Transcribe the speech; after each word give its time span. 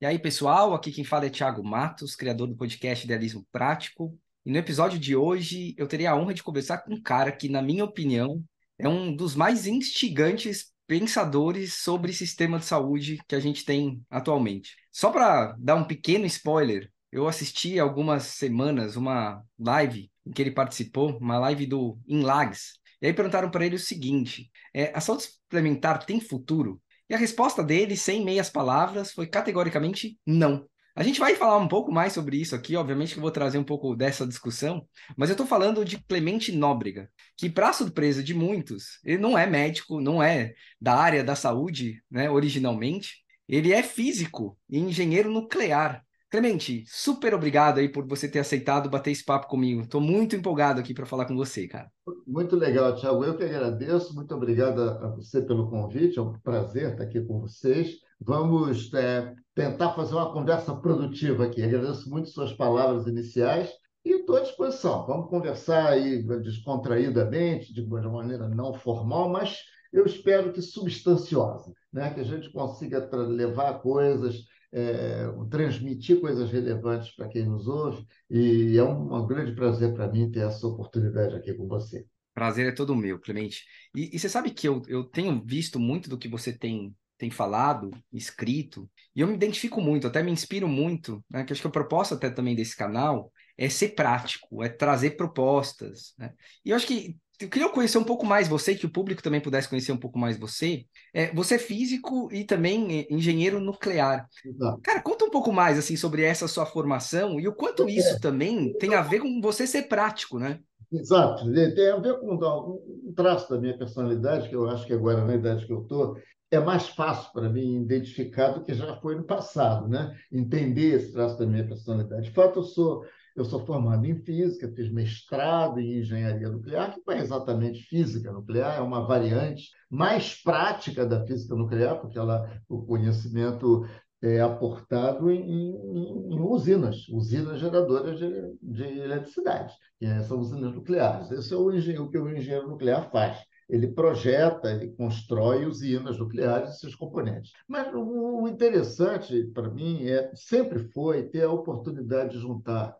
E 0.00 0.06
aí, 0.06 0.16
pessoal, 0.16 0.74
aqui 0.74 0.92
quem 0.92 1.02
fala 1.02 1.26
é 1.26 1.30
Thiago 1.30 1.64
Matos, 1.64 2.14
criador 2.14 2.46
do 2.46 2.54
podcast 2.54 3.04
Idealismo 3.04 3.44
Prático. 3.50 4.16
E 4.46 4.50
no 4.52 4.56
episódio 4.56 4.96
de 4.96 5.16
hoje, 5.16 5.74
eu 5.76 5.88
terei 5.88 6.06
a 6.06 6.14
honra 6.14 6.32
de 6.32 6.42
conversar 6.42 6.78
com 6.78 6.94
um 6.94 7.02
cara 7.02 7.32
que, 7.32 7.48
na 7.48 7.60
minha 7.60 7.84
opinião, 7.84 8.44
é 8.78 8.88
um 8.88 9.14
dos 9.14 9.34
mais 9.34 9.66
instigantes 9.66 10.72
pensadores 10.86 11.74
sobre 11.82 12.12
sistema 12.12 12.60
de 12.60 12.64
saúde 12.66 13.18
que 13.26 13.34
a 13.34 13.40
gente 13.40 13.64
tem 13.64 14.00
atualmente. 14.08 14.76
Só 14.92 15.10
para 15.10 15.56
dar 15.58 15.74
um 15.74 15.84
pequeno 15.84 16.26
spoiler, 16.26 16.88
eu 17.10 17.26
assisti 17.26 17.76
algumas 17.80 18.22
semanas 18.22 18.94
uma 18.94 19.42
live 19.58 20.08
em 20.24 20.30
que 20.30 20.40
ele 20.40 20.52
participou, 20.52 21.18
uma 21.18 21.40
live 21.40 21.66
do 21.66 21.98
Inlags. 22.06 22.74
E 23.02 23.08
aí 23.08 23.12
perguntaram 23.12 23.50
para 23.50 23.66
ele 23.66 23.74
o 23.74 23.80
seguinte: 23.80 24.48
é, 24.72 24.96
a 24.96 25.00
saúde 25.00 25.24
suplementar 25.24 26.06
tem 26.06 26.20
futuro? 26.20 26.80
E 27.08 27.14
a 27.14 27.18
resposta 27.18 27.62
dele, 27.62 27.96
sem 27.96 28.24
meias 28.24 28.50
palavras, 28.50 29.12
foi 29.12 29.26
categoricamente 29.26 30.18
não. 30.26 30.68
A 30.94 31.02
gente 31.04 31.20
vai 31.20 31.36
falar 31.36 31.58
um 31.58 31.68
pouco 31.68 31.92
mais 31.92 32.12
sobre 32.12 32.36
isso 32.36 32.56
aqui, 32.56 32.74
obviamente 32.74 33.12
que 33.12 33.18
eu 33.18 33.22
vou 33.22 33.30
trazer 33.30 33.56
um 33.56 33.62
pouco 33.62 33.94
dessa 33.94 34.26
discussão, 34.26 34.84
mas 35.16 35.30
eu 35.30 35.34
estou 35.34 35.46
falando 35.46 35.84
de 35.84 35.96
Clemente 35.96 36.50
Nóbrega, 36.50 37.08
que, 37.36 37.48
para 37.48 37.72
surpresa 37.72 38.20
de 38.20 38.34
muitos, 38.34 38.98
ele 39.04 39.18
não 39.18 39.38
é 39.38 39.46
médico, 39.46 40.00
não 40.00 40.20
é 40.20 40.54
da 40.80 40.96
área 40.96 41.22
da 41.22 41.36
saúde, 41.36 42.02
né, 42.10 42.28
originalmente, 42.28 43.18
ele 43.48 43.72
é 43.72 43.80
físico 43.80 44.58
e 44.68 44.78
engenheiro 44.78 45.30
nuclear. 45.30 46.04
Clemente, 46.30 46.84
super 46.86 47.32
obrigado 47.32 47.78
aí 47.78 47.88
por 47.88 48.06
você 48.06 48.28
ter 48.28 48.38
aceitado 48.38 48.90
bater 48.90 49.10
esse 49.10 49.24
papo 49.24 49.48
comigo. 49.48 49.80
Estou 49.80 50.00
muito 50.00 50.36
empolgado 50.36 50.78
aqui 50.78 50.92
para 50.92 51.06
falar 51.06 51.24
com 51.24 51.34
você, 51.34 51.66
cara. 51.66 51.90
Muito 52.26 52.54
legal, 52.54 52.94
Thiago. 52.94 53.24
Eu 53.24 53.34
que 53.34 53.44
agradeço. 53.44 54.14
Muito 54.14 54.34
obrigado 54.34 54.82
a 54.82 55.08
você 55.08 55.40
pelo 55.40 55.70
convite. 55.70 56.18
É 56.18 56.22
um 56.22 56.38
prazer 56.40 56.92
estar 56.92 57.04
aqui 57.04 57.20
com 57.22 57.40
vocês. 57.40 57.96
Vamos 58.20 58.92
é, 58.92 59.34
tentar 59.54 59.94
fazer 59.94 60.14
uma 60.14 60.30
conversa 60.30 60.76
produtiva 60.76 61.46
aqui. 61.46 61.62
Agradeço 61.62 62.10
muito 62.10 62.28
suas 62.28 62.52
palavras 62.52 63.06
iniciais 63.06 63.70
e 64.04 64.20
estou 64.20 64.36
à 64.36 64.40
disposição. 64.40 65.06
Vamos 65.06 65.30
conversar 65.30 65.88
aí 65.88 66.22
descontraídamente, 66.42 67.72
de 67.72 67.80
uma 67.80 68.02
maneira 68.02 68.46
não 68.48 68.74
formal, 68.74 69.30
mas 69.30 69.56
eu 69.90 70.04
espero 70.04 70.52
que 70.52 70.60
substanciosa, 70.60 71.72
né? 71.90 72.12
que 72.12 72.20
a 72.20 72.24
gente 72.24 72.50
consiga 72.52 73.08
levar 73.14 73.80
coisas 73.80 74.44
é, 74.72 75.24
transmitir 75.50 76.20
coisas 76.20 76.50
relevantes 76.50 77.10
para 77.14 77.28
quem 77.28 77.46
nos 77.46 77.66
ouve, 77.66 78.06
e 78.30 78.76
é 78.76 78.82
um, 78.82 79.14
um 79.14 79.26
grande 79.26 79.52
prazer 79.52 79.94
para 79.94 80.10
mim 80.10 80.30
ter 80.30 80.40
essa 80.40 80.66
oportunidade 80.66 81.34
aqui 81.34 81.54
com 81.54 81.66
você. 81.66 82.04
Prazer 82.34 82.68
é 82.68 82.72
todo 82.72 82.94
meu, 82.94 83.18
Clemente. 83.18 83.64
E, 83.94 84.14
e, 84.14 84.18
você 84.18 84.28
sabe 84.28 84.50
que 84.50 84.68
eu, 84.68 84.82
eu 84.86 85.04
tenho 85.04 85.42
visto 85.44 85.80
muito 85.80 86.08
do 86.08 86.16
que 86.16 86.28
você 86.28 86.52
tem, 86.52 86.94
tem 87.16 87.30
falado, 87.30 87.90
escrito, 88.12 88.88
e 89.14 89.20
eu 89.20 89.26
me 89.26 89.34
identifico 89.34 89.80
muito, 89.80 90.06
até 90.06 90.22
me 90.22 90.30
inspiro 90.30 90.68
muito, 90.68 91.24
né? 91.28 91.42
Que 91.42 91.52
acho 91.52 91.62
que 91.62 91.66
a 91.66 91.70
proposta 91.72 92.14
até 92.14 92.30
também 92.30 92.54
desse 92.54 92.76
canal 92.76 93.32
é 93.56 93.68
ser 93.68 93.88
prático, 93.88 94.62
é 94.62 94.68
trazer 94.68 95.16
propostas, 95.16 96.14
né? 96.16 96.32
E 96.64 96.70
eu 96.70 96.76
acho 96.76 96.86
que 96.86 97.16
eu 97.40 97.48
queria 97.48 97.68
conhecer 97.68 97.98
um 97.98 98.04
pouco 98.04 98.26
mais 98.26 98.48
você, 98.48 98.74
que 98.74 98.86
o 98.86 98.90
público 98.90 99.22
também 99.22 99.40
pudesse 99.40 99.68
conhecer 99.68 99.92
um 99.92 99.96
pouco 99.96 100.18
mais 100.18 100.38
você. 100.38 100.84
É, 101.14 101.32
você 101.34 101.54
é 101.54 101.58
físico 101.58 102.28
e 102.32 102.44
também 102.44 103.06
engenheiro 103.10 103.60
nuclear. 103.60 104.28
Exato. 104.44 104.80
Cara, 104.82 105.00
conta 105.00 105.24
um 105.24 105.30
pouco 105.30 105.52
mais 105.52 105.78
assim 105.78 105.96
sobre 105.96 106.22
essa 106.22 106.48
sua 106.48 106.66
formação 106.66 107.38
e 107.38 107.46
o 107.46 107.54
quanto 107.54 107.88
é. 107.88 107.92
isso 107.92 108.20
também 108.20 108.72
tem 108.78 108.94
a 108.94 109.02
ver 109.02 109.20
com 109.20 109.40
você 109.40 109.66
ser 109.66 109.82
prático, 109.82 110.38
né? 110.38 110.58
Exato, 110.90 111.44
tem 111.52 111.90
a 111.90 111.98
ver 111.98 112.18
com 112.18 112.34
um 112.34 113.12
traço 113.14 113.50
da 113.50 113.60
minha 113.60 113.76
personalidade, 113.76 114.48
que 114.48 114.56
eu 114.56 114.68
acho 114.70 114.86
que 114.86 114.94
agora, 114.94 115.22
na 115.22 115.34
idade 115.34 115.66
que 115.66 115.72
eu 115.72 115.82
estou, 115.82 116.16
é 116.50 116.58
mais 116.58 116.88
fácil 116.88 117.30
para 117.32 117.48
mim 117.48 117.82
identificar 117.82 118.52
do 118.52 118.64
que 118.64 118.72
já 118.72 118.96
foi 118.96 119.14
no 119.14 119.24
passado, 119.24 119.86
né? 119.86 120.16
Entender 120.32 120.94
esse 120.94 121.12
traço 121.12 121.38
da 121.38 121.46
minha 121.46 121.66
personalidade. 121.66 122.22
De 122.22 122.30
fato, 122.30 122.60
eu 122.60 122.62
sou 122.62 123.04
eu 123.38 123.44
sou 123.44 123.64
formado 123.64 124.04
em 124.04 124.16
física, 124.16 124.72
fiz 124.74 124.90
mestrado 124.90 125.78
em 125.78 126.00
engenharia 126.00 126.48
nuclear, 126.48 126.92
que 126.92 127.00
não 127.06 127.14
é 127.14 127.20
exatamente 127.20 127.82
física 127.84 128.32
nuclear, 128.32 128.78
é 128.78 128.80
uma 128.80 129.06
variante 129.06 129.70
mais 129.88 130.34
prática 130.42 131.06
da 131.06 131.24
física 131.24 131.54
nuclear, 131.54 132.00
porque 132.00 132.18
ela, 132.18 132.50
o 132.68 132.82
conhecimento 132.82 133.86
é 134.20 134.40
aportado 134.40 135.30
em, 135.30 135.40
em, 135.40 136.34
em 136.34 136.40
usinas, 136.40 137.08
usinas 137.08 137.60
geradoras 137.60 138.18
de, 138.18 138.28
de 138.60 138.82
eletricidade, 138.82 139.72
que 139.98 140.06
são 140.24 140.40
usinas 140.40 140.74
nucleares. 140.74 141.30
Esse 141.30 141.54
é 141.54 141.56
o, 141.56 141.68
o 141.68 142.10
que 142.10 142.18
o 142.18 142.36
engenheiro 142.36 142.68
nuclear 142.68 143.08
faz 143.10 143.38
ele 143.68 143.88
projeta, 143.88 144.70
ele 144.70 144.88
constrói 144.92 145.66
usinas 145.66 146.18
nucleares 146.18 146.70
e 146.70 146.80
seus 146.80 146.94
componentes. 146.94 147.52
Mas 147.68 147.92
o 147.94 148.48
interessante 148.48 149.44
para 149.52 149.68
mim 149.68 150.04
é 150.08 150.30
sempre 150.34 150.78
foi 150.90 151.24
ter 151.24 151.42
a 151.42 151.52
oportunidade 151.52 152.32
de 152.32 152.38
juntar 152.38 152.96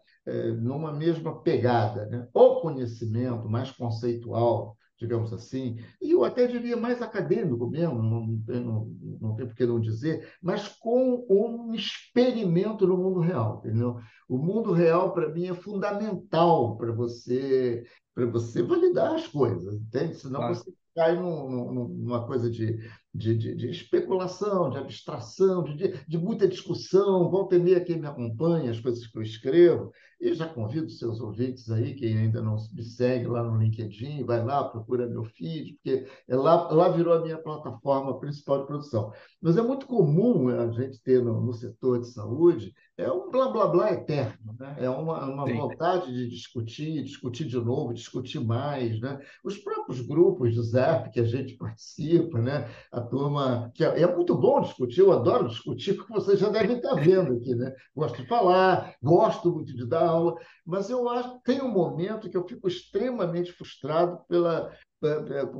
numa 0.60 0.92
mesma 0.92 1.40
pegada, 1.42 2.06
né? 2.06 2.28
o 2.34 2.60
conhecimento 2.60 3.48
mais 3.48 3.70
conceitual, 3.70 4.76
digamos 4.98 5.32
assim, 5.32 5.78
e 6.02 6.10
eu 6.10 6.24
até 6.24 6.46
diria 6.46 6.76
mais 6.76 7.00
acadêmico 7.00 7.68
mesmo, 7.68 8.02
não, 8.02 8.26
não, 8.26 8.92
não 9.20 9.34
tem 9.36 9.46
por 9.46 9.54
que 9.54 9.64
não 9.64 9.80
dizer, 9.80 10.28
mas 10.42 10.68
com 10.68 11.24
um 11.30 11.72
experimento 11.72 12.86
no 12.86 12.96
mundo 12.96 13.20
real, 13.20 13.62
entendeu? 13.64 13.98
O 14.28 14.36
mundo 14.36 14.72
real, 14.72 15.12
para 15.12 15.28
mim, 15.28 15.46
é 15.46 15.54
fundamental 15.54 16.76
para 16.76 16.92
você 16.92 17.84
para 18.18 18.26
você 18.26 18.64
validar 18.64 19.14
as 19.14 19.28
coisas, 19.28 19.76
entende? 19.76 20.16
Senão 20.16 20.40
claro. 20.40 20.54
você 20.56 20.72
cai 20.92 21.14
num, 21.14 21.48
num, 21.48 21.88
numa 21.88 22.26
coisa 22.26 22.50
de, 22.50 22.76
de, 23.14 23.36
de, 23.36 23.54
de, 23.54 23.70
especulação, 23.70 24.68
de 24.68 24.78
abstração, 24.78 25.62
de, 25.62 25.94
de, 26.04 26.18
muita 26.18 26.48
discussão. 26.48 27.30
Volta 27.30 27.54
e 27.54 27.60
meia 27.60 27.80
quem 27.80 28.00
me 28.00 28.08
acompanha, 28.08 28.72
as 28.72 28.80
coisas 28.80 29.06
que 29.06 29.16
eu 29.16 29.22
escrevo, 29.22 29.92
e 30.20 30.34
já 30.34 30.48
convido 30.48 30.90
seus 30.90 31.20
ouvintes 31.20 31.70
aí, 31.70 31.94
quem 31.94 32.18
ainda 32.18 32.42
não 32.42 32.56
me 32.72 32.82
segue 32.82 33.26
lá 33.26 33.42
no 33.42 33.58
LinkedIn, 33.58 34.24
vai 34.24 34.44
lá, 34.44 34.64
procura 34.64 35.06
meu 35.06 35.24
feed, 35.24 35.74
porque 35.74 36.06
é 36.26 36.36
lá, 36.36 36.70
lá 36.72 36.88
virou 36.88 37.14
a 37.14 37.22
minha 37.22 37.38
plataforma 37.38 38.18
principal 38.18 38.60
de 38.60 38.66
produção. 38.66 39.12
Mas 39.40 39.56
é 39.56 39.62
muito 39.62 39.86
comum 39.86 40.48
a 40.48 40.70
gente 40.72 41.00
ter 41.02 41.22
no, 41.22 41.40
no 41.40 41.52
setor 41.52 42.00
de 42.00 42.08
saúde 42.08 42.74
é 42.98 43.10
um 43.12 43.30
blá 43.30 43.48
blá 43.48 43.68
blá 43.68 43.92
eterno, 43.92 44.56
né? 44.58 44.74
é 44.78 44.90
uma, 44.90 45.24
uma 45.24 45.46
vontade 45.46 46.12
de 46.12 46.28
discutir, 46.28 47.04
discutir 47.04 47.44
de 47.44 47.56
novo, 47.56 47.94
discutir 47.94 48.40
mais. 48.40 49.00
Né? 49.00 49.20
Os 49.44 49.56
próprios 49.56 50.00
grupos 50.00 50.52
de 50.52 50.60
Zap 50.62 51.08
que 51.12 51.20
a 51.20 51.24
gente 51.24 51.54
participa, 51.54 52.40
né? 52.40 52.68
a 52.90 53.00
turma. 53.00 53.70
que 53.72 53.84
é, 53.84 54.02
é 54.02 54.12
muito 54.12 54.34
bom 54.34 54.60
discutir, 54.60 55.00
eu 55.00 55.12
adoro 55.12 55.46
discutir, 55.46 55.94
porque 55.94 56.12
vocês 56.12 56.40
já 56.40 56.48
devem 56.48 56.78
estar 56.78 56.94
vendo 56.96 57.34
aqui. 57.34 57.54
Né? 57.54 57.72
Gosto 57.94 58.20
de 58.20 58.26
falar, 58.26 58.96
gosto 59.00 59.52
muito 59.52 59.72
de 59.72 59.86
dar 59.86 60.07
aula, 60.08 60.36
mas 60.64 60.90
eu 60.90 61.08
acho 61.08 61.34
que 61.34 61.44
tem 61.44 61.62
um 61.62 61.70
momento 61.70 62.28
que 62.28 62.36
eu 62.36 62.46
fico 62.46 62.68
extremamente 62.68 63.52
frustrado 63.52 64.20
pela, 64.28 64.72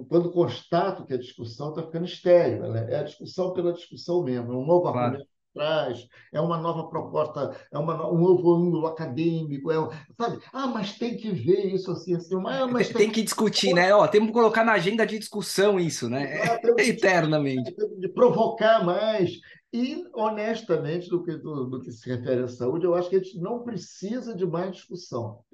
quando 0.08 0.32
constato 0.32 1.04
que 1.04 1.14
a 1.14 1.18
discussão 1.18 1.70
está 1.70 1.82
ficando 1.82 2.04
estéreo. 2.04 2.74
É 2.74 3.00
a 3.00 3.04
discussão 3.04 3.52
pela 3.52 3.72
discussão 3.72 4.22
mesmo, 4.22 4.52
é 4.52 4.56
um 4.56 4.66
novo 4.66 4.82
claro. 4.82 4.98
argumento 4.98 5.38
traz, 5.58 6.06
é 6.32 6.40
uma 6.40 6.58
nova 6.58 6.88
proposta, 6.88 7.56
é 7.72 7.78
uma, 7.78 8.08
um 8.10 8.18
novo 8.18 8.54
ângulo 8.54 8.86
acadêmico, 8.86 9.72
é, 9.72 9.76
sabe? 10.16 10.38
Ah, 10.52 10.68
mas 10.68 10.96
tem 10.96 11.16
que 11.16 11.30
ver 11.30 11.74
isso 11.74 11.90
assim, 11.90 12.14
assim. 12.14 12.36
Ah, 12.46 12.66
mas 12.66 12.88
tem, 12.88 12.96
tem 13.08 13.10
que 13.10 13.22
discutir, 13.22 13.74
né? 13.74 13.92
Ó, 13.92 14.06
temos 14.06 14.28
que 14.28 14.34
colocar 14.34 14.64
na 14.64 14.72
agenda 14.72 15.04
de 15.04 15.18
discussão 15.18 15.80
isso, 15.80 16.08
né? 16.08 16.40
Ah, 16.42 16.60
Eternamente. 16.78 17.74
De 17.98 18.08
provocar 18.08 18.84
mais. 18.84 19.32
E, 19.72 20.02
honestamente, 20.14 21.10
do 21.10 21.22
que, 21.22 21.36
do, 21.36 21.66
do, 21.66 21.82
que 21.82 21.92
se 21.92 22.08
refere 22.08 22.42
à 22.42 22.48
saúde, 22.48 22.86
eu 22.86 22.94
acho 22.94 23.10
que 23.10 23.16
a 23.16 23.18
gente 23.18 23.38
não 23.38 23.62
precisa 23.62 24.34
de 24.34 24.46
mais 24.46 24.76
discussão. 24.76 25.44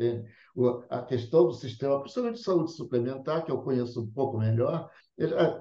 A 0.89 1.03
questão 1.03 1.47
do 1.47 1.53
sistema, 1.53 2.01
principalmente 2.01 2.37
de 2.37 2.45
saúde 2.45 2.73
suplementar, 2.73 3.45
que 3.45 3.51
eu 3.51 3.63
conheço 3.63 4.03
um 4.03 4.11
pouco 4.11 4.39
melhor, 4.39 4.89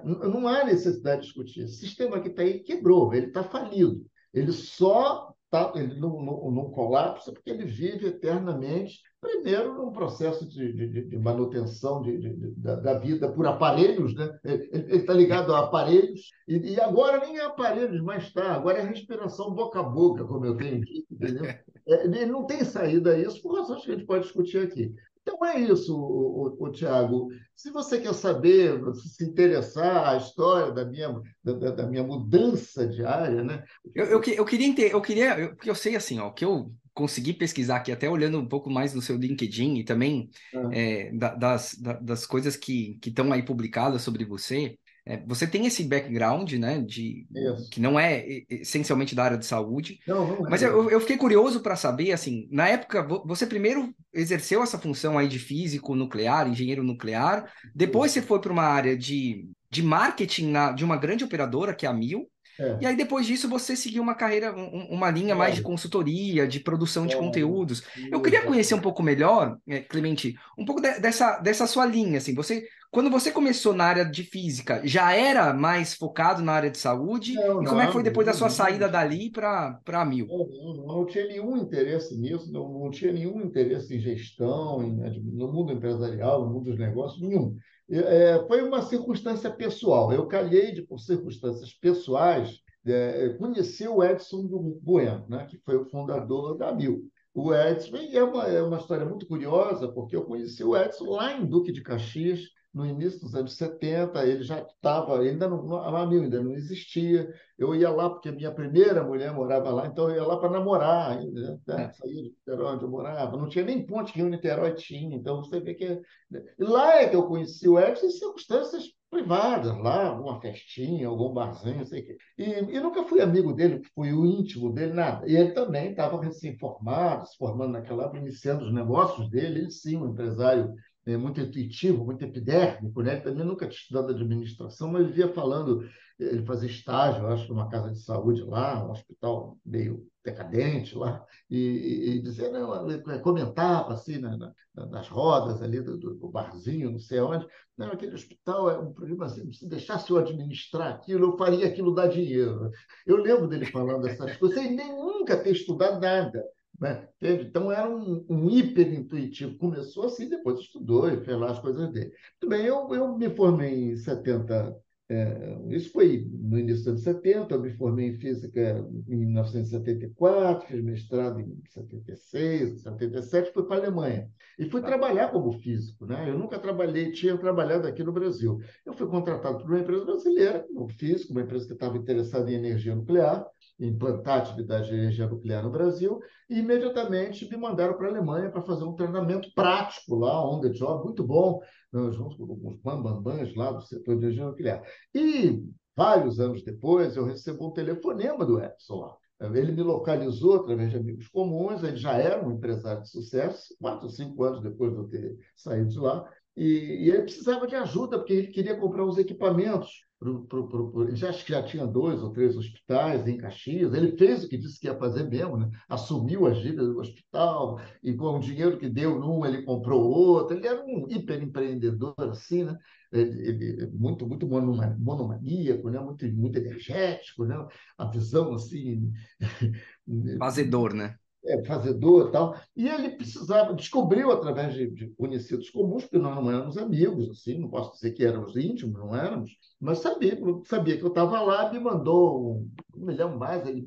não 0.04 0.46
há 0.46 0.64
necessidade 0.64 1.22
de 1.22 1.26
discutir. 1.26 1.64
Esse 1.64 1.78
sistema 1.78 2.20
que 2.20 2.28
está 2.28 2.42
aí 2.42 2.60
quebrou, 2.60 3.12
ele 3.12 3.26
está 3.26 3.42
falido. 3.42 4.06
Ele 4.32 4.52
só 4.52 5.34
tá, 5.50 5.72
ele 5.76 5.98
não, 6.00 6.20
não, 6.20 6.70
colapsa 6.70 7.32
porque 7.32 7.50
ele 7.50 7.64
vive 7.64 8.06
eternamente, 8.06 9.00
primeiro, 9.24 9.74
num 9.74 9.90
processo 9.90 10.46
de, 10.46 10.72
de, 10.72 11.04
de 11.08 11.18
manutenção 11.18 12.02
de, 12.02 12.52
da, 12.56 12.76
da, 12.76 12.98
vida 12.98 13.32
por 13.32 13.46
aparelhos, 13.46 14.14
né? 14.14 14.38
ele 14.44 14.96
está 14.96 15.14
ligado 15.14 15.54
a 15.54 15.60
aparelhos, 15.60 16.30
e, 16.46 16.74
e, 16.74 16.80
agora 16.80 17.26
nem 17.26 17.38
é 17.38 17.44
aparelhos 17.44 18.02
mais 18.02 18.24
está, 18.24 18.52
agora 18.52 18.78
é 18.78 18.82
respiração 18.82 19.54
boca 19.54 19.80
a 19.80 19.82
boca, 19.82 20.24
como 20.24 20.44
eu 20.44 20.56
tenho 20.56 20.80
dito, 20.84 21.06
entendeu? 21.10 21.44
É, 21.86 22.06
ele 22.06 22.24
não 22.24 22.46
tem 22.46 22.64
saída 22.64 23.12
a 23.12 23.18
isso 23.18 23.42
por 23.42 23.58
razões 23.58 23.84
que 23.84 23.90
a 23.90 23.94
gente 23.94 24.06
pode 24.06 24.24
discutir 24.24 24.56
aqui. 24.56 24.94
Então 25.20 25.44
é 25.44 25.60
isso, 25.60 25.94
o, 25.94 26.56
o, 26.58 26.64
o 26.66 26.72
Tiago. 26.72 27.28
Se 27.54 27.70
você 27.70 28.00
quer 28.00 28.14
saber, 28.14 28.80
se 28.94 29.22
interessar 29.22 30.08
a 30.08 30.16
história 30.16 30.72
da 30.72 30.82
minha, 30.86 31.20
da, 31.44 31.70
da 31.72 31.86
minha 31.86 32.02
mudança 32.02 32.86
diária, 32.86 33.44
né? 33.44 33.64
Eu, 33.94 34.06
eu, 34.06 34.22
eu 34.22 34.44
queria 34.46 34.66
entender, 34.66 34.94
eu 34.94 35.02
queria, 35.02 35.50
porque 35.50 35.68
eu 35.68 35.74
sei 35.74 35.94
assim, 35.94 36.18
ó, 36.20 36.30
que 36.30 36.42
eu 36.42 36.72
consegui 36.94 37.32
pesquisar 37.32 37.76
aqui, 37.76 37.90
até 37.90 38.08
olhando 38.08 38.38
um 38.38 38.46
pouco 38.46 38.70
mais 38.70 38.94
no 38.94 39.02
seu 39.02 39.16
LinkedIn 39.16 39.78
e 39.78 39.84
também 39.84 40.30
ah. 40.54 40.70
é, 40.72 41.10
das, 41.12 41.76
das 42.00 42.24
coisas 42.24 42.56
que 42.56 42.98
estão 43.04 43.32
aí 43.32 43.42
publicadas 43.42 44.02
sobre 44.02 44.24
você. 44.24 44.78
É, 45.06 45.22
você 45.26 45.46
tem 45.46 45.66
esse 45.66 45.84
background, 45.84 46.50
né, 46.54 46.80
de 46.80 47.26
Isso. 47.30 47.68
que 47.68 47.78
não 47.78 48.00
é 48.00 48.24
essencialmente 48.48 49.14
da 49.14 49.24
área 49.24 49.36
de 49.36 49.44
saúde. 49.44 49.98
Não. 50.06 50.40
Mas 50.48 50.62
eu, 50.62 50.88
eu 50.88 50.98
fiquei 50.98 51.18
curioso 51.18 51.60
para 51.60 51.76
saber, 51.76 52.12
assim, 52.12 52.48
na 52.50 52.68
época, 52.68 53.06
você 53.26 53.46
primeiro 53.46 53.94
exerceu 54.14 54.62
essa 54.62 54.78
função 54.78 55.18
aí 55.18 55.28
de 55.28 55.38
físico 55.38 55.94
nuclear, 55.94 56.48
engenheiro 56.48 56.82
nuclear, 56.82 57.52
depois 57.74 58.12
você 58.12 58.22
foi 58.22 58.40
para 58.40 58.52
uma 58.52 58.62
área 58.62 58.96
de, 58.96 59.46
de 59.68 59.82
marketing 59.82 60.50
na, 60.50 60.72
de 60.72 60.84
uma 60.84 60.96
grande 60.96 61.22
operadora, 61.22 61.74
que 61.74 61.84
é 61.84 61.88
a 61.88 61.92
Mil, 61.92 62.26
é. 62.58 62.78
E 62.80 62.86
aí, 62.86 62.96
depois 62.96 63.26
disso, 63.26 63.48
você 63.48 63.74
seguiu 63.74 64.02
uma 64.02 64.14
carreira, 64.14 64.54
um, 64.54 64.86
uma 64.90 65.10
linha 65.10 65.34
mais 65.34 65.56
de 65.56 65.62
consultoria, 65.62 66.46
de 66.46 66.60
produção 66.60 67.06
de 67.06 67.16
conteúdos. 67.16 67.82
Eu 68.10 68.20
queria 68.20 68.42
conhecer 68.42 68.74
um 68.74 68.80
pouco 68.80 69.02
melhor, 69.02 69.58
é, 69.68 69.80
Clemente, 69.80 70.36
um 70.56 70.64
pouco 70.64 70.80
de, 70.80 71.00
dessa, 71.00 71.38
dessa 71.38 71.66
sua 71.66 71.84
linha. 71.84 72.18
Assim, 72.18 72.34
você, 72.34 72.64
quando 72.90 73.10
você 73.10 73.32
começou 73.32 73.74
na 73.74 73.84
área 73.84 74.04
de 74.04 74.22
física, 74.22 74.80
já 74.84 75.12
era 75.12 75.52
mais 75.52 75.94
focado 75.94 76.42
na 76.42 76.52
área 76.52 76.70
de 76.70 76.78
saúde? 76.78 77.34
Não, 77.34 77.62
e 77.62 77.66
como 77.66 77.74
não, 77.74 77.80
é 77.80 77.86
que 77.86 77.92
foi 77.92 78.02
depois 78.04 78.26
não, 78.26 78.32
da 78.32 78.38
sua 78.38 78.50
saída 78.50 78.88
dali 78.88 79.30
para 79.30 79.80
a 79.88 80.04
Mil? 80.04 80.28
Não, 80.28 80.86
não, 80.86 81.06
tinha 81.06 81.26
nenhum 81.26 81.56
interesse 81.56 82.16
nisso, 82.16 82.52
não, 82.52 82.72
não 82.72 82.90
tinha 82.90 83.12
nenhum 83.12 83.40
interesse 83.40 83.96
em 83.96 83.98
gestão, 83.98 84.80
em, 84.80 84.94
no 85.34 85.52
mundo 85.52 85.72
empresarial, 85.72 86.44
no 86.44 86.52
mundo 86.52 86.70
dos 86.70 86.78
negócios, 86.78 87.20
nenhum. 87.20 87.56
É, 87.90 88.42
foi 88.46 88.62
uma 88.62 88.82
circunstância 88.82 89.50
pessoal. 89.50 90.12
Eu 90.12 90.26
calhei 90.26 90.72
de, 90.72 90.82
por 90.82 90.98
circunstâncias 90.98 91.72
pessoais, 91.74 92.60
é, 92.86 93.30
conhecer 93.38 93.88
o 93.88 94.02
Edson 94.02 94.46
do 94.46 94.78
Bueno, 94.82 95.26
né, 95.28 95.46
que 95.46 95.58
foi 95.58 95.76
o 95.76 95.84
fundador 95.84 96.56
da 96.56 96.72
Mil. 96.72 97.08
O 97.34 97.52
Edson, 97.52 97.96
é 97.96 98.22
uma, 98.22 98.44
é 98.44 98.62
uma 98.62 98.78
história 98.78 99.04
muito 99.04 99.26
curiosa, 99.26 99.88
porque 99.92 100.14
eu 100.14 100.24
conheci 100.24 100.62
o 100.62 100.76
Edson 100.76 101.10
lá 101.10 101.32
em 101.32 101.44
Duque 101.44 101.72
de 101.72 101.82
Caxias, 101.82 102.40
no 102.74 102.84
início 102.84 103.20
dos 103.20 103.34
anos 103.36 103.56
70, 103.56 104.26
ele 104.26 104.42
já 104.42 104.60
estava, 104.60 105.20
ainda 105.20 105.48
não, 105.48 105.76
a 105.76 105.92
Mamil 105.92 106.22
ainda 106.22 106.42
não 106.42 106.52
existia. 106.52 107.32
Eu 107.56 107.72
ia 107.74 107.88
lá 107.88 108.10
porque 108.10 108.32
minha 108.32 108.50
primeira 108.50 109.04
mulher 109.04 109.32
morava 109.32 109.70
lá, 109.70 109.86
então 109.86 110.10
eu 110.10 110.16
ia 110.16 110.24
lá 110.24 110.36
para 110.36 110.50
namorar 110.50 111.12
ainda, 111.12 111.60
né? 111.66 111.84
É. 111.84 111.92
saía 111.92 112.14
de 112.14 112.30
Niterói 112.30 112.74
onde 112.74 112.84
eu 112.84 112.90
morava. 112.90 113.36
Não 113.36 113.48
tinha 113.48 113.64
nem 113.64 113.86
ponte 113.86 114.12
que 114.12 114.22
o 114.22 114.28
Niterói 114.28 114.74
tinha, 114.74 115.16
então 115.16 115.36
você 115.36 115.60
vê 115.60 115.74
que. 115.74 116.00
Né? 116.28 116.42
E 116.58 116.64
lá 116.64 116.96
é 117.00 117.08
que 117.08 117.14
eu 117.14 117.28
conheci 117.28 117.68
o 117.68 117.78
Edson 117.78 118.06
em 118.06 118.10
circunstâncias 118.10 118.84
privadas, 119.08 119.78
lá, 119.78 120.08
alguma 120.08 120.40
festinha, 120.40 121.06
algum 121.06 121.32
barzinho, 121.32 121.78
não 121.78 121.86
sei 121.86 122.00
o 122.00 122.06
quê. 122.06 122.16
E, 122.36 122.42
e 122.42 122.80
nunca 122.80 123.04
fui 123.04 123.20
amigo 123.20 123.52
dele, 123.52 123.80
fui 123.94 124.12
o 124.12 124.26
íntimo 124.26 124.72
dele, 124.72 124.92
nada. 124.92 125.24
E 125.28 125.36
ele 125.36 125.52
também 125.52 125.90
estava 125.90 126.20
recém-formado, 126.20 127.28
se 127.28 127.36
formando 127.36 127.72
naquela 127.72 128.04
época, 128.04 128.18
iniciando 128.18 128.64
os 128.64 128.74
negócios 128.74 129.30
dele, 129.30 129.60
ele 129.60 129.70
sim, 129.70 129.96
um 129.96 130.08
empresário 130.08 130.74
é, 131.06 131.16
muito 131.16 131.40
intuitivo, 131.40 132.04
muito 132.04 132.24
epidérmico, 132.24 133.02
né? 133.02 133.16
Também 133.20 133.44
nunca 133.44 133.66
tinha 133.66 133.78
estudado 133.78 134.12
administração, 134.12 134.90
mas 134.90 135.06
vivia 135.06 135.32
falando, 135.32 135.88
ele 136.18 136.44
fazia 136.44 136.68
estágio, 136.68 137.26
acho, 137.26 137.48
numa 137.48 137.68
casa 137.68 137.90
de 137.90 138.00
saúde 138.00 138.42
lá, 138.42 138.86
um 138.86 138.90
hospital 138.90 139.58
meio 139.64 140.06
decadente 140.24 140.96
lá, 140.96 141.22
e, 141.50 141.58
e, 141.58 142.10
e 142.16 142.22
dizia, 142.22 142.50
não, 142.50 143.20
comentava 143.20 143.92
assim 143.92 144.18
na, 144.18 144.36
na, 144.74 144.86
nas 144.86 145.08
rodas 145.08 145.60
ali 145.60 145.82
do, 145.82 145.98
do, 145.98 146.28
barzinho, 146.30 146.90
não 146.90 146.98
sei 146.98 147.20
onde, 147.20 147.46
não, 147.76 147.88
aquele 147.88 148.14
hospital 148.14 148.70
é 148.70 148.78
um 148.78 148.92
problema 148.92 149.26
assim, 149.26 149.52
se 149.52 149.68
deixasse 149.68 150.10
eu 150.10 150.16
administrar 150.16 150.94
aquilo, 150.94 151.26
eu 151.26 151.36
faria 151.36 151.66
aquilo 151.66 151.94
dar 151.94 152.06
dinheiro. 152.06 152.70
Eu 153.04 153.16
lembro 153.16 153.46
dele 153.48 153.66
falando 153.66 154.06
essas 154.06 154.36
coisas, 154.36 154.58
sem 154.58 154.74
nem 154.74 154.96
nunca 154.96 155.36
ter 155.36 155.50
estudado 155.50 156.00
nada. 156.00 156.42
Né? 156.84 157.08
Então 157.22 157.72
era 157.72 157.88
um, 157.88 158.26
um 158.28 158.50
hiper 158.50 158.92
intuitivo. 158.92 159.56
Começou 159.56 160.04
assim, 160.04 160.28
depois 160.28 160.60
estudou 160.60 161.08
e 161.08 161.24
fez 161.24 161.38
lá 161.38 161.52
as 161.52 161.58
coisas 161.58 161.90
dele. 161.90 162.12
Muito 162.42 162.50
bem, 162.50 162.66
eu, 162.66 162.94
eu 162.94 163.16
me 163.16 163.30
formei 163.30 163.92
em 163.92 163.96
70, 163.96 164.76
é, 165.08 165.58
isso 165.70 165.90
foi 165.92 166.28
no 166.30 166.58
início 166.58 166.84
dos 166.84 166.88
anos 166.88 167.02
70, 167.02 167.54
eu 167.54 167.60
me 167.62 167.70
formei 167.70 168.08
em 168.08 168.18
física 168.18 168.86
em 169.08 169.16
1974, 169.16 170.68
fiz 170.68 170.84
mestrado 170.84 171.40
em 171.40 171.58
76, 171.70 172.82
77, 172.82 173.52
fui 173.54 173.62
para 173.62 173.76
a 173.76 173.78
Alemanha. 173.78 174.30
E 174.58 174.68
fui 174.68 174.82
tá. 174.82 174.88
trabalhar 174.88 175.30
como 175.30 175.52
físico. 175.52 176.04
Né? 176.04 176.28
Eu 176.28 176.38
nunca 176.38 176.58
trabalhei, 176.58 177.12
tinha 177.12 177.34
trabalhado 177.38 177.88
aqui 177.88 178.04
no 178.04 178.12
Brasil. 178.12 178.60
Eu 178.84 178.92
fui 178.92 179.06
contratado 179.06 179.56
por 179.56 179.70
uma 179.70 179.80
empresa 179.80 180.04
brasileira, 180.04 180.66
como 180.68 180.90
físico, 180.90 181.32
uma 181.32 181.40
empresa 181.40 181.66
que 181.66 181.72
estava 181.72 181.96
interessada 181.96 182.50
em 182.50 182.56
energia 182.56 182.94
nuclear 182.94 183.46
implantar 183.78 184.38
atividade 184.38 184.88
de 184.88 184.94
energia 184.94 185.26
nuclear 185.26 185.62
no 185.62 185.70
Brasil, 185.70 186.20
e 186.48 186.58
imediatamente 186.58 187.48
me 187.50 187.56
mandaram 187.56 187.94
para 187.94 188.06
a 188.06 188.10
Alemanha 188.10 188.50
para 188.50 188.62
fazer 188.62 188.84
um 188.84 188.94
treinamento 188.94 189.52
prático 189.54 190.14
lá, 190.14 190.48
on 190.48 190.60
the 190.60 190.68
job, 190.68 191.04
muito 191.04 191.24
bom, 191.24 191.60
junto 191.92 192.36
com 192.36 192.44
alguns 192.44 192.76
bambambãs 192.80 193.54
lá 193.54 193.72
do 193.72 193.82
setor 193.82 194.16
de 194.16 194.24
energia 194.24 194.44
nuclear. 194.44 194.82
E 195.14 195.64
vários 195.96 196.38
anos 196.40 196.62
depois, 196.62 197.16
eu 197.16 197.24
recebo 197.24 197.68
um 197.68 197.72
telefonema 197.72 198.44
do 198.44 198.62
Edson 198.62 199.00
lá. 199.00 199.16
Ele 199.52 199.72
me 199.72 199.82
localizou 199.82 200.56
através 200.56 200.90
de 200.90 200.96
amigos 200.96 201.28
comuns, 201.28 201.82
ele 201.82 201.96
já 201.96 202.14
era 202.14 202.46
um 202.46 202.52
empresário 202.52 203.02
de 203.02 203.10
sucesso, 203.10 203.74
quatro 203.80 204.04
ou 204.04 204.10
cinco 204.10 204.42
anos 204.42 204.62
depois 204.62 204.92
de 204.92 204.98
eu 204.98 205.08
ter 205.08 205.38
saído 205.56 205.88
de 205.88 205.98
lá, 205.98 206.24
e, 206.56 206.64
e 207.04 207.10
ele 207.10 207.22
precisava 207.22 207.66
de 207.66 207.74
ajuda, 207.74 208.18
porque 208.18 208.32
ele 208.32 208.46
queria 208.46 208.76
comprar 208.76 209.04
uns 209.04 209.18
equipamentos 209.18 210.04
Pro, 210.24 210.46
pro, 210.46 210.90
pro, 210.90 211.14
já, 211.14 211.28
acho 211.28 211.44
que 211.44 211.52
já 211.52 211.62
tinha 211.62 211.86
dois 211.86 212.22
ou 212.22 212.32
três 212.32 212.56
hospitais 212.56 213.28
em 213.28 213.36
Caxias. 213.36 213.92
Ele 213.92 214.16
fez 214.16 214.42
o 214.42 214.48
que 214.48 214.56
disse 214.56 214.80
que 214.80 214.86
ia 214.86 214.96
fazer 214.96 215.28
mesmo, 215.28 215.58
né? 215.58 215.70
assumiu 215.86 216.46
as 216.46 216.56
dívidas 216.62 216.86
do 216.86 216.98
hospital 216.98 217.78
e 218.02 218.14
com 218.14 218.38
o 218.38 218.40
dinheiro 218.40 218.78
que 218.78 218.88
deu 218.88 219.18
num, 219.20 219.44
ele 219.44 219.64
comprou 219.64 220.02
outro. 220.02 220.56
Ele 220.56 220.66
era 220.66 220.82
um 220.82 221.06
hiperempreendedor, 221.10 222.14
assim, 222.18 222.64
né? 222.64 222.74
Ele, 223.12 223.48
ele, 223.48 223.86
muito, 223.92 224.26
muito 224.26 224.46
monomaníaco, 224.48 225.90
né? 225.90 226.00
muito, 226.00 226.26
muito 226.32 226.56
energético, 226.56 227.44
né? 227.44 227.54
a 227.98 228.06
visão 228.06 228.54
assim. 228.54 229.12
Fazedor, 230.38 230.94
né? 230.94 231.16
É, 231.46 231.64
fazedor 231.64 232.28
e 232.28 232.32
tal. 232.32 232.56
E 232.76 232.88
ele 232.88 233.10
precisava, 233.10 233.74
descobriu 233.74 234.30
através 234.30 234.74
de, 234.74 234.90
de, 234.90 235.08
conhecidos 235.10 235.70
comuns, 235.70 236.04
porque 236.04 236.18
nós 236.18 236.34
não 236.34 236.50
éramos 236.50 236.76
amigos, 236.76 237.30
assim, 237.30 237.58
não 237.58 237.68
posso 237.68 237.92
dizer 237.92 238.12
que 238.12 238.24
éramos 238.24 238.56
íntimos, 238.56 238.98
não 238.98 239.14
éramos, 239.14 239.52
mas 239.80 239.98
sabia, 239.98 240.38
sabia 240.64 240.96
que 240.96 241.04
eu 241.04 241.08
estava 241.08 241.40
lá, 241.40 241.72
me 241.72 241.78
mandou 241.78 242.56
um, 242.56 242.70
um 242.96 243.06
milhão 243.06 243.36
mais, 243.36 243.66
ele, 243.66 243.84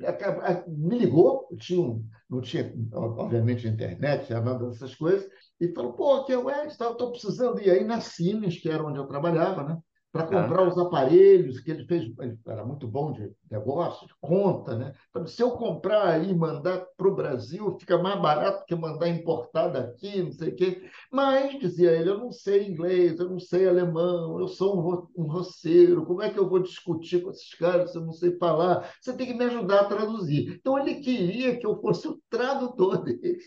me 0.68 1.00
ligou, 1.00 1.48
tinha 1.58 1.82
um, 1.82 2.06
não 2.30 2.42
tinha, 2.42 2.74
obviamente, 2.94 3.68
internet, 3.68 4.32
nada 4.32 4.68
dessas 4.68 4.96
coisas, 4.96 5.28
e 5.60 5.68
falou, 5.74 5.94
pô, 5.94 6.14
aqui 6.16 6.34
é 6.34 6.38
o 6.38 6.50
Edson, 6.50 6.92
estou 6.92 7.12
precisando 7.12 7.60
ir 7.62 7.72
aí 7.72 7.84
na 7.84 8.00
Siemens, 8.00 8.58
que 8.60 8.70
era 8.70 8.86
onde 8.86 9.00
eu 9.00 9.08
trabalhava, 9.08 9.64
né? 9.64 9.78
para 10.12 10.24
comprar 10.24 10.62
ah. 10.62 10.68
os 10.68 10.78
aparelhos 10.78 11.60
que 11.60 11.70
ele 11.70 11.86
fez, 11.86 12.12
ele 12.20 12.38
era 12.48 12.66
muito 12.66 12.88
bom 12.88 13.12
de 13.12 13.32
negócio, 13.50 14.08
de 14.08 14.14
conta, 14.20 14.76
né? 14.78 14.94
Se 15.26 15.42
eu 15.42 15.52
comprar 15.52 16.08
aí 16.08 16.30
e 16.30 16.36
mandar 16.36 16.86
para 16.98 17.08
o 17.08 17.16
Brasil, 17.16 17.78
fica 17.80 17.98
mais 17.98 18.22
barato 18.22 18.66
que 18.66 18.76
mandar 18.76 19.08
importar 19.10 19.70
daqui, 19.70 20.22
não 20.22 20.32
sei 20.32 20.50
o 20.50 20.56
quê. 20.56 20.90
Mas, 21.12 21.60
dizia 21.60 21.92
ele, 21.92 22.10
eu 22.10 22.18
não 22.18 22.32
sei 22.32 22.68
inglês, 22.68 23.20
eu 23.20 23.30
não 23.30 23.40
sei 23.40 23.68
alemão, 23.68 24.40
eu 24.40 24.48
sou 24.48 25.08
um, 25.16 25.24
um 25.24 25.28
roceiro, 25.28 26.06
como 26.06 26.22
é 26.22 26.30
que 26.30 26.40
eu 26.40 26.50
vou 26.50 26.60
discutir 26.60 27.22
com 27.22 27.32
esses 27.32 27.54
caras 27.56 27.92
se 27.92 27.98
eu 27.98 28.02
não 28.02 28.14
sei 28.14 28.38
falar? 28.38 28.92
Você 29.02 29.14
tem 29.14 29.28
que 29.28 29.34
me 29.34 29.46
ajudar 29.46 29.82
a 29.82 29.86
traduzir. 29.86 30.58
Então, 30.60 30.78
ele 30.78 30.96
queria 30.96 31.58
que 31.58 31.66
eu 31.66 31.80
fosse 31.82 32.08
o 32.08 32.20
tradutor 32.30 33.04
dele. 33.04 33.38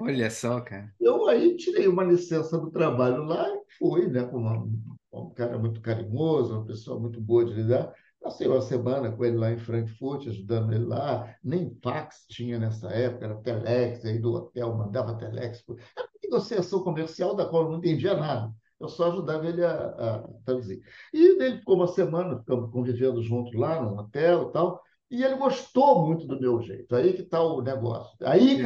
Olha 0.00 0.30
só, 0.30 0.60
cara. 0.60 0.92
Eu 1.00 1.26
aí 1.28 1.56
tirei 1.56 1.88
uma 1.88 2.04
licença 2.04 2.58
do 2.58 2.70
trabalho 2.70 3.24
lá 3.24 3.48
e 3.48 3.60
fui, 3.78 4.06
né, 4.08 4.24
com 4.24 4.38
um 5.12 5.30
cara 5.30 5.58
muito 5.58 5.80
carinhoso, 5.80 6.54
uma 6.54 6.64
pessoa 6.64 6.98
muito 6.98 7.20
boa 7.20 7.44
de 7.44 7.52
lidar. 7.52 7.92
Passei 8.24 8.48
uma 8.48 8.62
semana 8.62 9.12
com 9.12 9.22
ele 9.22 9.36
lá 9.36 9.52
em 9.52 9.58
Frankfurt, 9.58 10.28
ajudando 10.28 10.72
ele 10.72 10.86
lá. 10.86 11.36
Nem 11.44 11.78
fax 11.82 12.24
tinha 12.26 12.58
nessa 12.58 12.88
época, 12.88 13.26
era 13.26 13.34
telex, 13.42 14.02
aí 14.02 14.18
do 14.18 14.32
hotel 14.32 14.74
mandava 14.74 15.14
telex. 15.18 15.62
Era 15.68 16.06
uma 16.06 16.20
negociação 16.22 16.82
comercial 16.82 17.36
da 17.36 17.44
qual 17.44 17.64
eu 17.64 17.72
não 17.72 17.78
entendia 17.78 18.14
nada. 18.16 18.50
Eu 18.80 18.88
só 18.88 19.12
ajudava 19.12 19.46
ele 19.46 19.62
a, 19.62 19.74
a 19.74 20.28
traduzir. 20.42 20.80
E 21.12 21.38
ele 21.38 21.58
ficou 21.58 21.76
uma 21.76 21.86
semana, 21.86 22.38
ficamos 22.38 22.70
convivendo 22.70 23.22
juntos 23.22 23.54
lá 23.54 23.82
no 23.82 23.94
hotel 23.98 24.48
e 24.48 24.52
tal. 24.52 24.82
E 25.10 25.22
ele 25.22 25.36
gostou 25.36 26.06
muito 26.06 26.26
do 26.26 26.40
meu 26.40 26.62
jeito. 26.62 26.96
Aí 26.96 27.12
que 27.12 27.20
está 27.20 27.42
o 27.42 27.60
negócio. 27.60 28.16
Aí 28.22 28.58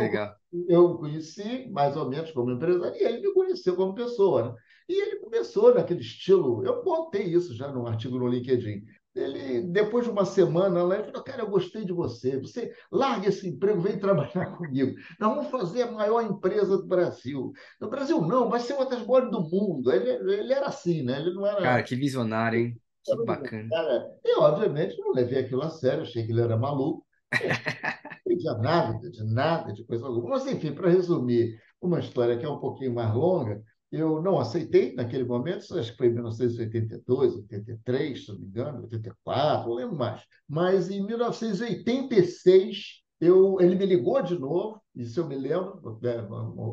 eu, 0.53 0.69
eu 0.69 0.99
conheci, 0.99 1.69
mais 1.69 1.97
ou 1.97 2.09
menos, 2.09 2.31
como 2.31 2.53
empresário, 2.53 2.97
e 2.97 3.03
ele 3.03 3.23
me 3.23 3.35
conheceu 3.35 3.75
como 3.75 3.93
pessoa. 3.93 4.51
Né? 4.51 4.55
E 4.89 5.03
ele 5.03 5.17
começou 5.17 5.75
naquele 5.75 6.01
estilo. 6.01 6.65
Eu 6.65 6.83
botei 6.83 7.25
isso 7.25 7.55
já 7.55 7.71
num 7.71 7.87
artigo 7.87 8.19
no 8.19 8.27
LinkedIn. 8.27 8.85
Ele, 9.19 9.63
depois 9.63 10.05
de 10.05 10.11
uma 10.11 10.25
semana 10.25 10.83
lá, 10.83 10.95
ele 10.95 11.05
falou: 11.05 11.23
Cara, 11.23 11.43
eu 11.43 11.51
gostei 11.51 11.85
de 11.85 11.93
você. 11.93 12.39
Você 12.41 12.73
larga 12.91 13.29
esse 13.29 13.49
emprego, 13.49 13.81
vem 13.81 13.99
trabalhar 13.99 14.47
comigo. 14.57 14.95
Nós 15.19 15.35
vamos 15.35 15.51
fazer 15.51 15.83
a 15.83 15.91
maior 15.91 16.23
empresa 16.23 16.77
do 16.77 16.87
Brasil. 16.87 17.53
No 17.81 17.91
Brasil, 17.91 18.21
não, 18.21 18.49
vai 18.49 18.61
ser 18.61 18.75
uma 18.75 18.87
das 18.87 19.05
maiores 19.05 19.31
do 19.31 19.41
mundo. 19.41 19.91
Ele, 19.91 20.09
ele 20.35 20.53
era 20.53 20.67
assim, 20.67 21.03
né? 21.03 21.21
Ele 21.21 21.35
não 21.35 21.47
era. 21.47 21.61
Cara, 21.61 21.83
que 21.83 21.97
visionário, 21.97 22.61
hein? 22.61 22.81
Que 23.05 23.25
bacana. 23.25 23.69
Cara, 23.69 24.07
eu, 24.25 24.41
obviamente, 24.43 24.99
não 24.99 25.13
levei 25.13 25.41
aquilo 25.41 25.63
a 25.63 25.71
sério, 25.71 26.03
achei 26.03 26.25
que 26.25 26.33
ele 26.33 26.43
era 26.43 26.57
maluco. 26.57 27.05
Não 28.29 28.35
entendia 28.35 28.55
nada 28.55 29.11
de 29.11 29.25
nada, 29.25 29.73
de 29.73 29.85
coisa 29.85 30.07
alguma. 30.07 30.31
Mas, 30.31 30.47
enfim, 30.47 30.73
para 30.73 30.91
resumir 30.91 31.59
uma 31.81 31.99
história 31.99 32.37
que 32.39 32.45
é 32.45 32.49
um 32.49 32.59
pouquinho 32.59 32.95
mais 32.95 33.13
longa, 33.15 33.63
Eu 33.91 34.21
não 34.21 34.39
aceitei 34.39 34.95
naquele 34.95 35.25
momento, 35.25 35.79
acho 35.79 35.93
que 35.93 35.97
foi 35.97 36.09
em 36.09 36.13
1982, 36.13 37.37
83, 37.37 38.25
se 38.25 38.31
não 38.31 38.39
me 38.39 38.47
engano, 38.47 38.83
84, 38.83 39.69
não 39.69 39.75
lembro 39.75 39.97
mais. 39.97 40.23
Mas 40.47 40.91
em 40.91 41.05
1986, 41.05 43.03
eu, 43.21 43.61
ele 43.61 43.75
me 43.75 43.87
ligou 43.87 44.23
de 44.23 44.39
novo, 44.39 44.81
isso 44.95 45.19
eu 45.21 45.27
me 45.27 45.37
lembro, 45.37 45.99
né, 46.03 46.19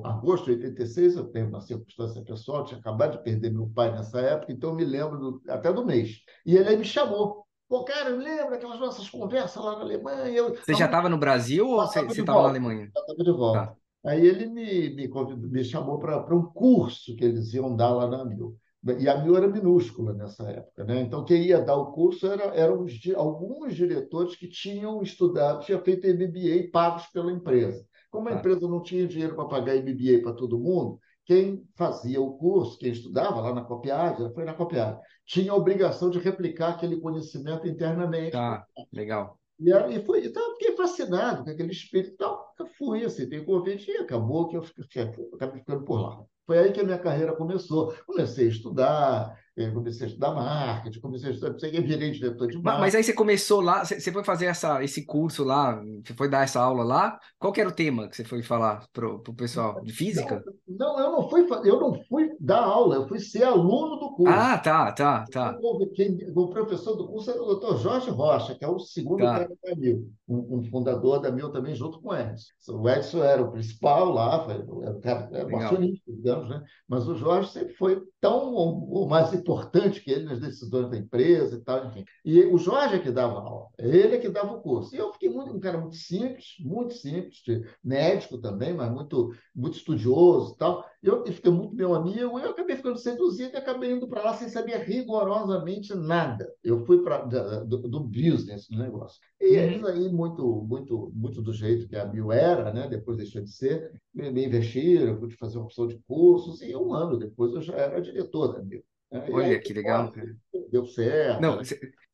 agosto 0.03 0.45
de 0.45 0.51
86, 0.51 1.15
eu 1.15 1.25
tenho 1.31 1.48
uma 1.48 1.62
circunstância 1.62 2.22
pessoal, 2.24 2.65
tinha 2.65 2.79
acabado 2.79 3.13
de 3.17 3.24
perder 3.24 3.51
meu 3.51 3.67
pai 3.74 3.91
nessa 3.91 4.19
época, 4.19 4.51
então 4.51 4.72
eu 4.72 4.75
me 4.75 4.86
lembro 4.86 5.17
do, 5.17 5.41
até 5.48 5.72
do 5.72 5.86
mês. 5.86 6.19
E 6.45 6.55
ele 6.55 6.69
aí 6.69 6.77
me 6.77 6.86
chamou. 6.86 7.45
Pô, 7.67 7.84
cara, 7.84 8.10
lembra 8.10 8.57
aquelas 8.57 8.79
nossas 8.79 9.10
conversas 9.10 9.63
lá 9.63 9.77
na 9.77 9.81
Alemanha? 9.81 10.29
Eu, 10.29 10.53
você 10.53 10.75
já 10.75 10.86
estava 10.86 11.10
no 11.10 11.17
Brasil 11.17 11.67
ou 11.67 11.77
você 11.77 12.01
estava 12.01 12.43
na 12.43 12.50
Alemanha? 12.50 12.91
Eu 12.95 13.01
estava 13.01 13.24
de 13.24 13.31
volta. 13.31 13.67
Tá. 13.67 13.75
Aí 14.05 14.25
ele 14.25 14.45
me, 14.45 14.89
me, 14.91 15.07
convidou, 15.07 15.50
me 15.50 15.63
chamou 15.63 15.97
para 15.97 16.35
um 16.35 16.45
curso 16.45 17.15
que 17.15 17.25
eles 17.25 17.53
iam 17.53 17.75
dar 17.75 17.89
lá 17.89 18.07
na 18.07 18.24
Mil. 18.24 18.55
E 19.00 19.09
a 19.09 19.17
Mil 19.17 19.35
era 19.35 19.47
minúscula 19.47 20.13
nessa 20.13 20.43
época. 20.47 20.83
Né? 20.83 21.01
Então, 21.01 21.25
quem 21.25 21.41
ia 21.41 21.59
dar 21.59 21.75
o 21.75 21.91
curso 21.91 22.27
era, 22.27 22.43
eram 22.55 22.83
os, 22.83 22.93
alguns 23.15 23.75
diretores 23.75 24.35
que 24.35 24.47
tinham 24.47 25.01
estudado, 25.01 25.65
tinham 25.65 25.81
feito 25.81 26.07
MBA 26.07 26.69
pagos 26.71 27.07
pela 27.07 27.31
empresa. 27.31 27.83
Como 28.12 28.29
a 28.29 28.33
ah. 28.33 28.35
empresa 28.35 28.67
não 28.67 28.83
tinha 28.83 29.07
dinheiro 29.07 29.35
para 29.35 29.45
pagar 29.45 29.75
MBA 29.75 30.21
para 30.21 30.33
todo 30.33 30.59
mundo, 30.59 31.00
quem 31.25 31.67
fazia 31.75 32.21
o 32.21 32.38
curso, 32.38 32.77
quem 32.77 32.91
estudava 32.91 33.41
lá 33.41 33.55
na 33.55 33.63
Copiade, 33.63 34.31
foi 34.35 34.45
na 34.45 34.53
Copiade, 34.53 35.00
tinha 35.25 35.51
a 35.51 35.55
obrigação 35.55 36.12
de 36.12 36.19
replicar 36.19 36.69
aquele 36.69 36.97
conhecimento 36.97 37.67
internamente. 37.67 38.33
Tá, 38.33 38.67
legal. 38.93 39.39
E, 39.59 39.69
e 39.71 40.05
foi, 40.05 40.25
então, 40.25 40.43
eu 40.43 40.57
fiquei 40.57 40.75
fascinado 40.75 41.43
com 41.43 41.50
aquele 41.50 41.71
espírito. 41.71 42.13
Então, 42.13 42.39
eu 42.59 42.67
fui, 42.77 43.05
assim, 43.05 43.27
tem 43.29 43.43
convite 43.43 43.89
e 43.89 43.97
acabou 43.97 44.47
que 44.47 44.57
eu, 44.57 44.63
fiquei, 44.63 45.03
eu 45.03 45.31
acabei 45.33 45.59
ficando 45.59 45.83
por 45.83 46.01
lá. 46.01 46.25
Foi 46.45 46.59
aí 46.59 46.71
que 46.71 46.79
a 46.79 46.83
minha 46.83 47.00
carreira 47.00 47.35
começou. 47.35 47.93
Comecei 48.05 48.45
a 48.45 48.50
estudar, 48.50 49.39
comecei 49.74 50.05
a 50.05 50.09
estudar 50.09 50.31
marketing, 50.31 51.00
comecei 51.00 51.29
a 51.29 51.31
estudar, 51.31 51.53
você 51.53 51.71
virei 51.71 52.12
diretor 52.12 52.47
de 52.47 52.57
marketing. 52.57 52.81
Mas 52.81 52.93
aí 52.93 53.03
você 53.03 53.13
começou 53.13 53.62
lá, 53.62 53.83
você 53.83 54.12
foi 54.12 54.24
fazer 54.24 54.45
essa, 54.45 54.83
esse 54.83 55.05
curso 55.05 55.43
lá, 55.43 55.81
você 56.05 56.13
foi 56.13 56.29
dar 56.29 56.43
essa 56.43 56.62
aula 56.62 56.83
lá. 56.83 57.19
Qual 57.39 57.51
que 57.51 57.59
era 57.59 57.69
o 57.69 57.74
tema 57.74 58.07
que 58.07 58.15
você 58.15 58.24
foi 58.24 58.43
falar 58.43 58.85
para 58.93 59.07
o 59.07 59.33
pessoal? 59.33 59.81
De 59.81 59.91
física? 59.91 60.43
Não, 60.45 60.64
não, 60.77 61.00
eu 61.00 61.12
não 61.12 61.29
fui, 61.29 61.48
eu 61.63 61.79
não 61.79 61.94
fui 62.05 62.36
dar 62.39 62.63
aula, 62.63 62.96
eu 62.96 63.08
fui 63.08 63.20
ser 63.20 63.44
aluno 63.44 63.98
do 63.98 64.15
curso. 64.15 64.34
Ah, 64.34 64.58
tá, 64.58 64.91
tá, 64.91 65.25
tá. 65.32 65.58
Quem, 65.94 66.17
o 66.36 66.48
professor 66.50 66.96
do 66.96 67.08
curso 67.08 67.32
era 67.32 67.41
o 67.41 67.46
doutor 67.46 67.77
Jorge 67.77 68.10
Rocha, 68.10 68.55
que 68.55 68.63
é 68.63 68.67
o 68.67 68.79
segundo 68.79 69.24
tá. 69.24 69.39
cara 69.39 69.50
da 69.63 69.75
Mil, 69.75 70.10
um, 70.27 70.58
um, 70.58 70.63
fundador 70.63 71.20
da 71.20 71.32
Mil 71.32 71.51
também 71.51 71.75
junto 71.75 72.01
com 72.01 72.10
o 72.10 72.15
Edson. 72.15 72.51
O 72.70 72.89
Edson 72.89 73.24
era 73.24 73.41
o 73.41 73.51
principal 73.51 74.12
lá, 74.12 74.44
foi, 74.44 74.53
era 74.55 75.48
o 75.48 75.55
o 75.55 75.58
acionista, 75.58 76.12
digamos, 76.12 76.50
né? 76.50 76.63
Mas 76.88 77.08
o 77.08 77.15
Jorge 77.15 77.51
sempre 77.51 77.74
foi 77.75 78.01
tão 78.20 78.53
ou 78.53 79.08
mais 79.08 79.34
importante 79.34 80.01
que 80.01 80.12
ele 80.12 80.25
nas 80.25 80.39
decisões 80.39 80.89
da 80.89 80.98
empresa 80.98 81.55
e 81.55 81.62
tal, 81.62 81.86
enfim. 81.86 82.03
E 82.24 82.44
o 82.46 82.58
Jorge 82.58 82.96
é 82.96 83.00
que 83.00 83.12
dava 83.12 83.39
aula, 83.39 83.67
é 83.77 83.88
ele 83.88 84.15
é 84.15 84.20
que 84.20 84.29
dava 84.29 84.53
o 84.53 84.62
curso. 84.62 84.96
E 84.96 84.98
eu 84.98 85.13
fiquei 85.13 85.29
muito, 85.29 85.53
um 85.53 85.60
cara 85.60 85.79
muito 85.79 85.96
simples, 85.96 86.55
muito 86.60 86.94
simples, 86.96 87.44
médico 87.84 88.39
também, 88.39 88.74
mas 88.74 88.91
muito, 88.91 89.32
muito 89.55 89.77
estudioso 89.77 90.53
e 90.53 90.58
tal. 90.65 90.86
Eu, 91.01 91.24
eu 91.24 91.34
fiquei 91.34 91.51
muito 91.51 91.75
meu 91.75 91.93
amigo, 91.93 92.39
e 92.39 92.43
eu 92.43 92.50
acabei 92.50 92.75
ficando 92.75 92.98
seduzido 92.98 93.53
e 93.53 93.57
acabei 93.57 93.91
indo 93.91 94.07
para 94.07 94.24
lá 94.24 94.34
sem 94.34 94.50
saber 94.50 94.77
rigorosamente 94.79 95.93
nada. 95.93 96.51
Eu 96.63 96.84
fui 96.86 97.03
para 97.03 97.19
do, 97.19 97.77
do 97.77 98.00
business 98.00 98.67
do 98.67 98.77
negócio. 98.77 99.19
E 99.39 99.55
é 99.55 99.75
isso 99.75 99.86
aí, 99.86 100.10
muito, 100.10 100.43
muito, 100.67 101.12
muito 101.13 101.41
do 101.41 101.53
jeito 101.53 101.88
que 101.88 101.95
a 101.95 102.05
Bio 102.05 102.31
era, 102.31 102.74
né? 102.74 102.88
depois 102.88 103.17
deixou 103.17 103.41
de 103.41 103.51
ser, 103.51 103.91
me, 104.13 104.31
me 104.31 104.45
investiram, 104.45 105.10
eu 105.10 105.19
pude 105.19 105.36
fazer 105.36 105.57
uma 105.57 105.65
opção 105.65 105.88
de 105.88 106.00
cursos, 106.07 106.62
e 106.62 106.75
um 106.75 106.93
ano 106.93 107.17
depois 107.17 107.53
eu 107.53 107.62
já 107.62 107.75
era 107.75 108.01
diretor 108.01 108.53
da 108.53 108.60
Bio. 108.60 108.84
Olha 109.12 109.47
aí, 109.47 109.59
que 109.59 109.74
legal, 109.74 110.12
cara. 110.12 110.35
Deu 110.71 110.85
certo. 110.85 111.41
Não, 111.41 111.59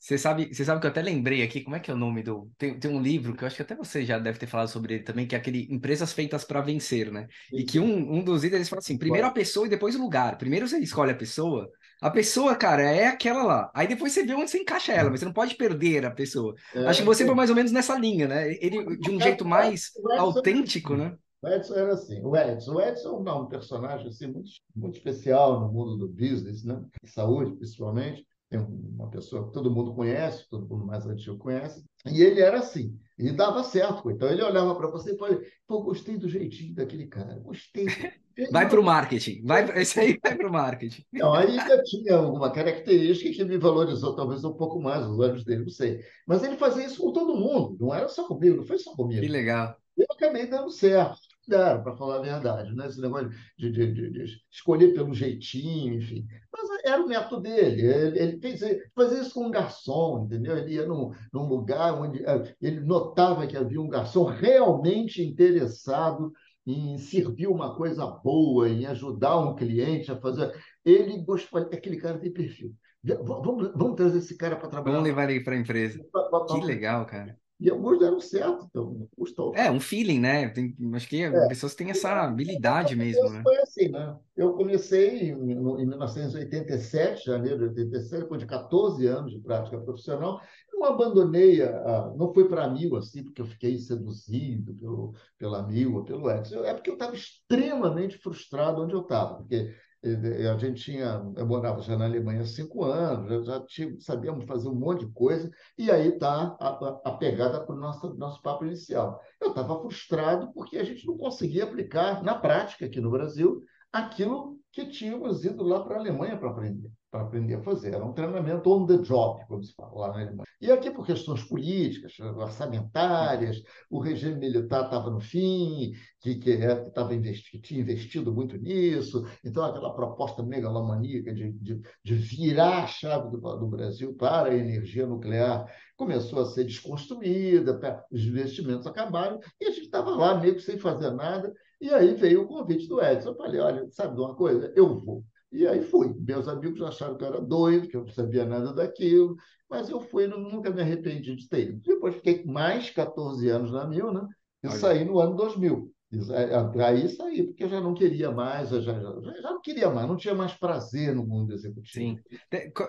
você 0.01 0.17
sabe, 0.17 0.53
sabe 0.53 0.81
que 0.81 0.88
eu 0.88 0.91
até 0.91 1.01
lembrei 1.01 1.43
aqui, 1.43 1.62
como 1.62 1.75
é 1.75 1.79
que 1.79 1.91
é 1.91 1.93
o 1.93 1.98
nome 1.98 2.24
do. 2.24 2.51
Tem, 2.57 2.77
tem 2.79 2.89
um 2.91 3.01
livro 3.01 3.36
que 3.36 3.43
eu 3.43 3.48
acho 3.48 3.55
que 3.55 3.62
até 3.62 3.75
você 3.75 4.03
já 4.03 4.17
deve 4.17 4.39
ter 4.39 4.48
falado 4.48 4.67
sobre 4.67 4.95
ele 4.95 5.03
também, 5.03 5.27
que 5.27 5.36
é 5.36 5.38
aquele 5.38 5.67
Empresas 5.71 6.12
Feitas 6.12 6.43
para 6.43 6.60
Vencer, 6.62 7.12
né? 7.12 7.27
E 7.51 7.63
que 7.63 7.79
um, 7.79 8.15
um 8.15 8.24
dos 8.24 8.43
itens 8.43 8.67
fala 8.67 8.79
assim: 8.79 8.98
primeiro 8.98 9.27
a 9.27 9.31
pessoa 9.31 9.67
e 9.67 9.69
depois 9.69 9.95
o 9.95 10.01
lugar. 10.01 10.38
Primeiro 10.38 10.67
você 10.67 10.79
escolhe 10.79 11.12
a 11.12 11.15
pessoa. 11.15 11.69
A 12.01 12.10
pessoa, 12.10 12.55
cara, 12.55 12.81
é 12.81 13.05
aquela 13.05 13.43
lá. 13.43 13.71
Aí 13.75 13.88
depois 13.88 14.12
você 14.12 14.25
vê 14.25 14.33
onde 14.33 14.50
você 14.50 14.57
encaixa 14.57 14.91
ela, 14.91 15.12
mas 15.12 15.19
você 15.19 15.25
não 15.25 15.33
pode 15.33 15.53
perder 15.53 16.03
a 16.03 16.10
pessoa. 16.10 16.55
É, 16.74 16.88
acho 16.88 17.01
que 17.01 17.05
você 17.05 17.24
foi 17.24 17.36
mais 17.36 17.51
ou 17.51 17.55
menos 17.55 17.71
nessa 17.71 17.95
linha, 17.95 18.27
né? 18.27 18.51
Ele 18.60 18.98
de 18.98 19.12
um 19.12 19.21
jeito 19.21 19.45
mais 19.45 19.91
autêntico, 20.17 20.95
né? 20.95 21.15
O 21.41 21.48
Edson 21.48 21.74
era 21.74 21.93
assim, 21.93 22.21
o 22.24 22.36
Edson. 22.36 22.75
O 22.75 22.81
Edson 22.81 23.24
é 23.25 23.33
um 23.33 23.48
personagem 23.48 24.07
assim, 24.07 24.27
muito, 24.27 24.51
muito 24.75 24.98
especial 24.98 25.60
no 25.60 25.71
mundo 25.71 25.98
do 25.98 26.07
business, 26.07 26.63
né? 26.63 26.83
saúde, 27.03 27.55
principalmente. 27.55 28.25
Tem 28.48 28.60
uma 28.60 29.10
pessoa 29.10 29.48
que 29.48 29.53
todo 29.53 29.71
mundo 29.71 29.95
conhece, 29.95 30.48
todo 30.50 30.67
mundo 30.67 30.86
mais 30.86 31.05
antigo 31.05 31.38
conhece. 31.38 31.83
E 32.05 32.21
ele 32.21 32.41
era 32.41 32.60
assim, 32.60 33.00
e 33.17 33.31
dava 33.31 33.63
certo. 33.63 34.12
Então 34.12 34.27
ele 34.27 34.43
olhava 34.43 34.75
para 34.75 34.88
você 34.88 35.13
e 35.13 35.17
falava: 35.17 35.41
pô, 35.65 35.81
gostei 35.81 36.17
do 36.17 36.29
jeitinho 36.29 36.75
daquele 36.75 37.07
cara, 37.07 37.39
gostei. 37.39 37.86
Vai 38.51 38.67
para 38.67 38.79
o 38.79 38.83
marketing, 38.83 39.43
vai, 39.43 39.81
esse 39.81 40.00
aí 40.00 40.17
vai 40.24 40.36
para 40.36 40.48
o 40.48 40.51
marketing. 40.51 41.03
Não, 41.12 41.33
aí 41.33 41.60
ainda 41.60 41.83
tinha 41.83 42.15
alguma 42.15 42.50
característica 42.50 43.29
que 43.29 43.43
me 43.43 43.57
valorizou 43.57 44.15
talvez 44.15 44.43
um 44.45 44.53
pouco 44.53 44.81
mais, 44.81 45.05
os 45.05 45.19
olhos 45.19 45.43
dele, 45.43 45.63
não 45.63 45.69
sei. 45.69 46.00
Mas 46.25 46.41
ele 46.41 46.55
fazia 46.55 46.86
isso 46.86 47.01
com 47.01 47.12
todo 47.12 47.36
mundo, 47.36 47.77
não 47.77 47.93
era 47.93 48.07
só 48.07 48.25
comigo, 48.25 48.55
não 48.55 48.63
foi 48.63 48.77
só 48.79 48.95
comigo. 48.95 49.21
Que 49.21 49.27
legal. 49.27 49.75
Eu 49.98 50.07
acabei 50.10 50.48
dando 50.48 50.71
certo 50.71 51.19
deram, 51.50 51.83
para 51.83 51.95
falar 51.95 52.17
a 52.17 52.21
verdade, 52.21 52.74
né? 52.75 52.88
esse 52.88 53.01
negócio 53.01 53.29
de, 53.57 53.71
de, 53.71 53.93
de, 53.93 54.12
de, 54.12 54.38
escolher 54.51 54.93
pelo 54.93 55.13
jeitinho, 55.13 55.95
enfim. 55.95 56.25
Mas 56.51 56.69
era 56.86 57.01
o 57.01 57.07
método 57.07 57.41
dele, 57.41 57.81
ele, 57.81 58.19
ele 58.19 58.39
fez, 58.39 58.62
fazia 58.95 59.21
isso 59.21 59.33
com 59.33 59.48
um 59.48 59.51
garçom, 59.51 60.25
entendeu? 60.25 60.57
Ele 60.57 60.75
ia 60.75 60.86
num, 60.86 61.12
num 61.33 61.48
lugar 61.48 61.93
onde 61.93 62.24
eh, 62.24 62.55
ele 62.62 62.81
notava 62.81 63.48
que 63.48 63.57
havia 63.57 63.81
um 63.81 63.89
garçom 63.89 64.25
realmente 64.25 65.21
interessado 65.21 66.31
em 66.65 66.98
servir 66.98 67.48
uma 67.48 67.75
coisa 67.75 68.05
boa, 68.05 68.69
em 68.69 68.86
ajudar 68.86 69.39
um 69.39 69.55
cliente 69.55 70.12
a 70.12 70.19
fazer. 70.19 70.53
Ele 70.86 71.24
gostou, 71.24 71.60
aquele 71.60 71.98
cara 71.98 72.19
tem 72.19 72.31
perfil. 72.31 72.74
Vamos, 73.03 73.71
vamos 73.75 73.95
trazer 73.95 74.19
esse 74.19 74.38
cara 74.38 74.55
para 74.55 74.69
trabalhar. 74.69 74.98
Vamos 74.98 75.10
levar 75.10 75.29
ele 75.29 75.43
para 75.43 75.55
a 75.55 75.57
empresa. 75.57 76.00
Que 76.48 76.62
legal, 76.65 77.05
cara. 77.05 77.36
E 77.62 77.70
alguns 77.70 78.00
deram 78.00 78.20
certo, 78.20 78.65
então 78.68 79.08
custou. 79.15 79.53
É, 79.56 79.70
um 79.70 79.80
feeling, 79.80 80.20
né? 80.20 80.50
Tem, 80.50 80.75
acho 80.96 81.08
que 81.08 81.22
é. 81.22 81.48
pessoas 81.48 81.75
têm 81.75 81.91
essa 81.91 82.24
habilidade 82.24 82.96
mesmo, 82.96 83.30
né? 83.30 83.44
Foi 83.44 83.56
assim, 83.58 83.88
né? 83.89 84.18
Eu 84.36 84.53
comecei 84.53 85.30
em, 85.30 85.51
em 85.51 85.86
1987, 85.86 87.25
janeiro 87.25 87.60
de 87.60 87.82
87, 87.82 88.24
depois 88.24 88.41
de 88.41 88.48
14 88.48 89.06
anos 89.06 89.32
de 89.32 89.39
prática 89.39 89.77
profissional. 89.77 90.41
Não 90.74 90.86
abandonei, 90.86 91.62
a, 91.62 92.12
não 92.18 92.34
fui 92.34 92.50
para 92.50 92.63
a 92.63 92.70
Mil, 92.70 92.96
assim, 92.96 93.24
porque 93.24 93.44
eu 93.44 93.46
fiquei 93.46 93.77
seduzido 93.77 94.74
pelo, 94.74 95.13
pela 95.38 95.62
Mil, 95.62 96.03
pelo 96.03 96.32
Edson. 96.32 96.63
É 96.63 96.74
porque 96.74 96.89
eu 96.89 96.96
estava 96.96 97.13
extremamente 97.13 98.18
frustrado 98.18 98.82
onde 98.82 98.96
eu 98.96 99.01
estava, 99.01 99.36
porque 99.36 99.72
a 100.03 100.58
gente 100.58 100.81
tinha, 100.81 101.22
eu 101.36 101.46
morava 101.46 101.81
já 101.81 101.96
na 101.96 102.05
Alemanha 102.05 102.41
há 102.41 102.46
cinco 102.46 102.84
anos, 102.84 103.46
já, 103.46 103.60
tinha, 103.65 103.96
sabíamos 104.00 104.46
fazer 104.46 104.67
um 104.67 104.75
monte 104.75 105.05
de 105.05 105.12
coisa, 105.12 105.50
e 105.77 105.91
aí 105.91 106.08
está 106.08 106.58
a, 106.60 107.00
a, 107.05 107.12
pegada 107.17 107.63
para 107.63 107.75
o 107.75 107.79
nosso, 107.79 108.13
nosso 108.15 108.41
papo 108.41 108.65
inicial. 108.65 109.22
Eu 109.39 109.50
estava 109.50 109.79
frustrado 109.79 110.51
porque 110.53 110.77
a 110.77 110.84
gente 110.84 111.05
não 111.05 111.17
conseguia 111.17 111.65
aplicar 111.65 112.24
na 112.24 112.34
prática 112.34 112.86
aqui 112.86 113.00
no 113.00 113.12
Brasil 113.12 113.63
aquilo 113.93 114.61
que 114.72 114.86
tínhamos 114.88 115.44
ido 115.44 115.63
lá 115.63 115.84
para 115.84 115.96
a 115.96 116.00
Alemanha 116.00 116.38
para 116.38 116.50
aprender 116.50 116.92
para 117.12 117.24
aprender 117.24 117.56
a 117.56 117.62
fazer. 117.62 117.94
Era 117.94 118.06
um 118.06 118.13
treinamento 118.13 118.72
on 118.72 118.86
the 118.86 118.98
job, 119.00 119.46
como 119.46 119.62
se 119.62 119.74
fala 119.75 119.94
lá 119.94 120.08
na 120.08 120.22
Alemanha. 120.22 120.44
E 120.62 120.72
aqui, 120.72 120.90
por 120.90 121.06
questões 121.06 121.44
políticas, 121.44 122.18
orçamentárias, 122.20 123.62
o 123.90 124.00
regime 124.00 124.36
militar 124.36 124.86
estava 124.86 125.10
no 125.10 125.20
fim, 125.20 125.92
que, 126.22 126.36
que, 126.36 126.51
é, 126.51 126.92
investi 127.12 127.60
tinha 127.60 127.82
investido 127.82 128.34
muito 128.34 128.56
nisso, 128.58 129.28
então 129.44 129.66
aquela 129.66 129.94
proposta 129.94 130.42
megalomaníaca 130.42 131.34
de, 131.34 131.51
de, 131.51 131.82
de 132.04 132.16
virar 132.16 132.84
a 132.84 132.88
chave 132.88 133.30
do, 133.30 133.38
do 133.38 133.68
Brasil 133.68 134.13
para 134.13 134.50
a 134.50 134.56
energia 134.56 135.06
nuclear 135.06 135.66
começou 135.98 136.42
a 136.42 136.46
ser 136.46 136.63
desconstruída, 136.63 137.80
os 138.12 138.24
investimentos 138.24 138.88
acabaram, 138.88 139.40
e 139.60 139.66
a 139.66 139.72
gente 139.72 139.84
estava 139.84 140.12
lá 140.12 140.40
meio 140.40 140.56
que 140.56 140.62
sem 140.62 140.80
fazer 140.80 141.12
nada, 141.12 141.54
e 141.82 141.90
aí 141.90 142.14
veio 142.14 142.44
o 142.44 142.48
convite 142.48 142.88
do 142.88 143.02
Edson. 143.02 143.30
Eu 143.30 143.36
falei, 143.36 143.60
olha, 143.60 143.90
sabe 143.92 144.16
de 144.16 144.22
uma 144.22 144.36
coisa? 144.36 144.72
Eu 144.76 145.00
vou. 145.00 145.24
E 145.52 145.68
aí 145.68 145.82
fui. 145.82 146.14
Meus 146.20 146.48
amigos 146.48 146.82
acharam 146.82 147.18
que 147.18 147.24
eu 147.24 147.28
era 147.28 147.42
doido, 147.42 147.88
que 147.88 147.98
eu 147.98 148.02
não 148.02 148.10
sabia 148.10 148.46
nada 148.46 148.72
daquilo, 148.72 149.36
mas 149.70 149.90
eu 149.90 150.00
fui, 150.00 150.28
nunca 150.28 150.70
me 150.70 150.82
arrependi 150.82 151.36
de 151.36 151.50
ter 151.50 151.70
ido. 151.70 151.82
Depois 151.82 152.16
fiquei 152.16 152.46
mais 152.46 152.90
14 152.92 153.50
anos 153.50 153.72
na 153.72 153.86
Mil, 153.86 154.14
né? 154.14 154.26
E 154.64 154.68
Olha. 154.68 154.78
saí 154.78 155.04
no 155.04 155.20
ano 155.20 155.36
2000. 155.36 155.90
É, 156.13 156.84
aí 156.84 157.08
saí, 157.08 157.44
porque 157.44 157.63
eu 157.63 157.70
já 157.70 157.80
não 157.80 157.94
queria 157.94 158.32
mais, 158.32 158.70
eu 158.72 158.82
já, 158.82 158.94
já, 158.94 159.41
já 159.41 159.51
não 159.51 159.62
queria 159.62 159.89
mais, 159.89 160.08
não 160.08 160.18
tinha 160.18 160.36
mais 160.36 160.53
prazer 160.53 161.15
no 161.15 161.25
mundo 161.25 161.53
executivo. 161.53 162.18
Sim. 162.18 162.20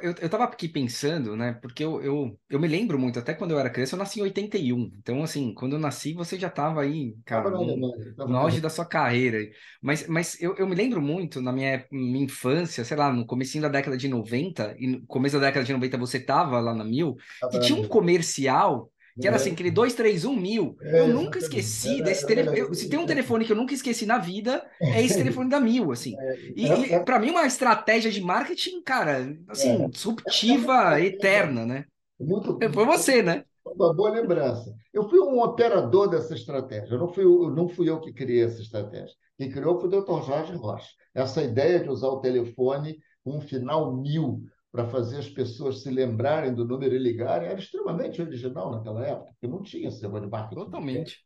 Eu 0.03 0.11
estava 0.13 0.43
aqui 0.45 0.69
pensando, 0.69 1.37
né? 1.37 1.53
Porque 1.63 1.85
eu, 1.85 2.03
eu, 2.03 2.39
eu 2.51 2.59
me 2.59 2.67
lembro 2.67 2.99
muito, 2.99 3.21
até 3.21 3.33
quando 3.33 3.53
eu 3.53 3.61
era 3.61 3.71
criança, 3.71 3.95
eu 3.95 3.99
nasci 3.99 4.19
em 4.19 4.25
81. 4.25 4.91
Então, 4.99 5.23
assim, 5.23 5.55
quando 5.55 5.75
eu 5.75 5.79
nasci, 5.79 6.15
você 6.15 6.37
já 6.37 6.49
estava 6.49 6.83
aí, 6.83 7.15
cara, 7.25 7.49
no, 7.51 7.77
no 7.77 8.37
auge 8.37 8.61
da 8.61 8.69
sua 8.69 8.85
carreira. 8.85 9.39
Mas, 9.81 10.09
mas 10.09 10.41
eu, 10.43 10.57
eu 10.57 10.67
me 10.67 10.75
lembro 10.75 11.01
muito, 11.01 11.41
na 11.41 11.53
minha, 11.53 11.87
minha 11.93 12.25
infância, 12.25 12.85
sei 12.85 12.97
lá, 12.97 13.13
no 13.13 13.25
começo 13.25 13.61
da 13.61 13.69
década 13.69 13.97
de 13.97 14.09
90, 14.09 14.75
e 14.79 14.87
no 14.89 15.07
começo 15.07 15.39
da 15.39 15.47
década 15.47 15.65
de 15.65 15.73
90 15.73 15.97
você 15.97 16.19
estava 16.19 16.59
lá 16.59 16.75
na 16.75 16.85
Mil, 16.85 17.17
que 17.51 17.61
tinha 17.61 17.79
um 17.79 17.87
comercial 17.87 18.92
que 19.21 19.27
era 19.27 19.37
assim, 19.37 19.53
aquele 19.53 19.71
231 19.71 20.35
mil. 20.35 20.77
É, 20.81 21.01
eu 21.01 21.09
nunca 21.09 21.39
esqueci 21.39 22.03
desse 22.03 22.27
telefone. 22.27 22.75
Se 22.75 22.89
tem 22.89 22.99
um 22.99 23.07
telefone 23.07 23.45
que 23.45 23.53
eu 23.53 23.57
nunca 23.57 23.75
esqueci 23.75 24.07
na 24.07 24.19
vida, 24.19 24.65
é 24.81 25.03
esse 25.03 25.17
telefone 25.19 25.51
da 25.51 25.61
Mil, 25.61 25.93
assim. 25.93 26.15
É, 26.19 26.37
e, 26.57 26.95
e 26.95 27.05
para 27.05 27.19
mim, 27.19 27.31
uma 27.31 27.47
estratégia 27.47 28.11
de 28.11 28.21
marketing, 28.21 28.83
cara, 28.83 29.37
assim, 29.49 29.85
é. 29.85 29.89
disruptiva, 29.89 31.01
eterna, 31.01 31.67
né? 31.67 31.85
Muito, 32.19 32.59
Foi 32.73 32.87
você, 32.87 33.23
né? 33.23 33.45
Uma 33.65 33.95
boa 33.95 34.11
lembrança. 34.11 34.75
Eu 34.93 35.09
fui 35.09 35.21
um 35.21 35.41
operador 35.41 36.09
dessa 36.09 36.35
estratégia. 36.35 36.99
Não 36.99 37.09
fui, 37.09 37.25
não 37.25 37.69
fui 37.69 37.89
eu 37.89 38.01
que 38.01 38.13
criei 38.13 38.45
essa 38.45 38.61
estratégia. 38.61 39.15
Quem 39.37 39.51
criou 39.51 39.79
foi 39.81 39.89
o 39.89 40.03
Dr. 40.03 40.25
Jorge 40.25 40.55
Rocha. 40.55 40.91
Essa 41.15 41.43
ideia 41.43 41.81
de 41.81 41.89
usar 41.89 42.09
o 42.09 42.21
telefone 42.21 42.99
com 43.25 43.37
um 43.37 43.41
final 43.41 43.95
mil 43.95 44.43
para 44.73 44.89
fazer 44.89 45.19
as 45.19 45.29
pessoas 45.29 45.83
se 45.83 45.91
lembrarem 45.91 46.55
do 46.55 46.65
número 46.65 46.95
e 46.95 46.99
ligarem, 46.99 47.49
era 47.49 47.59
extremamente 47.59 48.23
original 48.23 48.71
naquela 48.71 49.07
época, 49.07 49.33
porque 49.33 49.47
não 49.47 49.63
tinha 49.63 49.91
negócio 49.91 50.23
de 50.23 50.31
marketing. 50.31 50.65
Totalmente. 50.65 51.19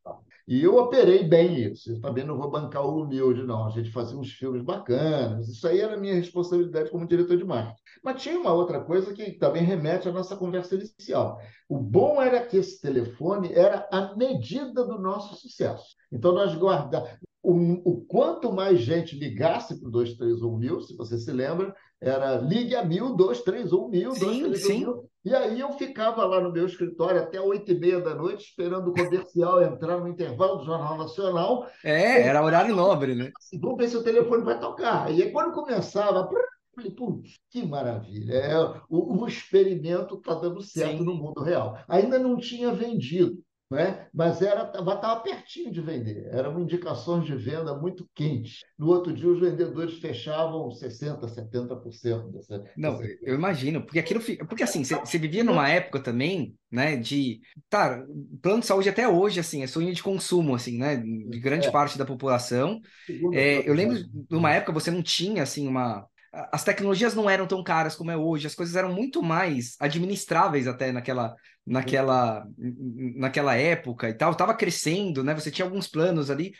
E 0.49 0.62
eu 0.62 0.76
operei 0.76 1.23
bem 1.23 1.73
isso. 1.73 1.93
Eu 1.93 2.00
também 2.00 2.25
não 2.25 2.37
vou 2.37 2.50
bancar 2.50 2.85
o 2.85 3.03
humilde, 3.03 3.45
não. 3.45 3.67
A 3.67 3.71
gente 3.71 3.91
fazia 3.91 4.19
uns 4.19 4.33
filmes 4.33 4.62
bacanas. 4.62 5.49
Isso 5.49 5.67
aí 5.67 5.81
era 5.81 5.97
minha 5.97 6.15
responsabilidade 6.15 6.91
como 6.91 7.07
diretor 7.07 7.37
de 7.37 7.45
marketing. 7.45 7.81
Mas 8.03 8.23
tinha 8.23 8.38
uma 8.38 8.53
outra 8.53 8.81
coisa 8.81 9.12
que 9.12 9.33
também 9.33 9.62
remete 9.62 10.09
à 10.09 10.12
nossa 10.12 10.37
conversa 10.37 10.75
inicial. 10.75 11.41
O 11.69 11.79
bom 11.79 12.21
era 12.21 12.45
que 12.45 12.57
esse 12.57 12.81
telefone 12.81 13.53
era 13.53 13.88
a 13.93 14.15
medida 14.17 14.85
do 14.85 14.99
nosso 14.99 15.37
sucesso. 15.37 15.97
Então, 16.12 16.33
nós 16.33 16.55
guardávamos. 16.55 17.17
O, 17.43 17.53
o, 17.88 18.05
quanto 18.07 18.53
mais 18.53 18.81
gente 18.81 19.17
ligasse 19.17 19.79
para 19.79 19.88
o 19.88 19.93
231 19.93 20.59
mil, 20.59 20.81
se 20.81 20.97
você 20.97 21.17
se 21.17 21.31
lembra, 21.31 21.73
era 22.00 22.37
ligue 22.37 22.75
a 22.76 22.85
mil, 22.85 23.15
231 23.15 23.88
mil, 23.88 24.12
sim, 24.12 24.21
231 24.21 24.59
sim. 24.59 24.79
mil. 24.81 25.11
E 25.25 25.35
aí 25.35 25.59
eu 25.59 25.73
ficava 25.73 26.25
lá 26.25 26.41
no 26.41 26.53
meu 26.53 26.67
escritório 26.67 27.21
até 27.21 27.41
oito 27.41 27.73
e 27.73 27.79
meia 27.79 28.00
da 28.00 28.15
noite, 28.15 28.45
esperando 28.45 28.91
o 28.91 28.95
comercial 28.95 29.62
entrar 29.62 29.99
no 29.99 30.07
intervalo 30.07 30.59
do 30.59 30.65
Jornal 30.65 30.97
Nacional. 30.97 31.67
É, 31.83 32.23
era 32.23 32.45
horário 32.45 32.76
nobre, 32.76 33.15
né? 33.15 33.33
Assim, 33.37 33.59
vamos 33.59 33.76
ver 33.79 33.88
se 33.88 33.97
o 33.97 34.05
telefone 34.05 34.45
vai 34.45 34.61
tocar. 34.61 35.12
E 35.12 35.23
aí, 35.23 35.33
quando 35.33 35.53
começava, 35.53 36.29
falei, 36.76 36.91
putz, 36.93 37.41
que 37.50 37.67
maravilha. 37.67 38.35
É, 38.35 38.59
o, 38.88 39.21
o 39.21 39.26
experimento 39.26 40.15
está 40.15 40.35
dando 40.35 40.62
certo 40.62 40.99
sim. 40.99 41.05
no 41.05 41.15
mundo 41.15 41.43
real. 41.43 41.76
Ainda 41.88 42.19
não 42.19 42.37
tinha 42.37 42.71
vendido 42.71 43.43
né? 43.71 44.07
mas 44.15 44.41
era 44.41 44.63
estava 44.63 45.21
pertinho 45.21 45.73
de 45.73 45.81
vender. 45.81 46.29
Eram 46.31 46.61
indicações 46.61 47.27
de 47.27 47.35
venda 47.35 47.75
muito 47.75 48.09
quentes. 48.15 48.61
No 48.79 48.89
outro 48.89 49.13
dia, 49.13 49.29
os 49.29 49.41
vendedores 49.41 49.99
fechavam 49.99 50.69
60%, 50.69 51.21
70% 51.21 52.33
dessa. 52.33 52.65
Não, 52.77 52.97
dessa... 52.97 53.17
eu 53.23 53.35
imagino, 53.35 53.83
porque 53.83 53.99
aquilo. 53.99 54.21
Porque 54.47 54.63
assim, 54.63 54.85
você 54.85 55.19
vivia 55.19 55.43
numa 55.43 55.69
época 55.69 56.01
também, 56.01 56.55
né? 56.71 56.97
De. 56.97 57.41
Tá, 57.69 58.05
plano 58.41 58.61
de 58.61 58.67
saúde 58.67 58.89
até 58.89 59.09
hoje, 59.09 59.41
assim, 59.41 59.63
é 59.63 59.67
sonho 59.67 59.93
de 59.93 60.03
consumo, 60.03 60.55
assim, 60.55 60.79
né? 60.79 60.97
De 60.97 61.41
grande 61.41 61.67
é. 61.67 61.71
parte 61.71 61.99
da 61.99 62.05
população. 62.05 62.81
É, 63.33 63.69
eu 63.69 63.75
lembro 63.75 63.97
de 63.97 64.37
uma 64.37 64.53
época 64.53 64.73
você 64.73 64.91
não 64.91 65.03
tinha 65.03 65.43
assim 65.43 65.67
uma 65.67 66.07
as 66.52 66.64
tecnologias 66.64 67.14
não 67.14 67.28
eram 67.28 67.47
tão 67.47 67.62
caras 67.62 67.97
como 67.97 68.11
é 68.11 68.16
hoje, 68.16 68.47
as 68.47 68.55
coisas 68.55 68.76
eram 68.76 68.93
muito 68.93 69.23
mais 69.23 69.76
administráveis 69.81 70.66
até 70.66 70.93
naquela, 70.93 71.35
naquela, 71.66 72.47
naquela 73.16 73.55
época 73.55 74.09
e 74.09 74.14
tal, 74.14 74.33
estava 74.33 74.55
crescendo, 74.55 75.25
né? 75.25 75.35
Você 75.35 75.50
tinha 75.50 75.64
alguns 75.64 75.88
planos 75.88 76.31
ali. 76.31 76.52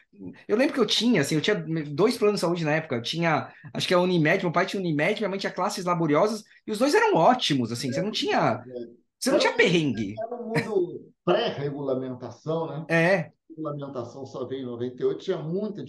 Eu 0.49 0.57
lembro 0.57 0.75
que 0.75 0.81
eu 0.81 0.87
tinha, 0.87 1.21
assim, 1.21 1.35
eu 1.35 1.41
tinha 1.41 1.63
dois 1.91 2.17
planos 2.17 2.37
de 2.37 2.41
saúde 2.41 2.65
na 2.65 2.73
época. 2.73 2.97
Eu 2.97 3.03
tinha, 3.03 3.53
acho 3.75 3.87
que 3.87 3.95
a 3.95 4.01
Unimed, 4.01 4.43
meu 4.43 4.53
pai 4.53 4.65
tinha 4.65 4.81
Unimed, 4.81 5.21
minha 5.21 5.29
mãe 5.29 5.39
tinha 5.39 5.53
classes 5.53 5.85
laboriosas, 5.85 6.43
e 6.67 6.73
os 6.73 6.79
dois 6.79 6.95
eram 6.95 7.15
ótimos, 7.15 7.71
assim, 7.71 7.93
você 7.93 8.01
não 8.01 8.11
tinha. 8.11 8.65
Você 9.19 9.31
não 9.31 9.39
tinha 9.39 9.53
perrengue. 9.53 10.15
Era 10.19 10.37
um 10.37 10.49
mundo 10.49 11.13
pré-regulamentação, 11.25 12.67
né? 12.67 12.87
É 12.89 13.36
regulamentação 13.57 14.27
só 14.27 14.47
veio 14.47 14.63
em 14.63 14.67
98, 14.67 15.19
tinha 15.19 15.39
muita, 15.39 15.85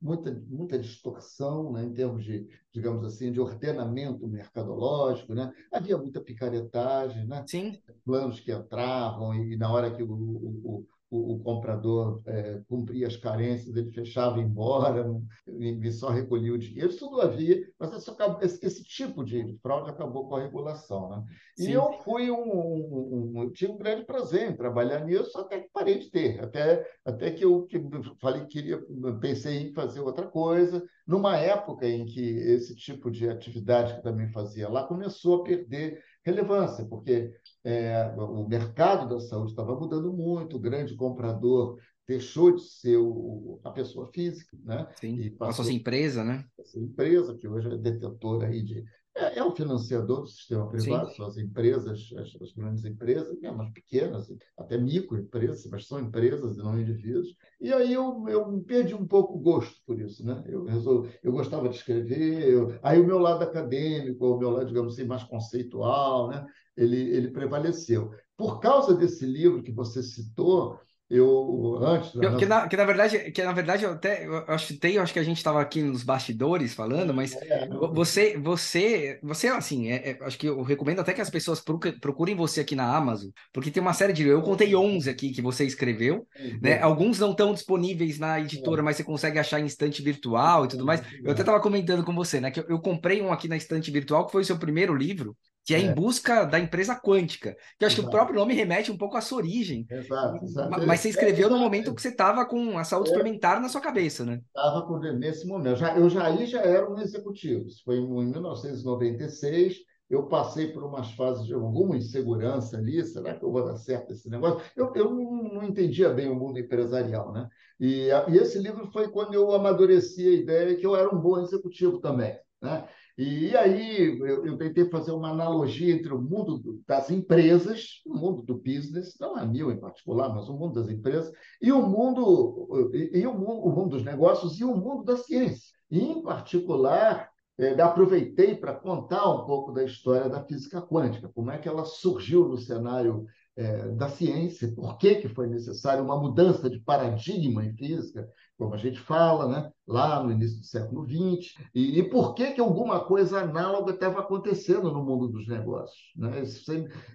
muita, 0.00 0.42
muita 0.48 0.78
distorção 0.78 1.72
né, 1.72 1.84
em 1.84 1.92
termos 1.92 2.24
de, 2.24 2.48
digamos 2.72 3.04
assim, 3.04 3.30
de 3.30 3.40
ordenamento 3.40 4.26
mercadológico, 4.26 5.34
né? 5.34 5.52
havia 5.70 5.98
muita 5.98 6.20
picaretagem, 6.20 7.26
né? 7.26 7.44
Sim. 7.46 7.78
planos 8.04 8.40
que 8.40 8.52
entravam 8.52 9.34
e, 9.34 9.56
na 9.56 9.70
hora 9.70 9.94
que 9.94 10.02
o, 10.02 10.12
o, 10.12 10.86
o, 11.12 11.34
o 11.34 11.38
comprador 11.40 12.22
é, 12.24 12.62
cumpria 12.66 13.06
as 13.06 13.16
carências, 13.16 13.76
ele 13.76 13.92
fechava 13.92 14.40
e 14.40 14.42
embora, 14.42 15.04
e 15.46 15.92
só 15.92 16.08
recolhia 16.08 16.54
o 16.54 16.58
dinheiro. 16.58 16.88
Isso 16.88 17.00
tudo 17.00 17.20
havia, 17.20 17.62
mas 17.78 18.08
acabou, 18.08 18.40
esse, 18.40 18.64
esse, 18.64 18.82
tipo 18.82 19.22
de 19.22 19.58
fraude 19.62 19.90
acabou 19.90 20.26
com 20.26 20.36
a 20.36 20.42
regulação. 20.42 21.10
Né? 21.10 21.24
E 21.58 21.64
Sim. 21.64 21.72
eu 21.72 21.92
fui 22.02 22.30
um, 22.30 22.42
um, 22.42 23.32
um, 23.42 23.50
tive 23.50 23.72
um 23.72 23.76
grande 23.76 24.06
prazer 24.06 24.50
em 24.50 24.56
trabalhar 24.56 25.04
nisso, 25.04 25.38
até 25.38 25.60
que 25.60 25.68
parei 25.70 25.98
de 25.98 26.10
ter, 26.10 26.42
até, 26.42 26.82
até 27.04 27.30
que 27.30 27.44
eu 27.44 27.66
que 27.66 27.78
falei 28.18 28.40
que 28.46 28.62
queria, 28.62 28.82
pensei 29.20 29.68
em 29.68 29.74
fazer 29.74 30.00
outra 30.00 30.26
coisa, 30.26 30.82
numa 31.06 31.36
época 31.36 31.86
em 31.86 32.06
que 32.06 32.20
esse 32.20 32.74
tipo 32.74 33.10
de 33.10 33.28
atividade 33.28 33.96
que 33.96 34.02
também 34.02 34.32
fazia 34.32 34.66
lá 34.66 34.86
começou 34.86 35.40
a 35.40 35.44
perder 35.44 36.02
relevância, 36.24 36.84
porque 36.86 37.32
é, 37.64 38.12
o 38.16 38.46
mercado 38.48 39.08
da 39.08 39.20
saúde 39.20 39.52
estava 39.52 39.74
mudando 39.74 40.12
muito, 40.12 40.56
o 40.56 40.60
grande 40.60 40.94
comprador 40.96 41.78
deixou 42.06 42.54
de 42.54 42.62
ser 42.62 42.96
o, 42.96 43.60
a 43.64 43.70
pessoa 43.70 44.10
física, 44.12 44.56
né? 44.64 44.86
Sim, 45.00 45.20
e 45.20 45.30
passou 45.30 45.62
a 45.62 45.66
ser 45.66 45.72
empresa, 45.72 46.24
né? 46.24 46.44
Essa 46.58 46.78
empresa, 46.78 47.36
que 47.36 47.46
hoje 47.46 47.72
é 47.72 47.76
detentora 47.76 48.48
aí 48.48 48.62
de 48.62 48.84
é, 49.14 49.38
é 49.38 49.44
o 49.44 49.54
financiador 49.54 50.22
do 50.22 50.26
sistema 50.26 50.68
privado, 50.68 51.10
Sim. 51.10 51.16
são 51.16 51.26
as 51.26 51.36
empresas, 51.36 52.12
as, 52.16 52.40
as, 52.40 52.52
grandes 52.52 52.84
empresas, 52.84 53.38
mesmo 53.40 53.62
as 53.62 53.70
pequenas, 53.70 54.32
até 54.56 54.78
microempresas, 54.78 55.66
mas 55.70 55.86
são 55.86 56.00
empresas 56.00 56.56
e 56.56 56.58
não 56.58 56.80
indivíduos. 56.80 57.36
E 57.60 57.72
aí 57.72 57.92
eu, 57.92 58.24
eu 58.28 58.60
perdi 58.62 58.94
um 58.94 59.06
pouco 59.06 59.36
o 59.36 59.40
gosto 59.40 59.76
por 59.86 60.00
isso. 60.00 60.24
Né? 60.24 60.42
Eu, 60.46 60.64
resolvi, 60.64 61.10
eu 61.22 61.32
gostava 61.32 61.68
de 61.68 61.76
escrever, 61.76 62.48
eu, 62.48 62.78
aí 62.82 63.00
o 63.00 63.06
meu 63.06 63.18
lado 63.18 63.42
acadêmico, 63.42 64.26
o 64.26 64.38
meu 64.38 64.50
lado, 64.50 64.66
digamos 64.66 64.94
assim, 64.94 65.04
mais 65.04 65.24
conceitual, 65.24 66.28
né? 66.28 66.46
ele, 66.76 66.96
ele 66.96 67.30
prevaleceu. 67.30 68.10
Por 68.36 68.60
causa 68.60 68.94
desse 68.94 69.26
livro 69.26 69.62
que 69.62 69.72
você 69.72 70.02
citou, 70.02 70.78
eu 71.12 71.78
antes 71.82 72.14
eu, 72.14 72.36
que, 72.38 72.46
na, 72.46 72.66
que 72.66 72.74
na 72.74 72.84
verdade 72.86 73.30
que 73.30 73.42
na 73.42 73.52
verdade 73.52 73.84
eu 73.84 73.92
até 73.92 74.26
eu 74.26 74.44
acho 74.48 74.78
tem 74.78 74.96
acho 74.96 75.12
que 75.12 75.18
a 75.18 75.22
gente 75.22 75.36
estava 75.36 75.60
aqui 75.60 75.82
nos 75.82 76.02
bastidores 76.02 76.72
falando 76.72 77.12
mas 77.12 77.34
é, 77.34 77.68
você 77.92 78.38
você 78.38 79.18
você 79.22 79.48
assim 79.48 79.90
é, 79.90 80.10
é, 80.10 80.18
acho 80.22 80.38
que 80.38 80.46
eu 80.46 80.62
recomendo 80.62 81.00
até 81.00 81.12
que 81.12 81.20
as 81.20 81.28
pessoas 81.28 81.62
procurem 82.00 82.34
você 82.34 82.62
aqui 82.62 82.74
na 82.74 82.96
Amazon 82.96 83.30
porque 83.52 83.70
tem 83.70 83.82
uma 83.82 83.92
série 83.92 84.14
de 84.14 84.26
eu 84.26 84.40
contei 84.40 84.74
11 84.74 85.10
aqui 85.10 85.30
que 85.32 85.42
você 85.42 85.66
escreveu 85.66 86.26
né? 86.62 86.80
alguns 86.80 87.18
não 87.18 87.32
estão 87.32 87.52
disponíveis 87.52 88.18
na 88.18 88.40
editora 88.40 88.80
é. 88.80 88.82
mas 88.84 88.96
você 88.96 89.04
consegue 89.04 89.38
achar 89.38 89.60
em 89.60 89.66
estante 89.66 90.00
virtual 90.00 90.64
e 90.64 90.68
tudo 90.68 90.86
mais. 90.86 91.02
Eu 91.22 91.32
até 91.32 91.42
estava 91.42 91.60
comentando 91.60 92.04
com 92.04 92.14
você 92.14 92.40
né 92.40 92.50
que 92.50 92.60
eu, 92.60 92.64
eu 92.70 92.80
comprei 92.80 93.20
um 93.20 93.30
aqui 93.30 93.48
na 93.48 93.56
estante 93.56 93.90
virtual 93.90 94.24
que 94.24 94.32
foi 94.32 94.40
o 94.40 94.46
seu 94.46 94.58
primeiro 94.58 94.94
livro 94.94 95.36
que 95.64 95.74
é, 95.74 95.78
é, 95.78 95.82
em 95.82 95.94
busca 95.94 96.44
da 96.44 96.58
empresa 96.58 96.94
quântica, 96.94 97.56
que 97.78 97.84
acho 97.84 97.94
exato. 97.96 98.02
que 98.02 98.08
o 98.08 98.10
próprio 98.10 98.38
nome 98.38 98.54
remete 98.54 98.90
um 98.90 98.96
pouco 98.96 99.16
à 99.16 99.20
sua 99.20 99.38
origem. 99.38 99.86
Exato, 99.90 100.44
exato. 100.44 100.86
Mas 100.86 101.00
você 101.00 101.10
escreveu 101.10 101.48
no 101.48 101.58
momento 101.58 101.94
que 101.94 102.02
você 102.02 102.08
estava 102.08 102.44
com 102.44 102.78
a 102.78 102.84
saúde 102.84 103.10
é, 103.10 103.12
suplementar 103.12 103.60
na 103.60 103.68
sua 103.68 103.80
cabeça, 103.80 104.24
né? 104.24 104.40
Estava 104.48 104.98
nesse 105.12 105.46
momento. 105.46 105.76
Já, 105.76 105.96
eu 105.96 106.08
já 106.10 106.26
aí 106.26 106.46
já 106.46 106.60
era 106.60 106.90
um 106.90 106.98
executivo. 106.98 107.66
Isso 107.66 107.82
foi 107.84 107.96
em 107.96 108.06
1996. 108.06 109.76
Eu 110.10 110.26
passei 110.26 110.66
por 110.70 110.84
umas 110.84 111.10
fases 111.12 111.46
de 111.46 111.54
alguma 111.54 111.96
insegurança 111.96 112.76
ali. 112.76 113.02
Será 113.02 113.34
que 113.34 113.44
eu 113.44 113.50
vou 113.50 113.64
dar 113.64 113.76
certo 113.76 114.12
esse 114.12 114.28
negócio? 114.28 114.60
Eu, 114.76 114.92
eu 114.94 115.10
não, 115.14 115.42
não 115.44 115.64
entendia 115.64 116.10
bem 116.10 116.28
o 116.28 116.34
mundo 116.34 116.58
empresarial, 116.58 117.32
né? 117.32 117.48
E, 117.80 118.08
e 118.28 118.36
esse 118.36 118.58
livro 118.58 118.90
foi 118.92 119.08
quando 119.08 119.32
eu 119.34 119.52
amadureci 119.52 120.26
a 120.28 120.32
ideia 120.32 120.76
que 120.76 120.84
eu 120.84 120.94
era 120.94 121.08
um 121.08 121.18
bom 121.18 121.40
executivo 121.40 121.98
também, 121.98 122.36
né? 122.60 122.86
E 123.18 123.54
aí 123.56 124.18
eu, 124.18 124.46
eu, 124.46 124.56
tentei 124.56 124.88
fazer 124.88 125.12
uma 125.12 125.30
analogia 125.30 125.94
entre 125.94 126.12
o 126.14 126.20
mundo 126.20 126.80
das 126.86 127.10
empresas, 127.10 128.00
o 128.06 128.14
mundo 128.14 128.42
do 128.42 128.54
business, 128.54 129.16
não 129.20 129.36
a 129.36 129.44
mil 129.44 129.70
em 129.70 129.78
particular, 129.78 130.34
mas 130.34 130.48
o 130.48 130.56
mundo 130.56 130.74
das 130.80 130.88
empresas, 130.88 131.30
e 131.60 131.70
o 131.70 131.82
mundo, 131.82 132.90
e, 132.94 133.20
e 133.20 133.26
o, 133.26 133.34
mundo, 133.34 133.66
o 133.66 133.70
mundo 133.70 133.90
dos 133.90 134.04
negócios 134.04 134.58
e 134.58 134.64
o 134.64 134.74
mundo 134.74 135.04
da 135.04 135.16
ciência. 135.16 135.72
E, 135.90 136.00
em 136.00 136.22
particular, 136.22 137.30
é, 137.58 137.80
aproveitei 137.82 138.56
para 138.56 138.74
contar 138.74 139.28
um 139.30 139.44
pouco 139.44 139.72
da 139.72 139.84
história 139.84 140.28
da 140.28 140.42
física 140.44 140.80
quântica, 140.80 141.30
como 141.34 141.50
é 141.50 141.58
que 141.58 141.68
ela 141.68 141.84
surgiu 141.84 142.48
no 142.48 142.56
cenário 142.56 143.26
é, 143.54 143.88
da 143.88 144.08
ciência, 144.08 144.72
por 144.74 144.96
que, 144.96 145.16
que 145.16 145.28
foi 145.28 145.46
necessário 145.46 146.02
uma 146.02 146.18
mudança 146.18 146.70
de 146.70 146.80
paradigma 146.80 147.64
em 147.64 147.76
física, 147.76 148.26
como 148.62 148.74
a 148.74 148.78
gente 148.78 149.00
fala, 149.00 149.48
né, 149.48 149.70
lá 149.86 150.22
no 150.22 150.30
início 150.30 150.60
do 150.60 150.66
século 150.66 151.04
XX, 151.04 151.54
e, 151.74 151.98
e 151.98 152.02
por 152.08 152.34
que, 152.34 152.52
que 152.52 152.60
alguma 152.60 153.00
coisa 153.00 153.40
análoga 153.40 153.92
estava 153.92 154.20
acontecendo 154.20 154.92
no 154.92 155.04
mundo 155.04 155.28
dos 155.28 155.48
negócios. 155.48 155.98
Né? 156.16 156.42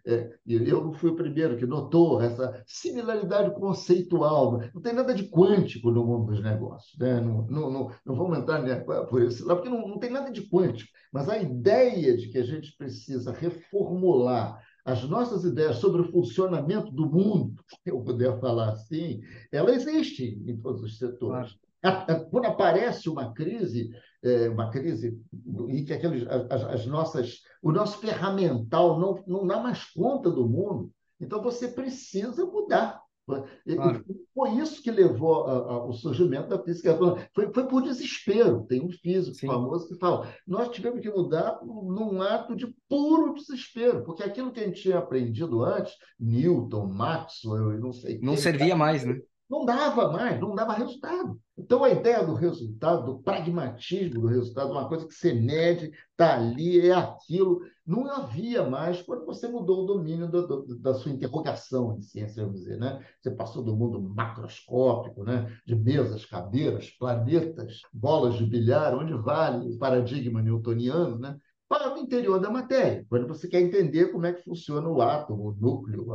É, 0.06 0.30
eu 0.46 0.84
não 0.84 0.94
fui 0.94 1.12
o 1.12 1.16
primeiro 1.16 1.58
que 1.58 1.66
notou 1.66 2.22
essa 2.22 2.62
similaridade 2.66 3.54
conceitual. 3.56 4.60
Não 4.74 4.82
tem 4.82 4.94
nada 4.94 5.14
de 5.14 5.24
quântico 5.30 5.90
no 5.90 6.06
mundo 6.06 6.32
dos 6.32 6.44
negócios. 6.44 6.98
Né? 7.00 7.22
Não, 7.22 7.48
não, 7.48 7.72
não, 7.72 7.92
não 8.06 8.16
vamos 8.16 8.38
entrar 8.38 8.62
né, 8.62 8.76
por 8.76 9.22
esse 9.22 9.44
lado, 9.44 9.62
porque 9.62 9.76
não, 9.76 9.88
não 9.88 10.00
tem 10.00 10.12
nada 10.12 10.30
de 10.30 10.48
quântico. 10.50 10.92
Mas 11.12 11.30
a 11.30 11.38
ideia 11.38 12.18
de 12.18 12.30
que 12.30 12.38
a 12.38 12.44
gente 12.44 12.76
precisa 12.78 13.32
reformular 13.32 14.62
as 14.88 15.04
nossas 15.04 15.44
ideias 15.44 15.76
sobre 15.80 16.02
o 16.02 16.10
funcionamento 16.10 16.90
do 16.92 17.06
mundo, 17.06 17.62
se 17.84 17.92
eu 17.92 18.00
puder 18.02 18.40
falar 18.40 18.70
assim, 18.70 19.22
ela 19.52 19.76
existe 19.76 20.42
em 20.48 20.56
todos 20.58 20.82
os 20.82 20.98
setores. 20.98 21.58
Claro. 21.82 22.30
Quando 22.32 22.46
aparece 22.46 23.10
uma 23.10 23.34
crise, 23.34 23.92
é, 24.24 24.50
uma 24.50 24.70
crise 24.72 25.22
em 25.68 25.84
que 25.84 25.92
aqueles, 25.92 26.26
as, 26.50 26.64
as 26.64 26.86
nossas, 26.86 27.42
o 27.62 27.70
nosso 27.72 28.00
ferramental 28.00 28.98
não, 28.98 29.24
não 29.28 29.46
dá 29.46 29.62
mais 29.62 29.84
conta 29.92 30.32
do 30.32 30.48
mundo, 30.48 30.90
então 31.20 31.42
você 31.42 31.68
precisa 31.68 32.46
mudar. 32.46 33.02
Claro. 33.28 34.06
Foi 34.34 34.52
isso 34.52 34.82
que 34.82 34.90
levou 34.90 35.44
ao 35.46 35.92
surgimento 35.92 36.48
da 36.48 36.64
física 36.64 36.98
Foi, 37.36 37.52
foi 37.54 37.68
por 37.68 37.82
desespero. 37.84 38.66
Tem 38.70 38.82
um 38.82 38.90
físico 38.90 39.36
Sim. 39.36 39.48
famoso 39.48 39.90
que 39.90 39.96
fala: 39.96 40.34
nós 40.48 40.70
tivemos 40.70 41.02
que 41.02 41.10
mudar 41.10 41.60
num 41.62 42.22
ato 42.22 42.56
de 42.56 42.74
puro 42.88 43.34
desespero, 43.34 44.04
porque 44.06 44.24
aquilo 44.24 44.52
que 44.52 44.62
a 44.62 44.64
gente 44.64 44.82
tinha 44.82 45.00
aprendido 45.00 45.62
antes, 45.64 45.94
Newton, 46.18 46.88
Maxwell 46.88 47.74
e 47.74 47.80
não 47.80 47.92
sei 47.92 48.18
Não 48.20 48.34
quem, 48.34 48.42
servia 48.42 48.76
mais, 48.78 49.04
né? 49.04 49.20
Não 49.50 49.66
dava 49.66 50.10
mais, 50.12 50.40
não 50.40 50.56
dava 50.56 50.74
resultado. 50.74 51.40
Então, 51.58 51.84
a 51.84 51.90
ideia 51.90 52.24
do 52.24 52.34
resultado, 52.34 53.06
do 53.06 53.20
pragmatismo 53.20 54.22
do 54.22 54.28
resultado, 54.28 54.72
uma 54.72 54.88
coisa 54.88 55.06
que 55.06 55.14
você 55.14 55.34
mede, 55.34 55.92
está 56.12 56.36
ali, 56.36 56.80
é 56.80 56.94
aquilo, 56.94 57.62
não 57.88 58.06
havia 58.12 58.70
mais 58.70 59.02
quando 59.02 59.26
você 59.26 59.48
mudou 59.48 59.84
o 59.84 59.88
domínio 59.88 60.28
do, 60.28 60.46
do, 60.46 60.80
da 60.80 60.94
sua 60.94 61.12
interrogação 61.12 61.96
em 61.96 62.02
ciência, 62.02 62.44
vamos 62.44 62.60
dizer. 62.60 62.78
Né? 62.78 63.02
Você 63.22 63.32
passou 63.32 63.64
do 63.64 63.76
mundo 63.76 64.02
macroscópico, 64.02 65.24
né? 65.24 65.58
de 65.66 65.74
mesas, 65.74 66.26
cadeiras, 66.26 66.90
planetas, 66.90 67.80
bolas 67.94 68.36
de 68.36 68.46
bilhar, 68.46 68.94
onde 68.94 69.14
vale 69.14 69.74
o 69.74 69.78
paradigma 69.78 70.42
newtoniano, 70.42 71.18
né? 71.18 71.40
Para 71.70 71.94
o 71.94 71.98
interior 71.98 72.40
da 72.40 72.50
matéria, 72.50 73.06
quando 73.10 73.28
você 73.28 73.48
quer 73.48 73.62
entender 73.62 74.12
como 74.12 74.26
é 74.26 74.34
que 74.34 74.44
funciona 74.44 74.88
o 74.88 75.02
átomo, 75.02 75.50
o 75.50 75.56
núcleo, 75.56 76.08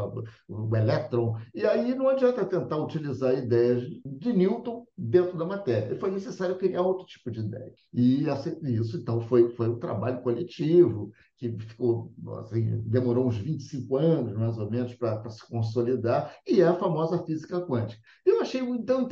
o 0.49 0.77
elétron. 0.77 1.37
E 1.55 1.67
aí 1.67 1.95
não 1.95 2.09
adianta 2.09 2.45
tentar 2.45 2.79
utilizar 2.79 3.37
ideias 3.37 3.83
de 4.05 4.33
Newton 4.33 4.87
dentro 4.97 5.37
da 5.37 5.45
matéria. 5.45 5.99
Foi 5.99 6.11
necessário 6.11 6.57
criar 6.57 6.83
outro 6.83 7.05
tipo 7.07 7.31
de 7.31 7.41
ideia. 7.41 7.73
E 7.93 8.25
isso, 8.63 8.97
então, 8.97 9.21
foi, 9.21 9.51
foi 9.51 9.69
um 9.69 9.79
trabalho 9.79 10.23
coletivo 10.23 11.11
que 11.37 11.51
ficou, 11.59 12.13
assim, 12.39 12.81
demorou 12.87 13.27
uns 13.27 13.37
25 13.37 13.97
anos, 13.97 14.33
mais 14.35 14.57
ou 14.59 14.71
menos, 14.71 14.95
para 14.95 15.29
se 15.29 15.47
consolidar, 15.49 16.35
e 16.47 16.61
é 16.61 16.69
a 16.69 16.75
famosa 16.75 17.25
física 17.25 17.61
quântica. 17.67 18.01
Eu 18.25 18.41
achei, 18.41 18.61
então, 18.61 19.09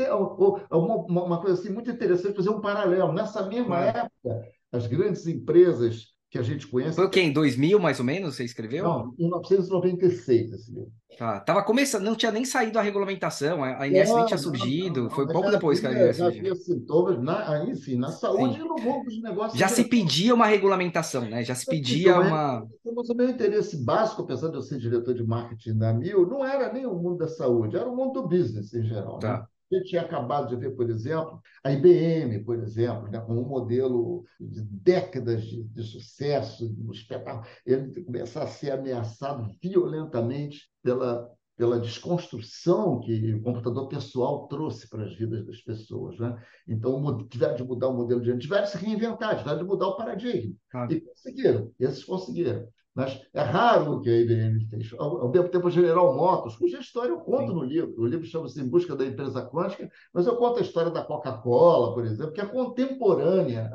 uma, 0.70 1.24
uma 1.24 1.40
coisa 1.40 1.61
assim, 1.61 1.72
muito 1.72 1.90
interessante 1.90 2.37
fazer 2.37 2.50
um 2.50 2.61
paralelo. 2.61 3.12
Nessa 3.12 3.44
mesma 3.46 3.81
época, 3.81 4.48
as 4.72 4.87
grandes 4.87 5.26
empresas 5.26 6.14
que 6.30 6.38
a 6.38 6.42
gente 6.42 6.68
conhece. 6.68 6.94
Foi 6.94 7.06
o 7.06 7.10
quê? 7.10 7.20
Em 7.20 7.32
2000, 7.32 7.80
mais 7.80 7.98
ou 7.98 8.04
menos, 8.04 8.36
você 8.36 8.44
escreveu? 8.44 8.84
Não, 8.84 9.12
em 9.18 9.24
1996, 9.24 10.52
esse 10.52 10.72
livro. 10.72 10.92
Tá, 11.18 11.40
tava 11.40 11.62
começando, 11.64 12.04
não 12.04 12.14
tinha 12.14 12.30
nem 12.30 12.44
saído 12.44 12.78
a 12.78 12.82
regulamentação, 12.82 13.64
a 13.64 13.86
INS 13.86 14.14
nem 14.14 14.26
tinha 14.26 14.38
surgido, 14.38 15.00
não, 15.00 15.08
não, 15.08 15.10
foi 15.10 15.26
pouco 15.26 15.50
depois 15.50 15.80
que 15.80 15.88
a 15.88 15.92
INS. 15.92 16.16
Já 16.16 16.54
sintomas, 16.54 17.20
na, 17.20 17.50
aí 17.50 17.74
sim, 17.74 17.96
na 17.96 18.12
saúde 18.12 18.54
sim. 18.54 18.60
e 18.60 18.64
no 18.64 18.76
mundo 18.76 19.06
dos 19.06 19.20
negócios. 19.20 19.58
Já 19.58 19.66
se 19.66 19.84
pedia 19.84 20.32
uma 20.32 20.46
regulamentação, 20.46 21.22
né? 21.22 21.42
Já 21.42 21.56
se 21.56 21.66
pedia 21.66 22.12
então, 22.12 22.22
uma... 22.22 22.66
Mas 22.94 23.10
o 23.10 23.14
meu 23.14 23.28
interesse 23.28 23.76
básico, 23.84 24.22
apesar 24.22 24.50
de 24.50 24.54
eu 24.54 24.62
ser 24.62 24.78
diretor 24.78 25.12
de 25.12 25.24
marketing 25.24 25.78
da 25.78 25.92
Mil, 25.92 26.26
não 26.26 26.46
era 26.46 26.72
nem 26.72 26.86
o 26.86 26.94
mundo 26.94 27.18
da 27.18 27.28
saúde, 27.28 27.76
era 27.76 27.90
o 27.90 27.96
mundo 27.96 28.22
do 28.22 28.28
business 28.28 28.72
em 28.72 28.84
geral. 28.84 29.18
Tá. 29.18 29.38
Né? 29.40 29.44
A 29.70 29.76
gente 29.76 29.88
tinha 29.88 30.02
acabado 30.02 30.48
de 30.48 30.56
ver, 30.56 30.74
por 30.74 30.90
exemplo, 30.90 31.40
a 31.62 31.70
IBM, 31.70 32.44
por 32.44 32.59
exemplo, 32.59 33.09
né, 33.09 33.20
com 33.20 33.35
um 33.35 33.46
modelo 33.46 34.24
de 34.40 34.62
décadas 34.62 35.44
de, 35.44 35.62
de 35.62 35.83
sucesso, 35.83 36.74
um 36.78 36.90
espetáculo, 36.90 37.46
ele 37.64 38.02
começar 38.02 38.42
a 38.42 38.48
ser 38.48 38.72
ameaçado 38.72 39.48
violentamente 39.62 40.68
pela, 40.83 41.30
pela 41.56 41.78
desconstrução 41.78 43.00
que 43.00 43.35
o 43.35 43.42
computador 43.42 43.87
pessoal 43.87 44.48
trouxe 44.48 44.88
para 44.88 45.04
as 45.04 45.14
vidas 45.14 45.46
das 45.46 45.61
pessoas. 45.61 46.18
Né? 46.18 46.42
Então, 46.66 47.28
tiveram 47.28 47.54
de 47.54 47.62
mudar 47.62 47.88
o 47.88 47.96
modelo 47.96 48.20
de 48.20 48.37
tiveram 48.38 48.64
de 48.64 48.70
se 48.70 48.78
reinventar, 48.78 49.38
tiveram 49.38 49.59
de 49.59 49.64
mudar 49.64 49.88
o 49.88 49.96
paradigma. 49.96 50.54
E 50.90 51.00
conseguiram, 51.00 51.72
esses 51.78 52.02
conseguiram. 52.02 52.66
Mas 52.94 53.20
é 53.33 53.40
raro 53.40 53.92
o 53.92 54.00
que 54.00 54.11
a 54.11 54.20
IBM 54.20 54.64
fez. 54.68 54.92
Ao, 54.98 55.22
ao 55.22 55.31
mesmo 55.31 55.48
tempo, 55.48 55.68
a 55.68 55.70
General 55.70 56.14
Motors, 56.14 56.57
cuja 56.57 56.81
história 56.81 57.11
eu 57.11 57.20
conto 57.20 57.48
Sim. 57.48 57.55
no 57.55 57.62
livro. 57.62 57.94
O 57.96 58.07
livro 58.07 58.26
chama-se 58.26 58.61
Em 58.61 58.68
Busca 58.68 58.96
da 58.96 59.07
Empresa 59.07 59.46
Quântica, 59.46 59.88
mas 60.12 60.26
eu 60.26 60.37
conto 60.37 60.59
a 60.59 60.62
história 60.62 60.90
da 60.90 61.05
Coca-Cola, 61.05 61.94
por 61.94 62.05
exemplo, 62.05 62.33
que 62.33 62.40
é 62.40 62.46
contemporânea 62.46 63.70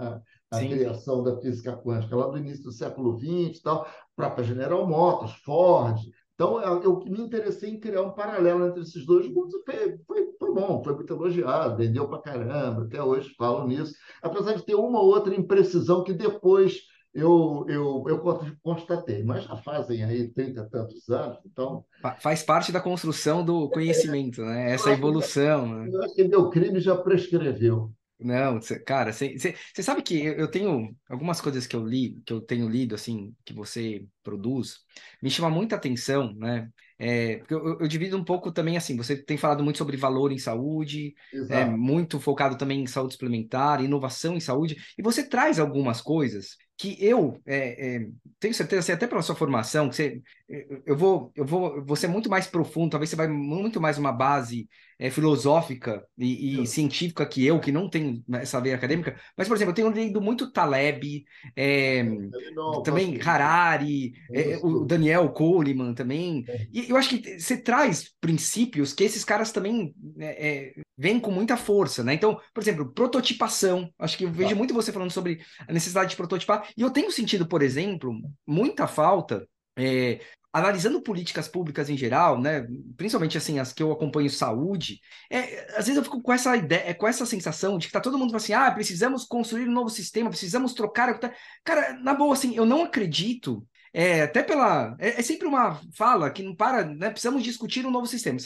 à, 0.52 0.60
criação 0.60 1.24
da 1.24 1.38
física 1.40 1.76
quântica, 1.78 2.16
lá 2.16 2.28
do 2.28 2.38
início 2.38 2.64
do 2.64 2.72
século 2.72 3.18
XX, 3.18 3.62
tal, 3.62 3.88
própria 4.16 4.44
General 4.44 4.86
Motors, 4.86 5.34
Ford. 5.44 5.98
Então, 6.34 6.60
eu 6.84 7.00
me 7.06 7.22
interessei 7.22 7.70
em 7.70 7.80
criar 7.80 8.02
um 8.02 8.12
paralelo 8.12 8.68
entre 8.68 8.82
esses 8.82 9.06
dois 9.06 9.28
mundos. 9.28 9.54
Foi, 9.66 9.98
foi, 10.06 10.30
foi 10.38 10.54
bom, 10.54 10.84
foi 10.84 10.94
muito 10.94 11.14
elogiado, 11.14 11.78
vendeu 11.78 12.10
para 12.10 12.22
caramba, 12.22 12.84
até 12.84 13.02
hoje 13.02 13.34
falo 13.38 13.66
nisso. 13.66 13.94
Apesar 14.22 14.56
de 14.56 14.66
ter 14.66 14.76
uma 14.76 15.00
ou 15.00 15.08
outra 15.08 15.34
imprecisão 15.34 16.04
que 16.04 16.12
depois 16.12 16.82
eu, 17.16 17.66
eu, 17.70 18.04
eu 18.08 18.58
constatei, 18.62 19.24
mas 19.24 19.46
já 19.46 19.56
fazem 19.56 20.04
aí 20.04 20.28
30 20.28 20.60
e 20.60 20.70
tantos 20.70 21.08
anos, 21.08 21.40
então... 21.46 21.86
Faz 22.20 22.44
parte 22.44 22.74
da 22.74 22.82
construção 22.82 23.44
do 23.44 23.70
conhecimento, 23.70 24.42
é, 24.42 24.46
né? 24.46 24.74
Essa 24.74 24.92
evolução. 24.92 25.66
Né? 25.66 25.90
Eu 25.94 26.04
acho 26.04 26.14
que 26.14 26.28
meu 26.28 26.50
crime 26.50 26.82
já 26.82 26.94
prescreveu. 26.94 27.90
Não, 28.20 28.60
cara, 28.86 29.12
você 29.12 29.56
sabe 29.82 30.02
que 30.02 30.24
eu 30.24 30.50
tenho 30.50 30.96
algumas 31.10 31.40
coisas 31.40 31.68
que 31.68 31.76
eu 31.76 31.86
li, 31.86 32.22
que 32.26 32.34
eu 32.34 32.42
tenho 32.42 32.68
lido, 32.70 32.96
assim, 32.96 33.34
que 33.46 33.54
você 33.54 34.06
produz, 34.24 34.80
me 35.22 35.30
chama 35.30 35.50
muita 35.50 35.76
atenção, 35.76 36.34
né? 36.36 36.70
É, 36.98 37.42
eu, 37.50 37.80
eu, 37.80 37.88
divido 37.90 38.16
um 38.16 38.24
pouco 38.24 38.54
também 38.54 38.78
assim, 38.78 38.96
você 38.96 39.18
tem 39.18 39.36
falado 39.36 39.62
muito 39.62 39.78
sobre 39.78 39.98
valor 39.98 40.32
em 40.32 40.38
saúde, 40.38 41.14
é, 41.50 41.66
muito 41.66 42.22
focado 42.22 42.58
também 42.58 42.84
em 42.84 42.88
saúde 42.88 43.14
suplementar, 43.14 43.84
inovação 43.84 44.36
em 44.38 44.40
saúde, 44.40 44.78
e 44.98 45.04
você 45.04 45.28
traz 45.28 45.60
algumas 45.60 46.00
coisas 46.00 46.56
que 46.78 46.98
eu 47.00 47.40
é, 47.46 47.96
é, 47.96 48.08
tenho 48.40 48.54
certeza, 48.54 48.80
assim, 48.82 48.92
até 48.92 49.08
pela 49.08 49.22
sua 49.22 49.36
formação, 49.36 49.90
que 49.90 49.96
você, 49.96 50.22
eu 50.86 50.96
vou, 50.96 51.32
eu 51.36 51.46
vou, 51.46 51.84
você 51.86 52.06
é 52.06 52.10
muito 52.10 52.30
mais 52.30 52.48
profundo, 52.48 52.92
talvez 52.92 53.10
você 53.10 53.16
vai 53.16 53.28
muito 53.28 53.80
mais 53.80 53.98
uma 53.98 54.12
base 54.12 54.68
é, 55.00 55.10
filosófica 55.10 56.06
e, 56.18 56.62
e 56.62 56.68
científica 56.68 57.26
que 57.26 57.46
eu, 57.46 57.60
que 57.60 57.72
não 57.72 57.90
tenho 57.90 58.22
essa 58.34 58.60
veia 58.60 58.76
acadêmica, 58.76 59.18
mas, 59.38 59.48
por 59.48 59.56
exemplo, 59.56 59.72
eu 59.72 59.76
tenho 59.76 59.90
lido 59.90 60.22
muito 60.22 60.52
Taleb, 60.52 61.26
é, 61.56 62.04
não, 62.54 62.84
também 62.84 63.20
Harari, 63.22 64.14
é, 64.34 64.58
o 64.62 64.86
Daniel 64.86 65.30
Goleman 65.30 65.94
também, 65.94 66.44
é. 66.48 66.68
e 66.74 66.90
eu 66.90 66.98
acho 66.98 67.10
que 67.10 67.40
você 67.40 67.58
traz 67.58 68.14
princípios 68.20 68.92
que 68.92 69.04
esses 69.04 69.24
caras 69.24 69.52
também 69.52 69.96
vêm 70.98 71.20
com 71.20 71.32
muita 71.32 71.58
força, 71.58 72.04
né? 72.04 72.14
Então, 72.14 72.40
por 72.54 72.62
exemplo, 72.62 72.92
prototipação, 72.92 73.92
acho 74.00 74.18
que 74.18 74.26
eu 74.26 74.32
vejo 74.32 74.56
muito 74.56 74.74
você 74.74 74.92
falando 74.92 75.12
sobre 75.12 75.42
a 75.68 75.74
necessidade 75.74 76.12
de 76.12 76.16
prototipar, 76.16 76.70
e 76.76 76.82
eu 76.82 76.90
tenho 76.90 77.12
sentido, 77.12 77.48
por 77.48 77.62
exemplo, 77.62 78.14
muita 78.46 78.88
falta. 78.88 79.48
É, 79.78 80.22
analisando 80.56 81.02
políticas 81.02 81.50
públicas 81.50 81.90
em 81.90 81.98
geral, 81.98 82.40
né, 82.40 82.66
principalmente 82.96 83.38
assim 83.38 83.60
as 83.60 83.74
que 83.74 83.84
eu 83.84 83.92
acompanho 83.92 84.30
saúde, 84.30 85.02
é, 85.30 85.66
às 85.78 85.86
vezes 85.86 85.98
eu 85.98 86.04
fico 86.04 86.22
com 86.22 86.32
essa 86.32 86.56
ideia, 86.56 86.92
é, 86.92 86.94
com 86.94 87.06
essa 87.06 87.26
sensação 87.26 87.78
de 87.78 87.88
que 87.88 87.92
tá 87.92 88.00
todo 88.00 88.18
mundo 88.18 88.34
assim, 88.38 88.54
ah, 88.54 88.72
precisamos 88.72 89.26
construir 89.26 89.68
um 89.68 89.74
novo 89.74 89.90
sistema, 89.90 90.30
precisamos 90.30 90.74
trocar, 90.74 91.20
cara, 91.62 92.00
na 92.02 92.14
boa 92.14 92.34
assim, 92.34 92.56
eu 92.56 92.66
não 92.66 92.84
acredito 92.86 93.68
é, 93.98 94.24
até 94.24 94.44
pela. 94.44 94.94
É, 95.00 95.20
é, 95.20 95.22
sempre 95.22 95.48
uma 95.48 95.80
fala 95.96 96.30
que 96.30 96.44
não 96.44 96.54
para, 96.54 96.84
né? 96.84 97.10
Precisamos 97.10 97.42
discutir 97.42 97.86
um 97.86 97.92
novo 97.92 98.06
sistema. 98.06 98.38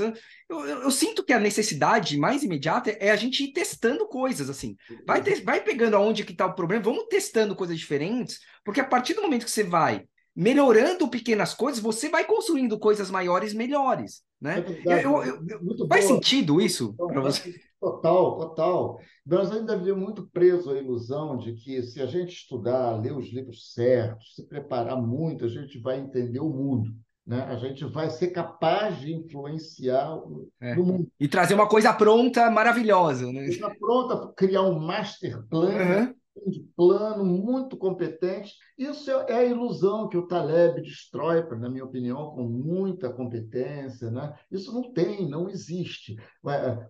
Eu, 0.47 0.59
eu, 0.67 0.81
eu, 0.83 0.91
sinto 0.91 1.23
que 1.23 1.33
a 1.33 1.39
necessidade 1.39 2.19
mais 2.19 2.43
imediata 2.43 2.91
é 2.99 3.09
a 3.09 3.15
gente 3.15 3.43
ir 3.43 3.51
testando 3.51 4.07
coisas, 4.07 4.47
assim. 4.47 4.77
Vai, 5.07 5.23
te, 5.23 5.41
vai 5.41 5.59
pegando 5.59 5.95
aonde 5.95 6.23
que 6.23 6.33
está 6.33 6.45
o 6.45 6.53
problema, 6.53 6.83
vamos 6.83 7.07
testando 7.09 7.55
coisas 7.55 7.79
diferentes, 7.79 8.39
porque 8.63 8.79
a 8.79 8.85
partir 8.85 9.15
do 9.15 9.23
momento 9.23 9.43
que 9.43 9.49
você 9.49 9.63
vai 9.63 10.05
melhorando 10.35 11.09
pequenas 11.09 11.55
coisas, 11.55 11.81
você 11.81 12.09
vai 12.09 12.25
construindo 12.25 12.77
coisas 12.77 13.09
maiores 13.09 13.51
melhores. 13.51 14.21
Né? 14.41 14.63
É 14.87 15.05
eu, 15.05 15.23
eu, 15.23 15.87
faz 15.87 16.05
boa. 16.05 16.15
sentido 16.15 16.61
isso 16.61 16.93
para 16.93 17.21
você? 17.21 17.53
Total, 17.79 18.37
total. 18.37 18.99
Nós 19.25 19.51
ainda 19.51 19.77
vivemos 19.77 20.03
muito 20.03 20.27
presos 20.31 20.67
à 20.67 20.77
ilusão 20.77 21.37
de 21.37 21.53
que 21.53 21.81
se 21.83 22.01
a 22.01 22.05
gente 22.05 22.33
estudar, 22.33 22.99
ler 23.01 23.13
os 23.13 23.31
livros 23.31 23.73
certos, 23.73 24.35
se 24.35 24.45
preparar 24.47 25.01
muito, 25.01 25.45
a 25.45 25.47
gente 25.49 25.79
vai 25.79 25.99
entender 25.99 26.39
o 26.39 26.49
mundo. 26.49 26.91
né? 27.25 27.43
A 27.43 27.55
gente 27.57 27.85
vai 27.85 28.09
ser 28.09 28.29
capaz 28.29 28.99
de 28.99 29.13
influenciar 29.13 30.15
o 30.15 30.49
É. 30.59 30.75
mundo. 30.75 31.07
E 31.19 31.27
trazer 31.27 31.53
uma 31.53 31.67
coisa 31.67 31.93
pronta, 31.93 32.49
maravilhosa, 32.49 33.31
né? 33.31 33.45
Está 33.45 33.69
pronta 33.69 34.33
criar 34.35 34.63
um 34.63 34.79
master 34.79 35.45
plan, 35.47 35.69
Aham. 35.75 36.15
De 36.47 36.59
plano 36.75 37.25
muito 37.25 37.77
competente. 37.77 38.53
Isso 38.77 39.09
é 39.11 39.33
a 39.33 39.43
ilusão 39.43 40.07
que 40.07 40.17
o 40.17 40.27
Taleb 40.27 40.81
destrói, 40.81 41.43
na 41.57 41.69
minha 41.69 41.85
opinião, 41.85 42.31
com 42.31 42.43
muita 42.43 43.11
competência. 43.11 44.09
Né? 44.09 44.33
Isso 44.51 44.73
não 44.73 44.91
tem, 44.93 45.29
não 45.29 45.49
existe. 45.49 46.15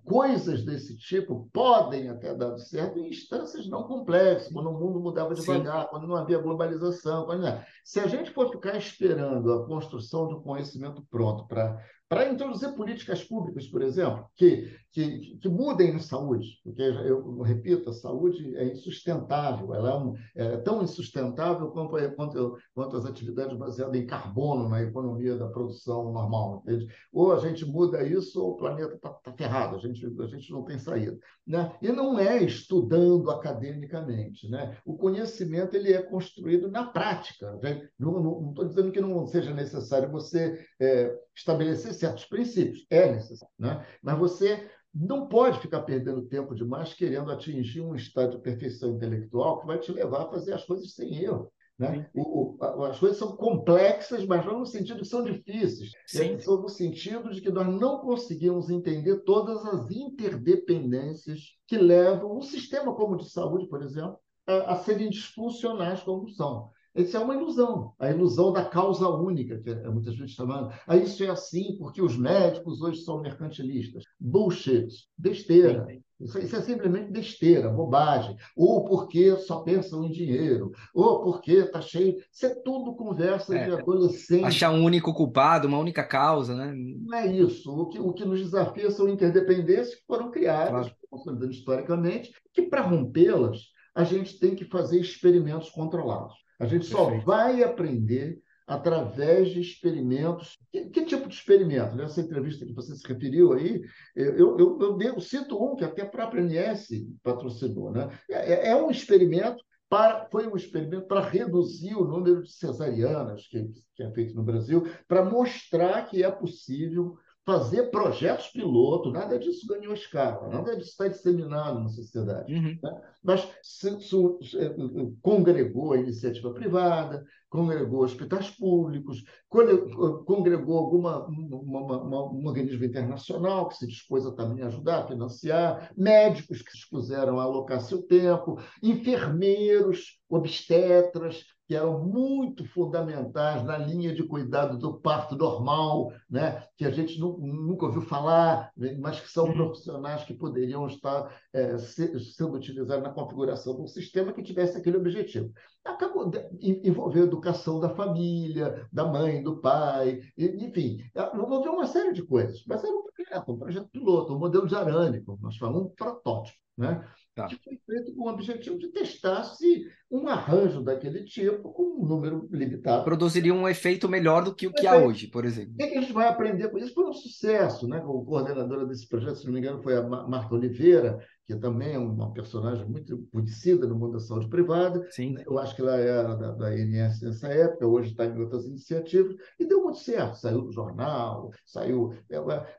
Coisas 0.03 0.63
desse 0.63 0.97
tipo 0.97 1.49
podem 1.51 2.09
até 2.09 2.35
dar 2.35 2.57
certo 2.57 2.99
em 2.99 3.09
instâncias 3.09 3.67
não 3.67 3.83
complexas, 3.83 4.51
quando 4.51 4.69
o 4.69 4.79
mundo 4.79 4.99
mudava 4.99 5.35
Sim. 5.35 5.41
devagar, 5.41 5.89
quando 5.89 6.07
não 6.07 6.15
havia 6.15 6.39
globalização. 6.39 7.25
quando 7.25 7.45
Se 7.83 7.99
a 7.99 8.07
gente 8.07 8.31
for 8.31 8.51
ficar 8.51 8.77
esperando 8.77 9.51
a 9.53 9.65
construção 9.65 10.27
de 10.27 10.35
um 10.35 10.41
conhecimento 10.41 11.03
pronto 11.09 11.47
para 11.47 11.77
para 12.09 12.27
introduzir 12.27 12.73
políticas 12.73 13.23
públicas, 13.23 13.67
por 13.67 13.83
exemplo, 13.83 14.25
que, 14.35 14.75
que, 14.91 15.37
que 15.37 15.47
mudem 15.47 15.93
na 15.93 15.99
saúde, 15.99 16.59
porque 16.63 16.81
eu 16.81 17.39
repito, 17.41 17.91
a 17.91 17.93
saúde 17.93 18.55
é 18.57 18.65
insustentável, 18.65 19.75
ela 19.75 19.91
é, 19.91 19.95
um, 19.95 20.15
é 20.35 20.57
tão 20.57 20.81
insustentável 20.81 21.69
quanto, 21.69 21.95
quanto, 22.15 22.57
quanto 22.73 22.97
as 22.97 23.05
atividades 23.05 23.55
baseadas 23.55 23.95
em 23.95 24.07
carbono 24.07 24.67
na 24.67 24.81
economia 24.81 25.37
da 25.37 25.47
produção 25.49 26.11
normal, 26.11 26.63
entende? 26.65 26.87
Ou 27.13 27.31
a 27.31 27.37
gente 27.37 27.63
muda 27.63 28.03
isso 28.03 28.43
ou 28.43 28.53
o 28.53 28.57
planeta 28.57 28.95
está 28.95 29.09
tá 29.09 29.31
ferrado, 29.33 29.75
a 29.75 29.79
gente, 29.79 30.03
a 30.03 30.27
gente 30.27 30.51
não 30.51 30.63
tem 30.63 30.79
saída. 30.79 31.15
Né? 31.45 31.71
E 31.81 31.91
não 31.91 32.19
é 32.19 32.43
estudando 32.43 33.29
academicamente. 33.29 34.49
Né? 34.49 34.77
O 34.85 34.97
conhecimento 34.97 35.75
ele 35.75 35.93
é 35.93 36.01
construído 36.01 36.69
na 36.69 36.85
prática. 36.85 37.51
né? 37.61 37.87
Não 37.99 38.49
estou 38.49 38.65
dizendo 38.65 38.91
que 38.91 39.01
não 39.01 39.27
seja 39.27 39.53
necessário 39.53 40.11
você 40.11 40.63
é, 40.79 41.15
estabelecer 41.39 41.93
certos 41.93 42.25
princípios, 42.25 42.85
é 42.89 43.11
necessário, 43.11 43.53
né? 43.57 43.85
mas 44.01 44.17
você 44.17 44.69
não 44.93 45.27
pode 45.27 45.59
ficar 45.59 45.81
perdendo 45.83 46.27
tempo 46.27 46.55
demais 46.55 46.93
querendo 46.93 47.31
atingir 47.31 47.81
um 47.81 47.95
estado 47.95 48.37
de 48.37 48.43
perfeição 48.43 48.95
intelectual 48.95 49.61
que 49.61 49.67
vai 49.67 49.79
te 49.79 49.91
levar 49.91 50.23
a 50.23 50.29
fazer 50.29 50.53
as 50.53 50.65
coisas 50.65 50.93
sem 50.93 51.23
erro. 51.23 51.51
Né? 51.77 52.09
O, 52.13 52.57
o, 52.57 52.83
as 52.83 52.99
coisas 52.99 53.17
são 53.17 53.37
complexas, 53.37 54.25
mas 54.25 54.45
não 54.45 54.59
no 54.59 54.65
sentido 54.65 54.99
que 54.99 55.07
são 55.07 55.23
difíceis. 55.23 55.91
Sim. 56.05 56.37
São 56.39 56.61
no 56.61 56.67
sentido 56.67 57.31
de 57.31 57.39
que 57.39 57.49
nós 57.49 57.67
não 57.67 57.99
conseguimos 57.99 58.69
entender 58.69 59.23
todas 59.23 59.65
as 59.65 59.89
interdependências 59.89 61.55
que 61.65 61.77
levam 61.77 62.37
um 62.37 62.41
sistema 62.41 62.93
como 62.93 63.13
o 63.13 63.17
de 63.17 63.29
saúde, 63.29 63.69
por 63.69 63.81
exemplo, 63.81 64.19
a, 64.45 64.73
a 64.73 64.75
serem 64.77 65.09
disfuncionais 65.09 66.01
como 66.01 66.27
são. 66.27 66.69
Isso 66.95 67.15
é 67.15 67.19
uma 67.19 67.35
ilusão, 67.35 67.93
a 67.99 68.09
ilusão 68.09 68.51
da 68.51 68.65
causa 68.65 69.07
única, 69.07 69.59
que 69.59 69.69
é 69.69 69.89
muitas 69.89 70.15
vezes 70.15 70.33
chamada. 70.33 70.73
Ah, 70.87 70.97
isso 70.97 71.23
é 71.23 71.29
assim 71.29 71.77
porque 71.77 72.01
os 72.01 72.17
médicos 72.17 72.81
hoje 72.81 73.01
são 73.01 73.21
mercantilistas. 73.21 74.03
Bullshit, 74.19 74.87
besteira. 75.17 75.87
Isso, 76.19 76.37
isso, 76.37 76.55
é 76.55 76.61
simplesmente 76.61 77.11
besteira, 77.11 77.69
bobagem. 77.69 78.35
Ou 78.55 78.83
porque 78.83 79.37
só 79.37 79.61
pensam 79.61 80.03
em 80.03 80.11
dinheiro, 80.11 80.71
ou 80.93 81.21
porque 81.23 81.53
está 81.53 81.79
cheio. 81.79 82.17
Isso 82.31 82.45
é 82.45 82.55
tudo 82.55 82.95
conversa 82.95 83.55
é, 83.55 83.65
de 83.65 83.71
adolescente. 83.71 84.43
Achar 84.43 84.71
um 84.71 84.83
único 84.83 85.13
culpado, 85.13 85.67
uma 85.67 85.79
única 85.79 86.03
causa, 86.03 86.53
né? 86.55 86.73
Não 86.75 87.17
é 87.17 87.27
isso. 87.27 87.71
O 87.71 87.87
que, 87.87 87.99
o 87.99 88.11
que 88.11 88.25
nos 88.25 88.41
desafia 88.41 88.91
são 88.91 89.07
interdependências 89.07 89.95
que 89.95 90.05
foram 90.05 90.29
criadas, 90.29 90.91
claro. 91.09 91.49
historicamente, 91.49 92.33
que 92.53 92.63
para 92.63 92.81
rompê-las, 92.81 93.61
a 93.95 94.03
gente 94.03 94.37
tem 94.39 94.55
que 94.55 94.65
fazer 94.65 94.99
experimentos 94.99 95.69
controlados. 95.69 96.33
A 96.59 96.65
gente 96.65 96.85
só 96.85 97.05
Perfeito. 97.05 97.25
vai 97.25 97.63
aprender 97.63 98.41
através 98.67 99.49
de 99.49 99.61
experimentos. 99.61 100.57
Que, 100.71 100.89
que, 100.89 101.05
tipo 101.05 101.27
de 101.27 101.33
experimento? 101.33 101.95
Nessa 101.95 102.21
entrevista 102.21 102.65
que 102.65 102.73
você 102.73 102.95
se 102.95 103.07
referiu 103.07 103.53
aí, 103.53 103.81
eu, 104.15 104.57
eu, 104.59 104.79
eu, 104.79 105.01
eu 105.01 105.19
cito 105.19 105.57
um 105.57 105.75
que 105.75 105.83
até 105.83 106.03
a 106.03 106.09
própria 106.09 106.41
MS 106.41 107.07
patrocinou. 107.23 107.91
Né? 107.91 108.09
É, 108.29 108.69
é 108.69 108.75
um 108.75 108.91
experimento 108.91 109.63
para, 109.89 110.27
foi 110.31 110.47
um 110.47 110.55
experimento 110.55 111.07
para 111.07 111.27
reduzir 111.27 111.95
o 111.95 112.05
número 112.05 112.43
de 112.43 112.51
cesarianas 112.51 113.47
que, 113.47 113.67
que 113.95 114.03
é 114.03 114.11
feito 114.11 114.35
no 114.35 114.43
Brasil, 114.43 114.87
para 115.07 115.25
mostrar 115.25 116.05
que 116.07 116.23
é 116.23 116.29
possível 116.29 117.17
fazer 117.49 117.89
projetos 117.89 118.49
piloto, 118.49 119.11
nada 119.11 119.39
disso 119.39 119.65
ganhou 119.65 119.91
escala, 119.91 120.47
nada 120.49 120.77
disso 120.77 120.91
está 120.91 121.07
disseminado 121.07 121.79
na 121.79 121.89
sociedade. 121.89 122.53
Uhum. 122.53 122.77
Né? 122.83 123.01
Mas 123.23 123.49
se, 123.63 123.89
se, 124.01 124.15
se, 124.43 125.13
congregou 125.19 125.93
a 125.93 125.97
iniciativa 125.97 126.53
privada, 126.53 127.25
congregou 127.49 128.03
hospitais 128.03 128.51
públicos, 128.51 129.23
congregou 129.49 130.77
alguma 130.77 131.25
uma, 131.25 131.81
uma, 131.81 132.03
uma, 132.03 132.31
um 132.31 132.45
organismo 132.45 132.85
internacional 132.85 133.67
que 133.67 133.77
se 133.77 133.87
dispôs 133.87 134.27
a 134.27 134.31
também 134.31 134.63
ajudar, 134.63 134.99
a 134.99 135.07
financiar, 135.07 135.91
médicos 135.97 136.61
que 136.61 136.69
se 136.69 136.77
dispuseram 136.77 137.39
a 137.39 137.43
alocar 137.43 137.81
seu 137.81 138.03
tempo, 138.03 138.61
enfermeiros, 138.83 140.19
obstetras, 140.29 141.45
que 141.69 141.75
eram 141.75 142.03
muito 142.03 142.65
fundamentais 142.65 143.63
na 143.63 143.77
linha 143.77 144.11
de 144.11 144.23
cuidado 144.23 144.75
do 144.75 144.99
parto 144.99 145.35
normal, 145.35 146.11
né? 146.27 146.63
que 146.75 146.83
a 146.83 146.89
gente 146.89 147.19
nunca 147.19 147.85
ouviu 147.85 148.01
falar, 148.01 148.71
mas 148.99 149.19
que 149.19 149.29
são 149.29 149.53
profissionais 149.53 150.23
que 150.23 150.33
poderiam 150.33 150.87
estar 150.87 151.31
é, 151.53 151.77
sendo 151.77 152.55
utilizados 152.55 153.03
na 153.03 153.13
configuração 153.13 153.75
de 153.75 153.81
um 153.83 153.87
sistema 153.87 154.33
que 154.33 154.41
tivesse 154.41 154.79
aquele 154.79 154.97
objetivo. 154.97 155.53
Acabou 155.85 156.31
envolvendo 156.59 157.25
a 157.25 157.27
educação 157.27 157.79
da 157.79 157.89
família, 157.89 158.87
da 158.91 159.05
mãe, 159.05 159.43
do 159.43 159.57
pai, 159.57 160.21
enfim, 160.35 161.03
envolveu 161.35 161.73
uma 161.73 161.85
série 161.85 162.13
de 162.13 162.23
coisas, 162.23 162.63
mas 162.65 162.83
era 162.83 162.95
um 162.95 163.03
projeto, 163.03 163.51
um 163.51 163.59
projeto 163.59 163.89
piloto, 163.89 164.35
um 164.35 164.39
modelo 164.39 164.65
de 164.65 165.21
como 165.21 165.37
nós 165.39 165.55
falamos, 165.55 165.83
um 165.83 165.89
protótipo. 165.89 166.57
Né? 166.75 167.05
Tá. 167.35 167.47
que 167.47 167.57
foi 167.63 167.79
feito 167.85 168.13
com 168.15 168.23
o 168.23 168.29
objetivo 168.29 168.77
de 168.77 168.89
testar 168.89 169.43
se 169.43 169.85
um 170.11 170.27
arranjo 170.27 170.81
daquele 170.81 171.23
tipo, 171.23 171.71
com 171.71 172.01
um 172.01 172.05
número 172.05 172.49
limitado. 172.51 173.03
Produziria 173.03 173.53
um 173.53 173.67
efeito 173.67 174.09
melhor 174.09 174.43
do 174.43 174.53
que 174.53 174.67
o 174.67 174.73
que 174.73 174.87
há 174.87 174.97
hoje, 174.97 175.27
por 175.27 175.45
exemplo. 175.45 175.73
O 175.73 175.77
que 175.77 175.83
a 175.83 176.01
gente 176.01 176.11
vai 176.11 176.27
aprender 176.27 176.69
com 176.69 176.77
isso? 176.77 176.93
Foi 176.93 177.05
um 177.05 177.13
sucesso, 177.13 177.87
né? 177.87 178.01
O 178.03 178.25
coordenadora 178.25 178.85
desse 178.85 179.07
projeto, 179.07 179.35
se 179.35 179.45
não 179.45 179.53
me 179.53 179.59
engano, 179.59 179.81
foi 179.81 179.95
a 179.95 180.01
Marta 180.01 180.55
Oliveira, 180.55 181.19
que 181.45 181.55
também 181.55 181.93
é 181.93 181.99
uma 181.99 182.33
personagem 182.33 182.85
muito 182.85 183.27
conhecida 183.31 183.87
no 183.87 183.95
mundo 183.95 184.13
da 184.13 184.19
saúde 184.19 184.49
privada. 184.49 185.07
Sim. 185.11 185.35
Eu 185.45 185.57
acho 185.59 185.75
que 185.75 185.81
ela 185.81 185.97
era 185.97 186.35
da, 186.35 186.51
da 186.51 186.77
INS 186.77 187.21
nessa 187.21 187.47
época, 187.47 187.87
hoje 187.87 188.11
está 188.11 188.25
em 188.25 188.37
outras 188.39 188.65
iniciativas, 188.65 189.35
e 189.59 189.65
deu 189.65 189.83
muito 189.83 189.99
certo. 189.99 190.35
Saiu 190.35 190.61
do 190.61 190.71
jornal, 190.71 191.51
saiu. 191.65 192.13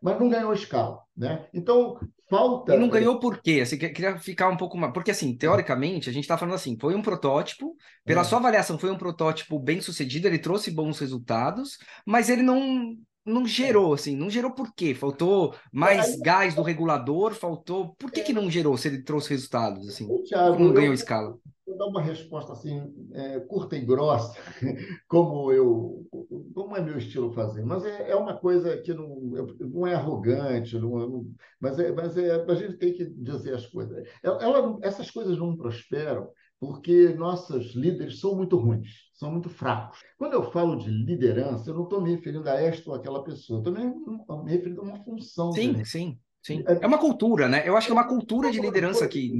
Mas 0.03 0.19
não 0.19 0.29
ganhou 0.29 0.53
escala. 0.53 1.01
Né? 1.17 1.47
Então, 1.53 1.99
falta. 2.31 2.75
E 2.75 2.79
não 2.79 2.89
ganhou 2.89 3.19
por 3.19 3.43
quê? 3.43 3.65
Você 3.65 3.77
queria 3.77 4.19
ficar 4.19 4.49
um 4.49 4.57
pouco 4.57 4.79
mais. 4.79 4.93
Porque, 4.93 5.11
assim, 5.11 5.37
teoricamente, 5.37 6.09
a 6.09 6.13
gente 6.13 6.25
está 6.25 6.39
falando 6.39 6.55
assim: 6.55 6.79
foi 6.81 6.95
um 6.95 7.03
protótipo, 7.03 7.77
pela 8.05 8.23
é. 8.23 8.25
sua 8.25 8.39
avaliação, 8.39 8.79
foi 8.79 8.91
um 8.91 8.97
protótipo 8.97 9.59
bem 9.59 9.81
sucedido, 9.81 10.29
ele 10.29 10.39
trouxe 10.39 10.71
bons 10.71 10.99
resultados, 10.99 11.79
mas 12.07 12.31
ele 12.31 12.43
não 12.43 12.97
não 13.23 13.47
gerou, 13.47 13.93
assim, 13.93 14.17
não 14.17 14.31
gerou 14.31 14.51
por 14.51 14.73
quê? 14.75 14.95
Faltou 14.95 15.55
mais 15.73 16.15
é, 16.15 16.19
gás 16.21 16.55
do 16.55 16.63
regulador? 16.63 17.35
Faltou. 17.35 17.95
Por 17.99 18.11
que, 18.11 18.23
que 18.23 18.33
não 18.33 18.51
gerou 18.51 18.77
se 18.77 18.89
ele 18.89 19.03
trouxe 19.03 19.31
resultados? 19.31 19.89
Assim, 19.89 20.09
Thiago, 20.25 20.59
não 20.59 20.73
ganhou 20.73 20.89
eu, 20.89 20.95
escala? 20.95 21.37
Dar 21.81 21.87
uma 21.87 22.03
resposta 22.03 22.53
assim, 22.53 22.93
é, 23.15 23.41
curta 23.41 23.75
e 23.75 23.81
grossa, 23.81 24.39
como 25.09 25.51
eu 25.51 26.07
como 26.55 26.77
é 26.77 26.83
meu 26.83 26.99
estilo 26.99 27.33
fazer, 27.33 27.65
mas 27.65 27.87
é, 27.87 28.11
é 28.11 28.15
uma 28.15 28.37
coisa 28.37 28.77
que 28.77 28.93
não, 28.93 29.19
não 29.61 29.87
é 29.87 29.95
arrogante, 29.95 30.79
não, 30.79 30.91
não, 30.91 31.27
mas, 31.59 31.79
é, 31.79 31.91
mas 31.91 32.19
é, 32.19 32.35
a 32.35 32.55
gente 32.55 32.77
tem 32.77 32.93
que 32.93 33.07
dizer 33.07 33.55
as 33.55 33.67
coisas. 33.67 34.07
Ela, 34.23 34.79
essas 34.83 35.11
coisas 35.11 35.39
não 35.39 35.57
prosperam 35.57 36.29
porque 36.59 37.15
nossos 37.15 37.75
líderes 37.75 38.21
são 38.21 38.37
muito 38.37 38.59
ruins, 38.59 38.91
são 39.15 39.33
muito 39.33 39.49
fracos. 39.49 40.01
Quando 40.19 40.35
eu 40.35 40.53
falo 40.53 40.77
de 40.77 40.91
liderança, 40.91 41.71
eu 41.71 41.75
não 41.75 41.85
estou 41.85 42.03
me 42.03 42.15
referindo 42.15 42.47
a 42.47 42.61
esta 42.61 42.91
ou 42.91 42.95
aquela 42.95 43.25
pessoa, 43.25 43.61
estou 43.61 43.73
me, 43.73 43.87
me 43.87 44.51
referindo 44.51 44.83
a 44.83 44.85
uma 44.85 45.03
função. 45.03 45.51
Sim, 45.53 45.83
sim. 45.83 46.21
Sim. 46.43 46.65
É 46.67 46.87
uma 46.87 46.99
cultura, 46.99 47.49
né? 47.49 47.69
Eu 47.69 47.77
acho 47.77 47.87
que 47.87 47.93
é 47.93 47.95
uma 47.95 48.09
cultura 48.09 48.51
de 48.51 48.61
liderança 48.61 49.05
aqui, 49.05 49.31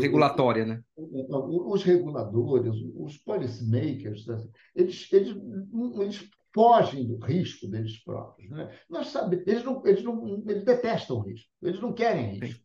regulatória, 0.00 0.64
né? 0.64 0.80
Os 0.96 1.82
reguladores, 1.82 2.74
os 2.96 3.16
policymakers, 3.18 4.26
eles, 4.74 5.12
eles, 5.12 5.36
eles 5.98 6.30
fogem 6.54 7.06
do 7.06 7.18
risco 7.18 7.66
deles 7.66 8.02
próprios. 8.04 8.50
Né? 8.50 8.70
Nós 8.88 9.08
sabemos, 9.08 9.46
eles, 9.46 9.64
não, 9.64 9.82
eles, 9.84 10.04
não, 10.04 10.42
eles 10.46 10.64
detestam 10.64 11.16
o 11.16 11.20
risco, 11.20 11.48
eles 11.62 11.80
não 11.80 11.92
querem 11.92 12.38
risco. 12.38 12.60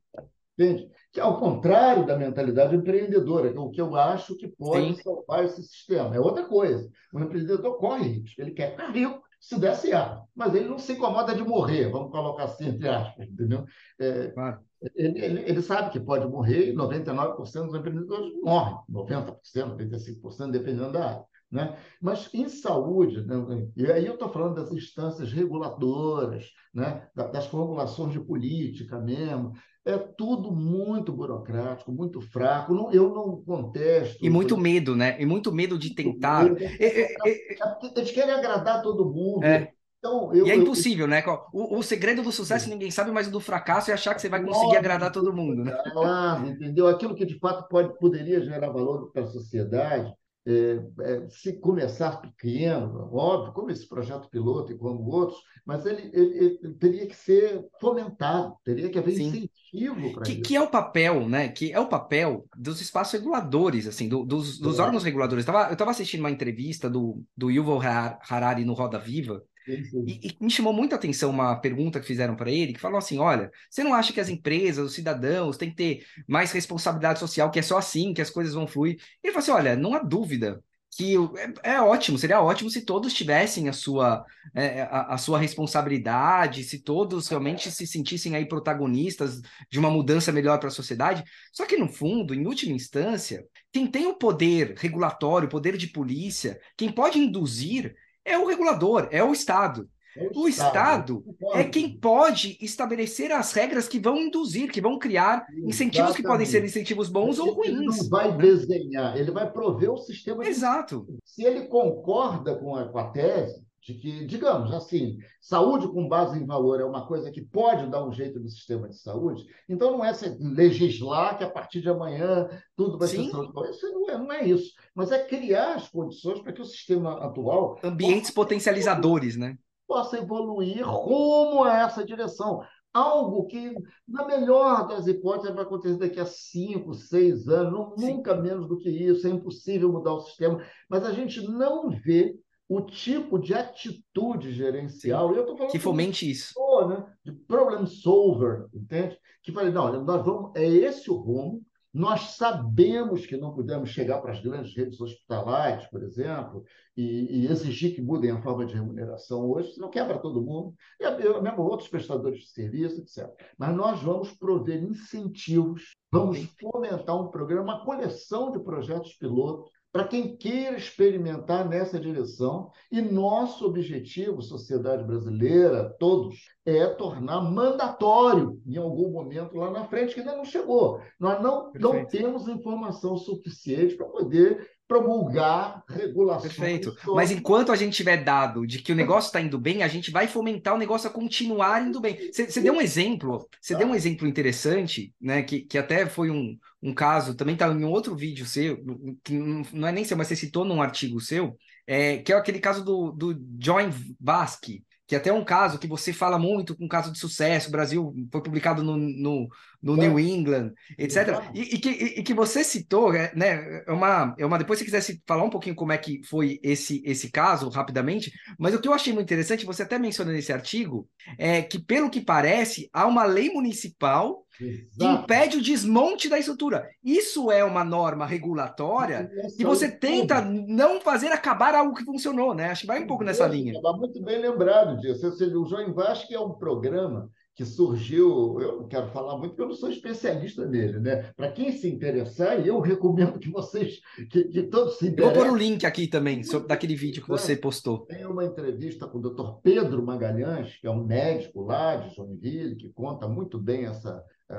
Entende? 0.57 0.89
Que 1.11 1.19
ao 1.19 1.37
contrário 1.37 2.05
da 2.05 2.17
mentalidade 2.17 2.75
empreendedora, 2.75 3.51
que 3.51 3.57
é 3.57 3.61
o 3.61 3.69
que 3.69 3.81
eu 3.81 3.95
acho 3.95 4.37
que 4.37 4.47
pode 4.47 4.95
Sim. 4.95 5.01
salvar 5.01 5.43
esse 5.43 5.61
sistema. 5.63 6.15
É 6.15 6.19
outra 6.19 6.45
coisa. 6.45 6.89
O 7.13 7.19
empreendedor 7.19 7.77
corre 7.77 8.07
risco, 8.07 8.41
ele 8.41 8.51
quer 8.51 8.71
ficar 8.71 8.89
rico 8.91 9.24
se 9.39 9.59
der 9.59 9.75
certo, 9.75 10.23
mas 10.35 10.53
ele 10.55 10.67
não 10.67 10.77
se 10.77 10.93
incomoda 10.93 11.35
de 11.35 11.43
morrer, 11.43 11.89
vamos 11.89 12.11
colocar 12.11 12.45
assim 12.45 12.69
entre 12.69 12.87
aspas, 12.87 13.27
entendeu? 13.27 13.65
É, 13.99 14.27
claro. 14.27 14.59
ele, 14.95 15.19
ele, 15.19 15.41
ele, 15.41 15.61
sabe 15.61 15.91
que 15.91 15.99
pode 15.99 16.27
morrer 16.27 16.69
e 16.69 16.73
99% 16.75 17.37
dos 17.65 17.75
empreendedores 17.75 18.33
morrem, 18.41 18.77
90%, 18.89 19.37
95%, 19.77 20.51
dependendo 20.51 20.91
da 20.91 21.09
área. 21.09 21.25
Né? 21.51 21.77
Mas 22.01 22.29
em 22.33 22.49
saúde, 22.49 23.21
né? 23.21 23.35
e 23.77 23.89
aí 23.91 24.05
eu 24.05 24.15
estou 24.15 24.29
falando 24.29 24.55
das 24.55 24.71
instâncias 24.71 25.31
reguladoras, 25.31 26.51
né? 26.73 27.07
das 27.15 27.45
formulações 27.45 28.11
de 28.11 28.19
política 28.19 28.99
mesmo, 28.99 29.53
é 29.85 29.97
tudo 29.97 30.51
muito 30.51 31.13
burocrático, 31.13 31.91
muito 31.91 32.19
fraco. 32.19 32.73
Não, 32.73 32.91
eu 32.91 33.13
não 33.13 33.41
contesto. 33.43 34.17
E 34.19 34.29
muito 34.29 34.57
medo, 34.57 34.95
né? 34.95 35.15
E 35.21 35.25
muito 35.25 35.51
medo 35.51 35.77
de 35.77 35.93
tentar. 35.93 36.43
Medo. 36.45 36.57
É, 36.57 36.85
é, 36.85 37.13
é, 37.13 37.57
eles 37.95 38.11
querem 38.11 38.33
agradar 38.33 38.81
todo 38.81 39.05
mundo. 39.05 39.43
É. 39.43 39.71
Então, 39.99 40.33
eu, 40.33 40.45
e 40.45 40.51
é 40.51 40.55
impossível, 40.55 41.05
eu... 41.05 41.09
né? 41.09 41.23
O, 41.53 41.77
o, 41.77 41.83
segredo 41.83 42.21
do 42.21 42.31
sucesso 42.31 42.69
ninguém 42.69 42.91
sabe, 42.91 43.11
mas 43.11 43.27
o 43.27 43.31
do 43.31 43.39
fracasso 43.39 43.89
é 43.89 43.93
achar 43.93 44.13
que 44.13 44.21
você 44.21 44.29
vai 44.29 44.43
conseguir 44.43 44.77
agradar 44.77 45.11
todo 45.11 45.33
mundo, 45.33 45.63
né? 45.63 45.71
Claro, 45.91 46.47
entendeu? 46.47 46.87
Aquilo 46.87 47.15
que 47.15 47.25
de 47.25 47.39
fato 47.39 47.67
pode, 47.67 47.97
poderia 47.97 48.41
gerar 48.41 48.69
valor 48.69 49.11
para 49.11 49.23
a 49.23 49.27
sociedade, 49.27 50.13
é, 50.47 50.79
é, 51.01 51.27
se 51.29 51.53
começar 51.53 52.21
pequeno, 52.21 53.09
óbvio, 53.11 53.51
como 53.51 53.71
esse 53.71 53.87
projeto 53.87 54.29
piloto 54.29 54.71
e 54.71 54.77
como 54.77 55.03
outros, 55.09 55.39
mas 55.65 55.85
ele, 55.87 56.11
ele, 56.13 56.59
ele 56.61 56.73
teria 56.75 57.07
que 57.07 57.15
ser 57.15 57.65
fomentado, 57.81 58.55
teria 58.63 58.89
que 58.89 58.99
haver 58.99 59.15
Sim. 59.15 59.27
incentivo 59.27 60.13
para 60.13 60.29
isso. 60.29 60.41
Que 60.41 60.55
é 60.55 60.61
o 60.61 60.69
papel, 60.69 61.27
né? 61.27 61.49
Que 61.49 61.71
é 61.71 61.79
o 61.79 61.87
papel 61.87 62.45
dos 62.55 62.79
espaços 62.79 63.13
reguladores, 63.13 63.87
assim, 63.87 64.07
do, 64.07 64.23
dos, 64.23 64.59
dos 64.59 64.77
é. 64.77 64.83
órgãos 64.83 65.03
reguladores. 65.03 65.47
Eu 65.47 65.73
estava 65.73 65.91
assistindo 65.91 66.19
uma 66.19 66.31
entrevista 66.31 66.87
do, 66.87 67.23
do 67.35 67.49
Yuval 67.49 67.81
Harari 68.29 68.63
no 68.63 68.73
Roda 68.73 68.99
Viva, 68.99 69.43
e, 69.67 70.27
e, 70.27 70.37
me 70.39 70.49
chamou 70.49 70.73
muita 70.73 70.95
atenção 70.95 71.29
uma 71.29 71.55
pergunta 71.55 71.99
que 71.99 72.05
fizeram 72.07 72.35
para 72.35 72.51
ele, 72.51 72.73
que 72.73 72.79
falou 72.79 72.97
assim: 72.97 73.19
olha, 73.19 73.51
você 73.69 73.83
não 73.83 73.93
acha 73.93 74.13
que 74.13 74.19
as 74.19 74.29
empresas, 74.29 74.85
os 74.85 74.93
cidadãos, 74.93 75.57
têm 75.57 75.69
que 75.69 75.75
ter 75.75 76.05
mais 76.27 76.51
responsabilidade 76.51 77.19
social, 77.19 77.49
que 77.51 77.59
é 77.59 77.61
só 77.61 77.77
assim 77.77 78.13
que 78.13 78.21
as 78.21 78.29
coisas 78.29 78.53
vão 78.53 78.67
fluir? 78.67 78.99
Ele 79.23 79.33
falou 79.33 79.39
assim: 79.39 79.51
olha, 79.51 79.75
não 79.75 79.93
há 79.93 79.99
dúvida 79.99 80.63
que 80.95 81.15
é, 81.63 81.73
é 81.73 81.81
ótimo, 81.81 82.17
seria 82.17 82.41
ótimo 82.41 82.69
se 82.69 82.81
todos 82.81 83.13
tivessem 83.13 83.67
a 83.67 83.73
sua, 83.73 84.25
é, 84.53 84.83
a, 84.83 85.15
a, 85.15 85.17
sua 85.17 85.37
responsabilidade, 85.37 86.63
se 86.63 86.79
todos 86.79 87.27
realmente 87.27 87.69
se 87.69 87.85
sentissem 87.85 88.33
aí 88.35 88.47
protagonistas 88.47 89.41
de 89.69 89.77
uma 89.77 89.89
mudança 89.89 90.31
melhor 90.31 90.57
para 90.57 90.69
a 90.69 90.71
sociedade. 90.71 91.23
Só 91.51 91.65
que, 91.65 91.75
no 91.75 91.89
fundo, 91.89 92.33
em 92.33 92.47
última 92.47 92.73
instância, 92.73 93.45
quem 93.73 93.87
tem 93.87 94.07
o 94.07 94.17
poder 94.17 94.75
regulatório, 94.77 95.47
o 95.47 95.51
poder 95.51 95.75
de 95.75 95.87
polícia, 95.87 96.59
quem 96.77 96.89
pode 96.89 97.19
induzir 97.19 97.93
é 98.25 98.37
o 98.37 98.47
regulador, 98.47 99.07
é 99.11 99.23
o 99.23 99.31
Estado. 99.31 99.87
É 100.17 100.29
o, 100.33 100.43
o 100.43 100.47
Estado, 100.47 101.23
Estado 101.27 101.35
é 101.53 101.63
quem 101.65 101.97
pode 101.97 102.57
estabelecer 102.61 103.33
as 103.33 103.51
regras 103.51 103.85
que 103.87 103.99
vão 103.99 104.15
induzir, 104.15 104.71
que 104.71 104.79
vão 104.79 104.97
criar 104.97 105.45
incentivos 105.65 106.15
que 106.15 106.23
podem 106.23 106.45
ser 106.45 106.63
incentivos 106.63 107.09
bons 107.09 107.37
ou 107.37 107.53
ruins. 107.53 107.67
Ele 107.67 107.85
não 107.85 108.09
vai 108.09 108.31
né? 108.31 108.37
desenhar, 108.37 109.17
ele 109.17 109.31
vai 109.31 109.51
prover 109.51 109.91
o 109.91 109.97
sistema. 109.97 110.47
Exato. 110.47 111.05
De... 111.07 111.17
Se 111.25 111.43
ele 111.43 111.67
concorda 111.67 112.55
com 112.55 112.75
a, 112.75 112.87
com 112.87 112.97
a 112.97 113.09
tese, 113.09 113.64
de 113.85 113.93
que, 113.93 114.25
digamos 114.25 114.73
assim, 114.73 115.19
saúde 115.39 115.87
com 115.87 116.09
base 116.09 116.39
em 116.39 116.45
valor 116.45 116.81
é 116.81 116.83
uma 116.83 117.05
coisa 117.05 117.29
que 117.29 117.41
pode 117.41 117.87
dar 117.87 118.03
um 118.03 118.11
jeito 118.11 118.39
no 118.39 118.49
sistema 118.49 118.89
de 118.89 118.97
saúde, 118.97 119.45
então 119.69 119.91
não 119.91 120.03
é 120.03 120.11
legislar 120.39 121.37
que 121.37 121.43
a 121.43 121.49
partir 121.49 121.81
de 121.81 121.89
amanhã 121.89 122.49
tudo 122.75 122.97
vai 122.97 123.07
Sim. 123.07 123.25
ser 123.25 123.31
saúde. 123.31 123.69
Isso 123.69 123.91
não 123.91 124.09
é, 124.09 124.17
não 124.17 124.31
é 124.33 124.43
isso, 124.43 124.73
mas 124.95 125.11
é 125.11 125.23
criar 125.23 125.75
as 125.75 125.87
condições 125.87 126.41
para 126.41 126.51
que 126.51 126.61
o 126.61 126.65
sistema 126.65 127.13
atual... 127.23 127.79
Ambientes 127.83 128.31
potencializadores, 128.31 129.37
né? 129.37 129.55
Possa 129.87 130.17
evoluir 130.17 130.83
rumo 130.83 131.63
a 131.63 131.77
essa 131.81 132.03
direção. 132.03 132.61
Algo 132.91 133.45
que, 133.45 133.71
na 134.07 134.25
melhor 134.25 134.87
das 134.87 135.05
hipóteses, 135.05 135.53
vai 135.53 135.63
acontecer 135.63 135.97
daqui 135.97 136.19
a 136.19 136.25
cinco, 136.25 136.93
seis 136.95 137.47
anos, 137.47 137.93
nunca 137.97 138.33
menos 138.33 138.67
do 138.67 138.79
que 138.79 138.89
isso. 138.89 139.27
É 139.27 139.29
impossível 139.29 139.91
mudar 139.91 140.13
o 140.13 140.21
sistema, 140.21 140.59
mas 140.89 141.03
a 141.03 141.11
gente 141.11 141.39
não 141.41 141.89
vê 141.89 142.33
o 142.67 142.81
tipo 142.81 143.37
de 143.37 143.53
atitude 143.53 144.51
gerencial. 144.51 145.33
eu 145.35 145.45
tô 145.45 145.55
falando 145.55 145.71
que 145.71 145.79
fomente 145.79 146.29
isso. 146.29 146.53
né? 146.87 147.05
De 147.23 147.31
problem 147.31 147.85
solver, 147.85 148.67
entende? 148.73 149.17
Que 149.43 149.51
falei, 149.51 149.71
não, 149.71 150.03
nós 150.03 150.25
vamos, 150.25 150.51
é 150.55 150.65
esse 150.65 151.09
o 151.09 151.15
rumo. 151.15 151.63
Nós 151.93 152.35
sabemos 152.35 153.25
que 153.25 153.37
não 153.37 153.53
podemos 153.53 153.89
chegar 153.89 154.19
para 154.19 154.33
as 154.33 154.41
grandes 154.41 154.75
redes 154.75 154.99
hospitalares, 154.99 155.87
por 155.87 156.03
exemplo, 156.03 156.65
e, 156.97 157.43
e 157.43 157.47
exigir 157.47 157.95
que 157.95 158.01
mudem 158.01 158.31
a 158.31 158.41
forma 158.41 158.65
de 158.65 158.73
remuneração 158.73 159.49
hoje, 159.49 159.71
senão 159.71 159.89
quebra 159.89 160.19
todo 160.19 160.41
mundo, 160.41 160.75
e 160.99 161.09
mesmo 161.41 161.61
outros 161.61 161.87
prestadores 161.87 162.39
de 162.39 162.49
serviço, 162.49 162.99
etc. 162.99 163.33
Mas 163.57 163.73
nós 163.73 164.01
vamos 164.01 164.33
prover 164.33 164.83
incentivos, 164.83 165.95
vamos 166.11 166.39
fomentar 166.59 167.15
um 167.15 167.29
programa, 167.29 167.63
uma 167.63 167.85
coleção 167.85 168.51
de 168.51 168.59
projetos 168.59 169.13
piloto 169.13 169.71
para 169.95 170.09
quem 170.09 170.35
queira 170.35 170.75
experimentar 170.75 171.65
nessa 171.65 171.97
direção. 171.97 172.69
E 172.91 173.01
nosso 173.01 173.65
objetivo, 173.65 174.41
sociedade 174.41 175.05
brasileira, 175.05 175.95
todos, 175.97 176.49
é 176.65 176.85
tornar 176.85 177.39
mandatório 177.39 178.61
em 178.67 178.75
algum 178.75 179.09
momento 179.09 179.55
lá 179.55 179.71
na 179.71 179.85
frente, 179.85 180.13
que 180.13 180.19
ainda 180.19 180.35
não 180.35 180.43
chegou. 180.43 180.99
Nós 181.17 181.41
não, 181.41 181.71
não 181.73 182.05
temos 182.05 182.45
informação 182.49 183.15
suficiente 183.15 183.95
para 183.95 184.05
poder 184.07 184.69
promulgar 184.87 185.83
regulações. 185.89 186.53
Perfeito. 186.53 186.91
Sobre... 186.91 187.15
Mas 187.15 187.31
enquanto 187.31 187.71
a 187.71 187.75
gente 187.75 187.95
tiver 187.95 188.23
dado 188.23 188.65
de 188.65 188.79
que 188.79 188.91
o 188.91 188.95
negócio 188.95 189.27
está 189.27 189.41
indo 189.41 189.59
bem, 189.59 189.83
a 189.83 189.87
gente 189.87 190.11
vai 190.11 190.27
fomentar 190.27 190.75
o 190.75 190.77
negócio 190.77 191.09
a 191.09 191.13
continuar 191.13 191.85
indo 191.85 191.99
bem. 191.99 192.31
Você 192.31 192.61
deu 192.61 192.73
um 192.73 192.81
exemplo, 192.81 193.47
você 193.59 193.75
deu 193.75 193.87
um 193.87 193.95
exemplo 193.95 194.27
interessante, 194.27 195.13
né? 195.19 195.41
Que, 195.41 195.61
que 195.61 195.77
até 195.77 196.05
foi 196.05 196.29
um, 196.29 196.57
um 196.81 196.93
caso, 196.93 197.35
também 197.35 197.53
está 197.53 197.67
em 197.67 197.83
um 197.83 197.91
outro 197.91 198.15
vídeo 198.15 198.45
seu, 198.45 198.77
que 199.23 199.33
não 199.33 199.87
é 199.87 199.91
nem 199.91 200.03
seu, 200.03 200.15
mas 200.15 200.27
você 200.27 200.35
citou 200.35 200.63
num 200.63 200.81
artigo 200.81 201.19
seu, 201.19 201.57
é, 201.87 202.17
que 202.17 202.31
é 202.31 202.35
aquele 202.35 202.59
caso 202.59 202.83
do, 202.83 203.11
do 203.11 203.33
John 203.57 203.89
Vasque, 204.19 204.83
que 205.07 205.15
até 205.15 205.29
é 205.29 205.33
um 205.33 205.43
caso 205.43 205.77
que 205.77 205.87
você 205.87 206.11
fala 206.11 206.39
muito 206.39 206.75
com 206.75 206.85
um 206.85 206.87
caso 206.89 207.11
de 207.11 207.19
sucesso, 207.19 207.69
o 207.69 207.71
Brasil 207.71 208.13
foi 208.31 208.41
publicado 208.41 208.83
no, 208.83 208.97
no, 208.97 209.47
no 209.85 209.95
New 209.95 210.19
England, 210.19 210.73
etc. 210.97 211.43
E, 211.53 211.75
e, 211.75 211.77
que, 211.77 211.89
e, 211.89 212.23
que, 212.23 212.33
você 212.33 212.63
citou, 212.63 213.13
é, 213.13 213.31
né? 213.35 213.83
É 213.85 213.91
uma, 213.91 214.35
é 214.39 214.43
uma. 214.43 214.57
Depois, 214.57 214.79
se 214.79 214.85
quisesse 214.85 215.21
falar 215.27 215.43
um 215.43 215.49
pouquinho 215.49 215.75
como 215.75 215.91
é 215.91 215.97
que 215.97 216.21
foi 216.25 216.59
esse, 216.63 217.03
esse 217.05 217.29
caso, 217.29 217.69
rapidamente, 217.69 218.31
mas 218.57 218.73
o 218.73 218.81
que 218.81 218.87
eu 218.87 218.93
achei 218.93 219.13
muito 219.13 219.27
interessante, 219.27 219.63
você 219.63 219.83
até 219.83 219.99
menciona 219.99 220.31
nesse 220.31 220.51
artigo, 220.51 221.07
é 221.37 221.61
que, 221.61 221.77
pelo 221.77 222.09
que 222.09 222.19
parece, 222.19 222.89
há 222.91 223.05
uma 223.05 223.25
lei 223.25 223.51
municipal 223.51 224.43
Exato. 224.59 224.97
que 224.97 225.05
impede 225.05 225.57
o 225.57 225.61
desmonte 225.61 226.27
da 226.27 226.39
estrutura. 226.39 226.89
Isso 227.03 227.51
é 227.51 227.63
uma 227.63 227.83
norma 227.83 228.25
regulatória 228.25 229.29
e 229.59 229.63
você 229.63 229.91
tenta 229.91 230.41
não 230.41 230.99
fazer 230.99 231.27
acabar 231.27 231.75
algo 231.75 231.93
que 231.93 232.05
funcionou, 232.05 232.55
né? 232.55 232.71
Acho 232.71 232.81
que 232.81 232.87
vai 232.87 233.03
um 233.03 233.07
pouco 233.07 233.23
nessa 233.23 233.45
linha. 233.45 233.73
Está 233.73 233.93
muito 233.93 234.19
bem 234.23 234.41
lembrado 234.41 234.97
disso. 234.97 235.27
O 235.27 235.65
João 235.65 235.93
Vasco 235.93 236.33
é 236.33 236.39
um 236.39 236.53
programa 236.53 237.29
que 237.55 237.63
surgiu, 237.63 238.59
eu 238.59 238.81
não 238.81 238.87
quero 238.87 239.07
falar 239.07 239.37
muito 239.37 239.51
porque 239.51 239.61
eu 239.61 239.69
não 239.69 239.75
sou 239.75 239.89
especialista 239.89 240.65
nele, 240.65 240.99
né? 240.99 241.31
Para 241.37 241.51
quem 241.51 241.71
se 241.71 241.87
interessar, 241.87 242.65
eu 242.67 242.81
recomendo 242.81 243.39
que 243.39 243.49
vocês, 243.49 244.01
que, 244.29 244.43
que 244.43 244.63
todos 244.63 244.97
se 244.97 245.07
interessem. 245.07 245.29
Eu 245.29 245.33
vou 245.33 245.45
pôr 245.45 245.53
o 245.53 245.57
link 245.57 245.85
aqui 245.85 246.05
também, 246.05 246.43
sobre, 246.43 246.67
daquele 246.67 246.95
vídeo 246.95 247.23
que 247.23 247.29
você 247.29 247.55
postou. 247.55 247.99
Tem 247.99 248.25
uma 248.25 248.43
entrevista 248.43 249.07
com 249.07 249.19
o 249.19 249.21
Dr. 249.21 249.61
Pedro 249.63 250.03
Magalhães, 250.03 250.77
que 250.81 250.85
é 250.85 250.91
um 250.91 251.05
médico 251.05 251.63
lá 251.63 251.95
de 251.95 252.13
Joinville, 252.13 252.75
que 252.75 252.89
conta 252.89 253.25
muito 253.25 253.57
bem 253.57 253.85
essa, 253.85 254.21
é, 254.49 254.57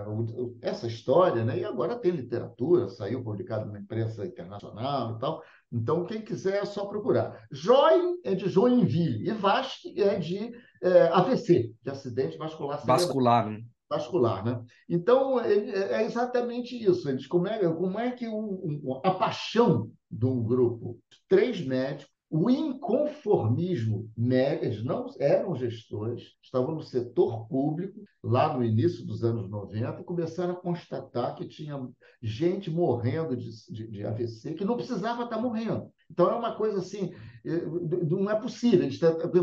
essa 0.62 0.86
história, 0.86 1.44
né? 1.44 1.58
E 1.58 1.64
agora 1.66 1.96
tem 1.96 2.12
literatura, 2.12 2.88
saiu 2.88 3.22
publicado 3.22 3.70
na 3.70 3.78
imprensa 3.78 4.24
internacional 4.24 5.16
e 5.16 5.18
tal. 5.20 5.42
Então, 5.72 6.04
quem 6.04 6.22
quiser 6.22 6.62
é 6.62 6.64
só 6.64 6.86
procurar. 6.86 7.46
Join 7.50 8.20
é 8.24 8.34
de 8.34 8.48
Joinville 8.48 9.28
e 9.28 9.32
Vasque 9.32 10.00
é 10.00 10.18
de 10.18 10.52
é, 10.82 11.08
AVC, 11.08 11.72
de 11.82 11.90
acidente 11.90 12.38
vascular 12.38 12.78
cerebral. 12.78 12.98
Vascular, 12.98 13.50
né? 13.50 13.62
Vascular, 13.88 14.44
né? 14.44 14.62
Então, 14.88 15.40
é, 15.40 15.52
é 15.52 16.04
exatamente 16.04 16.76
isso. 16.76 17.08
Eles, 17.08 17.26
como, 17.26 17.46
é, 17.46 17.58
como 17.72 17.98
é 17.98 18.12
que 18.12 18.28
um, 18.28 18.80
um, 18.84 19.00
a 19.04 19.12
paixão 19.12 19.90
de 20.10 20.26
um 20.26 20.42
grupo, 20.42 20.98
três 21.28 21.64
médicos, 21.64 22.15
o 22.28 22.50
inconformismo, 22.50 24.10
eles 24.18 24.84
não 24.84 25.06
eram 25.20 25.54
gestores, 25.54 26.34
estavam 26.42 26.74
no 26.74 26.82
setor 26.82 27.46
público, 27.46 28.00
lá 28.22 28.56
no 28.56 28.64
início 28.64 29.06
dos 29.06 29.22
anos 29.22 29.48
90, 29.48 30.00
e 30.00 30.04
começaram 30.04 30.54
a 30.54 30.60
constatar 30.60 31.36
que 31.36 31.46
tinha 31.46 31.88
gente 32.20 32.68
morrendo 32.68 33.36
de, 33.36 33.48
de, 33.70 33.88
de 33.88 34.04
AVC 34.04 34.54
que 34.54 34.64
não 34.64 34.76
precisava 34.76 35.22
estar 35.22 35.38
morrendo. 35.38 35.88
Então, 36.10 36.30
é 36.30 36.34
uma 36.34 36.56
coisa 36.56 36.78
assim, 36.78 37.12
é, 37.44 37.64
não 38.04 38.28
é 38.30 38.40
possível. 38.40 38.88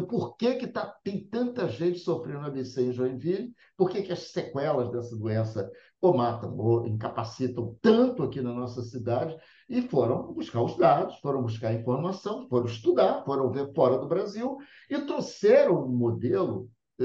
Por 0.05 0.35
que, 0.35 0.55
que 0.55 0.67
tá, 0.67 0.85
tem 1.03 1.25
tanta 1.25 1.67
gente 1.69 1.99
sofrendo 1.99 2.45
AVC 2.45 2.83
em 2.83 2.93
Joinville? 2.93 3.53
Por 3.77 3.89
que, 3.89 4.01
que 4.01 4.11
as 4.11 4.31
sequelas 4.31 4.91
dessa 4.91 5.15
doença 5.15 5.69
ou 6.01 6.15
matam 6.15 6.57
ou 6.57 6.85
incapacitam 6.85 7.77
tanto 7.81 8.23
aqui 8.23 8.41
na 8.41 8.53
nossa 8.53 8.81
cidade? 8.81 9.35
E 9.69 9.81
foram 9.81 10.33
buscar 10.33 10.61
os 10.61 10.77
dados, 10.77 11.17
foram 11.19 11.41
buscar 11.41 11.73
informação, 11.73 12.47
foram 12.47 12.65
estudar, 12.65 13.23
foram 13.23 13.51
ver 13.51 13.73
fora 13.73 13.97
do 13.97 14.07
Brasil 14.07 14.57
e 14.89 14.99
trouxeram 15.01 15.85
um 15.85 15.95
modelo 15.95 16.69
eh, 16.99 17.03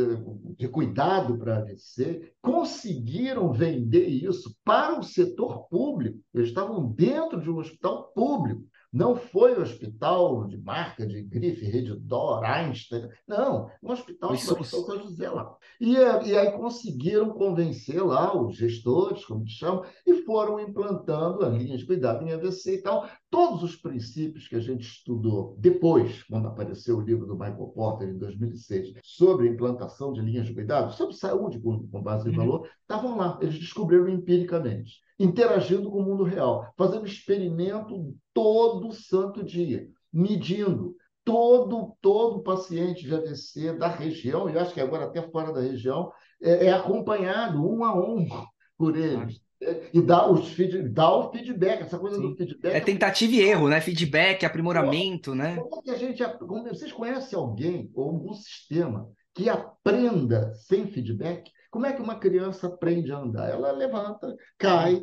de 0.56 0.68
cuidado 0.68 1.38
para 1.38 1.58
AVC, 1.58 2.32
conseguiram 2.42 3.52
vender 3.52 4.06
isso 4.06 4.54
para 4.64 4.98
o 4.98 5.02
setor 5.02 5.68
público. 5.68 6.18
Eles 6.34 6.48
estavam 6.48 6.92
dentro 6.92 7.40
de 7.40 7.50
um 7.50 7.58
hospital 7.58 8.12
público 8.14 8.64
Não 8.90 9.14
foi 9.14 9.60
hospital 9.60 10.46
de 10.46 10.56
marca, 10.56 11.06
de 11.06 11.20
grife, 11.22 11.66
Redditor, 11.66 12.42
Einstein. 12.42 13.08
Não, 13.26 13.70
um 13.82 13.92
hospital 13.92 14.34
São 14.36 14.62
José 15.02 15.28
lá. 15.28 15.54
E, 15.78 15.92
e 15.92 16.36
aí 16.36 16.52
conseguiram 16.52 17.30
convencer 17.30 18.02
lá 18.02 18.34
os 18.34 18.56
gestores, 18.56 19.24
como 19.26 19.44
te 19.44 19.52
chamam, 19.52 19.84
e 20.06 20.22
foram 20.22 20.58
implantando 20.58 21.44
a 21.44 21.48
linha 21.50 21.76
de 21.76 21.84
cuidado 21.84 22.24
em 22.24 22.32
AVC 22.32 22.76
e 22.76 22.82
tal. 22.82 23.06
Todos 23.30 23.62
os 23.62 23.76
princípios 23.76 24.48
que 24.48 24.56
a 24.56 24.60
gente 24.60 24.88
estudou 24.88 25.54
depois, 25.58 26.22
quando 26.22 26.48
apareceu 26.48 26.96
o 26.96 27.02
livro 27.02 27.26
do 27.26 27.34
Michael 27.34 27.72
Porter, 27.74 28.08
em 28.08 28.16
2006, 28.16 28.94
sobre 29.02 29.48
a 29.48 29.52
implantação 29.52 30.14
de 30.14 30.22
linhas 30.22 30.46
de 30.46 30.54
cuidado, 30.54 30.94
sobre 30.94 31.14
saúde 31.14 31.60
com, 31.60 31.86
com 31.88 32.02
base 32.02 32.26
em 32.26 32.32
uhum. 32.32 32.38
valor, 32.38 32.70
estavam 32.80 33.18
lá. 33.18 33.38
Eles 33.42 33.58
descobriram 33.58 34.08
empiricamente 34.08 35.06
interagindo 35.18 35.90
com 35.90 35.98
o 35.98 36.04
mundo 36.04 36.24
real, 36.24 36.72
fazendo 36.76 37.06
experimento 37.06 38.14
todo 38.32 38.92
santo 38.92 39.42
dia, 39.42 39.88
medindo 40.12 40.94
todo 41.24 41.96
todo 42.00 42.42
paciente 42.42 43.04
de 43.04 43.14
AVC 43.14 43.74
da 43.74 43.88
região, 43.88 44.48
e 44.48 44.56
acho 44.56 44.72
que 44.72 44.80
agora 44.80 45.04
até 45.04 45.20
fora 45.30 45.52
da 45.52 45.60
região, 45.60 46.10
é, 46.40 46.66
é 46.66 46.72
acompanhado 46.72 47.62
um 47.68 47.84
a 47.84 47.94
um 47.94 48.26
por 48.78 48.96
eles. 48.96 49.40
É, 49.60 49.90
e 49.92 50.00
dá, 50.00 50.30
os 50.30 50.52
feed, 50.52 50.88
dá 50.88 51.12
o 51.12 51.32
feedback, 51.32 51.82
essa 51.82 51.98
coisa 51.98 52.16
Sim. 52.16 52.22
do 52.22 52.36
feedback. 52.36 52.74
É 52.74 52.80
tentativa 52.80 53.34
e 53.34 53.40
erro, 53.40 53.68
né? 53.68 53.80
Feedback, 53.80 54.46
aprimoramento, 54.46 55.34
né? 55.34 55.56
Como 55.56 55.80
é 55.80 55.82
que 55.82 55.90
a 55.90 55.98
gente. 55.98 56.22
Vocês 56.68 56.92
conhecem 56.92 57.36
alguém 57.36 57.90
ou 57.92 58.04
algum 58.04 58.32
sistema 58.34 59.10
que 59.34 59.48
aprenda 59.48 60.54
sem 60.54 60.86
feedback? 60.86 61.50
Como 61.70 61.86
é 61.86 61.92
que 61.92 62.02
uma 62.02 62.18
criança 62.18 62.66
aprende 62.66 63.12
a 63.12 63.18
andar? 63.18 63.50
Ela 63.50 63.72
levanta, 63.72 64.34
cai, 64.58 65.00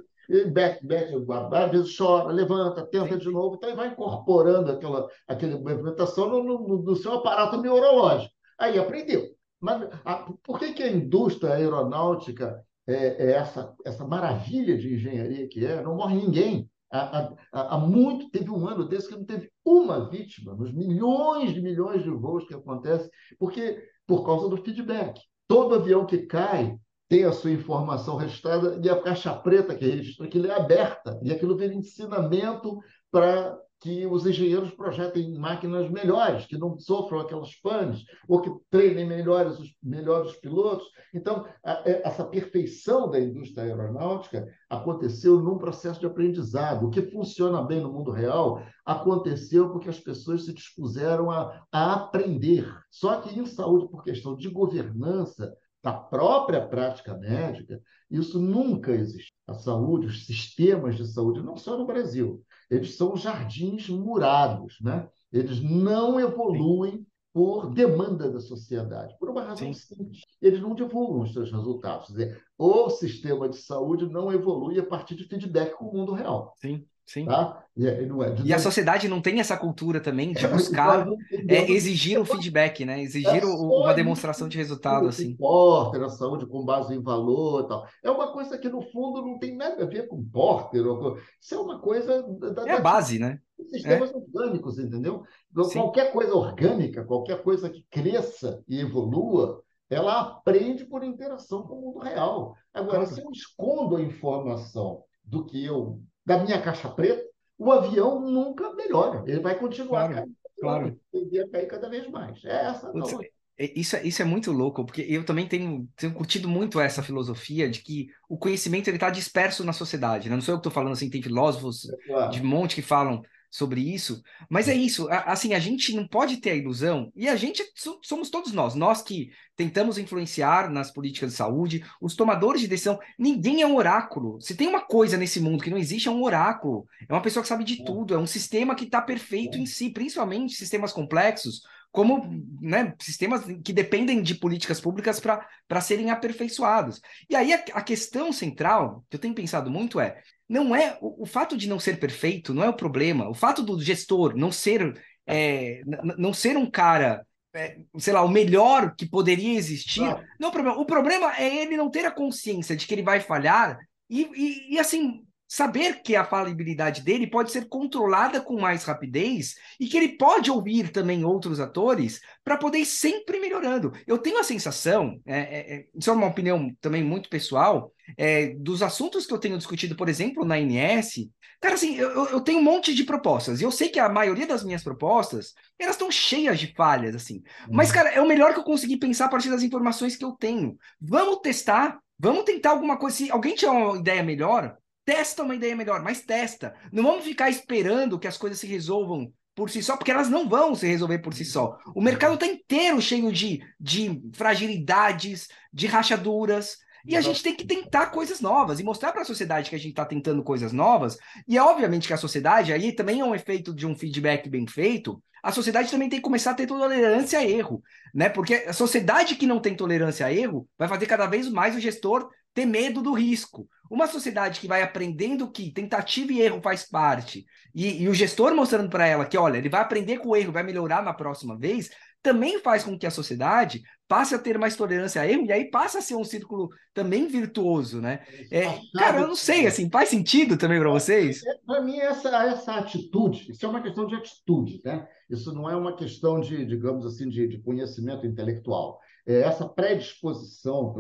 back, 0.52 0.86
back, 0.86 1.14
às 1.52 1.72
vezes 1.72 1.98
chora, 1.98 2.32
levanta, 2.32 2.86
tenta 2.88 3.18
de 3.18 3.30
novo, 3.30 3.56
então 3.56 3.76
vai 3.76 3.90
incorporando 3.90 4.72
aquela, 4.72 5.08
aquela 5.28 5.58
movimentação 5.58 6.30
no, 6.30 6.44
no, 6.44 6.84
no, 6.84 6.96
seu 6.96 7.14
aparato 7.14 7.62
neurológico. 7.62 8.34
Aí 8.58 8.78
aprendeu. 8.80 9.30
Mas 9.60 9.88
a, 10.04 10.32
por 10.44 10.60
que, 10.60 10.74
que 10.74 10.84
a 10.84 10.92
indústria 10.92 11.54
aeronáutica 11.54 12.64
é, 12.88 12.94
é, 12.94 13.32
essa, 13.34 13.74
essa 13.86 14.06
maravilha 14.06 14.78
de 14.78 14.94
engenharia 14.94 15.48
que 15.48 15.66
é? 15.66 15.82
Não 15.82 15.96
morre 15.96 16.16
ninguém. 16.16 16.70
Há, 16.92 17.32
há, 17.52 17.76
há, 17.76 17.78
muito, 17.78 18.30
teve 18.30 18.50
um 18.50 18.68
ano 18.68 18.88
desse 18.88 19.10
que 19.10 19.16
não 19.16 19.26
teve 19.26 19.52
uma 19.66 20.10
vítima 20.10 20.54
nos 20.54 20.72
milhões 20.72 21.54
de 21.54 21.62
milhões 21.62 22.04
de 22.04 22.10
voos 22.10 22.46
que 22.48 22.54
acontecem, 22.54 23.10
porque 23.40 23.84
por 24.08 24.24
causa 24.26 24.48
do 24.48 24.58
feedback. 24.58 25.20
Todo 25.48 25.76
avião 25.76 26.06
que 26.06 26.20
cai 26.20 26.78
tem 27.08 27.24
a 27.24 27.32
sua 27.32 27.52
informação 27.52 28.16
registrada 28.18 28.80
e 28.84 28.90
a 28.90 29.00
caixa 29.00 29.34
preta 29.34 29.76
que 29.76 29.86
registra 29.86 30.26
aquilo 30.26 30.48
é 30.48 30.56
aberta. 30.56 31.20
E 31.22 31.32
aquilo 31.32 31.56
vira 31.56 31.74
ensinamento 31.74 32.80
para 33.12 33.58
que 33.86 34.04
os 34.08 34.26
engenheiros 34.26 34.72
projetem 34.72 35.38
máquinas 35.38 35.92
melhores, 35.92 36.48
que 36.48 36.58
não 36.58 36.76
sofram 36.80 37.20
aquelas 37.20 37.54
panes, 37.62 38.04
ou 38.28 38.42
que 38.42 38.52
treinem 38.72 39.06
melhores 39.06 39.60
os 39.60 39.70
melhores 39.84 40.36
pilotos. 40.40 40.88
Então, 41.14 41.46
a, 41.64 41.84
é, 41.88 42.02
essa 42.04 42.26
perfeição 42.26 43.12
da 43.12 43.20
indústria 43.20 43.66
aeronáutica 43.66 44.52
aconteceu 44.68 45.40
num 45.40 45.60
processo 45.60 46.00
de 46.00 46.08
aprendizado. 46.08 46.88
O 46.88 46.90
que 46.90 47.12
funciona 47.12 47.62
bem 47.62 47.80
no 47.80 47.94
mundo 47.94 48.10
real 48.10 48.60
aconteceu 48.84 49.70
porque 49.70 49.90
as 49.90 50.00
pessoas 50.00 50.46
se 50.46 50.54
dispuseram 50.56 51.30
a, 51.30 51.64
a 51.72 51.94
aprender. 51.94 52.68
Só 52.90 53.22
que 53.22 53.40
em 53.40 53.46
saúde, 53.46 53.88
por 53.88 54.04
questão 54.04 54.36
de 54.36 54.50
governança, 54.50 55.56
da 55.84 55.94
própria 55.94 56.68
prática 56.68 57.16
médica, 57.16 57.80
isso 58.10 58.42
nunca 58.42 58.92
existe. 58.92 59.32
A 59.46 59.54
saúde, 59.54 60.08
os 60.08 60.26
sistemas 60.26 60.96
de 60.96 61.06
saúde, 61.06 61.44
não 61.44 61.56
só 61.56 61.78
no 61.78 61.86
Brasil, 61.86 62.44
eles 62.70 62.96
são 62.96 63.16
jardins 63.16 63.90
murados, 63.90 64.78
né? 64.82 65.08
Eles 65.32 65.62
não 65.62 66.20
evoluem 66.20 67.06
por 67.34 67.70
demanda 67.74 68.32
da 68.32 68.40
sociedade, 68.40 69.14
por 69.20 69.30
uma 69.30 69.44
razão 69.44 69.74
Sim. 69.74 69.96
simples. 69.96 70.22
Eles 70.42 70.62
não 70.62 70.74
divulgam 70.74 71.22
os 71.22 71.34
seus 71.34 71.52
resultados. 71.52 72.08
Quer 72.08 72.14
dizer, 72.14 72.44
o 72.58 72.90
sistema 72.90 73.50
de 73.50 73.58
saúde 73.58 74.08
não 74.08 74.32
evolui 74.32 74.80
a 74.80 74.86
partir 74.86 75.16
de 75.16 75.26
feedback 75.26 75.76
com 75.76 75.86
o 75.86 75.94
mundo 75.94 76.14
real. 76.14 76.54
Sim. 76.56 76.86
Sim. 77.06 77.26
Tá? 77.26 77.64
E, 77.78 77.88
é, 77.88 78.08
e, 78.44 78.54
a 78.54 78.58
sociedade 78.58 79.08
não 79.08 79.22
tem 79.22 79.40
essa 79.40 79.56
cultura 79.56 80.02
também 80.02 80.34
de 80.34 80.48
buscar 80.48 81.08
é, 81.48 81.70
exigir 81.72 82.20
um 82.20 82.26
feedback, 82.26 82.84
né? 82.84 83.02
Exigir 83.02 83.44
é 83.44 83.46
uma 83.46 83.94
demonstração 83.94 84.48
de 84.48 84.58
resultado, 84.58 85.08
assim. 85.08 85.36
Porter, 85.36 86.02
a 86.02 86.10
saúde 86.10 86.48
com 86.48 86.66
base 86.66 86.96
em 86.96 87.02
valor 87.02 87.68
tal. 87.68 87.88
É 88.04 88.10
uma 88.10 88.34
coisa 88.34 88.58
que, 88.58 88.68
no 88.70 88.82
fundo, 88.82 89.22
não 89.22 89.38
tem 89.38 89.56
nada 89.56 89.84
a 89.84 89.88
ver 89.88 90.08
com 90.08 90.24
Porter. 90.24 90.86
Ou... 90.88 91.20
Isso 91.40 91.54
é 91.54 91.60
uma 91.60 91.80
coisa... 91.80 92.24
Da, 92.24 92.66
é 92.66 92.72
a 92.72 92.82
base, 92.82 93.20
né? 93.20 93.40
Sistemas 93.70 94.12
é. 94.12 94.16
orgânicos, 94.16 94.80
entendeu? 94.80 95.24
Sim. 95.66 95.80
Qualquer 95.80 96.12
coisa 96.12 96.34
orgânica, 96.34 97.04
qualquer 97.04 97.44
coisa 97.44 97.70
que 97.70 97.86
cresça 97.90 98.64
e 98.68 98.80
evolua, 98.80 99.62
ela 99.90 100.22
aprende 100.22 100.86
por 100.86 101.04
interação 101.04 101.64
com 101.64 101.76
o 101.76 101.82
mundo 101.82 102.00
real. 102.00 102.56
Agora, 102.74 103.06
se 103.06 103.22
eu 103.22 103.30
escondo 103.30 103.96
a 103.96 104.02
informação 104.02 105.04
do 105.24 105.46
que 105.46 105.64
eu 105.64 106.02
da 106.26 106.44
minha 106.44 106.62
caixa 106.62 106.90
preta, 106.90 107.24
o 107.58 107.72
avião 107.72 108.20
nunca 108.20 108.74
melhora. 108.74 109.24
Ele 109.28 109.40
vai 109.40 109.58
continuar 109.58 110.08
claro, 110.08 110.14
caindo. 110.14 110.36
Claro. 110.60 111.00
Ele 111.14 111.40
vai 111.40 111.48
cair 111.48 111.68
cada 111.68 111.90
vez 111.90 112.10
mais. 112.10 112.44
É 112.44 112.66
essa 112.66 112.92
Putz, 112.92 113.16
é, 113.58 113.72
isso, 113.80 113.96
é, 113.96 114.06
isso 114.06 114.22
é 114.22 114.26
muito 114.26 114.52
louco, 114.52 114.86
porque 114.86 115.02
eu 115.02 115.24
também 115.24 115.48
tenho, 115.48 115.88
tenho 115.96 116.14
curtido 116.14 116.48
muito 116.48 116.80
essa 116.80 117.02
filosofia 117.02 117.70
de 117.70 117.82
que 117.82 118.10
o 118.28 118.38
conhecimento 118.38 118.90
está 118.90 119.10
disperso 119.10 119.64
na 119.64 119.72
sociedade. 119.72 120.30
Né? 120.30 120.36
Não 120.36 120.42
sou 120.42 120.54
eu 120.54 120.58
que 120.58 120.68
estou 120.68 120.72
falando 120.72 120.94
assim, 120.94 121.10
tem 121.10 121.22
filósofos 121.22 121.90
é 121.90 121.96
claro. 122.08 122.32
de 122.32 122.44
monte 122.44 122.76
que 122.76 122.82
falam 122.82 123.24
sobre 123.56 123.80
isso. 123.80 124.22
Mas 124.50 124.68
é 124.68 124.74
isso, 124.74 125.08
assim, 125.10 125.54
a 125.54 125.60
gente 125.60 125.96
não 125.96 126.06
pode 126.06 126.38
ter 126.38 126.50
a 126.50 126.56
ilusão, 126.56 127.10
e 127.16 127.30
a 127.30 127.38
gente 127.38 127.64
somos 128.04 128.30
todos 128.30 128.52
nós, 128.52 128.76
nós 128.76 129.02
que 129.02 129.30
tentamos 129.56 129.98
influenciar 129.98 130.70
nas 130.70 130.92
políticas 130.92 131.32
de 131.32 131.38
saúde, 131.38 131.86
os 132.02 132.18
tomadores 132.18 132.60
de 132.60 132.68
decisão, 132.68 133.00
ninguém 133.18 133.62
é 133.62 133.68
um 133.68 133.78
oráculo. 133.78 134.42
Se 134.42 134.56
tem 134.56 134.68
uma 134.68 134.82
coisa 134.82 135.16
nesse 135.16 135.40
mundo 135.40 135.64
que 135.64 135.70
não 135.70 135.78
existe, 135.78 136.10
é 136.10 136.12
um 136.12 136.22
oráculo. 136.22 136.86
É 137.08 137.14
uma 137.14 137.22
pessoa 137.22 137.42
que 137.42 137.48
sabe 137.48 137.64
de 137.64 137.86
tudo, 137.86 138.14
é 138.14 138.18
um 138.18 138.28
sistema 138.28 138.76
que 138.76 138.84
está 138.84 139.02
perfeito 139.02 139.58
em 139.58 139.66
si, 139.66 139.90
principalmente 139.90 140.54
sistemas 140.54 140.92
complexos, 140.92 141.62
como 141.96 142.30
né, 142.60 142.94
sistemas 143.00 143.46
que 143.64 143.72
dependem 143.72 144.22
de 144.22 144.36
políticas 144.36 144.82
públicas 144.82 145.18
para 145.18 145.80
serem 145.80 146.12
aperfeiçoados. 146.12 147.00
E 147.30 147.38
aí 147.38 147.54
a, 147.54 147.64
a, 147.72 147.82
questão 147.82 148.34
central, 148.34 149.06
que 149.10 149.16
eu 149.16 149.22
tenho 149.22 149.34
pensado 149.34 149.72
muito, 149.72 149.98
é 149.98 150.22
não 150.48 150.76
é 150.76 150.98
o, 151.02 151.24
o, 151.24 151.26
fato 151.26 151.58
de 151.58 151.68
não 151.68 151.80
ser 151.80 152.00
perfeito 152.00 152.54
não 152.54 152.64
é 152.64 152.70
o 152.70 152.76
problema. 152.76 153.30
O 153.30 153.34
fato 153.34 153.64
do 153.64 153.82
gestor 153.82 154.36
não 154.36 154.52
ser 154.52 155.02
é, 155.28 155.82
não 156.18 156.34
ser 156.34 156.56
um 156.56 156.70
cara, 156.70 157.26
é, 157.54 157.78
sei 157.98 158.14
lá, 158.14 158.24
o 158.24 158.30
melhor 158.30 158.96
que 158.96 159.08
poderia 159.08 159.58
existir, 159.58 160.02
não. 160.02 160.24
não 160.40 160.48
é 160.48 160.50
o 160.50 160.52
problema. 160.52 160.80
O 160.80 160.86
problema 160.86 161.36
é 161.38 161.64
ele 161.64 161.76
não 161.76 161.90
ter 161.90 162.06
a 162.06 162.12
consciência 162.12 162.76
de 162.76 162.86
que 162.86 162.94
ele 162.94 163.04
vai 163.04 163.20
falhar 163.20 163.78
e, 164.10 164.22
e, 164.36 164.76
e 164.76 164.80
assim 164.80 165.25
saber 165.48 166.02
que 166.02 166.16
a 166.16 166.26
falibilidade 166.26 167.02
dele 167.02 167.28
pode 167.28 167.52
ser 167.52 167.68
controlada 167.68 168.42
com 168.42 168.60
mais 168.60 168.84
rapidez 168.84 169.56
e 169.80 169.88
que 169.88 169.98
ele 169.98 170.18
pode 170.18 170.50
ouvir 170.50 170.92
também 170.92 171.24
outros 171.24 171.60
atores 171.60 172.20
para 172.44 172.58
poder 172.58 172.80
ir 172.80 172.86
sempre 172.86 173.40
melhorando. 173.40 173.94
Eu 174.08 174.18
tenho 174.18 174.40
a 174.40 174.44
sensação, 174.44 175.20
é, 175.26 175.40
é, 175.40 175.76
é, 175.76 175.86
isso 175.96 176.10
é 176.10 176.14
uma 176.14 176.28
opinião 176.28 176.74
também 176.82 177.04
muito 177.04 177.30
pessoal, 177.30 177.94
é, 178.18 178.56
dos 178.56 178.82
assuntos 178.82 179.26
que 179.26 179.34
eu 179.34 179.40
tenho 179.40 179.58
discutido, 179.58 179.96
por 179.96 180.10
exemplo, 180.10 180.46
na 180.46 180.60
INS, 180.60 181.30
cara, 181.60 181.76
assim, 181.76 181.96
eu, 181.96 182.28
eu 182.28 182.42
tenho 182.42 182.60
um 182.60 182.64
monte 182.64 182.94
de 182.94 183.04
propostas 183.04 183.62
e 183.62 183.64
eu 183.64 183.72
sei 183.72 183.90
que 183.90 184.00
a 184.00 184.10
maioria 184.10 184.46
das 184.46 184.64
minhas 184.64 184.84
propostas, 184.84 185.54
elas 185.80 185.96
estão 185.96 186.12
cheias 186.12 186.60
de 186.60 186.74
falhas, 186.76 187.16
assim. 187.16 187.42
Mas, 187.70 187.90
uhum. 187.90 187.96
cara, 187.96 188.10
é 188.10 188.22
o 188.22 188.28
melhor 188.28 188.54
que 188.54 188.60
eu 188.60 188.64
consegui 188.64 188.98
pensar 188.98 189.26
a 189.26 189.30
partir 189.30 189.50
das 189.50 189.64
informações 189.64 190.16
que 190.16 190.24
eu 190.26 190.32
tenho. 190.34 190.78
Vamos 191.00 191.40
testar, 191.42 192.00
vamos 192.18 192.44
tentar 192.44 192.72
alguma 192.72 192.98
coisa. 192.98 193.18
Se 193.18 193.32
alguém 193.32 193.56
tiver 193.56 193.72
uma 193.72 193.98
ideia 193.98 194.24
melhor, 194.24 194.78
testa 195.06 195.44
uma 195.44 195.56
ideia 195.56 195.76
melhor, 195.76 196.02
mas 196.02 196.22
testa. 196.22 196.76
Não 196.92 197.04
vamos 197.04 197.24
ficar 197.24 197.50
esperando 197.50 198.20
que 198.20 198.28
as 198.28 198.38
coisas 198.38 198.60
se 198.60 198.68
resolvam 198.68 199.32
por 199.56 199.70
si 199.70 199.82
só, 199.82 199.96
porque 199.96 200.12
elas 200.12 200.30
não 200.30 200.50
vão 200.50 200.76
se 200.76 200.86
resolver 200.88 201.20
por 201.20 201.34
si 201.34 201.46
só. 201.46 201.78
O 201.96 202.02
mercado 202.02 202.34
está 202.34 202.46
inteiro 202.46 203.02
cheio 203.02 203.32
de, 203.32 203.62
de 203.80 204.22
fragilidades, 204.34 205.48
de 205.72 205.88
rachaduras. 205.88 206.78
E 207.08 207.16
a 207.16 207.22
gente 207.22 207.44
tem 207.44 207.56
que 207.56 207.66
tentar 207.66 208.08
coisas 208.08 208.42
novas 208.42 208.80
e 208.80 208.84
mostrar 208.84 209.12
para 209.12 209.22
a 209.22 209.26
sociedade 209.26 209.70
que 209.70 209.76
a 209.76 209.80
gente 209.80 209.92
está 209.92 210.04
tentando 210.04 210.44
coisas 210.44 210.74
novas. 210.74 211.18
E 211.48 211.56
é 211.56 211.62
obviamente 211.62 212.08
que 212.08 212.14
a 212.14 212.18
sociedade, 212.18 212.74
aí 212.74 212.92
também 212.92 213.20
é 213.20 213.24
um 213.24 213.36
efeito 213.36 213.74
de 213.74 213.86
um 213.86 213.96
feedback 213.96 214.50
bem 214.50 214.68
feito, 214.68 215.22
a 215.46 215.52
sociedade 215.52 215.92
também 215.92 216.10
tem 216.10 216.18
que 216.18 216.24
começar 216.24 216.52
a 216.52 216.56
ter 216.56 216.66
tolerância 216.66 217.38
a 217.38 217.46
erro, 217.46 217.84
né? 218.12 218.28
Porque 218.28 218.56
a 218.56 218.74
sociedade 218.74 219.36
que 219.36 219.46
não 219.46 219.60
tem 219.60 219.76
tolerância 219.76 220.26
a 220.26 220.34
erro 220.34 220.68
vai 220.76 220.88
fazer 220.88 221.06
cada 221.06 221.28
vez 221.28 221.48
mais 221.48 221.76
o 221.76 221.80
gestor 221.80 222.28
ter 222.52 222.66
medo 222.66 223.00
do 223.04 223.14
risco. 223.14 223.70
Uma 223.90 224.08
sociedade 224.08 224.60
que 224.60 224.68
vai 224.68 224.82
aprendendo 224.82 225.52
que 225.52 225.72
tentativa 225.72 226.32
e 226.34 226.42
erro 226.42 226.62
faz 226.62 226.84
parte, 226.90 227.46
e, 227.74 228.04
e 228.04 228.10
o 228.10 228.14
gestor 228.14 228.56
mostrando 228.56 228.90
para 228.90 229.08
ela 229.08 229.26
que, 229.26 229.38
olha, 229.38 229.58
ele 229.58 229.70
vai 229.70 229.82
aprender 229.82 230.18
com 230.18 230.30
o 230.30 230.36
erro, 230.36 230.52
vai 230.52 230.64
melhorar 230.64 231.04
na 231.04 231.14
próxima 231.14 231.58
vez, 231.58 231.90
também 232.26 232.60
faz 232.60 232.84
com 232.84 232.98
que 232.98 233.06
a 233.06 233.12
sociedade 233.12 233.84
passe 234.08 234.34
a 234.34 234.40
ter 234.40 234.58
mais 234.58 234.76
tolerância 234.76 235.22
a 235.22 235.28
erro, 235.28 235.46
e 235.46 235.52
aí 235.52 235.70
passa 235.70 236.00
a 236.00 236.02
ser 236.02 236.16
um 236.16 236.24
círculo 236.24 236.70
também 236.92 237.28
virtuoso, 237.28 238.02
né? 238.02 238.26
É, 238.52 238.80
cara, 238.96 239.20
eu 239.20 239.28
não 239.28 239.36
sei, 239.36 239.68
assim, 239.68 239.90
faz 239.92 240.10
sentido 240.10 240.58
também 240.58 240.80
para 240.80 240.90
vocês? 240.90 241.46
É, 241.46 241.58
para 241.64 241.82
mim, 241.82 242.00
essa, 242.00 242.30
essa 242.46 242.76
atitude, 242.76 243.52
isso 243.52 243.64
é 243.64 243.70
uma 243.70 243.82
questão 243.82 244.08
de 244.08 244.16
atitude, 244.16 244.82
né? 244.84 245.08
Isso 245.30 245.54
não 245.54 245.70
é 245.70 245.76
uma 245.76 245.96
questão 245.96 246.40
de, 246.40 246.66
digamos 246.66 247.06
assim, 247.06 247.30
de, 247.30 247.48
de 247.48 247.60
conhecimento 247.60 248.26
intelectual. 248.26 249.00
É 249.28 249.42
essa 249.42 249.68
predisposição 249.68 250.94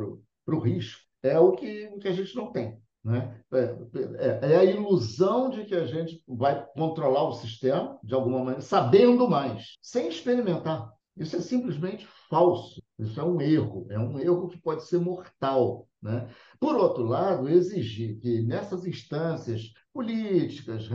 para 0.45 0.55
o 0.55 0.59
risco 0.59 1.05
é 1.30 1.39
o 1.39 1.51
que, 1.53 1.88
o 1.93 1.99
que 1.99 2.07
a 2.07 2.13
gente 2.13 2.36
não 2.36 2.51
tem. 2.51 2.78
Né? 3.03 3.39
É, 3.53 3.59
é, 3.59 4.51
é, 4.53 4.55
a 4.57 4.63
ilusão 4.65 5.49
de 5.49 5.63
que 5.65 5.76
a 5.76 5.86
gente 5.86 6.23
vai 6.28 6.65
controlar 6.73 7.30
o 7.30 7.34
sistema, 7.34 7.99
de 8.03 8.15
alguma 8.15 8.39
maneira, 8.39 8.61
sabendo 8.61 9.30
mais, 9.30 9.76
sem 9.82 10.07
experimentar. 10.07 10.91
Isso 11.15 11.36
é 11.36 11.39
simplesmente 11.39 12.05
falso. 12.30 12.82
Isso 12.99 13.19
é 13.19 13.23
um 13.23 13.39
erro. 13.39 13.88
É 13.89 13.99
um 13.99 14.19
erro 14.19 14.49
que 14.49 14.59
pode 14.59 14.84
ser 14.86 14.99
mortal. 14.99 15.88
Né? 16.01 16.28
Por 16.59 16.76
outro 16.76 17.03
lado, 17.03 17.47
exigir 17.47 18.19
que 18.19 18.41
nessas 18.41 18.86
instâncias 18.86 19.71
políticas, 19.93 20.89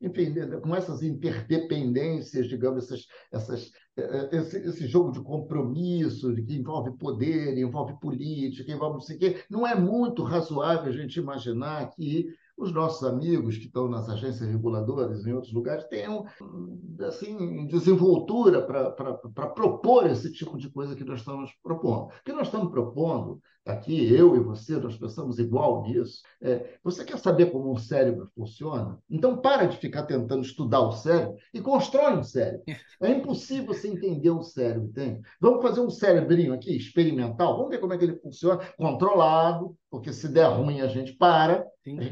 enfim, 0.00 0.32
com 0.62 0.76
essas 0.76 1.02
interdependências, 1.02 2.46
digamos, 2.46 2.84
essas, 2.84 3.06
essas, 3.32 3.70
esse, 3.96 4.58
esse, 4.58 4.86
jogo 4.88 5.12
de 5.12 5.20
compromisso 5.20 6.34
que 6.34 6.56
envolve 6.56 6.90
poder, 6.92 7.56
envolve 7.56 7.94
política, 8.00 8.72
envolve 8.72 8.94
não 8.94 9.00
sei 9.00 9.16
o 9.16 9.18
quê, 9.18 9.44
não 9.48 9.66
é 9.66 9.74
muito 9.74 10.24
razoável 10.24 10.92
a 10.92 10.96
gente 10.96 11.18
imaginar 11.18 11.88
que 11.90 12.26
os 12.56 12.72
nossos 12.72 13.06
amigos 13.06 13.56
que 13.56 13.66
estão 13.66 13.88
nas 13.88 14.08
agências 14.08 14.48
reguladoras 14.48 15.26
em 15.26 15.32
outros 15.32 15.52
lugares 15.52 15.84
tenham 15.84 16.24
assim 17.00 17.66
desenvoltura 17.66 18.62
para 18.62 19.48
propor 19.48 20.06
esse 20.06 20.32
tipo 20.32 20.56
de 20.56 20.70
coisa 20.70 20.94
que 20.94 21.04
nós 21.04 21.20
estamos 21.20 21.52
propondo. 21.62 22.06
O 22.06 22.24
que 22.24 22.32
nós 22.32 22.46
estamos 22.46 22.70
propondo 22.70 23.40
aqui, 23.64 24.12
eu 24.12 24.36
e 24.36 24.40
você, 24.40 24.76
nós 24.76 24.96
pensamos 24.96 25.38
igual 25.38 25.82
nisso. 25.82 26.22
É, 26.40 26.76
você 26.82 27.04
quer 27.04 27.18
saber 27.18 27.50
como 27.50 27.72
um 27.72 27.76
cérebro 27.76 28.30
funciona? 28.34 28.98
Então 29.08 29.38
para 29.38 29.66
de 29.66 29.76
ficar 29.78 30.02
tentando 30.02 30.42
estudar 30.42 30.80
o 30.80 30.92
cérebro 30.92 31.36
e 31.52 31.60
constrói 31.60 32.16
um 32.16 32.22
cérebro. 32.22 32.62
É 33.00 33.10
impossível 33.10 33.66
você 33.66 33.88
entender 33.88 34.30
o 34.30 34.42
cérebro, 34.42 34.88
tem? 34.92 35.20
Vamos 35.40 35.62
fazer 35.62 35.80
um 35.80 35.90
cérebrinho 35.90 36.52
aqui, 36.52 36.76
experimental, 36.76 37.56
vamos 37.56 37.70
ver 37.70 37.78
como 37.78 37.92
é 37.92 37.98
que 37.98 38.04
ele 38.04 38.20
funciona, 38.20 38.60
controlado, 38.76 39.76
porque 39.90 40.12
se 40.12 40.28
der 40.28 40.46
ruim 40.48 40.80
a 40.80 40.86
gente 40.86 41.12
para. 41.12 41.66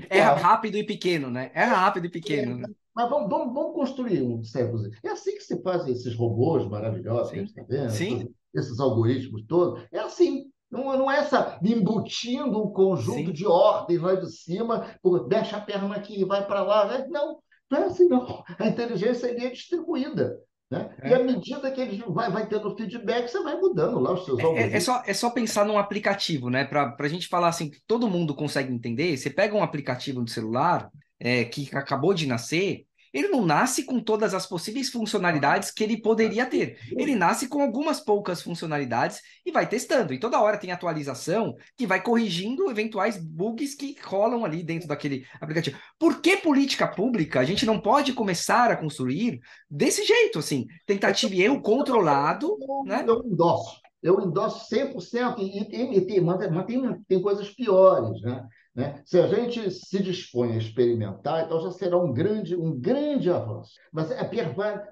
É 0.09 0.21
rápido 0.21 0.77
e 0.77 0.85
pequeno, 0.85 1.31
né? 1.31 1.51
É 1.55 1.65
rápido 1.65 2.07
e 2.07 2.11
pequeno. 2.11 2.65
É, 2.65 2.71
mas 2.95 3.09
vamos, 3.09 3.29
vamos, 3.29 3.55
vamos 3.55 3.75
construir 3.75 4.23
um 4.23 4.43
cérebro. 4.45 4.91
É 5.03 5.11
assim 5.11 5.35
que 5.35 5.43
se 5.43 5.61
fazem 5.63 5.93
esses 5.93 6.15
robôs 6.15 6.67
maravilhosos 6.69 7.29
Sim. 7.29 7.33
que 7.33 7.37
a 7.37 7.41
gente 7.41 7.51
está 7.51 7.63
vendo, 7.63 7.91
Sim. 7.91 8.35
Esses, 8.55 8.79
algoritmos 8.79 9.45
todos. 9.47 9.83
É 9.91 9.99
assim. 9.99 10.52
Não, 10.73 10.97
não 10.97 11.11
é 11.11 11.19
essa 11.19 11.59
embutindo 11.63 12.65
um 12.65 12.73
conjunto 12.73 13.27
Sim. 13.27 13.33
de 13.33 13.47
ordens 13.47 14.01
lá 14.01 14.15
de 14.15 14.33
cima, 14.33 14.87
deixa 15.29 15.59
a 15.59 15.61
perna 15.61 15.95
aqui 15.95 16.19
e 16.19 16.25
vai 16.25 16.47
para 16.47 16.63
lá. 16.63 17.07
Não, 17.09 17.39
não 17.71 17.79
é 17.79 17.85
assim, 17.85 18.09
não. 18.09 18.43
A 18.59 18.67
inteligência 18.67 19.27
é 19.27 19.51
distribuída. 19.51 20.39
Né? 20.71 20.91
É. 21.03 21.11
E 21.11 21.15
à 21.15 21.23
medida 21.23 21.71
que 21.71 21.79
ele 21.79 22.03
vai, 22.09 22.31
vai 22.31 22.47
tendo 22.47 22.75
feedback, 22.75 23.29
você 23.29 23.43
vai 23.43 23.55
mudando 23.61 24.01
lá 24.01 24.15
os 24.15 24.25
seus 24.25 24.41
é, 24.41 24.45
é, 24.45 24.77
é, 24.77 24.81
só, 24.81 25.03
é 25.07 25.13
só 25.13 25.29
pensar 25.29 25.67
num 25.67 25.77
aplicativo, 25.77 26.49
né? 26.49 26.65
Para 26.65 26.97
a 26.99 27.09
gente 27.09 27.29
falar 27.29 27.49
assim, 27.49 27.69
que 27.69 27.79
todo 27.87 28.09
mundo 28.09 28.35
consegue 28.35 28.73
entender. 28.73 29.15
Você 29.15 29.29
pega 29.29 29.55
um 29.55 29.63
aplicativo 29.63 30.23
no 30.23 30.29
celular 30.29 30.91
é, 31.21 31.45
que 31.45 31.69
acabou 31.75 32.15
de 32.15 32.27
nascer, 32.27 32.87
ele 33.13 33.29
não 33.29 33.45
nasce 33.45 33.85
com 33.85 34.01
todas 34.01 34.35
as 34.35 34.47
possíveis 34.47 34.89
funcionalidades 34.89 35.71
que 35.71 35.85
ele 35.85 36.01
poderia 36.01 36.47
ter. 36.47 36.79
Ele 36.91 37.15
nasce 37.15 37.49
com 37.49 37.63
algumas 37.63 38.01
poucas 38.01 38.41
funcionalidades 38.43 39.21
e 39.45 39.53
vai 39.53 39.69
testando. 39.69 40.15
E 40.15 40.19
toda 40.19 40.41
hora 40.41 40.57
tem 40.57 40.73
atualização 40.73 41.55
que 41.77 41.87
vai 41.87 42.03
corrigindo 42.03 42.71
eventuais 42.71 43.17
bugs 43.17 43.75
que 43.75 43.97
rolam 44.03 44.45
ali 44.45 44.63
dentro 44.63 44.89
daquele 44.89 45.27
aplicativo. 45.41 45.79
Por 45.99 46.21
que 46.21 46.37
política 46.37 46.89
pública 46.89 47.41
a 47.41 47.45
gente 47.45 47.67
não 47.67 47.79
pode 47.79 48.13
começar 48.13 48.71
a 48.71 48.77
construir 48.77 49.41
desse 49.71 50.05
jeito, 50.05 50.39
assim? 50.39 50.67
Tentativa 50.87 51.35
e 51.35 51.43
erro 51.43 51.61
controlado, 51.61 52.57
eu, 52.61 52.85
né? 52.85 53.05
Eu 53.07 53.23
endosso. 53.27 53.81
Eu 54.03 54.21
endosso 54.21 54.69
100% 54.75 55.37
e, 55.39 55.65
tem, 56.05 56.21
mas 56.21 56.67
tem, 56.67 57.03
tem 57.05 57.23
coisas 57.23 57.51
piores, 57.51 58.21
né? 58.23 58.45
Né? 58.75 59.03
Se 59.05 59.19
a 59.21 59.27
gente 59.27 59.71
se 59.71 60.03
dispõe 60.03 60.53
a 60.53 60.57
experimentar, 60.57 61.45
então 61.45 61.61
já 61.61 61.71
será 61.71 61.99
um 61.99 62.13
grande, 62.13 62.57
um 62.57 62.79
grande 62.79 63.31
avanço. 63.31 63.73
Mas 63.93 64.11
é, 64.11 64.21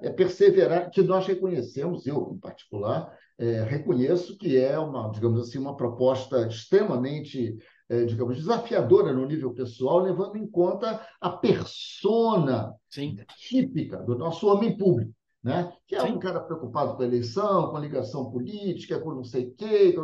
é 0.02 0.10
perseverar, 0.10 0.90
que 0.90 1.02
nós 1.02 1.26
reconhecemos, 1.26 2.06
eu 2.06 2.32
em 2.34 2.38
particular, 2.38 3.16
é, 3.38 3.62
reconheço 3.62 4.36
que 4.36 4.58
é 4.58 4.78
uma, 4.78 5.10
digamos 5.10 5.40
assim, 5.40 5.58
uma 5.58 5.76
proposta 5.76 6.46
extremamente, 6.46 7.56
é, 7.88 8.04
digamos, 8.04 8.36
desafiadora 8.36 9.14
no 9.14 9.24
nível 9.26 9.54
pessoal, 9.54 10.00
levando 10.00 10.36
em 10.36 10.46
conta 10.46 11.00
a 11.18 11.30
persona 11.30 12.74
Sim. 12.90 13.16
típica 13.38 13.96
do 13.96 14.14
nosso 14.14 14.46
homem 14.46 14.76
público 14.76 15.14
né? 15.42 15.72
que 15.86 15.96
é 15.96 16.00
Sim. 16.00 16.12
um 16.12 16.18
cara 16.18 16.40
preocupado 16.40 16.96
com 16.96 17.02
a 17.02 17.06
eleição, 17.06 17.70
com 17.70 17.76
a 17.76 17.80
ligação 17.80 18.30
política, 18.30 18.98
com 19.00 19.14
não 19.14 19.24
sei 19.24 19.46
o 19.46 19.54
quê. 19.54 19.94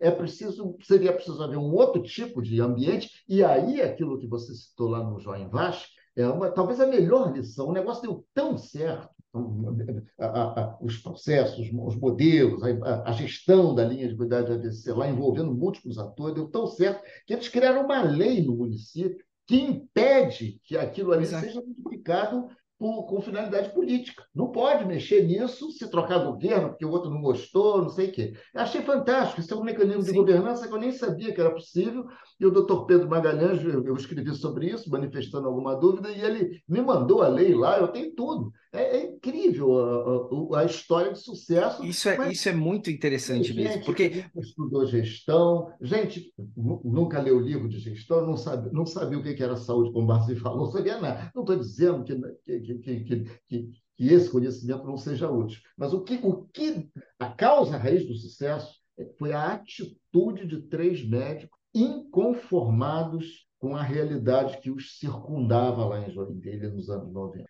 É 0.00 0.10
preciso, 0.10 0.76
seria 0.82 1.12
preciso 1.12 1.42
haver 1.42 1.58
um 1.58 1.72
outro 1.72 2.02
tipo 2.02 2.40
de 2.40 2.60
ambiente, 2.60 3.10
e 3.28 3.44
aí 3.44 3.80
aquilo 3.82 4.18
que 4.18 4.26
você 4.26 4.54
citou 4.54 4.88
lá 4.88 5.02
no 5.02 5.18
João 5.18 5.48
Vaz 5.48 5.86
é 6.16 6.26
uma, 6.26 6.50
talvez 6.50 6.80
a 6.80 6.86
melhor 6.86 7.32
lição. 7.32 7.68
O 7.68 7.72
negócio 7.72 8.02
deu 8.02 8.24
tão 8.34 8.56
certo, 8.56 9.10
os 10.80 10.98
processos, 10.98 11.70
os 11.72 11.96
modelos, 11.96 12.62
a, 12.62 13.12
gestão 13.12 13.74
da 13.74 13.84
linha 13.84 14.06
de 14.06 14.14
cuidado 14.14 14.46
de 14.46 14.52
AVC 14.52 14.92
lá, 14.92 15.08
envolvendo 15.08 15.54
múltiplos 15.54 15.98
atores, 15.98 16.34
deu 16.34 16.48
tão 16.48 16.66
certo 16.66 17.02
que 17.26 17.32
eles 17.32 17.48
criaram 17.48 17.84
uma 17.84 18.02
lei 18.02 18.44
no 18.44 18.54
município 18.54 19.24
que 19.46 19.56
impede 19.56 20.60
que 20.64 20.76
aquilo 20.76 21.12
ali 21.12 21.24
Exato. 21.24 21.46
seja 21.46 21.62
modificado 21.62 22.48
por, 22.82 23.06
com 23.06 23.20
finalidade 23.20 23.72
política. 23.72 24.24
Não 24.34 24.50
pode 24.50 24.84
mexer 24.84 25.22
nisso 25.22 25.70
se 25.70 25.88
trocar 25.88 26.24
governo, 26.24 26.70
porque 26.70 26.84
o 26.84 26.90
outro 26.90 27.08
não 27.08 27.22
gostou, 27.22 27.80
não 27.80 27.88
sei 27.88 28.08
o 28.08 28.12
quê. 28.12 28.32
Eu 28.52 28.60
achei 28.60 28.82
fantástico. 28.82 29.40
Isso 29.40 29.54
é 29.54 29.56
um 29.56 29.62
mecanismo 29.62 30.02
Sim. 30.02 30.10
de 30.10 30.18
governança 30.18 30.66
que 30.66 30.74
eu 30.74 30.80
nem 30.80 30.90
sabia 30.90 31.32
que 31.32 31.40
era 31.40 31.52
possível. 31.52 32.04
E 32.40 32.44
o 32.44 32.50
doutor 32.50 32.84
Pedro 32.86 33.08
Magalhães, 33.08 33.62
eu 33.62 33.94
escrevi 33.94 34.34
sobre 34.34 34.66
isso, 34.66 34.90
manifestando 34.90 35.46
alguma 35.46 35.76
dúvida, 35.76 36.10
e 36.10 36.20
ele 36.20 36.60
me 36.68 36.82
mandou 36.82 37.22
a 37.22 37.28
lei 37.28 37.54
lá, 37.54 37.78
eu 37.78 37.86
tenho 37.86 38.12
tudo. 38.16 38.50
É, 38.72 38.96
é 38.96 39.04
incrível 39.04 39.78
a, 39.78 40.56
a, 40.56 40.60
a, 40.60 40.64
história 40.64 41.12
de 41.12 41.20
sucesso. 41.20 41.84
Isso 41.84 42.08
é, 42.08 42.16
mas... 42.16 42.32
isso 42.32 42.48
é 42.48 42.54
muito 42.54 42.90
interessante 42.90 43.48
gente, 43.48 43.62
mesmo. 43.62 43.84
Porque 43.84 44.24
estudou 44.34 44.86
gestão, 44.86 45.70
gente 45.80 46.32
nunca 46.56 47.20
leu 47.20 47.38
livro 47.38 47.68
de 47.68 47.78
gestão, 47.78 48.26
não, 48.26 48.36
sabe, 48.36 48.72
não 48.72 48.86
sabia 48.86 49.18
o 49.18 49.22
que 49.22 49.42
era 49.42 49.56
saúde, 49.56 49.92
como 49.92 50.10
o 50.10 50.36
falou, 50.36 50.64
não 50.64 50.72
sabia 50.72 50.98
nada. 50.98 51.30
Não 51.34 51.42
estou 51.42 51.56
dizendo 51.56 52.02
que, 52.02 52.14
que, 52.44 52.78
que, 52.78 53.00
que, 53.04 53.24
que, 53.46 53.70
que 53.96 54.08
esse 54.08 54.30
conhecimento 54.30 54.84
não 54.84 54.96
seja 54.96 55.30
útil. 55.30 55.60
Mas 55.76 55.92
o 55.92 56.00
que, 56.00 56.18
o 56.22 56.44
que 56.46 56.88
a 57.18 57.28
causa 57.28 57.76
a 57.76 57.78
raiz 57.78 58.06
do 58.06 58.14
sucesso 58.14 58.80
foi 59.18 59.32
a 59.32 59.52
atitude 59.52 60.46
de 60.46 60.62
três 60.62 61.06
médicos 61.06 61.58
inconformados 61.74 63.46
com 63.58 63.76
a 63.76 63.82
realidade 63.82 64.58
que 64.58 64.70
os 64.70 64.98
circundava 64.98 65.84
lá 65.84 66.00
em 66.00 66.12
Joinville 66.12 66.68
nos 66.68 66.90
anos 66.90 67.12
90, 67.12 67.48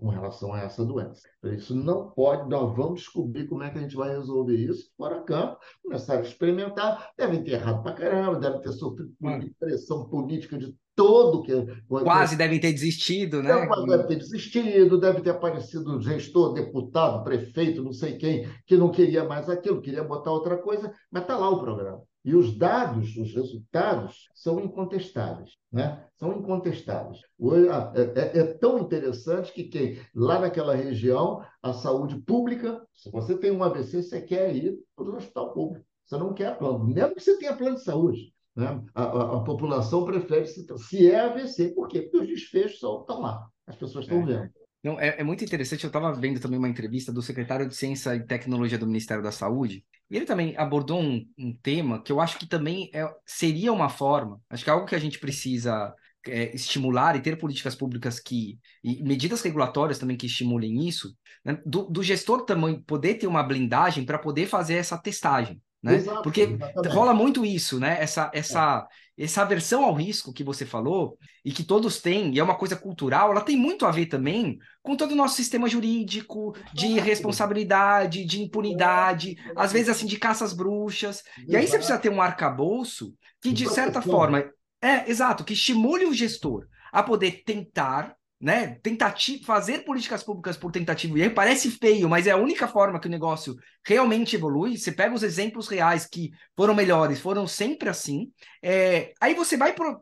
com 0.00 0.08
relação 0.08 0.52
a 0.52 0.60
essa 0.60 0.84
doença. 0.84 1.22
Então, 1.38 1.54
isso 1.54 1.74
não 1.74 2.10
pode, 2.10 2.48
nós 2.48 2.74
vamos 2.76 3.00
descobrir 3.00 3.46
como 3.46 3.62
é 3.62 3.70
que 3.70 3.78
a 3.78 3.82
gente 3.82 3.94
vai 3.94 4.10
resolver 4.10 4.56
isso 4.56 4.90
fora 4.96 5.22
campo, 5.22 5.58
começar 5.82 6.18
a 6.18 6.22
experimentar, 6.22 7.10
devem 7.16 7.42
ter 7.42 7.52
errado 7.52 7.82
para 7.82 7.92
caramba, 7.92 8.40
devem 8.40 8.60
ter 8.60 8.72
sofrido 8.72 9.14
pressão 9.58 10.08
política 10.08 10.58
de 10.58 10.74
todo 10.96 11.42
que 11.42 11.52
quase 11.88 12.36
devem 12.36 12.60
ter 12.60 12.72
desistido, 12.72 13.42
né? 13.42 13.66
Quase 13.66 13.86
deve 13.86 14.04
ter 14.04 14.16
desistido, 14.16 14.98
deve 14.98 15.20
ter 15.22 15.30
aparecido 15.30 16.00
gestor, 16.00 16.52
deputado, 16.52 17.24
prefeito, 17.24 17.82
não 17.82 17.92
sei 17.92 18.16
quem, 18.16 18.48
que 18.66 18.76
não 18.76 18.90
queria 18.90 19.24
mais 19.24 19.48
aquilo, 19.48 19.80
queria 19.80 20.04
botar 20.04 20.30
outra 20.30 20.56
coisa, 20.56 20.92
mas 21.10 21.22
está 21.22 21.36
lá 21.36 21.48
o 21.50 21.60
programa. 21.60 22.02
E 22.24 22.34
os 22.34 22.56
dados, 22.56 23.16
os 23.16 23.34
resultados, 23.34 24.30
são 24.34 24.58
incontestáveis. 24.60 25.50
Né? 25.70 26.02
São 26.18 26.32
incontestáveis. 26.38 27.20
É, 27.94 28.20
é, 28.20 28.38
é, 28.38 28.44
tão 28.54 28.78
interessante 28.78 29.52
que 29.52 29.64
quem, 29.64 29.98
lá 30.14 30.38
naquela 30.38 30.74
região, 30.74 31.44
a 31.62 31.72
saúde 31.72 32.16
pública, 32.22 32.82
se 32.94 33.10
você 33.10 33.36
tem 33.36 33.50
um 33.50 33.62
AVC, 33.62 34.02
você 34.02 34.22
quer 34.22 34.54
ir 34.56 34.78
para 34.96 35.04
o 35.04 35.16
hospital 35.16 35.52
público. 35.52 35.84
Você 36.06 36.16
não 36.16 36.32
quer 36.32 36.56
plano, 36.56 36.84
mesmo 36.84 37.14
que 37.14 37.20
você 37.20 37.38
tenha 37.38 37.56
plano 37.56 37.76
de 37.76 37.84
saúde. 37.84 38.32
Né? 38.56 38.82
A, 38.94 39.02
a, 39.02 39.36
a, 39.36 39.40
população 39.40 40.04
prefere, 40.04 40.46
se, 40.46 40.66
se 40.78 41.10
é 41.10 41.20
AVC, 41.20 41.74
por 41.74 41.88
quê? 41.88 42.02
Porque 42.02 42.18
os 42.18 42.26
desfechos 42.26 42.74
estão 42.74 43.20
lá, 43.20 43.46
as 43.66 43.76
pessoas 43.76 44.04
estão 44.04 44.22
é. 44.22 44.24
vendo. 44.24 44.50
Não, 44.82 45.00
é, 45.00 45.18
é, 45.18 45.24
muito 45.24 45.42
interessante. 45.42 45.82
Eu 45.82 45.88
estava 45.88 46.12
vendo 46.12 46.38
também 46.38 46.58
uma 46.58 46.68
entrevista 46.68 47.10
do 47.10 47.22
secretário 47.22 47.66
de 47.66 47.74
Ciência 47.74 48.14
e 48.14 48.22
Tecnologia 48.22 48.78
do 48.78 48.86
Ministério 48.86 49.22
da 49.22 49.32
Saúde, 49.32 49.82
ele 50.10 50.24
também 50.24 50.56
abordou 50.56 51.00
um, 51.00 51.26
um 51.38 51.54
tema 51.54 52.02
que 52.02 52.12
eu 52.12 52.20
acho 52.20 52.38
que 52.38 52.46
também 52.46 52.90
é, 52.92 53.08
seria 53.26 53.72
uma 53.72 53.88
forma, 53.88 54.40
acho 54.50 54.62
que 54.62 54.70
é 54.70 54.72
algo 54.72 54.86
que 54.86 54.94
a 54.94 54.98
gente 54.98 55.18
precisa 55.18 55.94
é, 56.26 56.54
estimular 56.54 57.16
e 57.16 57.20
ter 57.20 57.38
políticas 57.38 57.74
públicas 57.74 58.18
que 58.18 58.58
e 58.82 59.02
medidas 59.02 59.42
regulatórias 59.42 59.98
também 59.98 60.16
que 60.16 60.26
estimulem 60.26 60.86
isso, 60.86 61.14
né? 61.44 61.60
do, 61.64 61.84
do, 61.84 62.02
gestor 62.02 62.44
também 62.44 62.80
poder 62.80 63.14
ter 63.14 63.26
uma 63.26 63.42
blindagem 63.42 64.04
para 64.04 64.18
poder 64.18 64.46
fazer 64.46 64.74
essa 64.74 64.98
testagem. 64.98 65.60
Né? 65.84 65.96
Exato, 65.96 66.22
Porque 66.22 66.40
exatamente. 66.40 66.88
rola 66.88 67.12
muito 67.12 67.44
isso, 67.44 67.78
né? 67.78 67.98
Essa, 68.00 68.30
essa, 68.32 68.88
é. 69.18 69.24
essa 69.24 69.42
aversão 69.42 69.84
ao 69.84 69.92
risco 69.92 70.32
que 70.32 70.42
você 70.42 70.64
falou, 70.64 71.18
e 71.44 71.52
que 71.52 71.62
todos 71.62 72.00
têm, 72.00 72.34
e 72.34 72.38
é 72.38 72.42
uma 72.42 72.56
coisa 72.56 72.74
cultural, 72.74 73.30
ela 73.30 73.42
tem 73.42 73.54
muito 73.54 73.84
a 73.84 73.90
ver 73.90 74.06
também 74.06 74.58
com 74.82 74.96
todo 74.96 75.12
o 75.12 75.16
nosso 75.16 75.36
sistema 75.36 75.68
jurídico, 75.68 76.56
de 76.72 76.98
responsabilidade, 76.98 78.24
de 78.24 78.42
impunidade, 78.42 79.36
é. 79.38 79.52
às 79.54 79.72
vezes 79.72 79.90
assim, 79.90 80.06
de 80.06 80.18
caças 80.18 80.54
bruxas. 80.54 81.22
Exato. 81.36 81.52
E 81.52 81.54
aí 81.54 81.66
você 81.66 81.76
precisa 81.76 81.98
ter 81.98 82.08
um 82.08 82.22
arcabouço 82.22 83.14
que, 83.42 83.52
de 83.52 83.68
certa 83.68 84.00
forma, 84.00 84.42
é, 84.80 85.10
exato, 85.10 85.44
que 85.44 85.52
estimule 85.52 86.06
o 86.06 86.14
gestor 86.14 86.66
a 86.90 87.02
poder 87.02 87.42
tentar 87.44 88.16
né, 88.44 88.76
tentativa, 88.82 89.42
fazer 89.42 89.86
políticas 89.86 90.22
públicas 90.22 90.54
por 90.54 90.70
tentativa 90.70 91.18
e 91.18 91.22
aí 91.22 91.30
parece 91.30 91.70
feio, 91.70 92.10
mas 92.10 92.26
é 92.26 92.32
a 92.32 92.36
única 92.36 92.68
forma 92.68 93.00
que 93.00 93.08
o 93.08 93.10
negócio 93.10 93.56
realmente 93.82 94.36
evolui. 94.36 94.76
Você 94.76 94.92
pega 94.92 95.14
os 95.14 95.22
exemplos 95.22 95.66
reais 95.66 96.04
que 96.04 96.30
foram 96.54 96.74
melhores, 96.74 97.20
foram 97.20 97.46
sempre 97.46 97.88
assim. 97.88 98.30
É, 98.62 99.14
aí 99.18 99.32
você 99.32 99.56
vai 99.56 99.72
pro, 99.72 99.98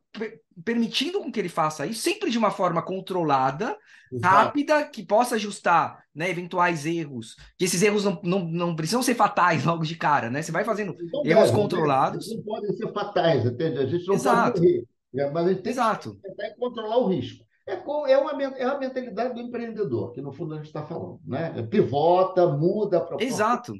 permitindo 0.64 1.20
com 1.20 1.30
que 1.30 1.38
ele 1.38 1.48
faça 1.48 1.86
isso, 1.86 2.02
sempre 2.02 2.32
de 2.32 2.36
uma 2.36 2.50
forma 2.50 2.82
controlada, 2.82 3.78
Exato. 4.12 4.34
rápida, 4.34 4.84
que 4.86 5.06
possa 5.06 5.36
ajustar 5.36 6.02
né, 6.12 6.28
eventuais 6.28 6.84
erros. 6.84 7.36
Que 7.56 7.66
esses 7.66 7.80
erros 7.80 8.04
não, 8.04 8.20
não, 8.24 8.44
não 8.44 8.74
precisam 8.74 9.04
ser 9.04 9.14
fatais 9.14 9.64
logo 9.64 9.84
de 9.84 9.94
cara, 9.94 10.28
né? 10.28 10.42
Você 10.42 10.50
vai 10.50 10.64
fazendo 10.64 10.96
não 11.12 11.24
erros 11.24 11.44
deve, 11.44 11.62
controlados. 11.62 12.28
Não 12.34 12.42
podem 12.42 12.72
ser 12.72 12.92
fatais, 12.92 13.46
entende? 13.46 13.78
A 13.78 13.86
gente 13.86 14.04
não 14.04 14.16
Exato. 14.16 14.54
pode 14.54 14.66
morrer. 14.66 14.84
Né? 15.14 15.30
Mas 15.30 15.46
a 15.46 15.48
gente 15.50 15.62
tem 15.62 15.70
Exato. 15.70 16.16
que 16.16 16.22
tentar 16.22 16.56
controlar 16.56 16.96
o 16.96 17.06
risco. 17.06 17.51
É, 17.66 17.74
é, 17.74 18.18
uma, 18.18 18.42
é 18.42 18.64
a 18.64 18.78
mentalidade 18.78 19.34
do 19.34 19.40
empreendedor, 19.40 20.12
que 20.12 20.20
no 20.20 20.32
fundo 20.32 20.54
a 20.54 20.56
gente 20.56 20.66
está 20.66 20.84
falando. 20.84 21.20
Né? 21.24 21.62
Pivota, 21.64 22.48
muda 22.48 22.98
a 22.98 23.00
proposta. 23.00 23.24
Exato. 23.24 23.72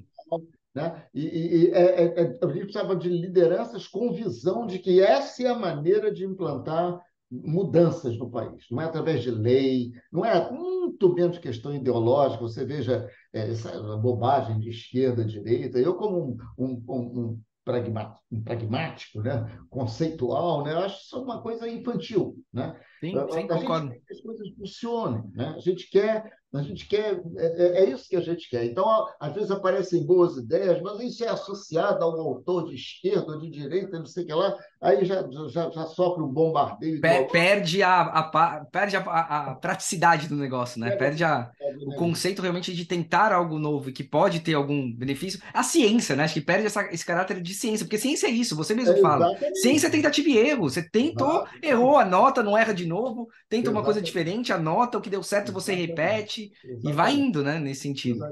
Né? 0.75 1.05
E, 1.13 1.27
e, 1.27 1.71
é, 1.73 2.05
é, 2.05 2.23
é, 2.23 2.39
a 2.43 2.47
gente 2.49 2.65
precisava 2.65 2.97
de 2.97 3.09
lideranças 3.09 3.87
com 3.87 4.13
visão 4.13 4.67
de 4.67 4.79
que 4.79 5.03
essa 5.03 5.43
é 5.43 5.47
a 5.47 5.59
maneira 5.59 6.13
de 6.13 6.25
implantar 6.25 7.01
mudanças 7.31 8.17
no 8.19 8.31
país. 8.31 8.65
Não 8.71 8.81
é 8.81 8.85
através 8.85 9.23
de 9.23 9.31
lei, 9.31 9.93
não 10.13 10.25
é 10.25 10.51
muito 10.51 11.13
menos 11.15 11.39
questão 11.39 11.75
ideológica. 11.75 12.43
Você 12.43 12.65
veja 12.65 13.09
é, 13.33 13.51
essa 13.51 13.71
bobagem 13.97 14.59
de 14.59 14.71
esquerda, 14.71 15.25
direita. 15.25 15.79
Eu, 15.79 15.95
como 15.95 16.19
um, 16.19 16.37
um, 16.59 16.83
um, 16.89 17.41
pragmático, 17.65 19.21
né? 19.21 19.59
conceitual, 19.71 20.65
né? 20.65 20.73
eu 20.73 20.79
acho 20.79 21.01
isso 21.01 21.23
uma 21.23 21.43
coisa 21.43 21.69
infantil. 21.69 22.37
Né? 22.53 22.79
Sim, 23.01 23.17
a, 23.19 23.29
sim, 23.31 23.45
a 23.45 23.49
concordo. 23.49 23.89
gente 23.89 23.95
quer 23.95 24.07
que 24.07 24.13
as 24.13 24.21
coisas 24.21 24.49
funcionem. 24.57 25.31
Né? 25.35 25.55
A 25.57 25.61
gente 25.61 25.91
quer 25.91 26.43
a 26.55 26.63
gente 26.63 26.87
quer, 26.87 27.23
é, 27.39 27.47
é, 27.47 27.85
é, 27.85 27.91
isso 27.91 28.09
que 28.09 28.17
a 28.17 28.21
gente 28.21 28.49
quer. 28.51 28.67
Então, 28.67 28.87
às 29.19 29.33
vezes 29.35 29.51
aparecem 29.51 30.05
boas 30.05 30.37
ideias, 30.37 30.83
mas 30.83 31.01
isso 31.01 31.25
é 31.25 31.29
associado 31.29 32.05
a 32.05 32.15
um 32.15 32.21
autor 32.21 32.69
de 32.69 32.75
esquerda 32.75 33.33
ou 33.33 33.39
de 33.39 33.49
direita, 33.49 33.99
não 33.99 34.05
sei 34.05 34.25
o 34.25 34.27
que 34.27 34.35
lá, 34.35 34.55
aí 34.83 35.05
já, 35.05 35.25
já, 35.49 35.71
já 35.71 35.87
sofre 35.87 36.23
um 36.23 36.29
bombardeio. 36.29 37.01
perde 37.31 37.83
a, 37.85 38.01
a, 38.01 38.65
perde 38.65 38.97
a, 38.97 39.01
a, 39.01 39.55
praticidade 39.55 40.29
do 40.29 40.35
negócio, 40.35 40.81
né? 40.81 40.97
Perde 40.97 41.23
a, 41.23 41.51
o 41.87 41.95
conceito 41.95 42.43
realmente 42.43 42.75
de 42.75 42.85
tentar 42.85 43.33
algo 43.33 43.61
novo 43.61 43.89
e 43.89 43.93
que 43.93 44.03
pode 44.03 44.41
ter 44.41 44.55
algum 44.55 44.93
benefício. 44.93 45.41
A 45.55 45.63
ciência, 45.63 46.17
né? 46.17 46.25
Acho 46.25 46.35
que 46.35 46.41
perde 46.41 46.67
essa, 46.67 46.83
esse 46.93 47.07
caráter 47.07 47.41
de 47.41 47.55
ciência, 47.55 47.87
porque 47.87 47.97
ciência 47.97 48.27
é 48.27 48.31
isso, 48.31 48.57
você 48.57 48.75
mesmo 48.75 48.95
é, 48.95 49.01
fala. 49.01 49.31
Ciência 49.55 49.87
é 49.87 49.91
tentativa 49.91 50.29
e 50.29 50.37
erro. 50.37 50.69
Você 50.69 50.83
tentou, 50.83 51.47
errou, 51.63 51.97
anota, 51.97 52.43
não 52.43 52.59
erra 52.59 52.75
de 52.75 52.85
novo, 52.85 53.27
tenta 53.49 53.63
exatamente. 53.63 53.69
uma 53.69 53.85
coisa 53.85 54.03
diferente, 54.03 54.53
anota 54.53 54.99
o 54.99 55.01
que 55.01 55.11
deu 55.11 55.23
certo, 55.23 55.53
você 55.53 55.75
repete 55.75 56.51
Exatamente. 56.65 56.89
e 56.89 56.93
vai 56.93 57.15
indo, 57.15 57.45
né, 57.45 57.61
nesse 57.61 57.83
sentido. 57.83 58.25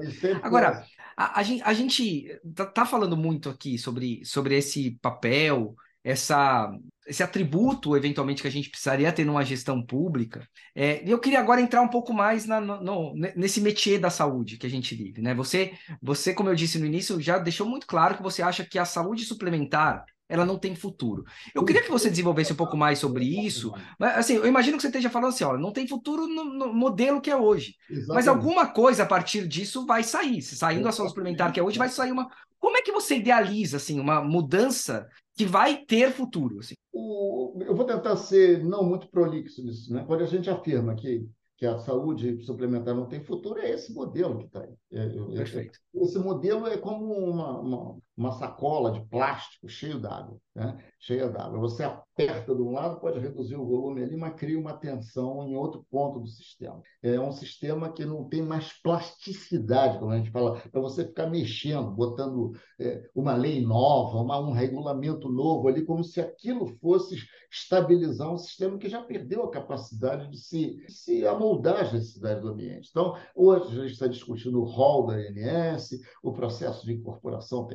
Agora, 0.43 0.83
a, 1.15 1.39
a, 1.39 1.43
gente, 1.43 1.63
a 1.63 1.73
gente 1.73 2.41
tá, 2.53 2.65
tá, 2.65 2.85
falando 2.85 3.15
muito 3.15 3.49
aqui 3.49 3.77
sobre, 3.77 4.25
sobre 4.25 4.57
esse 4.57 4.91
papel, 5.01 5.75
essa, 6.03 6.71
esse 7.05 7.23
atributo, 7.23 7.95
eventualmente, 7.95 8.41
que 8.41 8.47
a 8.47 8.51
gente 8.51 8.69
precisaria 8.69 9.11
ter 9.11 9.25
numa 9.25 9.43
gestão 9.43 9.83
pública. 9.85 10.47
É, 10.75 11.03
eu 11.05 11.19
queria 11.19 11.39
agora 11.39 11.61
entrar 11.61 11.81
um 11.81 11.87
pouco 11.87 12.13
mais 12.13 12.45
na, 12.45 12.59
no, 12.59 13.13
nesse 13.35 13.61
métier 13.61 13.99
da 13.99 14.09
saúde 14.09 14.57
que 14.57 14.65
a 14.65 14.69
gente 14.69 14.95
vive. 14.95 15.21
Né? 15.21 15.33
Você, 15.33 15.73
você, 16.01 16.33
como 16.33 16.49
eu 16.49 16.55
disse 16.55 16.79
no 16.79 16.85
início, 16.85 17.21
já 17.21 17.37
deixou 17.37 17.67
muito 17.67 17.85
claro 17.85 18.15
que 18.17 18.23
você 18.23 18.41
acha 18.41 18.65
que 18.65 18.79
a 18.79 18.85
saúde 18.85 19.25
suplementar 19.25 20.05
ela 20.31 20.45
não 20.45 20.57
tem 20.57 20.73
futuro. 20.73 21.25
Eu 21.53 21.65
queria 21.65 21.83
que 21.83 21.91
você 21.91 22.09
desenvolvesse 22.09 22.53
um 22.53 22.55
pouco 22.55 22.77
mais 22.77 22.97
sobre 22.97 23.25
isso. 23.25 23.73
Mas, 23.99 24.17
assim, 24.17 24.35
eu 24.35 24.47
imagino 24.47 24.77
que 24.77 24.81
você 24.81 24.87
esteja 24.87 25.09
falando 25.09 25.33
assim, 25.33 25.43
ó, 25.43 25.57
não 25.57 25.73
tem 25.73 25.85
futuro 25.85 26.25
no, 26.25 26.45
no 26.45 26.73
modelo 26.73 27.19
que 27.19 27.29
é 27.29 27.35
hoje. 27.35 27.75
Exatamente. 27.89 28.15
Mas 28.15 28.27
alguma 28.29 28.65
coisa 28.67 29.03
a 29.03 29.05
partir 29.05 29.45
disso 29.45 29.85
vai 29.85 30.03
sair. 30.03 30.41
Se 30.41 30.55
saindo 30.55 30.87
a 30.87 30.91
saúde 30.93 31.11
suplementar 31.11 31.51
que 31.51 31.59
é 31.59 31.63
hoje, 31.63 31.77
vai 31.77 31.89
sair 31.89 32.13
uma. 32.13 32.29
Como 32.57 32.77
é 32.77 32.81
que 32.81 32.93
você 32.93 33.17
idealiza 33.17 33.75
assim 33.75 33.99
uma 33.99 34.21
mudança 34.23 35.05
que 35.41 35.45
vai 35.45 35.83
ter 35.85 36.11
futuro? 36.11 36.59
Assim? 36.59 36.75
O, 36.93 37.57
eu 37.61 37.75
vou 37.75 37.85
tentar 37.85 38.15
ser 38.15 38.63
não 38.63 38.83
muito 38.83 39.09
prolixo 39.09 39.63
nisso, 39.63 39.91
né? 39.91 40.03
Quando 40.05 40.21
a 40.21 40.27
gente 40.27 40.49
afirma 40.49 40.95
que 40.95 41.27
que 41.57 41.65
a 41.67 41.77
saúde 41.77 42.43
suplementar 42.43 42.95
não 42.95 43.05
tem 43.05 43.23
futuro, 43.23 43.59
é 43.59 43.69
esse 43.69 43.93
modelo 43.93 44.39
que 44.39 44.45
está 44.45 44.61
aí. 44.61 44.73
É, 44.91 45.07
Perfeito. 45.35 45.77
Esse 45.93 46.17
modelo 46.17 46.65
é 46.65 46.75
como 46.75 47.13
uma, 47.13 47.59
uma, 47.59 47.97
uma 48.21 48.31
sacola 48.31 48.91
de 48.91 49.03
plástico 49.07 49.67
cheio 49.67 49.99
d'água, 49.99 50.37
né? 50.55 50.77
cheia 50.99 51.27
d'água. 51.27 51.59
Você 51.59 51.83
aperta 51.83 52.53
de 52.53 52.61
um 52.61 52.71
lado, 52.71 52.99
pode 52.99 53.19
reduzir 53.19 53.55
o 53.55 53.65
volume 53.65 54.03
ali, 54.03 54.15
mas 54.15 54.35
cria 54.35 54.59
uma 54.59 54.73
tensão 54.73 55.43
em 55.43 55.55
outro 55.55 55.83
ponto 55.89 56.19
do 56.19 56.27
sistema. 56.27 56.79
É 57.01 57.19
um 57.19 57.31
sistema 57.31 57.91
que 57.91 58.05
não 58.05 58.29
tem 58.29 58.43
mais 58.43 58.73
plasticidade, 58.81 59.97
como 59.97 60.11
a 60.11 60.17
gente 60.17 60.29
fala, 60.29 60.61
para 60.71 60.81
você 60.81 61.03
ficar 61.03 61.27
mexendo, 61.27 61.89
botando 61.89 62.51
é, 62.79 63.09
uma 63.15 63.33
lei 63.33 63.65
nova, 63.65 64.19
uma, 64.19 64.39
um 64.39 64.51
regulamento 64.51 65.27
novo 65.27 65.67
ali, 65.67 65.83
como 65.83 66.03
se 66.03 66.21
aquilo 66.21 66.67
fosse 66.79 67.15
estabilizar 67.51 68.31
um 68.31 68.37
sistema 68.37 68.77
que 68.77 68.87
já 68.87 69.01
perdeu 69.01 69.43
a 69.43 69.51
capacidade 69.51 70.29
de 70.29 70.37
se, 70.37 70.75
de 70.85 70.93
se 70.93 71.25
amoldar 71.25 71.81
às 71.81 71.91
necessidades 71.91 72.43
do 72.43 72.49
ambiente. 72.49 72.89
Então, 72.91 73.17
hoje 73.35 73.79
a 73.79 73.81
gente 73.81 73.93
está 73.93 74.07
discutindo 74.07 74.61
o 74.61 74.65
rol 74.65 75.07
da 75.07 75.15
ANS, 75.15 75.89
o 76.21 76.31
processo 76.31 76.85
de 76.85 76.93
incorporação 76.93 77.65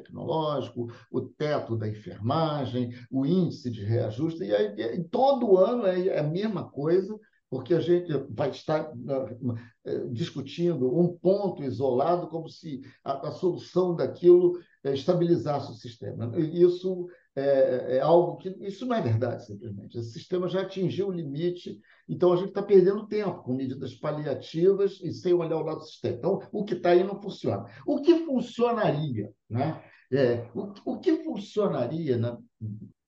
o 1.10 1.20
teto 1.22 1.76
da 1.76 1.88
enfermagem, 1.88 2.92
o 3.10 3.24
índice 3.24 3.70
de 3.70 3.84
reajuste, 3.84 4.44
e, 4.44 4.54
aí, 4.54 4.74
e 4.98 5.04
todo 5.04 5.56
ano 5.56 5.86
é, 5.86 6.08
é 6.08 6.18
a 6.18 6.22
mesma 6.22 6.70
coisa, 6.70 7.18
porque 7.48 7.74
a 7.74 7.80
gente 7.80 8.12
vai 8.30 8.50
estar 8.50 8.92
eh, 9.84 10.04
discutindo 10.10 10.98
um 10.98 11.16
ponto 11.16 11.62
isolado 11.62 12.28
como 12.28 12.48
se 12.48 12.80
a, 13.04 13.28
a 13.28 13.30
solução 13.30 13.94
daquilo 13.94 14.58
eh, 14.82 14.94
estabilizasse 14.94 15.70
o 15.70 15.74
sistema. 15.74 16.32
Isso 16.38 17.06
é, 17.36 17.96
é, 17.96 18.00
algo 18.00 18.36
que. 18.38 18.48
Isso 18.60 18.84
não 18.84 18.96
é 18.96 19.00
verdade, 19.00 19.46
simplesmente. 19.46 19.96
Esse 19.96 20.10
sistema 20.12 20.48
já 20.48 20.62
atingiu 20.62 21.08
o 21.08 21.12
limite, 21.12 21.78
então 22.08 22.32
a 22.32 22.36
gente 22.36 22.48
está 22.48 22.62
perdendo 22.62 23.06
tempo 23.06 23.42
com 23.42 23.54
medidas 23.54 23.94
paliativas 23.94 24.98
e 25.02 25.12
sem 25.12 25.32
olhar 25.32 25.58
o 25.58 25.64
lado 25.64 25.78
do 25.78 25.84
sistema. 25.84 26.16
Então, 26.16 26.42
o 26.50 26.64
que 26.64 26.74
está 26.74 26.90
aí 26.90 27.04
não 27.04 27.20
funciona. 27.20 27.66
O 27.86 28.00
que 28.00 28.24
funcionaria? 28.24 29.30
Né? 29.48 29.80
É, 30.12 30.48
o, 30.54 30.72
o 30.84 30.98
que 30.98 31.24
funcionaria? 31.24 32.16
Né? 32.16 32.36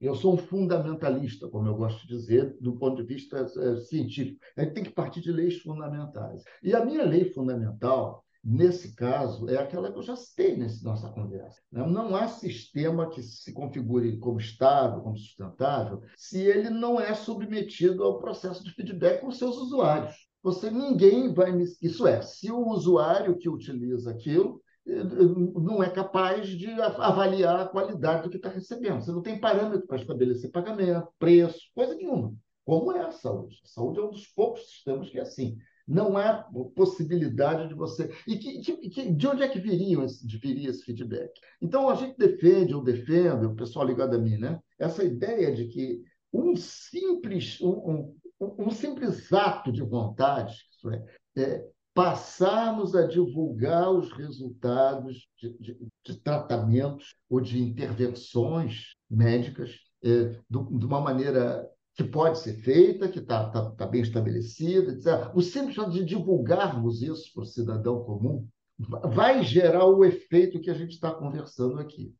Eu 0.00 0.14
sou 0.14 0.34
um 0.34 0.38
fundamentalista, 0.38 1.48
como 1.48 1.68
eu 1.68 1.74
gosto 1.74 2.06
de 2.06 2.16
dizer, 2.16 2.56
do 2.60 2.76
ponto 2.76 3.02
de 3.02 3.14
vista 3.14 3.38
é, 3.38 3.80
científico. 3.80 4.38
A 4.56 4.62
gente 4.62 4.74
tem 4.74 4.84
que 4.84 4.90
partir 4.90 5.20
de 5.20 5.32
leis 5.32 5.60
fundamentais. 5.60 6.42
E 6.62 6.74
a 6.74 6.84
minha 6.84 7.04
lei 7.04 7.32
fundamental 7.32 8.24
nesse 8.42 8.94
caso, 8.94 9.48
é 9.48 9.56
aquela 9.56 9.90
que 9.92 9.98
eu 9.98 10.02
já 10.02 10.16
citei 10.16 10.56
nessa 10.56 10.82
nossa 10.82 11.08
conversa. 11.10 11.60
Né? 11.70 11.84
Não 11.86 12.14
há 12.14 12.28
sistema 12.28 13.10
que 13.10 13.22
se 13.22 13.52
configure 13.52 14.16
como 14.18 14.40
estável, 14.40 15.02
como 15.02 15.16
sustentável, 15.16 16.00
se 16.16 16.40
ele 16.40 16.70
não 16.70 17.00
é 17.00 17.14
submetido 17.14 18.02
ao 18.04 18.18
processo 18.18 18.64
de 18.64 18.72
feedback 18.72 19.20
com 19.20 19.30
seus 19.30 19.56
usuários. 19.56 20.14
Você 20.42 20.70
ninguém 20.70 21.34
vai. 21.34 21.52
Isso 21.82 22.06
é, 22.06 22.22
se 22.22 22.50
o 22.50 22.68
usuário 22.68 23.36
que 23.36 23.48
utiliza 23.48 24.10
aquilo 24.10 24.62
não 24.88 25.82
é 25.82 25.90
capaz 25.90 26.48
de 26.48 26.70
avaliar 26.80 27.60
a 27.60 27.68
qualidade 27.68 28.22
do 28.22 28.30
que 28.30 28.36
está 28.36 28.48
recebendo. 28.48 29.02
Você 29.02 29.12
não 29.12 29.22
tem 29.22 29.38
parâmetro 29.38 29.86
para 29.86 29.98
estabelecer 29.98 30.50
pagamento, 30.50 31.08
preço, 31.18 31.60
coisa 31.74 31.94
nenhuma. 31.94 32.34
Como 32.64 32.92
é 32.92 33.00
a 33.00 33.10
saúde? 33.10 33.60
A 33.64 33.68
saúde 33.68 33.98
é 33.98 34.02
um 34.02 34.10
dos 34.10 34.26
poucos 34.28 34.68
sistemas 34.68 35.10
que 35.10 35.18
é 35.18 35.22
assim. 35.22 35.56
Não 35.86 36.18
há 36.18 36.46
possibilidade 36.74 37.68
de 37.68 37.74
você. 37.74 38.10
E 38.26 38.36
que, 38.36 38.60
que, 38.90 39.10
de 39.10 39.26
onde 39.26 39.42
é 39.42 39.48
que 39.48 39.58
viria 39.58 40.04
esse, 40.04 40.26
viria 40.38 40.68
esse 40.68 40.84
feedback? 40.84 41.32
Então, 41.62 41.88
a 41.88 41.94
gente 41.94 42.18
defende, 42.18 42.74
ou 42.74 42.82
defende, 42.82 43.46
o 43.46 43.54
pessoal 43.54 43.86
ligado 43.86 44.14
a 44.14 44.18
mim, 44.18 44.36
né? 44.36 44.60
essa 44.78 45.02
ideia 45.02 45.54
de 45.54 45.66
que 45.66 46.02
um 46.32 46.54
simples, 46.56 47.58
um, 47.60 48.14
um, 48.38 48.66
um 48.66 48.70
simples 48.70 49.32
ato 49.32 49.72
de 49.72 49.82
vontade, 49.82 50.54
isso 50.70 50.90
é, 50.90 51.04
é 51.38 51.66
passarmos 51.94 52.94
a 52.94 53.06
divulgar 53.06 53.90
os 53.90 54.12
resultados 54.12 55.28
de, 55.36 55.58
de, 55.58 55.78
de 56.04 56.16
tratamentos 56.20 57.16
ou 57.28 57.40
de 57.40 57.60
intervenções 57.60 58.94
médicas 59.10 59.70
é, 60.02 60.24
de, 60.48 60.78
de 60.78 60.86
uma 60.86 61.00
maneira 61.00 61.68
que 61.94 62.04
pode 62.04 62.38
ser 62.38 62.54
feita, 62.54 63.08
que 63.08 63.18
está 63.18 63.50
tá, 63.50 63.70
tá 63.72 63.86
bem 63.86 64.02
estabelecida. 64.02 64.92
Etc. 64.92 65.32
O 65.34 65.42
simples 65.42 65.74
fato 65.74 65.90
de 65.90 66.04
divulgarmos 66.04 67.02
isso 67.02 67.32
para 67.34 67.42
o 67.42 67.46
cidadão 67.46 68.04
comum 68.04 68.46
vai 68.78 69.42
gerar 69.42 69.86
o 69.86 70.04
efeito 70.04 70.60
que 70.60 70.70
a 70.70 70.74
gente 70.74 70.92
está 70.92 71.10
conversando 71.10 71.80
aqui. 71.80 72.14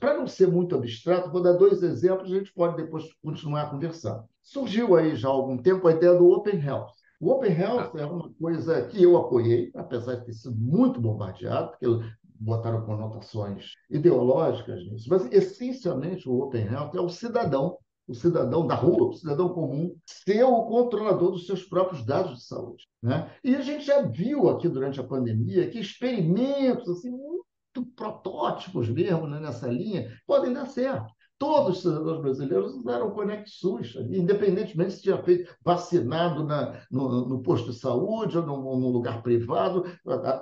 Para 0.00 0.18
não 0.18 0.26
ser 0.26 0.48
muito 0.48 0.74
abstrato, 0.74 1.30
vou 1.30 1.40
dar 1.40 1.52
dois 1.52 1.84
exemplos, 1.84 2.32
a 2.32 2.36
gente 2.36 2.52
pode 2.52 2.76
depois 2.76 3.04
continuar 3.22 3.70
conversando. 3.70 4.24
Surgiu 4.42 4.96
aí 4.96 5.14
já 5.14 5.28
há 5.28 5.30
algum 5.30 5.56
tempo 5.56 5.86
a 5.86 5.92
ideia 5.92 6.14
do 6.14 6.28
Open 6.28 6.60
Health. 6.60 6.90
O 7.22 7.30
Open 7.30 7.52
Health 7.52 7.96
é 7.96 8.04
uma 8.04 8.28
coisa 8.30 8.82
que 8.88 9.00
eu 9.00 9.16
apoiei, 9.16 9.70
apesar 9.76 10.16
de 10.16 10.26
ter 10.26 10.32
sido 10.32 10.56
muito 10.56 11.00
bombardeado, 11.00 11.70
porque 11.70 12.04
botaram 12.34 12.84
conotações 12.84 13.74
ideológicas 13.88 14.84
nisso, 14.90 15.06
mas 15.08 15.30
essencialmente 15.30 16.28
o 16.28 16.40
Open 16.40 16.66
Health 16.66 16.90
é 16.96 17.00
o 17.00 17.08
cidadão 17.08 17.78
o 18.08 18.14
cidadão 18.14 18.66
da 18.66 18.74
rua, 18.74 19.10
o 19.10 19.12
cidadão 19.12 19.50
comum, 19.50 19.94
ser 20.04 20.42
o 20.42 20.64
controlador 20.64 21.30
dos 21.30 21.46
seus 21.46 21.62
próprios 21.62 22.04
dados 22.04 22.38
de 22.38 22.44
saúde. 22.44 22.84
Né? 23.00 23.30
E 23.44 23.54
a 23.54 23.60
gente 23.60 23.86
já 23.86 24.02
viu 24.02 24.50
aqui 24.50 24.68
durante 24.68 24.98
a 24.98 25.04
pandemia 25.04 25.70
que 25.70 25.78
experimentos 25.78 26.88
assim, 26.88 27.10
muito 27.10 27.86
protótipos 27.94 28.88
mesmo 28.88 29.28
né, 29.28 29.38
nessa 29.38 29.68
linha 29.68 30.12
podem 30.26 30.52
dar 30.52 30.66
certo. 30.66 31.14
Todos 31.42 31.78
os 31.78 31.82
cidadãos 31.82 32.20
brasileiros 32.20 32.72
usaram 32.72 33.08
o 33.08 33.10
Conect 33.10 33.50
SUS, 33.50 33.96
independentemente 34.12 34.92
se 34.92 35.02
tinha 35.02 35.20
feito 35.24 35.52
vacinado 35.64 36.44
na, 36.44 36.80
no, 36.88 37.26
no, 37.26 37.42
posto 37.42 37.72
de 37.72 37.80
saúde 37.80 38.38
ou 38.38 38.46
no, 38.46 38.78
no 38.78 38.88
lugar 38.90 39.24
privado, 39.24 39.84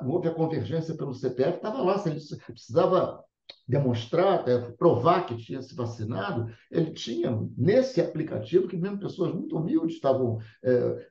houve 0.07 0.29
a 0.29 0.35
convergência 0.35 0.95
pelo 0.95 1.15
CPF, 1.15 1.57
estava 1.57 1.81
lá, 1.81 1.99
se 1.99 2.11
ele 2.11 2.21
precisava 2.45 3.25
demonstrar, 3.67 4.45
provar 4.77 5.25
que 5.25 5.39
tinha 5.39 5.63
se 5.63 5.75
vacinado, 5.75 6.53
ele 6.71 6.93
tinha 6.93 7.31
nesse 7.57 7.99
aplicativo, 8.03 8.69
que 8.69 8.77
mesmo 8.77 8.99
pessoas 8.99 9.33
muito 9.33 9.57
humildes 9.57 9.95
estavam, 9.95 10.39
é, 10.63 11.09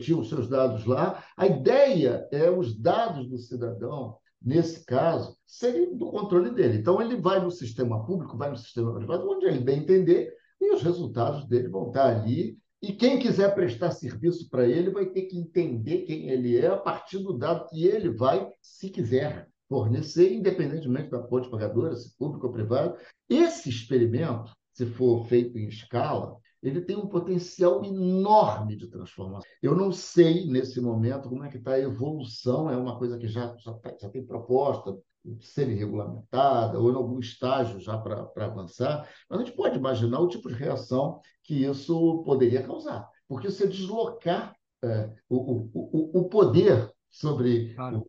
tinham 0.00 0.20
os 0.20 0.30
seus 0.30 0.48
dados 0.48 0.86
lá. 0.86 1.22
A 1.36 1.46
ideia 1.46 2.26
é 2.32 2.50
os 2.50 2.74
dados 2.74 3.28
do 3.28 3.36
cidadão, 3.36 4.16
nesse 4.42 4.84
caso, 4.84 5.36
serem 5.46 5.96
do 5.96 6.10
controle 6.10 6.50
dele. 6.50 6.78
Então, 6.78 7.00
ele 7.00 7.16
vai 7.16 7.42
no 7.42 7.50
sistema 7.50 8.04
público, 8.04 8.36
vai 8.36 8.50
no 8.50 8.56
sistema 8.56 8.94
privado, 8.94 9.28
onde 9.28 9.46
ele 9.46 9.60
bem 9.60 9.80
entender, 9.80 10.32
e 10.60 10.72
os 10.74 10.82
resultados 10.82 11.46
dele 11.46 11.68
vão 11.68 11.88
estar 11.88 12.06
ali. 12.06 12.56
E 12.82 12.92
quem 12.92 13.18
quiser 13.18 13.54
prestar 13.54 13.90
serviço 13.90 14.48
para 14.48 14.66
ele 14.66 14.90
vai 14.90 15.06
ter 15.06 15.22
que 15.22 15.38
entender 15.38 16.02
quem 16.02 16.28
ele 16.28 16.56
é 16.56 16.68
a 16.68 16.76
partir 16.76 17.18
do 17.18 17.32
dado 17.32 17.68
que 17.68 17.86
ele 17.86 18.10
vai, 18.10 18.48
se 18.60 18.90
quiser, 18.90 19.48
fornecer, 19.68 20.32
independentemente 20.32 21.10
da 21.10 21.26
fonte 21.26 21.50
pagadora, 21.50 21.96
se 21.96 22.16
público 22.16 22.46
ou 22.46 22.52
privado. 22.52 22.96
Esse 23.28 23.68
experimento, 23.68 24.52
se 24.72 24.86
for 24.86 25.26
feito 25.26 25.58
em 25.58 25.68
escala, 25.68 26.36
ele 26.62 26.80
tem 26.80 26.96
um 26.96 27.06
potencial 27.06 27.84
enorme 27.84 28.76
de 28.76 28.88
transformação. 28.88 29.48
Eu 29.62 29.74
não 29.74 29.92
sei, 29.92 30.46
nesse 30.46 30.80
momento, 30.80 31.28
como 31.28 31.44
é 31.44 31.48
que 31.48 31.58
está 31.58 31.72
a 31.72 31.80
evolução, 31.80 32.70
é 32.70 32.76
uma 32.76 32.98
coisa 32.98 33.18
que 33.18 33.28
já, 33.28 33.54
já, 33.58 33.72
tá, 33.74 33.94
já 34.00 34.08
tem 34.08 34.24
proposta 34.24 34.96
ser 35.40 35.64
regulamentada 35.64 36.78
ou 36.78 36.90
em 36.90 36.94
algum 36.94 37.18
estágio 37.18 37.80
já 37.80 37.98
para 37.98 38.30
avançar, 38.36 39.08
mas 39.28 39.40
a 39.40 39.44
gente 39.44 39.56
pode 39.56 39.76
imaginar 39.76 40.20
o 40.20 40.28
tipo 40.28 40.48
de 40.48 40.54
reação 40.54 41.20
que 41.42 41.64
isso 41.64 42.22
poderia 42.24 42.62
causar, 42.62 43.08
porque 43.26 43.50
você 43.50 43.66
deslocar 43.66 44.54
é, 44.84 45.10
o, 45.28 45.68
o, 45.74 46.20
o 46.20 46.28
poder 46.28 46.92
sobre 47.10 47.74
claro 47.74 48.06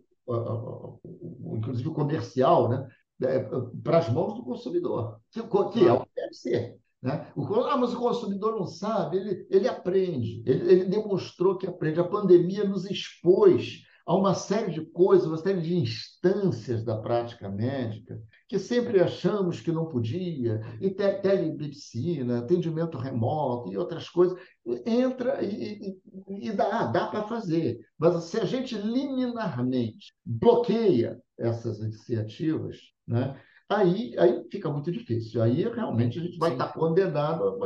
inclusive 1.58 1.88
o 1.88 1.94
comercial, 1.94 2.70
né? 2.70 2.88
É, 3.24 3.40
para 3.84 3.98
as 3.98 4.10
mãos 4.10 4.36
do 4.36 4.44
consumidor, 4.44 5.20
que, 5.32 5.42
que 5.42 5.88
é 5.88 5.92
o 5.92 6.02
que 6.02 6.10
deve 6.16 6.34
ser. 6.34 6.78
Né? 7.02 7.32
O, 7.36 7.46
ah, 7.62 7.78
mas 7.78 7.94
o 7.94 8.00
consumidor 8.00 8.58
não 8.58 8.66
sabe, 8.66 9.18
ele, 9.18 9.48
ele 9.50 9.68
aprende, 9.68 10.42
ele, 10.46 10.72
ele 10.72 10.86
demonstrou 10.86 11.58
que 11.58 11.68
aprende. 11.68 12.00
A 12.00 12.08
pandemia 12.08 12.64
nos 12.64 12.86
expôs 12.86 13.84
a 14.06 14.16
uma 14.16 14.34
série 14.34 14.72
de 14.72 14.86
coisas, 14.86 15.28
uma 15.28 15.38
série 15.38 15.62
de 15.62 15.76
instâncias 15.76 16.84
da 16.84 16.98
prática 16.98 17.50
médica 17.50 18.18
que 18.48 18.58
sempre 18.58 19.02
achamos 19.02 19.60
que 19.60 19.72
não 19.72 19.90
podia, 19.90 20.62
e 20.80 20.90
te 20.90 21.14
telemedicina, 21.16 22.40
atendimento 22.40 22.98
remoto 22.98 23.70
e 23.70 23.78
outras 23.78 24.10
coisas, 24.10 24.40
entra 24.86 25.44
e, 25.44 26.00
e, 26.30 26.48
e 26.48 26.52
dá, 26.54 26.86
dá 26.86 27.08
para 27.08 27.28
fazer. 27.28 27.78
Mas 27.98 28.24
se 28.24 28.40
a 28.40 28.46
gente 28.46 28.76
liminarmente 28.76 30.14
bloqueia 30.26 31.22
essas 31.38 31.80
iniciativas, 31.80 32.78
né, 33.06 33.38
aí, 33.70 34.16
aí 34.18 34.44
fica 34.50 34.70
muito 34.70 34.92
difícil. 34.92 35.42
Aí 35.42 35.64
realmente 35.64 36.20
a 36.20 36.22
gente 36.22 36.38
vai 36.38 36.52
Sim. 36.52 36.56
estar 36.56 36.74
condenado 36.74 37.60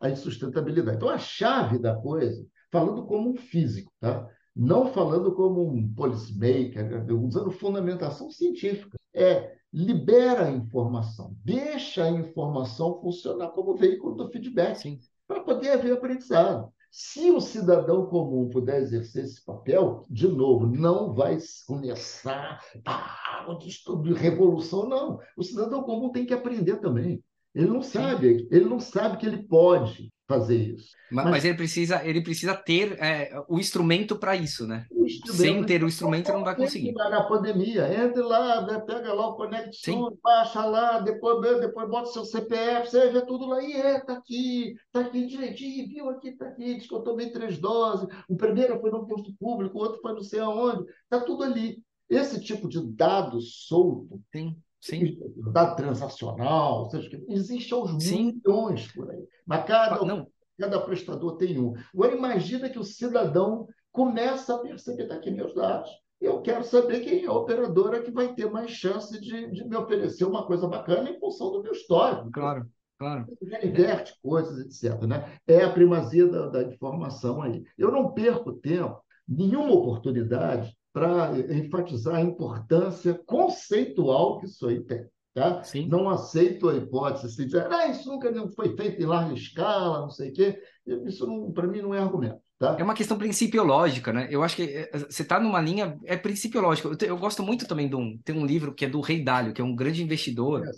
à 0.00 0.10
insustentabilidade. 0.10 0.96
Então, 0.96 1.08
a 1.08 1.18
chave 1.18 1.78
da 1.78 1.94
coisa, 1.94 2.46
falando 2.70 3.04
como 3.06 3.30
um 3.30 3.36
físico, 3.36 3.90
tá? 4.00 4.28
não 4.56 4.86
falando 4.86 5.34
como 5.34 5.68
um 5.68 5.92
policymaker, 5.92 7.04
usando 7.12 7.50
fundamentação 7.50 8.30
científica, 8.30 8.98
é 9.14 9.54
libera 9.70 10.46
a 10.46 10.50
informação, 10.50 11.36
deixa 11.44 12.04
a 12.04 12.10
informação 12.10 12.98
funcionar 13.02 13.48
como 13.48 13.76
veículo 13.76 14.14
do 14.14 14.30
feedback, 14.30 14.98
para 15.28 15.40
poder 15.40 15.72
haver 15.72 15.92
aprendizado. 15.92 16.72
Se 16.90 17.30
o 17.30 17.40
cidadão 17.40 18.06
comum 18.06 18.48
puder 18.48 18.80
exercer 18.80 19.24
esse 19.24 19.44
papel, 19.44 20.04
de 20.08 20.28
novo, 20.28 20.66
não 20.66 21.12
vai 21.12 21.38
começar 21.66 22.60
ah, 22.84 23.56
distúrbio 23.60 24.14
de 24.14 24.20
revolução, 24.20 24.88
não. 24.88 25.20
O 25.36 25.42
cidadão 25.42 25.82
comum 25.82 26.10
tem 26.10 26.24
que 26.24 26.34
aprender 26.34 26.76
também. 26.76 27.22
Ele 27.54 27.68
não 27.68 27.82
sabe, 27.82 28.46
ele 28.50 28.64
não 28.64 28.80
sabe 28.80 29.16
que 29.16 29.26
ele 29.26 29.42
pode 29.44 30.12
fazer 30.26 30.74
isso. 30.74 30.90
Mas, 31.10 31.24
mas, 31.26 31.44
ele 31.44 31.56
precisa, 31.56 32.04
ele 32.04 32.20
precisa 32.20 32.54
ter 32.54 32.98
é, 33.00 33.30
o 33.48 33.58
instrumento 33.58 34.16
para 34.16 34.34
isso, 34.34 34.66
né? 34.66 34.86
Sem 35.26 35.62
ter 35.64 35.84
o 35.84 35.86
instrumento 35.86 36.32
não 36.32 36.42
vai 36.42 36.56
conseguir. 36.56 36.92
Na 36.92 37.22
pandemia, 37.22 38.04
entre 38.04 38.22
lá, 38.22 38.66
né, 38.66 38.80
pega 38.80 39.12
lá 39.14 39.28
o 39.28 39.36
conexão, 39.36 40.18
baixa 40.22 40.64
lá, 40.64 40.98
depois, 40.98 41.60
depois 41.60 41.88
bota 41.88 42.10
seu 42.10 42.24
CPF, 42.24 42.90
você 42.90 43.10
vê 43.12 43.24
tudo 43.24 43.46
lá, 43.46 43.62
e 43.62 43.72
é, 43.72 44.00
tá 44.00 44.14
aqui, 44.14 44.74
tá 44.90 45.00
aqui 45.00 45.26
direitinho, 45.26 45.88
viu 45.88 46.10
aqui, 46.10 46.32
tá 46.32 46.48
aqui, 46.48 46.74
diz 46.74 46.88
que 46.88 46.94
eu 46.94 47.02
tomei 47.02 47.30
três 47.30 47.58
doses, 47.58 48.08
o 48.28 48.36
primeiro 48.36 48.80
foi 48.80 48.90
no 48.90 49.06
posto 49.06 49.32
público, 49.38 49.78
o 49.78 49.82
outro 49.82 50.00
foi 50.00 50.12
não 50.12 50.22
sei 50.22 50.40
aonde, 50.40 50.84
tá 51.08 51.20
tudo 51.20 51.44
ali. 51.44 51.78
Esse 52.08 52.40
tipo 52.40 52.68
de 52.68 52.80
dado 52.94 53.40
solto, 53.40 54.20
Sim. 54.32 54.56
Sim. 54.80 55.18
dado 55.52 55.76
transacional, 55.76 56.88
seja, 56.90 57.20
existe 57.28 57.72
aos 57.72 58.02
Sim. 58.02 58.40
milhões 58.44 58.92
por 58.92 59.10
aí. 59.10 59.26
Mas 59.44 59.64
cada, 59.64 60.04
não. 60.04 60.26
cada 60.58 60.80
prestador 60.80 61.36
tem 61.36 61.58
um. 61.58 61.74
Agora, 61.94 62.14
imagina 62.14 62.68
que 62.68 62.78
o 62.78 62.84
cidadão 62.84 63.66
começa 63.90 64.54
a 64.54 64.58
perceber, 64.58 65.06
daqui 65.06 65.30
tá 65.30 65.36
meus 65.36 65.54
dados, 65.54 65.90
eu 66.20 66.40
quero 66.40 66.64
saber 66.64 67.00
quem 67.00 67.24
é 67.24 67.26
a 67.26 67.32
operadora 67.32 68.02
que 68.02 68.10
vai 68.10 68.34
ter 68.34 68.50
mais 68.50 68.70
chance 68.70 69.18
de, 69.20 69.50
de 69.50 69.64
me 69.66 69.76
oferecer 69.76 70.24
uma 70.24 70.46
coisa 70.46 70.66
bacana 70.66 71.10
em 71.10 71.18
função 71.18 71.50
do 71.50 71.62
meu 71.62 71.72
histórico. 71.72 72.30
Claro, 72.30 72.66
claro. 72.98 73.26
inverte 73.62 74.12
é. 74.12 74.16
coisas, 74.22 74.58
etc. 74.58 75.02
Né? 75.02 75.38
É 75.46 75.62
a 75.62 75.72
primazia 75.72 76.26
da, 76.26 76.48
da 76.48 76.62
informação 76.62 77.42
aí. 77.42 77.64
Eu 77.76 77.90
não 77.90 78.12
perco 78.12 78.52
tempo, 78.52 79.02
nenhuma 79.26 79.72
oportunidade 79.72 80.75
para 80.96 81.38
enfatizar 81.54 82.14
a 82.14 82.22
importância 82.22 83.12
conceitual 83.26 84.38
que 84.38 84.46
isso 84.46 84.66
aí 84.66 84.80
tem. 84.82 85.06
Tá? 85.34 85.60
Não 85.86 86.08
aceito 86.08 86.70
a 86.70 86.74
hipótese 86.74 87.36
de 87.36 87.44
dizer 87.44 87.70
ah, 87.70 87.88
isso 87.88 88.08
nunca 88.08 88.32
foi 88.52 88.74
feito 88.74 89.02
em 89.02 89.04
larga 89.04 89.34
escala, 89.34 90.00
não 90.00 90.08
sei 90.08 90.30
o 90.30 90.32
quê. 90.32 90.58
Isso, 91.04 91.52
para 91.52 91.66
mim, 91.66 91.82
não 91.82 91.94
é 91.94 91.98
argumento. 91.98 92.40
Tá? 92.58 92.74
É 92.78 92.82
uma 92.82 92.94
questão 92.94 93.18
principiológica, 93.18 94.14
né? 94.14 94.28
Eu 94.30 94.42
acho 94.42 94.56
que 94.56 94.62
eh, 94.62 94.90
eh, 94.90 94.98
você 94.98 95.20
está 95.20 95.38
numa 95.38 95.60
linha, 95.60 95.98
é 96.06 96.16
principiológica. 96.16 96.88
Eu, 96.88 96.96
te, 96.96 97.04
eu, 97.04 97.18
gosto 97.18 97.42
muito 97.42 97.68
também 97.68 97.86
de 97.86 97.94
um, 97.94 98.18
tem 98.24 98.34
um 98.34 98.46
livro 98.46 98.72
que 98.74 98.86
é 98.86 98.88
do 98.88 99.02
Rei 99.02 99.22
Dalio, 99.22 99.52
que 99.52 99.60
é 99.60 99.64
um 99.64 99.76
grande 99.76 100.02
investidor 100.02 100.64
é, 100.66 100.70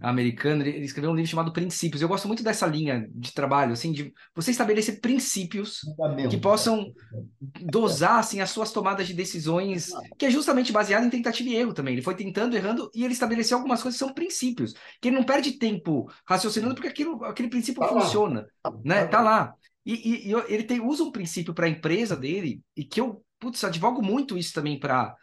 americano, 0.00 0.62
ele, 0.62 0.70
ele, 0.70 0.84
escreveu 0.84 1.12
um 1.12 1.14
livro 1.14 1.30
chamado 1.30 1.52
Princípios. 1.52 2.02
Eu 2.02 2.08
gosto 2.08 2.26
muito 2.26 2.42
dessa 2.42 2.66
linha 2.66 3.08
de 3.14 3.32
trabalho, 3.32 3.74
assim, 3.74 3.92
de 3.92 4.12
você 4.34 4.50
estabelecer 4.50 5.00
princípios 5.00 5.82
que 6.28 6.36
possam 6.36 6.92
dosar, 7.40 8.18
assim, 8.18 8.40
as 8.40 8.50
suas 8.50 8.72
tomadas 8.72 9.06
de 9.06 9.14
decisões, 9.14 9.90
que 10.18 10.26
é 10.26 10.30
justamente 10.30 10.72
baseado 10.72 11.04
em 11.04 11.10
tentativa 11.10 11.48
e 11.48 11.54
erro 11.54 11.72
também. 11.72 11.94
Ele 11.94 12.02
foi 12.02 12.16
tentando, 12.16 12.56
errando, 12.56 12.90
e 12.92 13.04
ele 13.04 13.12
estabeleceu 13.12 13.56
algumas 13.56 13.80
coisas 13.80 14.00
que 14.00 14.04
são 14.04 14.12
princípios, 14.12 14.74
que 15.00 15.06
ele 15.06 15.16
não 15.16 15.24
perde 15.24 15.52
tempo 15.52 16.10
raciocinando, 16.26 16.74
porque 16.74 16.88
aquilo, 16.88 17.24
aquele 17.24 17.48
princípio 17.48 17.80
tá 17.80 17.88
funciona, 17.88 18.48
lá. 18.64 18.72
né? 18.84 19.06
Tá 19.06 19.20
lá. 19.20 19.54
E, 19.84 19.94
e, 19.94 20.30
e 20.30 20.34
ele 20.48 20.64
tem, 20.64 20.80
usa 20.80 21.02
um 21.02 21.12
princípio 21.12 21.54
para 21.54 21.66
a 21.66 21.70
empresa 21.70 22.16
dele, 22.16 22.60
e 22.76 22.84
que 22.84 23.00
eu, 23.00 23.24
putz, 23.38 23.64
advogo 23.64 24.02
muito 24.02 24.36
isso 24.36 24.52
também 24.52 24.78
para, 24.78 25.14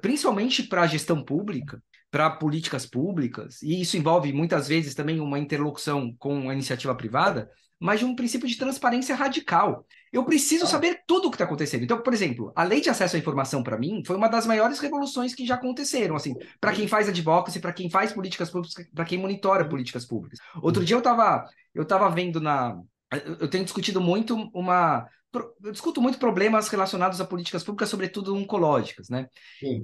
principalmente 0.00 0.62
para 0.62 0.82
a 0.82 0.86
gestão 0.86 1.22
pública, 1.22 1.82
para 2.10 2.30
políticas 2.30 2.86
públicas, 2.86 3.60
e 3.62 3.80
isso 3.80 3.96
envolve 3.96 4.32
muitas 4.32 4.68
vezes 4.68 4.94
também 4.94 5.20
uma 5.20 5.38
interlocução 5.38 6.14
com 6.18 6.48
a 6.48 6.52
iniciativa 6.54 6.94
privada, 6.94 7.50
mas 7.78 8.00
de 8.00 8.06
um 8.06 8.16
princípio 8.16 8.48
de 8.48 8.56
transparência 8.56 9.14
radical. 9.14 9.84
Eu 10.10 10.24
preciso 10.24 10.64
ah. 10.64 10.68
saber 10.68 11.02
tudo 11.06 11.28
o 11.28 11.30
que 11.30 11.34
está 11.34 11.44
acontecendo. 11.44 11.82
Então, 11.84 12.00
por 12.00 12.14
exemplo, 12.14 12.50
a 12.56 12.64
lei 12.64 12.80
de 12.80 12.88
acesso 12.88 13.16
à 13.16 13.18
informação, 13.18 13.62
para 13.62 13.76
mim, 13.76 14.02
foi 14.06 14.16
uma 14.16 14.28
das 14.28 14.46
maiores 14.46 14.78
revoluções 14.78 15.34
que 15.34 15.44
já 15.44 15.56
aconteceram, 15.56 16.16
assim, 16.16 16.34
para 16.58 16.72
quem 16.72 16.88
faz 16.88 17.06
advocacy, 17.06 17.60
para 17.60 17.74
quem 17.74 17.90
faz 17.90 18.14
políticas 18.14 18.50
públicas, 18.50 18.86
para 18.94 19.04
quem 19.04 19.18
monitora 19.18 19.68
políticas 19.68 20.06
públicas. 20.06 20.38
Outro 20.62 20.82
dia 20.82 20.96
eu 20.96 21.00
estava 21.00 21.44
eu 21.76 21.84
tava 21.84 22.08
vendo 22.08 22.40
na. 22.40 22.80
Eu 23.12 23.48
tenho 23.48 23.64
discutido 23.64 24.00
muito 24.00 24.34
uma 24.52 25.08
eu 25.62 25.70
discuto 25.70 26.00
muito 26.00 26.18
problemas 26.18 26.68
relacionados 26.68 27.20
a 27.20 27.24
políticas 27.24 27.62
públicas, 27.62 27.90
sobretudo 27.90 28.34
oncológicas, 28.34 29.10
né? 29.10 29.26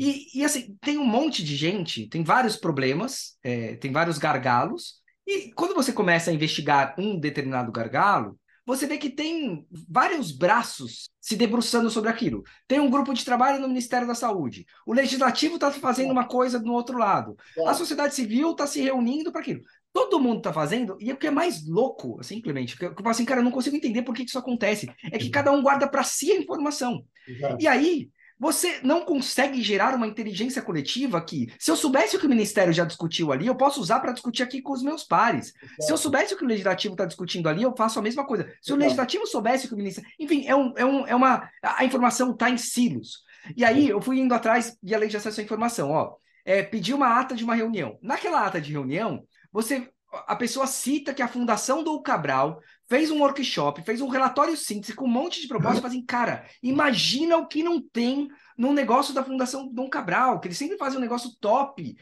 E, 0.00 0.40
e, 0.40 0.44
assim, 0.44 0.76
tem 0.80 0.96
um 0.96 1.04
monte 1.04 1.44
de 1.44 1.54
gente, 1.56 2.08
tem 2.08 2.24
vários 2.24 2.56
problemas, 2.56 3.36
é, 3.42 3.76
tem 3.76 3.92
vários 3.92 4.16
gargalos, 4.16 5.02
e 5.26 5.52
quando 5.52 5.74
você 5.74 5.92
começa 5.92 6.30
a 6.30 6.34
investigar 6.34 6.94
um 6.98 7.18
determinado 7.18 7.70
gargalo, 7.70 8.38
você 8.64 8.86
vê 8.86 8.96
que 8.96 9.10
tem 9.10 9.66
vários 9.88 10.30
braços 10.30 11.10
se 11.20 11.34
debruçando 11.34 11.90
sobre 11.90 12.10
aquilo. 12.10 12.44
Tem 12.68 12.78
um 12.78 12.90
grupo 12.90 13.12
de 13.12 13.24
trabalho 13.24 13.60
no 13.60 13.66
Ministério 13.66 14.06
da 14.06 14.14
Saúde. 14.14 14.64
O 14.86 14.92
legislativo 14.92 15.56
está 15.56 15.70
fazendo 15.72 16.12
uma 16.12 16.26
coisa 16.26 16.60
do 16.60 16.72
outro 16.72 16.96
lado. 16.96 17.36
A 17.66 17.74
sociedade 17.74 18.14
civil 18.14 18.52
está 18.52 18.66
se 18.66 18.80
reunindo 18.80 19.32
para 19.32 19.40
aquilo. 19.40 19.62
Todo 19.92 20.20
mundo 20.20 20.38
está 20.38 20.52
fazendo, 20.52 20.96
e 20.98 21.12
o 21.12 21.16
que 21.16 21.26
é 21.26 21.30
mais 21.30 21.66
louco, 21.66 22.18
assim, 22.18 22.40
Clemente, 22.40 22.76
que 22.76 22.84
eu 22.84 22.94
falo 22.94 23.10
assim, 23.10 23.24
cara, 23.24 23.40
eu 23.40 23.44
não 23.44 23.50
consigo 23.50 23.76
entender 23.76 24.02
por 24.02 24.14
que 24.14 24.22
isso 24.22 24.38
acontece. 24.38 24.90
É 25.04 25.18
que 25.18 25.28
cada 25.28 25.52
um 25.52 25.62
guarda 25.62 25.86
para 25.86 26.02
si 26.02 26.32
a 26.32 26.36
informação. 26.36 27.04
Exato. 27.28 27.56
E 27.60 27.68
aí, 27.68 28.10
você 28.42 28.80
não 28.82 29.04
consegue 29.04 29.62
gerar 29.62 29.94
uma 29.94 30.04
inteligência 30.04 30.60
coletiva 30.60 31.20
que, 31.24 31.46
se 31.60 31.70
eu 31.70 31.76
soubesse 31.76 32.16
o 32.16 32.18
que 32.18 32.26
o 32.26 32.28
Ministério 32.28 32.72
já 32.72 32.84
discutiu 32.84 33.30
ali, 33.30 33.46
eu 33.46 33.54
posso 33.54 33.80
usar 33.80 34.00
para 34.00 34.10
discutir 34.10 34.42
aqui 34.42 34.60
com 34.60 34.72
os 34.72 34.82
meus 34.82 35.04
pares. 35.04 35.52
Se 35.78 35.92
eu 35.92 35.96
soubesse 35.96 36.34
o 36.34 36.36
que 36.36 36.44
o 36.44 36.48
Legislativo 36.48 36.94
está 36.94 37.04
discutindo 37.04 37.48
ali, 37.48 37.62
eu 37.62 37.72
faço 37.76 38.00
a 38.00 38.02
mesma 38.02 38.26
coisa. 38.26 38.50
Se 38.60 38.72
o 38.72 38.76
Legislativo 38.76 39.28
soubesse 39.28 39.66
o 39.66 39.68
que 39.68 39.74
o 39.74 39.78
Ministério. 39.78 40.10
Enfim, 40.18 40.44
é, 40.44 40.56
um, 40.56 40.72
é, 40.76 40.84
um, 40.84 41.06
é 41.06 41.14
uma. 41.14 41.48
A 41.62 41.84
informação 41.84 42.32
está 42.32 42.50
em 42.50 42.58
silos. 42.58 43.22
E 43.56 43.64
aí, 43.64 43.88
eu 43.88 44.02
fui 44.02 44.18
indo 44.18 44.34
atrás 44.34 44.76
de 44.82 44.92
a 44.92 44.98
lei 44.98 45.08
de 45.08 45.16
acesso 45.16 45.40
à 45.40 45.44
informação. 45.44 45.90
Ó, 45.90 46.16
é, 46.44 46.64
pedi 46.64 46.92
uma 46.92 47.20
ata 47.20 47.36
de 47.36 47.44
uma 47.44 47.54
reunião. 47.54 47.96
Naquela 48.02 48.44
ata 48.44 48.60
de 48.60 48.72
reunião, 48.72 49.22
você 49.52 49.88
a 50.26 50.36
pessoa 50.36 50.66
cita 50.66 51.14
que 51.14 51.22
a 51.22 51.28
Fundação 51.28 51.82
do 51.82 52.00
Cabral 52.02 52.60
fez 52.86 53.10
um 53.10 53.20
workshop, 53.20 53.82
fez 53.82 54.00
um 54.00 54.08
relatório 54.08 54.56
síntese 54.56 54.94
com 54.94 55.06
um 55.06 55.10
monte 55.10 55.40
de 55.40 55.48
propostas, 55.48 55.80
uhum. 55.80 55.88
assim, 55.88 56.04
cara, 56.04 56.44
imagina 56.62 57.38
o 57.38 57.46
que 57.46 57.62
não 57.62 57.80
tem 57.80 58.28
no 58.56 58.72
negócio 58.72 59.14
da 59.14 59.24
Fundação 59.24 59.72
Dom 59.72 59.88
Cabral, 59.88 60.38
que 60.38 60.48
eles 60.48 60.58
sempre 60.58 60.76
fazem 60.76 60.98
um 60.98 61.00
negócio 61.00 61.30
top. 61.40 61.96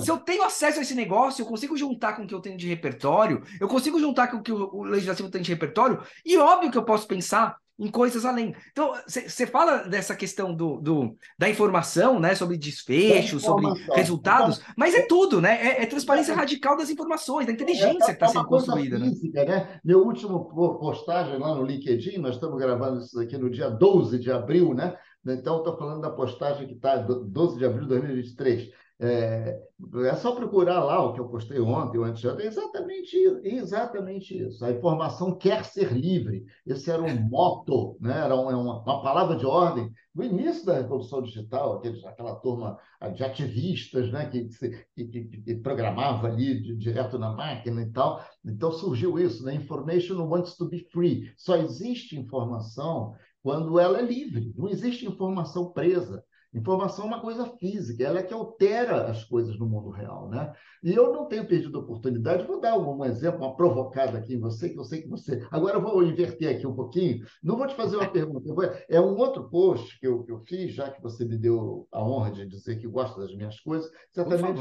Se 0.00 0.10
eu 0.10 0.18
tenho 0.18 0.44
acesso 0.44 0.78
a 0.78 0.82
esse 0.82 0.94
negócio, 0.94 1.42
eu 1.42 1.46
consigo 1.46 1.76
juntar 1.76 2.14
com 2.14 2.22
o 2.22 2.26
que 2.26 2.34
eu 2.34 2.40
tenho 2.40 2.56
de 2.56 2.68
repertório, 2.68 3.42
eu 3.60 3.66
consigo 3.66 3.98
juntar 3.98 4.28
com 4.28 4.36
o 4.36 4.42
que 4.42 4.52
o 4.52 4.84
legislativo 4.84 5.30
tem 5.30 5.42
de 5.42 5.52
repertório, 5.52 6.00
e 6.24 6.36
óbvio 6.38 6.70
que 6.70 6.78
eu 6.78 6.84
posso 6.84 7.06
pensar 7.08 7.56
em 7.78 7.88
coisas 7.88 8.24
além. 8.24 8.54
Então, 8.72 8.92
você 9.06 9.46
fala 9.46 9.78
dessa 9.88 10.14
questão 10.14 10.52
do, 10.54 10.80
do, 10.80 11.16
da 11.38 11.48
informação, 11.48 12.18
né, 12.18 12.34
sobre 12.34 12.56
desfecho, 12.56 13.38
sobre 13.38 13.66
resultados, 13.94 14.60
mas 14.76 14.94
é 14.94 15.02
tudo, 15.02 15.40
né? 15.40 15.64
É, 15.64 15.82
é 15.82 15.86
transparência 15.86 16.34
radical 16.34 16.76
das 16.76 16.90
informações, 16.90 17.46
da 17.46 17.52
inteligência 17.52 18.04
é, 18.04 18.06
que 18.06 18.12
está 18.12 18.26
é 18.26 18.30
sendo 18.30 18.46
construída. 18.46 18.98
Né? 18.98 19.10
Física, 19.10 19.44
né? 19.44 19.56
né? 19.56 19.80
Meu 19.84 20.04
último 20.04 20.44
postagem 20.78 21.38
lá 21.38 21.54
no 21.54 21.64
LinkedIn, 21.64 22.18
nós 22.18 22.34
estamos 22.34 22.58
gravando 22.58 23.00
isso 23.00 23.18
aqui 23.20 23.38
no 23.38 23.48
dia 23.48 23.68
12 23.68 24.18
de 24.18 24.30
abril, 24.30 24.74
né? 24.74 24.96
Então, 25.26 25.58
estou 25.58 25.76
falando 25.76 26.00
da 26.00 26.10
postagem 26.10 26.66
que 26.66 26.74
está 26.74 26.96
12 26.96 27.58
de 27.58 27.64
abril 27.64 27.82
de 27.82 27.88
2023 27.88 28.70
é, 29.00 29.60
é, 30.06 30.14
só 30.16 30.34
procurar 30.34 30.82
lá 30.82 31.00
o 31.04 31.12
que 31.12 31.20
eu 31.20 31.28
postei 31.28 31.60
ontem 31.60 31.98
ou 31.98 32.04
antes 32.04 32.20
de 32.20 32.28
ontem, 32.28 32.42
é 32.42 32.46
exatamente, 32.46 33.16
exatamente 33.44 34.36
isso. 34.36 34.64
A 34.64 34.72
informação 34.72 35.36
quer 35.36 35.64
ser 35.64 35.92
livre. 35.92 36.44
Esse 36.66 36.90
era 36.90 37.00
um 37.00 37.14
moto, 37.30 37.96
né? 38.00 38.24
era 38.24 38.34
uma, 38.34 38.56
uma 38.56 38.82
palavra 38.82 39.36
de 39.36 39.46
ordem 39.46 39.88
no 40.12 40.24
início 40.24 40.66
da 40.66 40.74
Revolução 40.74 41.22
Digital, 41.22 41.76
aqueles, 41.76 42.04
aquela 42.04 42.34
turma 42.36 42.76
de 43.14 43.22
ativistas 43.22 44.10
né? 44.10 44.26
que, 44.26 44.48
que, 44.96 45.04
que, 45.04 45.24
que 45.42 45.54
programava 45.56 46.26
ali 46.26 46.60
de, 46.60 46.76
direto 46.76 47.16
na 47.18 47.30
máquina 47.30 47.82
e 47.82 47.92
tal. 47.92 48.20
Então 48.44 48.72
surgiu 48.72 49.16
isso, 49.16 49.44
né? 49.44 49.54
Information 49.54 50.20
wants 50.26 50.56
to 50.56 50.68
be 50.68 50.80
free. 50.90 51.32
Só 51.36 51.56
existe 51.56 52.18
informação 52.18 53.14
quando 53.42 53.78
ela 53.78 54.00
é 54.00 54.02
livre, 54.02 54.52
não 54.56 54.68
existe 54.68 55.06
informação 55.06 55.70
presa. 55.70 56.24
Informação 56.54 57.04
é 57.04 57.08
uma 57.08 57.20
coisa 57.20 57.44
física, 57.58 58.02
ela 58.02 58.20
é 58.20 58.22
que 58.22 58.32
altera 58.32 59.10
as 59.10 59.22
coisas 59.22 59.58
no 59.58 59.66
mundo 59.66 59.90
real, 59.90 60.30
né? 60.30 60.50
E 60.82 60.94
eu 60.94 61.12
não 61.12 61.26
tenho 61.26 61.46
perdido 61.46 61.76
a 61.76 61.82
oportunidade, 61.82 62.46
vou 62.46 62.58
dar 62.58 62.78
um 62.78 63.04
exemplo, 63.04 63.40
uma 63.40 63.54
provocada 63.54 64.16
aqui 64.16 64.34
em 64.34 64.40
você, 64.40 64.70
que 64.70 64.78
eu 64.78 64.84
sei 64.84 65.02
que 65.02 65.08
você. 65.08 65.46
Agora 65.50 65.76
eu 65.76 65.82
vou 65.82 66.02
inverter 66.02 66.56
aqui 66.56 66.66
um 66.66 66.74
pouquinho, 66.74 67.22
não 67.42 67.58
vou 67.58 67.66
te 67.66 67.74
fazer 67.74 67.96
uma 67.96 68.10
pergunta, 68.10 68.82
é 68.88 68.98
um 68.98 69.14
outro 69.18 69.50
post 69.50 70.00
que 70.00 70.06
eu, 70.06 70.24
que 70.24 70.32
eu 70.32 70.40
fiz, 70.40 70.72
já 70.72 70.90
que 70.90 71.02
você 71.02 71.22
me 71.22 71.36
deu 71.36 71.86
a 71.92 72.02
honra 72.02 72.30
de 72.30 72.46
dizer 72.46 72.78
que 72.78 72.88
gosta 72.88 73.20
das 73.20 73.34
minhas 73.34 73.60
coisas, 73.60 73.90
certamente 74.10 74.58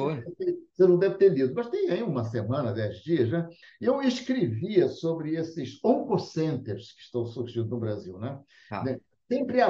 você 0.74 0.86
não 0.86 1.00
deve 1.00 1.16
ter 1.16 1.30
lido, 1.30 1.54
mas 1.56 1.70
tem 1.70 1.90
aí 1.90 2.04
uma 2.04 2.26
semana, 2.26 2.74
dez 2.74 2.98
dias, 2.98 3.30
né? 3.30 3.48
Eu 3.80 4.02
escrevia 4.02 4.90
sobre 4.90 5.36
esses 5.36 5.80
oncocenters 5.84 6.92
que 6.94 7.02
estão 7.02 7.26
surgindo 7.26 7.70
no 7.70 7.80
Brasil, 7.80 8.20
né? 8.20 8.40
Ah 8.70 8.84
sempre 9.28 9.61
há 9.61 9.67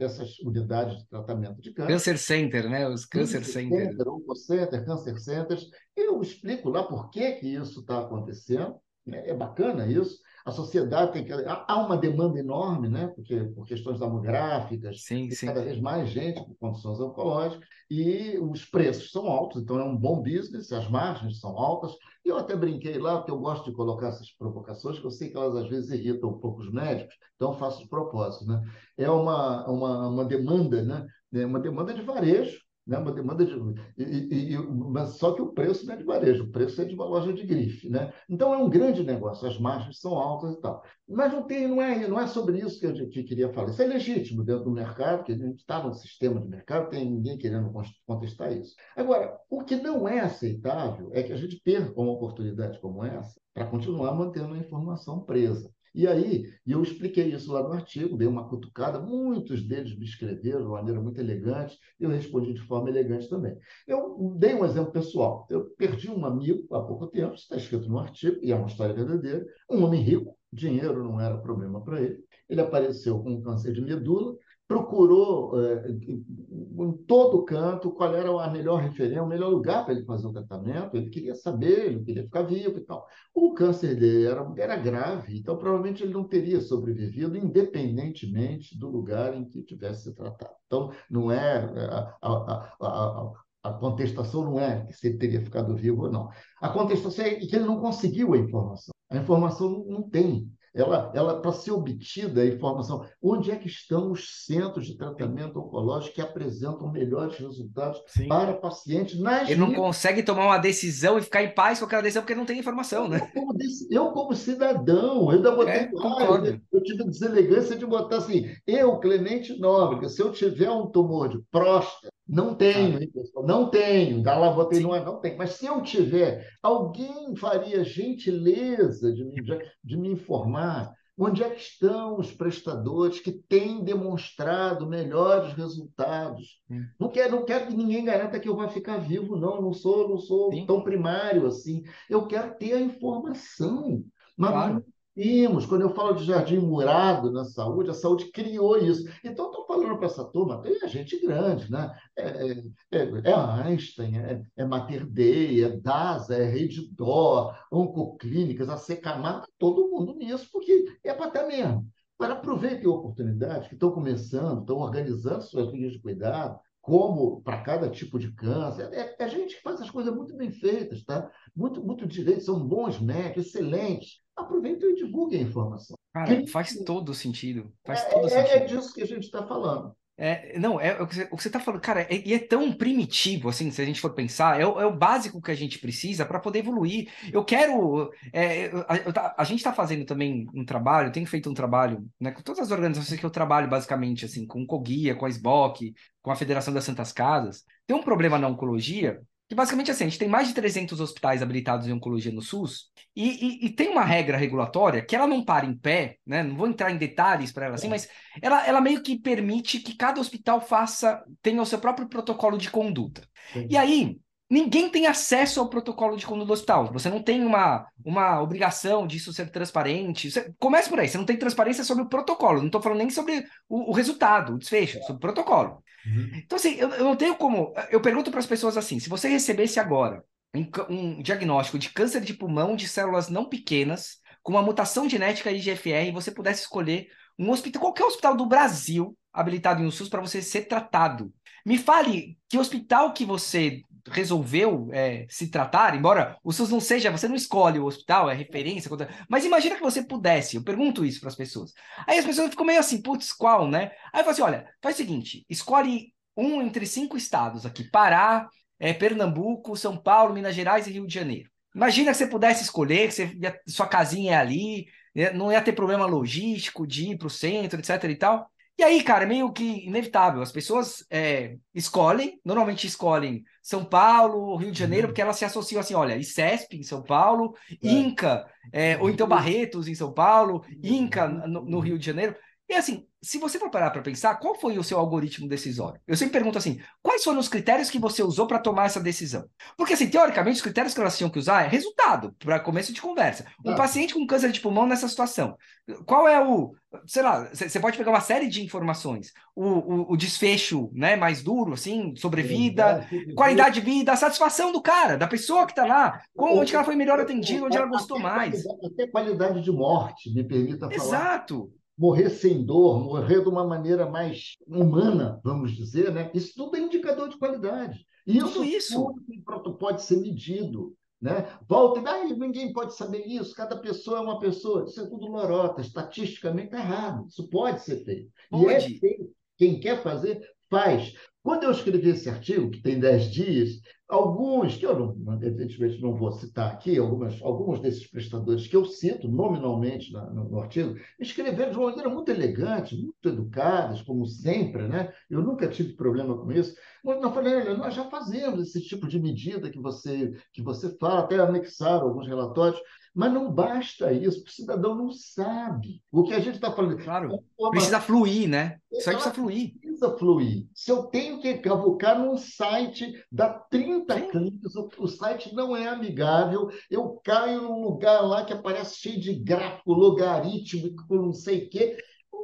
essas 0.00 0.38
unidades 0.40 0.98
de 0.98 1.08
tratamento 1.08 1.60
de 1.60 1.72
câncer. 1.72 1.92
Cancer 1.92 2.18
Center, 2.18 2.70
né? 2.70 2.88
Os 2.88 3.04
Cancer 3.04 3.44
Center. 3.44 3.90
Center, 3.90 4.06
Center, 4.36 4.84
Cancer 4.84 5.18
Centers. 5.18 5.70
Eu 5.96 6.20
explico 6.22 6.70
lá 6.70 6.84
por 6.84 7.10
que, 7.10 7.32
que 7.32 7.48
isso 7.54 7.80
está 7.80 8.00
acontecendo. 8.00 8.76
Né? 9.04 9.28
É 9.28 9.34
bacana 9.34 9.86
isso. 9.86 10.18
A 10.46 10.52
sociedade 10.52 11.12
tem 11.12 11.24
que. 11.24 11.32
Há 11.32 11.76
uma 11.84 11.96
demanda 11.96 12.38
enorme, 12.38 12.88
né? 12.88 13.08
Porque, 13.08 13.36
por 13.46 13.66
questões 13.66 13.98
demográficas, 13.98 15.02
sim, 15.02 15.28
sim. 15.28 15.46
cada 15.46 15.60
vez 15.60 15.80
mais 15.80 16.08
gente 16.08 16.38
com 16.44 16.54
condições 16.54 17.00
oncológicas, 17.00 17.68
e 17.90 18.38
os 18.38 18.64
preços 18.64 19.10
são 19.10 19.26
altos, 19.26 19.60
então 19.60 19.80
é 19.80 19.82
um 19.82 19.96
bom 19.96 20.22
business, 20.22 20.70
as 20.70 20.88
margens 20.88 21.40
são 21.40 21.58
altas. 21.58 21.92
E 22.24 22.28
eu 22.28 22.38
até 22.38 22.54
brinquei 22.54 22.96
lá, 22.96 23.16
porque 23.16 23.32
eu 23.32 23.40
gosto 23.40 23.64
de 23.64 23.72
colocar 23.72 24.06
essas 24.06 24.30
provocações, 24.30 25.00
que 25.00 25.04
eu 25.04 25.10
sei 25.10 25.30
que 25.30 25.36
elas 25.36 25.56
às 25.56 25.68
vezes 25.68 25.90
irritam 25.90 26.30
um 26.30 26.38
pouco 26.38 26.60
os 26.60 26.72
médicos, 26.72 27.16
então 27.34 27.50
eu 27.50 27.58
faço 27.58 27.82
de 27.82 27.88
propósito. 27.88 28.46
Né? 28.46 28.62
É 28.96 29.10
uma, 29.10 29.68
uma, 29.68 30.08
uma 30.08 30.24
demanda, 30.24 30.80
né? 30.80 31.04
É 31.34 31.44
uma 31.44 31.58
demanda 31.58 31.92
de 31.92 32.02
varejo, 32.02 32.60
né? 32.86 32.98
uma 32.98 33.12
demanda 33.12 33.44
de. 33.44 33.54
E, 33.98 34.52
e, 34.52 34.58
mas 34.58 35.16
só 35.16 35.32
que 35.32 35.42
o 35.42 35.52
preço 35.52 35.86
não 35.86 35.94
é 35.94 35.96
de 35.96 36.04
varejo, 36.04 36.44
o 36.44 36.50
preço 36.50 36.80
é 36.80 36.84
de 36.84 36.94
uma 36.94 37.06
loja 37.06 37.32
de 37.32 37.44
grife. 37.44 37.88
Né? 37.88 38.12
Então 38.28 38.54
é 38.54 38.58
um 38.58 38.68
grande 38.70 39.02
negócio, 39.02 39.48
as 39.48 39.58
margens 39.58 39.98
são 39.98 40.14
altas 40.14 40.54
e 40.54 40.60
tal. 40.60 40.82
Mas 41.08 41.32
não, 41.32 41.42
tem, 41.42 41.66
não, 41.66 41.82
é, 41.82 42.06
não 42.06 42.20
é 42.20 42.26
sobre 42.26 42.58
isso 42.58 42.78
que 42.78 42.86
a 42.86 42.94
gente 42.94 43.22
queria 43.24 43.52
falar. 43.52 43.70
Isso 43.70 43.82
é 43.82 43.86
legítimo 43.86 44.44
dentro 44.44 44.64
do 44.64 44.70
mercado, 44.70 45.24
que 45.24 45.32
a 45.32 45.36
gente 45.36 45.58
está 45.58 45.82
num 45.82 45.92
sistema 45.92 46.40
de 46.40 46.48
mercado, 46.48 46.90
tem 46.90 47.10
ninguém 47.10 47.38
querendo 47.38 47.72
contestar 48.06 48.52
isso. 48.52 48.74
Agora, 48.96 49.36
o 49.50 49.64
que 49.64 49.76
não 49.76 50.08
é 50.08 50.20
aceitável 50.20 51.10
é 51.12 51.22
que 51.22 51.32
a 51.32 51.36
gente 51.36 51.60
perca 51.62 52.00
uma 52.00 52.12
oportunidade 52.12 52.80
como 52.80 53.04
essa 53.04 53.40
para 53.52 53.66
continuar 53.66 54.14
mantendo 54.14 54.54
a 54.54 54.58
informação 54.58 55.20
presa. 55.20 55.70
E 55.96 56.06
aí, 56.06 56.44
eu 56.66 56.82
expliquei 56.82 57.32
isso 57.32 57.50
lá 57.50 57.62
no 57.62 57.72
artigo, 57.72 58.18
dei 58.18 58.28
uma 58.28 58.46
cutucada, 58.46 59.00
muitos 59.00 59.62
deles 59.66 59.96
me 59.96 60.04
escreveram 60.04 60.60
de 60.60 60.68
maneira 60.68 61.00
muito 61.00 61.18
elegante, 61.18 61.78
eu 61.98 62.10
respondi 62.10 62.52
de 62.52 62.60
forma 62.60 62.90
elegante 62.90 63.30
também. 63.30 63.56
Eu 63.88 64.36
dei 64.36 64.54
um 64.54 64.62
exemplo 64.66 64.92
pessoal. 64.92 65.46
Eu 65.48 65.70
perdi 65.70 66.10
um 66.10 66.26
amigo 66.26 66.66
há 66.70 66.82
pouco 66.82 67.06
tempo, 67.06 67.34
está 67.34 67.56
escrito 67.56 67.88
no 67.88 67.98
artigo, 67.98 68.36
e 68.42 68.52
é 68.52 68.54
uma 68.54 68.68
história 68.68 68.94
verdadeira, 68.94 69.46
um 69.70 69.82
homem 69.84 70.02
rico, 70.02 70.36
dinheiro 70.52 71.02
não 71.02 71.18
era 71.18 71.38
problema 71.38 71.82
para 71.82 72.02
ele. 72.02 72.22
Ele 72.46 72.60
apareceu 72.60 73.18
com 73.22 73.30
um 73.30 73.40
câncer 73.40 73.72
de 73.72 73.80
medula, 73.80 74.36
procurou 74.68 75.60
é, 75.60 75.90
em 75.90 76.92
todo 77.06 77.44
canto 77.44 77.90
qual 77.92 78.14
era 78.14 78.30
a 78.42 78.50
melhor 78.50 78.80
referência, 78.80 79.22
o 79.22 79.28
melhor 79.28 79.50
lugar 79.50 79.84
para 79.84 79.94
ele 79.94 80.04
fazer 80.04 80.26
o 80.26 80.32
tratamento. 80.32 80.96
Ele 80.96 81.08
queria 81.08 81.34
saber, 81.34 81.86
ele 81.86 82.04
queria 82.04 82.24
ficar 82.24 82.42
vivo 82.42 82.78
e 82.78 82.80
tal. 82.80 83.06
O 83.34 83.54
câncer 83.54 83.94
dele 83.94 84.26
era, 84.26 84.52
era 84.56 84.76
grave, 84.76 85.38
então 85.38 85.56
provavelmente 85.56 86.02
ele 86.02 86.12
não 86.12 86.24
teria 86.24 86.60
sobrevivido, 86.60 87.36
independentemente 87.36 88.76
do 88.78 88.88
lugar 88.88 89.34
em 89.34 89.44
que 89.44 89.62
tivesse 89.62 90.04
se 90.04 90.14
tratado. 90.14 90.54
Então, 90.66 90.90
não 91.08 91.30
é 91.30 91.58
a, 91.58 92.16
a, 92.20 92.76
a, 92.80 93.32
a 93.62 93.72
contestação 93.74 94.44
não 94.44 94.60
é 94.60 94.86
se 94.90 95.08
ele 95.08 95.18
teria 95.18 95.40
ficado 95.40 95.74
vivo 95.76 96.04
ou 96.04 96.10
não. 96.10 96.28
A 96.60 96.68
contestação 96.68 97.24
é 97.24 97.34
que 97.34 97.54
ele 97.54 97.64
não 97.64 97.80
conseguiu 97.80 98.34
a 98.34 98.38
informação. 98.38 98.92
A 99.10 99.16
informação 99.16 99.84
não 99.88 100.02
tem 100.02 100.50
ela, 100.76 101.10
ela 101.14 101.40
para 101.40 101.52
ser 101.52 101.72
obtida 101.72 102.42
a 102.42 102.46
informação, 102.46 103.04
onde 103.22 103.50
é 103.50 103.56
que 103.56 103.66
estão 103.66 104.12
os 104.12 104.44
centros 104.44 104.86
de 104.86 104.96
tratamento 104.96 105.58
oncológico 105.58 106.14
que 106.14 106.20
apresentam 106.20 106.92
melhores 106.92 107.38
resultados 107.38 108.02
Sim. 108.06 108.28
para 108.28 108.52
pacientes 108.52 109.18
nas 109.18 109.48
Ele 109.48 109.58
não 109.58 109.72
consegue 109.72 110.22
tomar 110.22 110.44
uma 110.44 110.58
decisão 110.58 111.18
e 111.18 111.22
ficar 111.22 111.42
em 111.42 111.54
paz 111.54 111.78
com 111.78 111.86
aquela 111.86 112.02
decisão 112.02 112.22
porque 112.22 112.34
não 112.34 112.44
tem 112.44 112.58
informação, 112.58 113.08
né? 113.08 113.20
Eu, 113.34 113.42
como, 113.42 113.58
eu, 113.90 114.12
como 114.12 114.34
cidadão, 114.34 115.22
eu 115.22 115.30
ainda 115.30 115.50
botei 115.52 115.74
é, 115.74 115.90
eu, 115.92 116.60
eu 116.72 116.82
tive 116.82 117.02
a 117.02 117.06
deselegância 117.06 117.76
de 117.76 117.86
botar 117.86 118.18
assim, 118.18 118.50
eu, 118.66 118.98
Clemente 118.98 119.58
Nóbrega, 119.58 120.08
se 120.10 120.20
eu 120.20 120.30
tiver 120.30 120.70
um 120.70 120.86
tumor 120.86 121.28
de 121.28 121.38
próstata, 121.50 122.08
Não 122.28 122.54
tenho, 122.54 123.00
hein, 123.00 123.10
pessoal? 123.12 123.46
Não 123.46 123.70
tenho. 123.70 124.22
Dá 124.22 124.36
lá, 124.36 124.50
botei 124.50 124.80
no 124.80 124.92
ar, 124.92 125.04
não 125.04 125.20
tem. 125.20 125.36
Mas 125.36 125.52
se 125.52 125.66
eu 125.66 125.80
tiver, 125.82 126.48
alguém 126.62 127.36
faria 127.36 127.84
gentileza 127.84 129.12
de 129.12 129.24
me, 129.24 129.42
de 129.84 129.96
me 129.96 130.08
informar 130.08 130.92
onde 131.18 131.42
é 131.42 131.48
que 131.48 131.60
estão 131.60 132.18
os 132.18 132.30
prestadores 132.30 133.20
que 133.20 133.32
têm 133.32 133.82
demonstrado 133.82 134.86
melhores 134.86 135.54
resultados. 135.54 136.60
Hum. 136.70 136.84
Não 137.00 137.08
quero, 137.08 137.36
não 137.36 137.44
quero 137.44 137.68
que 137.68 137.76
ninguém 137.76 138.04
garanta 138.04 138.38
que 138.38 138.48
eu 138.48 138.56
vá 138.56 138.68
ficar 138.68 138.98
vivo, 138.98 139.36
não. 139.36 139.62
Não 139.62 139.72
sou, 139.72 140.08
não 140.08 140.18
sou 140.18 140.50
tão 140.66 140.82
primário 140.82 141.46
assim. 141.46 141.84
Eu 142.10 142.26
quero 142.26 142.54
ter 142.56 142.74
a 142.74 142.80
informação. 142.80 144.04
Mas 144.36 144.50
claro 144.50 144.84
temos. 145.16 145.64
Quando 145.64 145.80
eu 145.80 145.94
falo 145.94 146.12
de 146.12 146.24
jardim 146.24 146.58
murado 146.58 147.32
na 147.32 147.44
saúde, 147.44 147.90
a 147.90 147.94
saúde 147.94 148.30
criou 148.30 148.76
isso. 148.76 149.08
Então, 149.24 149.46
estou 149.46 149.66
falando 149.66 149.96
para 149.96 150.06
essa 150.06 150.24
turma, 150.24 150.60
tem 150.60 150.78
gente 150.88 151.18
grande, 151.18 151.72
né? 151.72 151.90
É, 152.16 152.52
é, 152.92 152.98
é 153.24 153.34
Einstein, 153.34 154.18
é, 154.18 154.42
é 154.58 154.64
Mater 154.64 155.06
Dei, 155.06 155.64
é 155.64 155.70
DASA, 155.70 156.36
é 156.36 156.44
Redditor, 156.44 157.56
Oncoclínicas, 157.72 158.68
a 158.68 158.76
Secamar, 158.76 159.46
todo 159.58 159.88
mundo 159.88 160.14
nisso, 160.14 160.48
porque 160.52 160.84
é 161.02 161.14
para 161.14 161.30
ter 161.30 161.46
mesmo. 161.46 161.88
Agora, 162.18 162.38
aproveitem 162.38 162.86
oportunidades 162.86 163.68
que 163.68 163.74
estão 163.74 163.90
começando, 163.90 164.60
estão 164.60 164.76
organizando 164.76 165.42
suas 165.42 165.72
linhas 165.72 165.92
de 165.92 165.98
cuidado, 165.98 166.58
como 166.80 167.40
para 167.40 167.62
cada 167.62 167.90
tipo 167.90 168.18
de 168.18 168.30
câncer. 168.32 168.90
É, 168.92 169.16
é, 169.18 169.28
gente 169.28 169.56
que 169.56 169.62
faz 169.62 169.80
as 169.80 169.90
coisas 169.90 170.14
muito 170.14 170.36
bem 170.36 170.50
feitas, 170.50 171.02
tá? 171.04 171.30
Muito, 171.54 171.82
muito 171.82 172.06
direito, 172.06 172.44
são 172.44 172.66
bons 172.66 173.00
médicos, 173.00 173.46
excelentes. 173.46 174.25
Aproveitem 174.36 174.90
e 174.90 174.94
divulguem 174.94 175.40
a 175.40 175.42
informação. 175.44 175.96
Cara, 176.12 176.26
Quem... 176.26 176.46
faz 176.46 176.74
todo 176.84 177.14
sentido. 177.14 177.72
Faz 177.84 178.02
é, 178.02 178.08
todo 178.10 178.26
é, 178.26 178.28
sentido. 178.28 178.52
É 178.52 178.64
disso 178.66 178.92
que 178.92 179.02
a 179.02 179.06
gente 179.06 179.24
está 179.24 179.46
falando. 179.46 179.94
É, 180.18 180.58
não, 180.58 180.80
é 180.80 181.00
o 181.02 181.06
que 181.06 181.26
você 181.30 181.48
está 181.48 181.60
falando, 181.60 181.80
cara, 181.82 182.00
é, 182.02 182.22
e 182.24 182.32
é, 182.32 182.38
tão 182.38 182.72
primitivo, 182.72 183.50
assim, 183.50 183.70
se 183.70 183.82
a 183.82 183.84
gente 183.84 184.00
for 184.00 184.14
pensar, 184.14 184.58
é, 184.58 184.62
é 184.62 184.86
o 184.86 184.96
básico 184.96 185.42
que 185.42 185.50
a 185.50 185.54
gente 185.54 185.78
precisa 185.78 186.24
para 186.24 186.40
poder 186.40 186.60
evoluir. 186.60 187.10
Eu 187.30 187.44
quero. 187.44 188.10
É, 188.32 188.70
a, 188.88 189.42
a, 189.42 189.44
gente 189.44 189.58
está 189.58 189.74
fazendo 189.74 190.06
também 190.06 190.46
um 190.54 190.64
trabalho, 190.64 191.12
tenho 191.12 191.26
feito 191.26 191.50
um 191.50 191.54
trabalho 191.54 192.06
né, 192.18 192.30
com 192.30 192.40
todas 192.40 192.62
as 192.62 192.70
organizações 192.70 193.20
que 193.20 193.26
eu 193.26 193.30
trabalho, 193.30 193.68
basicamente, 193.68 194.24
assim, 194.24 194.46
com 194.46 194.62
o 194.62 194.66
COGUIA, 194.66 195.14
com 195.14 195.26
a 195.26 195.28
SBOC, 195.28 195.92
com 196.22 196.30
a 196.30 196.36
Federação 196.36 196.72
das 196.72 196.84
Santas 196.84 197.12
Casas. 197.12 197.62
Tem 197.86 197.94
um 197.94 198.02
problema 198.02 198.38
na 198.38 198.48
oncologia 198.48 199.20
que 199.48 199.54
basicamente 199.54 199.90
assim, 199.90 200.04
a 200.04 200.08
gente 200.08 200.18
tem 200.18 200.28
mais 200.28 200.48
de 200.48 200.54
300 200.54 201.00
hospitais 201.00 201.42
habilitados 201.42 201.86
em 201.86 201.92
oncologia 201.92 202.32
no 202.32 202.42
SUS, 202.42 202.90
e, 203.14 203.64
e, 203.64 203.66
e, 203.66 203.70
tem 203.70 203.88
uma 203.88 204.04
regra 204.04 204.36
regulatória 204.36 205.04
que 205.04 205.16
ela 205.16 205.26
não 205.26 205.42
para 205.42 205.64
em 205.64 205.74
pé, 205.74 206.18
né? 206.26 206.42
Não 206.42 206.56
vou 206.56 206.66
entrar 206.66 206.90
em 206.90 206.98
detalhes 206.98 207.50
para 207.50 207.66
ela 207.66 207.76
assim, 207.76 207.86
é. 207.86 207.90
mas 207.90 208.08
ela, 208.42 208.66
ela 208.66 208.80
meio 208.80 209.02
que 209.02 209.18
permite 209.18 209.80
que 209.80 209.96
cada 209.96 210.20
hospital 210.20 210.60
faça, 210.60 211.24
tenha 211.40 211.62
o 211.62 211.66
seu 211.66 211.78
próprio 211.78 212.08
protocolo 212.08 212.58
de 212.58 212.70
conduta. 212.70 213.26
Sim. 213.52 213.66
E 213.70 213.76
aí, 213.76 214.18
ninguém 214.48 214.88
tem 214.88 215.06
acesso 215.06 215.60
ao 215.60 215.68
protocolo 215.68 216.16
de 216.16 216.26
conduta 216.26 216.46
do 216.46 216.52
hospital. 216.52 216.92
Você 216.92 217.10
não 217.10 217.22
tem 217.22 217.44
uma, 217.44 217.86
uma 218.04 218.40
obrigação 218.40 219.06
disso 219.06 219.32
ser 219.32 219.50
transparente. 219.50 220.30
Você, 220.30 220.54
começa 220.58 220.88
por 220.88 221.00
aí, 221.00 221.08
você 221.08 221.18
não 221.18 221.24
tem 221.24 221.36
transparência 221.36 221.84
sobre 221.84 222.04
o 222.04 222.08
protocolo. 222.08 222.58
Não 222.58 222.66
estou 222.66 222.80
falando 222.80 222.98
nem 222.98 223.10
sobre 223.10 223.44
o, 223.68 223.90
o, 223.90 223.92
resultado, 223.92 224.54
o 224.54 224.58
desfecho, 224.58 225.00
sobre 225.00 225.16
o 225.16 225.20
protocolo. 225.20 225.82
Uhum. 226.06 226.30
Então, 226.44 226.56
assim, 226.56 226.74
eu, 226.76 226.88
eu, 226.90 227.04
não 227.04 227.16
tenho 227.16 227.34
como. 227.34 227.74
Eu 227.90 228.00
pergunto 228.00 228.30
para 228.30 228.40
as 228.40 228.46
pessoas 228.46 228.76
assim: 228.76 229.00
se 229.00 229.08
você 229.08 229.28
recebesse 229.28 229.80
agora 229.80 230.22
um, 230.54 230.68
um, 230.88 231.22
diagnóstico 231.22 231.78
de 231.78 231.90
câncer 231.90 232.20
de 232.20 232.34
pulmão 232.34 232.76
de 232.76 232.86
células 232.86 233.28
não 233.28 233.48
pequenas, 233.48 234.18
com 234.42 234.52
uma 234.52 234.62
mutação 234.62 235.08
genética 235.08 235.50
IGFR, 235.50 236.08
e 236.08 236.12
você 236.12 236.30
pudesse 236.30 236.62
escolher 236.62 237.08
um 237.38 237.50
hospital, 237.50 237.82
qualquer 237.82 238.04
hospital 238.04 238.36
do 238.36 238.46
Brasil 238.46 239.16
habilitado 239.32 239.82
em 239.82 239.86
um 239.86 239.90
SUS 239.90 240.08
para 240.08 240.22
você 240.22 240.40
ser 240.40 240.62
tratado. 240.62 241.32
Me 241.64 241.76
fale 241.76 242.38
que 242.48 242.56
hospital 242.56 243.12
que 243.12 243.24
você 243.24 243.82
resolveu 244.10 244.88
é, 244.92 245.26
se 245.28 245.48
tratar, 245.48 245.96
embora 245.96 246.36
o 246.42 246.52
SUS 246.52 246.70
não 246.70 246.80
seja, 246.80 247.10
você 247.10 247.28
não 247.28 247.34
escolhe 247.34 247.78
o 247.78 247.86
hospital, 247.86 248.30
é 248.30 248.34
referência, 248.34 248.90
mas 249.28 249.44
imagina 249.44 249.76
que 249.76 249.82
você 249.82 250.02
pudesse, 250.02 250.56
eu 250.56 250.62
pergunto 250.62 251.04
isso 251.04 251.20
para 251.20 251.28
as 251.28 251.36
pessoas. 251.36 251.72
Aí 252.06 252.18
as 252.18 252.24
pessoas 252.24 252.50
ficam 252.50 252.64
meio 252.64 252.80
assim, 252.80 253.00
putz, 253.02 253.32
qual, 253.32 253.68
né? 253.68 253.90
Aí 254.12 254.20
eu 254.20 254.24
falo 254.24 254.30
assim, 254.30 254.42
olha, 254.42 254.68
faz 254.82 254.94
o 254.94 254.98
seguinte, 254.98 255.44
escolhe 255.48 256.12
um 256.36 256.60
entre 256.62 256.86
cinco 256.86 257.16
estados 257.16 257.64
aqui, 257.64 257.84
Pará, 257.84 258.48
é, 258.78 258.92
Pernambuco, 258.92 259.76
São 259.76 259.96
Paulo, 259.96 260.34
Minas 260.34 260.54
Gerais 260.54 260.86
e 260.86 260.92
Rio 260.92 261.06
de 261.06 261.14
Janeiro. 261.14 261.50
Imagina 261.74 262.10
que 262.10 262.16
você 262.16 262.26
pudesse 262.26 262.62
escolher, 262.62 263.08
que 263.08 263.14
você 263.14 263.60
sua 263.66 263.86
casinha 263.86 264.32
é 264.32 264.36
ali, 264.36 264.86
né? 265.14 265.30
não 265.32 265.52
ia 265.52 265.60
ter 265.60 265.72
problema 265.72 266.06
logístico 266.06 266.86
de 266.86 267.10
ir 267.10 267.18
para 267.18 267.26
o 267.26 267.30
centro, 267.30 267.78
etc 267.78 268.02
e 268.04 268.16
tal. 268.16 268.50
E 268.78 268.82
aí, 268.82 269.02
cara, 269.02 269.24
é 269.24 269.26
meio 269.26 269.50
que 269.52 269.86
inevitável. 269.86 270.42
As 270.42 270.52
pessoas 270.52 271.04
é, 271.10 271.56
escolhem, 271.74 272.38
normalmente 272.44 272.86
escolhem 272.86 273.42
São 273.66 273.84
Paulo, 273.84 274.54
Rio 274.54 274.70
de 274.70 274.78
Janeiro, 274.78 275.08
uhum. 275.08 275.10
porque 275.10 275.20
elas 275.20 275.36
se 275.36 275.44
associam 275.44 275.80
assim: 275.80 275.92
olha, 275.92 276.16
ICESP 276.16 276.76
em 276.76 276.84
São 276.84 277.02
Paulo, 277.02 277.52
é. 277.68 277.76
INCA, 277.88 278.46
é, 278.72 278.96
ou 278.98 279.10
então 279.10 279.26
Barretos 279.26 279.88
em 279.88 279.94
São 279.94 280.12
Paulo, 280.12 280.64
INCA 280.84 281.26
no, 281.26 281.64
no 281.64 281.80
Rio 281.80 281.98
de 281.98 282.06
Janeiro. 282.06 282.36
E 282.68 282.74
assim, 282.74 283.08
se 283.26 283.38
você 283.38 283.58
for 283.58 283.68
parar 283.68 283.90
para 283.90 284.02
pensar, 284.02 284.36
qual 284.36 284.54
foi 284.54 284.78
o 284.78 284.84
seu 284.84 285.00
algoritmo 285.00 285.48
decisório? 285.48 286.00
Eu 286.06 286.16
sempre 286.16 286.34
pergunto 286.34 286.58
assim, 286.58 286.80
quais 287.02 287.24
foram 287.24 287.40
os 287.40 287.48
critérios 287.48 287.90
que 287.90 287.98
você 287.98 288.22
usou 288.22 288.46
para 288.46 288.60
tomar 288.60 288.86
essa 288.86 289.00
decisão? 289.00 289.48
Porque, 289.76 289.94
assim, 289.94 290.08
teoricamente, 290.08 290.58
os 290.58 290.62
critérios 290.62 290.94
que 290.94 291.00
elas 291.00 291.18
tinham 291.18 291.28
que 291.28 291.40
usar 291.40 291.64
é 291.64 291.66
resultado, 291.68 292.32
para 292.38 292.60
começo 292.60 292.92
de 292.92 293.00
conversa. 293.00 293.44
Um 293.64 293.72
ah. 293.72 293.74
paciente 293.74 294.14
com 294.14 294.24
câncer 294.28 294.52
de 294.52 294.60
pulmão 294.60 294.86
nessa 294.86 295.08
situação. 295.08 295.56
Qual 296.04 296.28
é 296.28 296.40
o. 296.40 296.76
Sei 297.04 297.20
lá, 297.20 297.50
você 297.52 297.80
pode 297.80 297.98
pegar 297.98 298.12
uma 298.12 298.20
série 298.20 298.46
de 298.46 298.64
informações. 298.64 299.32
O, 299.56 299.64
o, 299.64 300.12
o 300.12 300.16
desfecho 300.16 300.88
né, 300.94 301.16
mais 301.16 301.42
duro, 301.42 301.72
assim, 301.72 302.14
sobrevida, 302.14 303.08
qualidade 303.34 303.80
de 303.80 303.84
vida, 303.84 304.12
a 304.12 304.16
satisfação 304.16 304.70
do 304.70 304.80
cara, 304.80 305.16
da 305.16 305.26
pessoa 305.26 305.66
que 305.66 305.72
está 305.72 305.84
lá, 305.84 306.22
onde 306.38 306.72
ela 306.72 306.84
foi 306.84 306.94
melhor 306.94 307.18
atendida, 307.18 307.66
onde 307.66 307.76
ela 307.76 307.88
gostou 307.88 308.20
mais. 308.20 308.62
Até 308.84 309.08
qualidade 309.08 309.62
de 309.62 309.72
morte, 309.72 310.32
me 310.32 310.44
permita 310.44 310.88
falar. 310.88 310.94
Exato 310.94 311.72
morrer 311.96 312.30
sem 312.30 312.64
dor, 312.64 313.02
morrer 313.02 313.42
de 313.42 313.48
uma 313.48 313.66
maneira 313.66 314.08
mais 314.08 314.56
humana, 314.66 315.40
vamos 315.42 315.72
dizer, 315.72 316.12
né? 316.12 316.30
Isso 316.34 316.52
tudo 316.54 316.76
é 316.76 316.80
indicador 316.80 317.28
de 317.28 317.38
qualidade. 317.38 318.06
E 318.26 318.38
isso, 318.38 318.52
tudo 318.52 318.64
isso 318.64 319.14
tudo 319.46 319.78
pode 319.78 320.02
ser 320.02 320.16
medido. 320.16 320.94
Né? 321.20 321.48
Volta 321.66 322.00
e 322.00 322.06
ah, 322.06 322.24
ninguém 322.36 322.72
pode 322.72 322.94
saber 322.94 323.26
isso, 323.26 323.54
cada 323.54 323.76
pessoa 323.80 324.18
é 324.18 324.20
uma 324.20 324.38
pessoa. 324.38 324.84
Isso 324.84 325.00
é 325.00 325.06
tudo 325.06 325.26
lorota, 325.26 325.80
estatisticamente 325.80 326.66
está 326.66 326.78
errado. 326.78 327.26
Isso 327.26 327.48
pode 327.48 327.82
ser 327.82 328.04
feito. 328.04 328.30
Pode. 328.50 328.64
E 328.64 328.68
é 328.68 328.80
feito. 328.80 329.30
Quem 329.56 329.80
quer 329.80 330.02
fazer, 330.02 330.40
faz. 330.68 331.14
Quando 331.46 331.62
eu 331.62 331.70
escrevi 331.70 332.08
esse 332.08 332.28
artigo, 332.28 332.72
que 332.72 332.82
tem 332.82 332.98
10 332.98 333.30
dias, 333.30 333.80
alguns, 334.08 334.74
que 334.74 334.84
eu 334.84 334.98
não, 334.98 335.40
evidentemente 335.40 336.02
não 336.02 336.16
vou 336.16 336.32
citar 336.32 336.72
aqui, 336.72 336.98
algumas, 336.98 337.40
alguns 337.40 337.78
desses 337.78 338.04
prestadores 338.04 338.66
que 338.66 338.74
eu 338.74 338.84
cito 338.84 339.28
nominalmente 339.28 340.12
na, 340.12 340.28
no, 340.28 340.48
no, 340.48 340.60
artigo, 340.60 340.96
escreveram 341.20 341.70
de 341.70 341.78
uma 341.78 341.90
maneira 341.90 342.10
muito 342.10 342.32
elegante, 342.32 342.96
muito 342.96 343.28
educadas, 343.28 344.02
como 344.02 344.26
sempre, 344.26 344.88
né? 344.88 345.12
Eu 345.30 345.40
nunca 345.40 345.68
tive 345.68 345.92
problema 345.92 346.36
com 346.36 346.50
isso. 346.50 346.74
Mas 347.04 347.22
eu 347.22 347.32
falei, 347.32 347.54
olha, 347.54 347.76
nós 347.76 347.94
já 347.94 348.10
fazemos 348.10 348.60
esse 348.60 348.80
tipo 348.80 349.06
de 349.06 349.20
medida 349.20 349.70
que 349.70 349.78
você, 349.78 350.34
que 350.52 350.60
você 350.60 350.98
fala, 350.98 351.20
até 351.20 351.38
anexaram 351.38 352.08
alguns 352.08 352.26
relatórios. 352.26 352.80
Mas 353.16 353.32
não 353.32 353.50
basta 353.50 354.12
isso, 354.12 354.44
o 354.44 354.50
cidadão 354.50 354.94
não 354.94 355.10
sabe. 355.10 356.02
O 356.12 356.22
que 356.22 356.34
a 356.34 356.38
gente 356.38 356.56
está 356.56 356.70
falando. 356.70 357.02
Claro, 357.02 357.42
precisa 357.70 357.98
fluir, 357.98 358.46
né? 358.46 358.78
Isso 358.92 359.08
aí 359.08 359.16
precisa 359.16 359.34
fluir. 359.34 359.74
Precisa 359.80 360.18
fluir. 360.18 360.66
Se 360.74 360.90
eu 360.90 361.04
tenho 361.04 361.40
que 361.40 361.56
cavucar 361.56 362.18
num 362.18 362.36
site, 362.36 363.10
dá 363.32 363.48
30 363.48 364.14
Sim. 364.14 364.28
cliques, 364.28 364.76
o, 364.76 364.90
o, 364.98 365.08
site 365.08 365.54
não 365.54 365.74
é 365.74 365.88
amigável, 365.88 366.68
eu 366.90 367.18
caio 367.24 367.62
num 367.62 367.84
lugar 367.84 368.20
lá 368.20 368.44
que 368.44 368.52
aparece 368.52 368.96
cheio 368.98 369.18
de 369.18 369.34
gráfico, 369.34 369.94
logarítmico, 369.94 371.02
não 371.08 371.32
sei 371.32 371.64
o 371.64 371.70
quê 371.70 371.96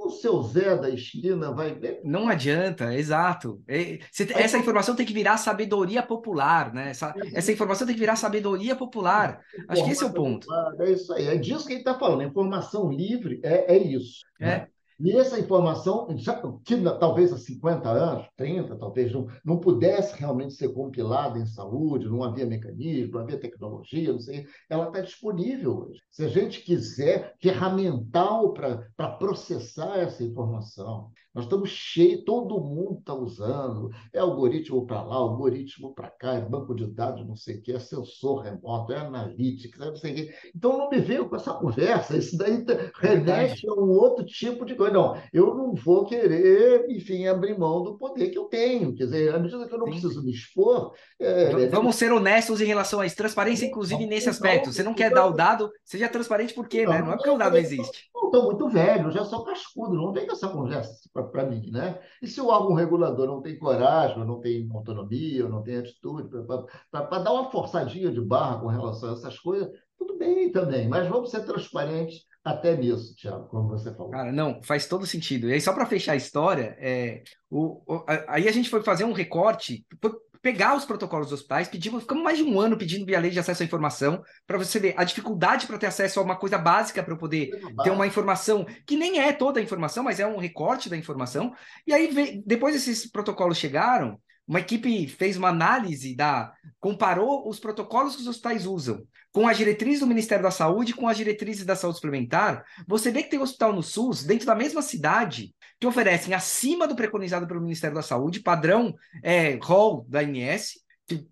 o 0.07 0.11
seu 0.11 0.43
Zé 0.43 0.77
da 0.77 0.91
esquina 0.91 1.53
vai 1.53 1.75
ver. 1.75 2.01
Não 2.05 2.29
adianta, 2.29 2.95
exato. 2.95 3.63
Essa 3.67 4.59
informação 4.59 4.95
tem 4.95 5.07
que 5.07 5.13
virar 5.13 5.37
sabedoria 5.37 6.03
popular, 6.03 6.73
né? 6.73 6.91
Essa, 6.91 7.15
essa 7.33 7.53
informação 7.53 7.87
tem 7.87 7.95
que 7.95 8.01
virar 8.01 8.17
sabedoria 8.17 8.75
popular. 8.75 9.41
Acho 9.69 9.85
que 9.85 9.91
esse 9.91 10.03
é 10.03 10.07
o 10.07 10.13
ponto. 10.13 10.47
É 10.81 10.91
isso 10.91 11.13
aí. 11.13 11.27
É 11.27 11.37
disso 11.37 11.67
que 11.67 11.73
ele 11.73 11.81
está 11.81 11.99
falando. 11.99 12.23
Informação 12.23 12.91
livre 12.91 13.41
é, 13.43 13.77
é 13.77 13.79
isso. 13.79 14.21
É. 14.41 14.47
Né? 14.47 14.67
E 15.03 15.17
essa 15.17 15.41
informação, 15.41 16.07
que 16.65 16.77
talvez 17.01 17.33
há 17.33 17.37
50 17.37 17.91
anos, 17.91 18.27
30, 18.37 18.77
talvez 18.77 19.13
não, 19.13 19.27
não 19.45 19.59
pudesse 19.59 20.17
realmente 20.17 20.55
ser 20.55 20.69
compilada 20.69 21.41
em 21.41 21.47
saúde, 21.47 22.09
não 22.09 22.23
havia 22.23 22.47
mecanismo, 22.47 23.15
não 23.15 23.23
havia 23.23 23.41
tecnologia, 23.41 24.13
não 24.13 24.21
sei, 24.21 24.47
ela 24.71 24.87
está 24.87 25.01
disponível 25.01 25.77
hoje. 25.77 26.01
Se 26.09 26.25
a 26.25 26.29
gente 26.29 26.61
quiser 26.61 27.35
ferramental 27.41 28.53
para 28.53 29.09
processar 29.19 29.99
essa 29.99 30.23
informação, 30.23 31.11
nós 31.35 31.45
estamos 31.45 31.71
cheios, 31.71 32.25
todo 32.25 32.61
mundo 32.61 32.99
está 32.99 33.15
usando, 33.15 33.91
é 34.13 34.19
algoritmo 34.19 34.87
para 34.87 35.03
lá, 35.03 35.17
algoritmo 35.17 35.95
para 35.95 36.11
cá, 36.11 36.35
é 36.35 36.41
banco 36.43 36.75
de 36.75 36.87
dados, 36.87 37.27
não 37.27 37.35
sei 37.35 37.57
o 37.57 37.63
que, 37.63 37.73
é 37.73 37.79
sensor 37.79 38.43
remoto, 38.43 38.93
é 38.93 38.99
analítica, 38.99 39.85
não 39.85 39.97
sei 39.97 40.13
o 40.13 40.15
que. 40.15 40.35
Então 40.55 40.77
não 40.77 40.91
me 40.91 40.99
veio 41.01 41.29
com 41.29 41.35
essa 41.35 41.55
conversa, 41.55 42.19
isso 42.19 42.37
daí 42.37 42.63
remete 43.01 43.67
a 43.67 43.73
um 43.73 43.91
outro 43.91 44.25
tipo 44.27 44.67
de 44.67 44.75
coisa 44.75 44.92
não, 44.93 45.17
eu 45.33 45.55
não 45.55 45.75
vou 45.75 46.05
querer, 46.05 46.87
enfim, 46.91 47.27
abrir 47.27 47.59
mão 47.59 47.83
do 47.83 47.97
poder 47.97 48.31
que 48.31 48.39
eu 48.39 48.45
tenho. 48.45 48.95
Quer 48.95 49.05
dizer, 49.05 49.35
à 49.35 49.39
medida 49.39 49.67
que 49.67 49.75
eu 49.75 49.79
não 49.79 49.87
Sim. 49.87 49.93
preciso 49.93 50.25
me 50.25 50.33
expor. 50.33 50.93
É, 51.19 51.67
Vamos 51.69 51.97
é... 51.97 51.99
ser 51.99 52.13
honestos 52.13 52.61
em 52.61 52.67
relação 52.67 53.01
a 53.01 53.07
isso, 53.07 53.17
transparência, 53.17 53.67
inclusive, 53.67 54.07
nesse 54.07 54.29
aspecto. 54.29 54.73
Você 54.73 54.83
não 54.83 54.95
quer 54.95 55.11
dar 55.11 55.27
o 55.27 55.33
dado, 55.33 55.71
seja 55.85 56.09
transparente 56.09 56.55
por 56.55 56.69
quê, 56.69 56.85
não, 56.85 56.93
né? 56.93 57.03
Não 57.03 57.13
é 57.13 57.17
porque 57.17 57.31
o 57.31 57.39
dado 57.39 57.53
não 57.53 57.59
existe. 57.59 58.11
Estou 58.15 58.45
muito 58.45 58.69
velho, 58.69 59.11
já 59.11 59.25
sou 59.25 59.45
cascudo, 59.45 59.95
não 59.95 60.13
tem 60.13 60.27
essa 60.31 60.49
conversa 60.49 61.11
para 61.13 61.45
mim, 61.45 61.71
né? 61.71 61.99
E 62.23 62.27
se 62.27 62.41
o 62.41 62.49
órgão 62.49 62.75
regulador 62.75 63.27
não 63.27 63.43
tem 63.43 63.59
coragem, 63.59 64.25
não 64.25 64.41
tem 64.41 64.69
autonomia, 64.73 65.49
não 65.49 65.63
tem 65.63 65.77
atitude, 65.77 66.31
para 66.91 67.19
dar 67.19 67.33
uma 67.33 67.51
forçadinha 67.51 68.11
de 68.11 68.21
barra 68.21 68.61
com 68.61 68.69
relação 68.69 69.11
a 69.11 69.13
essas 69.13 69.39
coisas, 69.39 69.71
tudo 69.99 70.17
bem 70.17 70.51
também, 70.51 70.89
mas 70.89 71.07
vamos 71.09 71.31
ser 71.31 71.45
transparentes 71.45 72.25
até 72.45 72.77
nisso, 72.77 73.15
Tiago, 73.15 73.47
como 73.49 73.69
você 73.69 73.95
falou. 73.95 74.11
Cara, 74.11 74.33
não, 74.33 74.61
faz 74.63 74.87
todo 74.87 75.07
sentido. 75.07 75.49
E 75.49 75.53
aí, 75.53 75.61
só 75.61 75.73
para 75.73 75.87
fechar 75.87 76.13
a 76.13 76.17
história, 76.17 76.77
é, 76.81 77.23
o, 77.49 77.83
o, 77.87 78.05
a, 78.09 78.35
aí 78.35 78.49
a 78.49 78.53
gente 78.53 78.69
foi 78.69 78.83
fazer 78.83 79.05
um 79.05 79.13
recorte, 79.13 79.87
foi 80.01 80.13
pegar 80.43 80.77
os 80.77 80.85
protocolos 80.85 81.29
dos 81.29 81.39
hospitais, 81.39 81.69
pedimos, 81.69 82.03
ficamos 82.03 82.25
mais 82.25 82.37
de 82.37 82.43
um 82.43 82.61
ano 82.61 82.77
pedindo 82.77 83.07
via 83.07 83.21
lei 83.21 83.31
de 83.31 83.39
acesso 83.39 83.63
à 83.63 83.67
informação, 83.67 84.21
para 84.45 84.59
você 84.59 84.81
ver 84.81 84.95
a 84.97 85.05
dificuldade 85.05 85.69
para 85.69 85.79
ter 85.79 85.87
acesso 85.87 86.19
a 86.19 86.23
uma 86.23 86.35
coisa 86.35 86.59
básica 86.59 87.01
para 87.01 87.15
eu 87.15 87.19
poder 87.19 87.51
ter 87.85 87.91
uma 87.91 88.09
informação 88.09 88.67
que 88.85 88.97
nem 88.97 89.21
é 89.21 89.33
toda 89.33 89.61
a 89.61 89.63
informação, 89.63 90.03
mas 90.03 90.19
é 90.19 90.27
um 90.27 90.39
recorte 90.39 90.91
da 90.91 90.97
informação. 90.97 91.55
E 91.87 91.95
aí, 91.95 92.43
depois 92.45 92.75
esses 92.75 93.09
protocolos 93.09 93.57
chegaram, 93.57 94.19
uma 94.47 94.61
equipe 94.61 95.07
fez 95.07 95.37
uma 95.37 95.49
análise 95.49 96.15
da 96.15 96.53
comparou 96.81 97.49
os 97.49 97.59
protocolos 97.61 98.17
que 98.17 98.23
os 98.23 98.29
hospitais 98.29 98.67
usam 98.67 99.07
com 99.33 99.49
as 99.49 99.57
diretrizes 99.57 100.01
do 100.01 100.07
Ministério 100.07 100.43
da 100.43 100.51
Saúde 100.51 100.95
com 100.95 101.09
as 101.09 101.17
diretrizes 101.17 101.65
da 101.65 101.75
saúde 101.75 101.97
suplementar. 101.97 102.65
Você 102.87 103.11
vê 103.11 103.23
que 103.23 103.31
tem 103.31 103.41
hospital 103.41 103.73
no 103.73 103.83
SUS, 103.83 104.25
dentro 104.25 104.47
da 104.47 104.55
mesma 104.55 104.83
cidade, 104.83 105.55
que 105.81 105.87
oferecem 105.87 106.35
acima 106.35 106.87
do 106.87 106.95
preconizado 106.95 107.47
pelo 107.47 107.63
Ministério 107.63 107.97
da 107.97 108.03
Saúde, 108.03 108.41
padrão 108.41 108.95
é, 109.23 109.59
rol 109.63 110.05
da 110.07 110.21
ANS, 110.21 110.75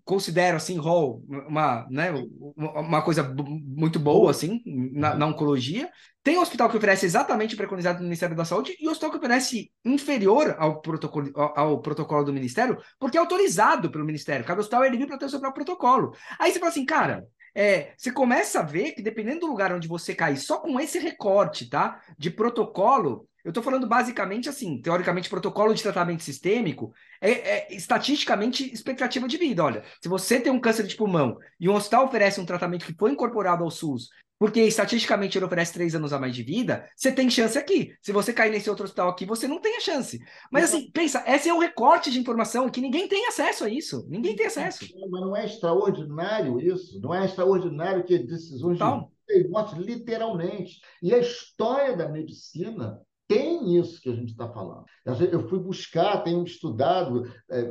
considero 0.03 0.57
assim 0.57 0.77
rol 0.77 1.23
uma, 1.27 1.87
né, 1.89 2.11
uma 2.55 3.01
coisa 3.01 3.23
muito 3.23 3.99
boa 3.99 4.31
assim 4.31 4.61
na, 4.65 5.15
na, 5.15 5.25
oncologia. 5.25 5.89
Tem 6.23 6.37
hospital 6.37 6.69
que 6.69 6.77
oferece 6.77 7.05
exatamente 7.05 7.55
o 7.55 7.57
preconizado 7.57 7.99
do 7.99 8.03
Ministério 8.03 8.35
da 8.35 8.45
Saúde 8.45 8.75
e 8.79 8.87
hospital 8.87 9.11
que 9.11 9.17
oferece 9.17 9.71
inferior 9.83 10.55
ao 10.59 10.81
protocolo, 10.81 11.31
ao, 11.35 11.59
ao 11.59 11.81
protocolo 11.81 12.23
do 12.23 12.33
Ministério, 12.33 12.77
porque 12.99 13.17
é 13.17 13.19
autorizado 13.19 13.89
pelo 13.89 14.05
Ministério. 14.05 14.45
Cada 14.45 14.59
hospital 14.59 14.83
é 14.83 14.89
livre 14.89 15.07
para 15.07 15.17
ter 15.17 15.25
o 15.25 15.29
seu 15.29 15.39
próprio 15.39 15.65
protocolo. 15.65 16.15
Aí 16.37 16.51
você 16.51 16.59
fala 16.59 16.71
assim, 16.71 16.85
cara, 16.85 17.25
é, 17.55 17.93
você 17.97 18.11
começa 18.11 18.59
a 18.59 18.63
ver 18.63 18.91
que 18.91 19.01
dependendo 19.01 19.41
do 19.41 19.47
lugar 19.47 19.73
onde 19.73 19.87
você 19.87 20.15
cair, 20.15 20.37
só 20.37 20.59
com 20.59 20.79
esse 20.79 20.99
recorte, 20.99 21.69
tá? 21.69 21.99
De 22.17 22.29
protocolo, 22.29 23.27
eu 23.43 23.49
estou 23.49 23.63
falando 23.63 23.87
basicamente 23.87 24.49
assim, 24.49 24.81
teoricamente, 24.81 25.29
protocolo 25.29 25.73
de 25.73 25.83
tratamento 25.83 26.23
sistêmico 26.23 26.93
é, 27.19 27.31
é, 27.31 27.75
estatisticamente 27.75 28.71
expectativa 28.73 29.27
de 29.27 29.37
vida. 29.37 29.63
Olha, 29.63 29.83
se 30.01 30.09
você 30.09 30.39
tem 30.39 30.51
um 30.51 30.59
câncer 30.59 30.85
de 30.85 30.95
pulmão 30.95 31.37
e 31.59 31.67
um 31.67 31.75
hospital 31.75 32.05
oferece 32.05 32.39
um 32.39 32.45
tratamento 32.45 32.85
que 32.85 32.93
foi 32.93 33.11
incorporado 33.11 33.63
ao 33.63 33.71
SUS, 33.71 34.09
porque 34.41 34.59
estatisticamente 34.63 35.37
ele 35.37 35.45
oferece 35.45 35.71
três 35.71 35.93
anos 35.93 36.11
a 36.11 36.19
mais 36.19 36.33
de 36.33 36.41
vida, 36.41 36.89
você 36.95 37.11
tem 37.11 37.29
chance 37.29 37.55
aqui. 37.59 37.93
Se 38.01 38.11
você 38.11 38.33
cair 38.33 38.49
nesse 38.49 38.71
outro 38.71 38.85
hospital 38.85 39.09
aqui, 39.09 39.23
você 39.23 39.47
não 39.47 39.61
tem 39.61 39.77
a 39.77 39.79
chance. 39.79 40.19
Mas 40.51 40.63
assim, 40.63 40.89
pensa, 40.89 41.23
esse 41.27 41.47
é 41.47 41.53
um 41.53 41.59
recorte 41.59 42.09
de 42.09 42.19
informação 42.19 42.67
que 42.67 42.81
ninguém 42.81 43.07
tem 43.07 43.27
acesso 43.27 43.65
a 43.65 43.69
isso. 43.69 44.03
Ninguém 44.09 44.35
tem 44.35 44.47
acesso. 44.47 44.83
Mas 45.11 45.21
não 45.21 45.37
é 45.37 45.45
extraordinário 45.45 46.59
isso. 46.59 46.99
Não 47.01 47.13
é 47.13 47.23
extraordinário 47.23 48.03
que 48.03 48.17
decisões 48.17 48.79
Total. 48.79 49.11
de 49.27 49.47
morte, 49.47 49.79
literalmente. 49.79 50.81
E 51.03 51.13
a 51.13 51.19
história 51.19 51.95
da 51.95 52.09
medicina 52.09 52.99
tem 53.31 53.77
isso 53.77 54.01
que 54.01 54.09
a 54.09 54.13
gente 54.13 54.31
está 54.31 54.49
falando. 54.49 54.83
Eu 55.31 55.47
fui 55.47 55.57
buscar, 55.57 56.21
tenho 56.21 56.43
estudado 56.43 57.31
é, 57.49 57.61
é, 57.61 57.63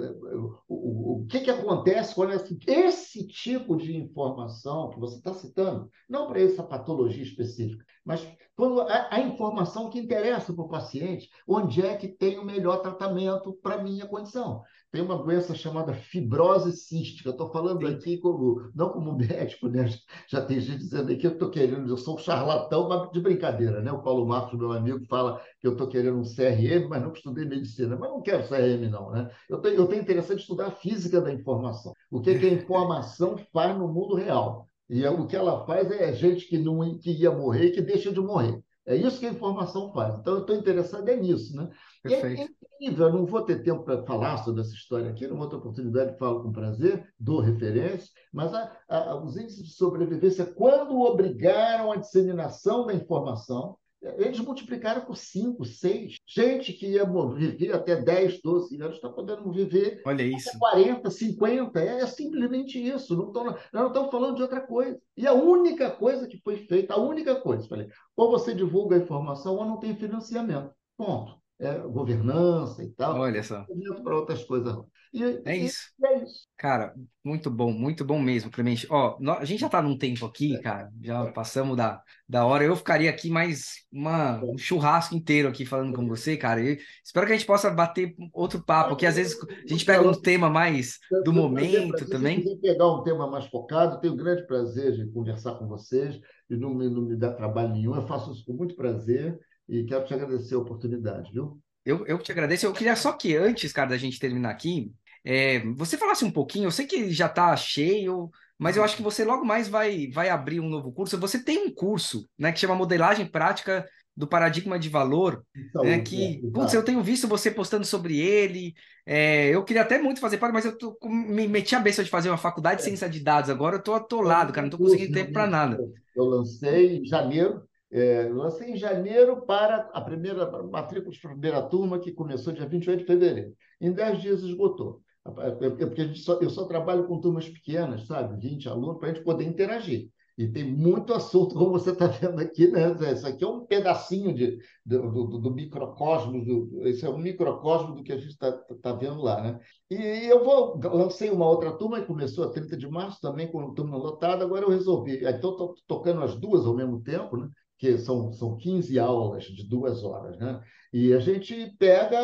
o, 0.67 1.21
o, 1.21 1.27
que, 1.29 1.41
que 1.41 1.51
acontece 1.51 2.15
quando 2.15 2.33
esse, 2.33 2.59
esse 2.67 3.27
tipo 3.27 3.77
de 3.77 3.95
informação 3.95 4.89
que 4.89 4.99
você 4.99 5.17
está 5.17 5.35
citando, 5.35 5.91
não 6.09 6.27
para 6.27 6.41
essa 6.41 6.63
patologia 6.63 7.23
específica, 7.23 7.85
mas 8.03 8.27
quando 8.57 8.81
a, 8.81 9.09
a 9.11 9.21
informação 9.21 9.91
que 9.91 9.99
interessa 9.99 10.51
para 10.55 10.65
o 10.65 10.69
paciente, 10.69 11.29
onde 11.47 11.85
é 11.85 11.95
que 11.95 12.09
tem 12.09 12.39
o 12.39 12.45
melhor 12.45 12.79
tratamento 12.79 13.53
para 13.63 13.75
a 13.75 13.83
minha 13.83 14.07
condição 14.07 14.63
tem 14.91 15.03
uma 15.03 15.17
doença 15.17 15.55
chamada 15.55 15.95
fibrose 15.95 16.73
cística. 16.73 17.31
Estou 17.31 17.51
falando 17.51 17.87
Sim. 17.87 17.95
aqui 17.95 18.19
como, 18.19 18.71
não 18.75 18.91
como 18.91 19.17
médico, 19.17 19.69
né? 19.69 19.89
Já 20.29 20.45
tem 20.45 20.61
gente 20.61 20.79
dizendo 20.79 21.05
aqui 21.05 21.21
que 21.21 21.27
eu 21.27 21.33
estou 21.33 21.51
querendo, 21.51 21.89
eu 21.89 21.97
sou 21.97 22.17
um 22.17 22.19
charlatão, 22.19 22.89
mas 22.89 23.11
de 23.13 23.21
brincadeira, 23.21 23.81
né? 23.81 23.93
O 23.93 24.03
Paulo 24.03 24.27
Marcos, 24.27 24.59
meu 24.59 24.73
amigo, 24.73 25.05
fala 25.07 25.41
que 25.61 25.67
eu 25.67 25.73
estou 25.73 25.87
querendo 25.87 26.19
um 26.19 26.25
CRM, 26.25 26.89
mas 26.89 27.03
não 27.03 27.13
estudei 27.13 27.45
medicina. 27.45 27.97
Mas 27.97 28.11
não 28.11 28.21
quero 28.21 28.49
CRM, 28.49 28.89
não, 28.91 29.11
né? 29.11 29.31
Eu 29.49 29.59
tenho, 29.59 29.77
eu 29.77 29.87
tenho 29.87 30.03
interessante 30.03 30.41
estudar 30.41 30.67
a 30.67 30.73
física 30.73 31.21
da 31.21 31.33
informação. 31.33 31.93
O 32.11 32.21
que, 32.21 32.39
que 32.39 32.47
a 32.47 32.53
informação 32.53 33.37
faz 33.53 33.79
no 33.79 33.87
mundo 33.89 34.15
real. 34.15 34.67
E 34.89 35.05
é, 35.05 35.11
o 35.11 35.27
que 35.27 35.37
ela 35.37 35.65
faz 35.67 35.89
é 35.93 36.13
gente 36.13 36.47
que, 36.47 36.59
não, 36.59 36.99
que 36.99 37.13
ia 37.13 37.31
morrer 37.31 37.67
e 37.67 37.71
que 37.71 37.81
deixa 37.81 38.11
de 38.11 38.21
morrer. 38.21 38.61
É 38.85 38.97
isso 38.97 39.21
que 39.21 39.27
a 39.27 39.31
informação 39.31 39.93
faz. 39.93 40.19
Então, 40.19 40.35
eu 40.35 40.41
estou 40.41 40.57
interessado 40.57 41.09
é 41.09 41.17
nisso. 41.17 41.55
Né? 41.55 41.71
Perfeito. 42.03 42.43
E 42.43 42.60
eu 42.81 43.13
não 43.13 43.27
vou 43.27 43.43
ter 43.43 43.63
tempo 43.63 43.83
para 43.83 44.03
falar 44.05 44.39
sobre 44.39 44.63
essa 44.63 44.73
história 44.73 45.11
aqui, 45.11 45.27
numa 45.27 45.43
outra 45.43 45.59
oportunidade 45.59 46.19
falo 46.19 46.43
com 46.43 46.53
prazer, 46.53 47.07
dou 47.19 47.41
referência, 47.41 48.09
mas 48.33 48.55
a, 48.55 48.73
a, 48.89 49.23
os 49.23 49.37
índices 49.37 49.63
de 49.65 49.73
sobrevivência, 49.75 50.47
quando 50.47 50.99
obrigaram 50.99 51.93
a 51.93 51.97
disseminação 51.97 52.87
da 52.87 52.95
informação, 52.95 53.77
eles 54.03 54.41
multiplicaram 54.41 55.05
por 55.05 55.15
5, 55.15 55.63
6. 55.63 56.17
Gente 56.27 56.73
que 56.73 56.87
ia 56.87 57.05
viver 57.05 57.73
até 57.73 57.97
10, 57.97 58.41
12 58.41 58.81
anos 58.81 58.97
está 58.97 59.11
podendo 59.11 59.53
viver 59.53 60.01
Olha 60.07 60.23
isso. 60.23 60.59
40, 60.59 61.11
50. 61.11 61.79
É, 61.79 62.01
é 62.01 62.07
simplesmente 62.07 62.79
isso. 62.79 63.15
Não 63.15 63.31
tô, 63.31 63.45
nós 63.45 63.61
não 63.71 63.89
estamos 63.89 64.11
falando 64.11 64.37
de 64.37 64.43
outra 64.43 64.63
coisa. 64.63 64.99
E 65.15 65.27
a 65.27 65.35
única 65.35 65.91
coisa 65.91 66.27
que 66.27 66.39
foi 66.39 66.57
feita, 66.67 66.95
a 66.95 66.99
única 66.99 67.37
coisa, 67.43 67.69
falei, 67.69 67.89
ou 68.17 68.31
você 68.31 68.55
divulga 68.55 68.97
a 68.97 69.01
informação 69.01 69.57
ou 69.57 69.67
não 69.67 69.79
tem 69.79 69.95
financiamento. 69.95 70.73
Ponto 70.97 71.41
é, 71.61 71.79
governança 71.81 72.83
e 72.83 72.89
tal. 72.89 73.21
Olha 73.21 73.43
só. 73.43 73.67
Para 74.03 74.17
outras 74.17 74.43
coisas. 74.45 74.75
E, 75.13 75.23
é 75.45 75.57
isso. 75.57 75.91
E 76.01 76.07
é 76.07 76.23
isso. 76.23 76.47
Cara, 76.57 76.95
muito 77.23 77.51
bom, 77.51 77.71
muito 77.71 78.03
bom 78.03 78.19
mesmo, 78.19 78.51
Clemente. 78.51 78.87
Ó, 78.89 79.19
a 79.39 79.45
gente 79.45 79.61
já 79.61 79.67
está 79.67 79.83
num 79.83 79.99
tempo 79.99 80.25
aqui, 80.25 80.57
é. 80.57 80.59
cara, 80.61 80.91
já 81.03 81.25
é. 81.25 81.33
passamos 81.33 81.77
da, 81.77 82.01
da 82.27 82.47
hora. 82.47 82.65
Eu 82.65 82.75
ficaria 82.77 83.11
aqui 83.11 83.29
mais 83.29 83.85
uma, 83.93 84.43
um 84.43 84.57
churrasco 84.57 85.15
inteiro 85.15 85.49
aqui 85.49 85.67
falando 85.67 85.95
com 85.95 86.09
você, 86.09 86.37
cara. 86.37 86.63
E 86.63 86.79
espero 87.05 87.27
que 87.27 87.33
a 87.33 87.37
gente 87.37 87.47
possa 87.47 87.71
bater 87.71 88.15
outro 88.33 88.65
papo, 88.65 88.97
que 88.97 89.05
às 89.05 89.17
vezes 89.17 89.37
a 89.43 89.67
gente 89.69 89.85
pega 89.85 90.07
um 90.07 90.19
tema 90.19 90.49
mais 90.49 90.99
do 91.25 91.33
momento 91.33 92.09
também. 92.09 92.43
Se 92.43 92.57
pegar 92.57 92.91
um 92.91 93.03
tema 93.03 93.29
mais 93.29 93.47
focado, 93.47 94.01
tenho 94.01 94.17
grande 94.17 94.47
prazer 94.47 94.93
de 94.93 95.13
conversar 95.13 95.57
com 95.57 95.67
vocês 95.67 96.19
e 96.49 96.57
não 96.57 96.73
me, 96.73 96.89
não 96.89 97.03
me 97.03 97.17
dá 97.17 97.33
trabalho 97.33 97.73
nenhum. 97.73 97.95
Eu 97.95 98.07
faço 98.07 98.33
isso 98.33 98.47
com 98.47 98.55
muito 98.55 98.75
prazer 98.75 99.39
e 99.71 99.85
quero 99.85 100.05
te 100.05 100.13
agradecer 100.13 100.57
a 100.57 100.59
oportunidade, 100.59 101.33
viu? 101.33 101.59
Eu, 101.85 102.05
eu 102.07 102.19
te 102.19 102.33
agradeço. 102.33 102.67
Eu 102.67 102.73
queria 102.73 102.97
só 102.97 103.13
que 103.13 103.37
antes, 103.37 103.73
cara, 103.73 103.91
da 103.91 103.97
gente 103.97 104.19
terminar 104.19 104.51
aqui, 104.51 104.93
é, 105.25 105.61
você 105.75 105.97
falasse 105.97 106.25
um 106.25 106.31
pouquinho. 106.31 106.67
Eu 106.67 106.71
sei 106.73 106.87
que 106.87 107.11
já 107.13 107.27
está 107.27 107.57
cheio, 107.57 108.29
mas 108.59 108.77
eu 108.77 108.83
acho 108.83 108.97
que 108.97 109.03
você 109.03 109.25
logo 109.25 109.45
mais 109.45 109.69
vai, 109.69 110.09
vai 110.09 110.29
abrir 110.29 110.59
um 110.59 110.69
novo 110.69 110.93
curso. 110.93 111.17
Você 111.19 111.43
tem 111.43 111.67
um 111.67 111.73
curso, 111.73 112.29
né, 112.37 112.51
que 112.51 112.59
chama 112.59 112.75
Modelagem 112.75 113.25
Prática 113.25 113.87
do 114.17 114.27
Paradigma 114.27 114.79
de 114.79 114.89
Valor, 114.89 115.43
então, 115.57 115.83
né, 115.83 116.01
que, 116.01 116.43
é, 116.45 116.51
putz, 116.51 116.75
eu 116.75 116.85
tenho 116.85 117.03
visto 117.03 117.29
você 117.29 117.51
postando 117.51 117.87
sobre 117.87 118.19
ele. 118.19 118.75
É, 119.07 119.49
eu 119.49 119.65
queria 119.65 119.83
até 119.83 119.99
muito 119.99 120.21
fazer 120.21 120.37
parte, 120.37 120.53
mas 120.53 120.65
eu 120.65 120.77
tô, 120.77 120.99
me 121.09 121.47
meti 121.49 121.75
a 121.75 121.81
beça 121.81 122.05
de 122.05 122.11
fazer 122.11 122.29
uma 122.29 122.37
faculdade 122.37 122.79
de 122.79 122.83
é. 122.83 122.85
ciência 122.87 123.09
de 123.09 123.21
dados. 123.21 123.49
Agora 123.49 123.77
eu 123.77 123.83
tô 123.83 123.95
atolado, 123.95 124.53
cara, 124.53 124.67
não 124.67 124.71
tô 124.71 124.79
conseguindo 124.79 125.15
tempo 125.15 125.33
para 125.33 125.47
nada. 125.47 125.79
Eu 126.15 126.25
lancei 126.25 126.99
em 126.99 127.07
janeiro 127.07 127.63
é, 127.93 128.29
lancei 128.29 128.71
em 128.71 128.77
janeiro 128.77 129.43
para 129.43 129.91
a 129.93 130.01
primeira 130.01 130.63
matrícula 130.63 131.13
de 131.13 131.21
primeira 131.21 131.63
turma, 131.63 131.99
que 131.99 132.13
começou 132.13 132.53
dia 132.53 132.67
28 132.67 133.01
de 133.01 133.05
fevereiro. 133.05 133.55
Em 133.81 133.93
10 133.93 134.21
dias 134.21 134.43
esgotou. 134.43 135.03
É, 135.27 135.51
porque 135.87 136.01
a 136.01 136.07
gente 136.07 136.21
só, 136.21 136.39
eu 136.41 136.51
só 136.51 136.65
trabalho 136.67 137.07
com 137.07 137.21
turmas 137.21 137.49
pequenas, 137.49 138.07
sabe? 138.07 138.41
20 138.41 138.69
alunos, 138.69 138.99
para 138.99 139.11
a 139.11 139.13
gente 139.13 139.25
poder 139.25 139.45
interagir. 139.45 140.09
E 140.39 140.49
tem 140.49 140.65
muito 140.65 141.13
assunto, 141.13 141.55
como 141.55 141.73
você 141.73 141.91
está 141.91 142.07
vendo 142.07 142.41
aqui, 142.41 142.67
né? 142.69 142.97
Isso 143.13 143.27
aqui 143.27 143.45
é 143.45 143.47
um 143.47 143.67
pedacinho 143.67 144.33
de, 144.35 144.59
do, 144.87 145.11
do, 145.11 145.39
do 145.39 145.51
do, 145.51 146.89
esse 146.89 147.05
é 147.05 147.11
um 147.11 147.19
microcosmo 147.19 147.95
do 147.95 148.03
que 148.03 148.11
a 148.11 148.17
gente 148.17 148.31
está 148.31 148.51
tá 148.51 148.93
vendo 148.95 149.21
lá, 149.21 149.43
né? 149.43 149.61
E 149.91 149.97
eu 150.31 150.43
vou, 150.43 150.81
lancei 150.83 151.29
uma 151.29 151.47
outra 151.47 151.73
turma 151.73 152.01
que 152.01 152.07
começou 152.07 152.45
a 152.45 152.51
30 152.51 152.75
de 152.75 152.89
março, 152.89 153.21
também 153.21 153.53
com 153.53 153.75
turma 153.75 153.99
lotada, 153.99 154.43
agora 154.43 154.65
eu 154.65 154.71
resolvi. 154.71 155.19
Então, 155.23 155.51
estou 155.51 155.75
tocando 155.87 156.23
as 156.23 156.35
duas 156.37 156.65
ao 156.65 156.75
mesmo 156.75 157.03
tempo, 157.03 157.37
né? 157.37 157.47
Que 157.81 157.97
são, 157.97 158.31
são 158.31 158.59
15 158.59 158.99
aulas 158.99 159.45
de 159.45 159.67
duas 159.67 160.05
horas. 160.05 160.39
Né? 160.39 160.63
E 160.93 161.15
a 161.15 161.19
gente 161.19 161.75
pega 161.79 162.19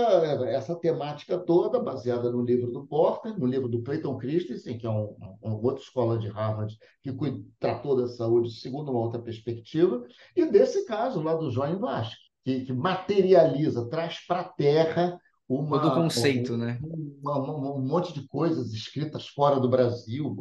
essa 0.50 0.76
temática 0.76 1.38
toda, 1.38 1.80
baseada 1.80 2.30
no 2.30 2.44
livro 2.44 2.70
do 2.70 2.86
Porter, 2.86 3.36
no 3.38 3.46
livro 3.46 3.66
do 3.66 3.82
Clayton 3.82 4.18
Christensen, 4.18 4.76
que 4.76 4.86
é 4.86 4.90
um, 4.90 5.16
uma 5.40 5.56
outra 5.56 5.82
escola 5.82 6.18
de 6.18 6.28
Harvard 6.28 6.76
que 7.02 7.10
tratou 7.58 7.96
da 7.96 8.06
saúde 8.06 8.50
segundo 8.50 8.90
uma 8.90 9.00
outra 9.00 9.20
perspectiva, 9.20 10.04
e 10.36 10.44
desse 10.44 10.84
caso 10.84 11.22
lá 11.22 11.34
do 11.34 11.50
João 11.50 11.78
Vasque. 11.78 12.26
que, 12.44 12.66
que 12.66 12.72
materializa, 12.74 13.88
traz 13.88 14.18
para 14.26 14.40
a 14.40 14.48
Terra 14.48 15.18
uma, 15.48 15.78
Todo 15.80 15.88
o 15.88 15.92
conceito, 15.92 16.54
um, 16.54 16.56
né? 16.56 16.82
uma, 17.22 17.38
um 17.76 17.80
monte 17.80 18.12
de 18.12 18.26
coisas 18.28 18.72
escritas 18.72 19.28
fora 19.28 19.60
do 19.60 19.68
Brasil. 19.68 20.34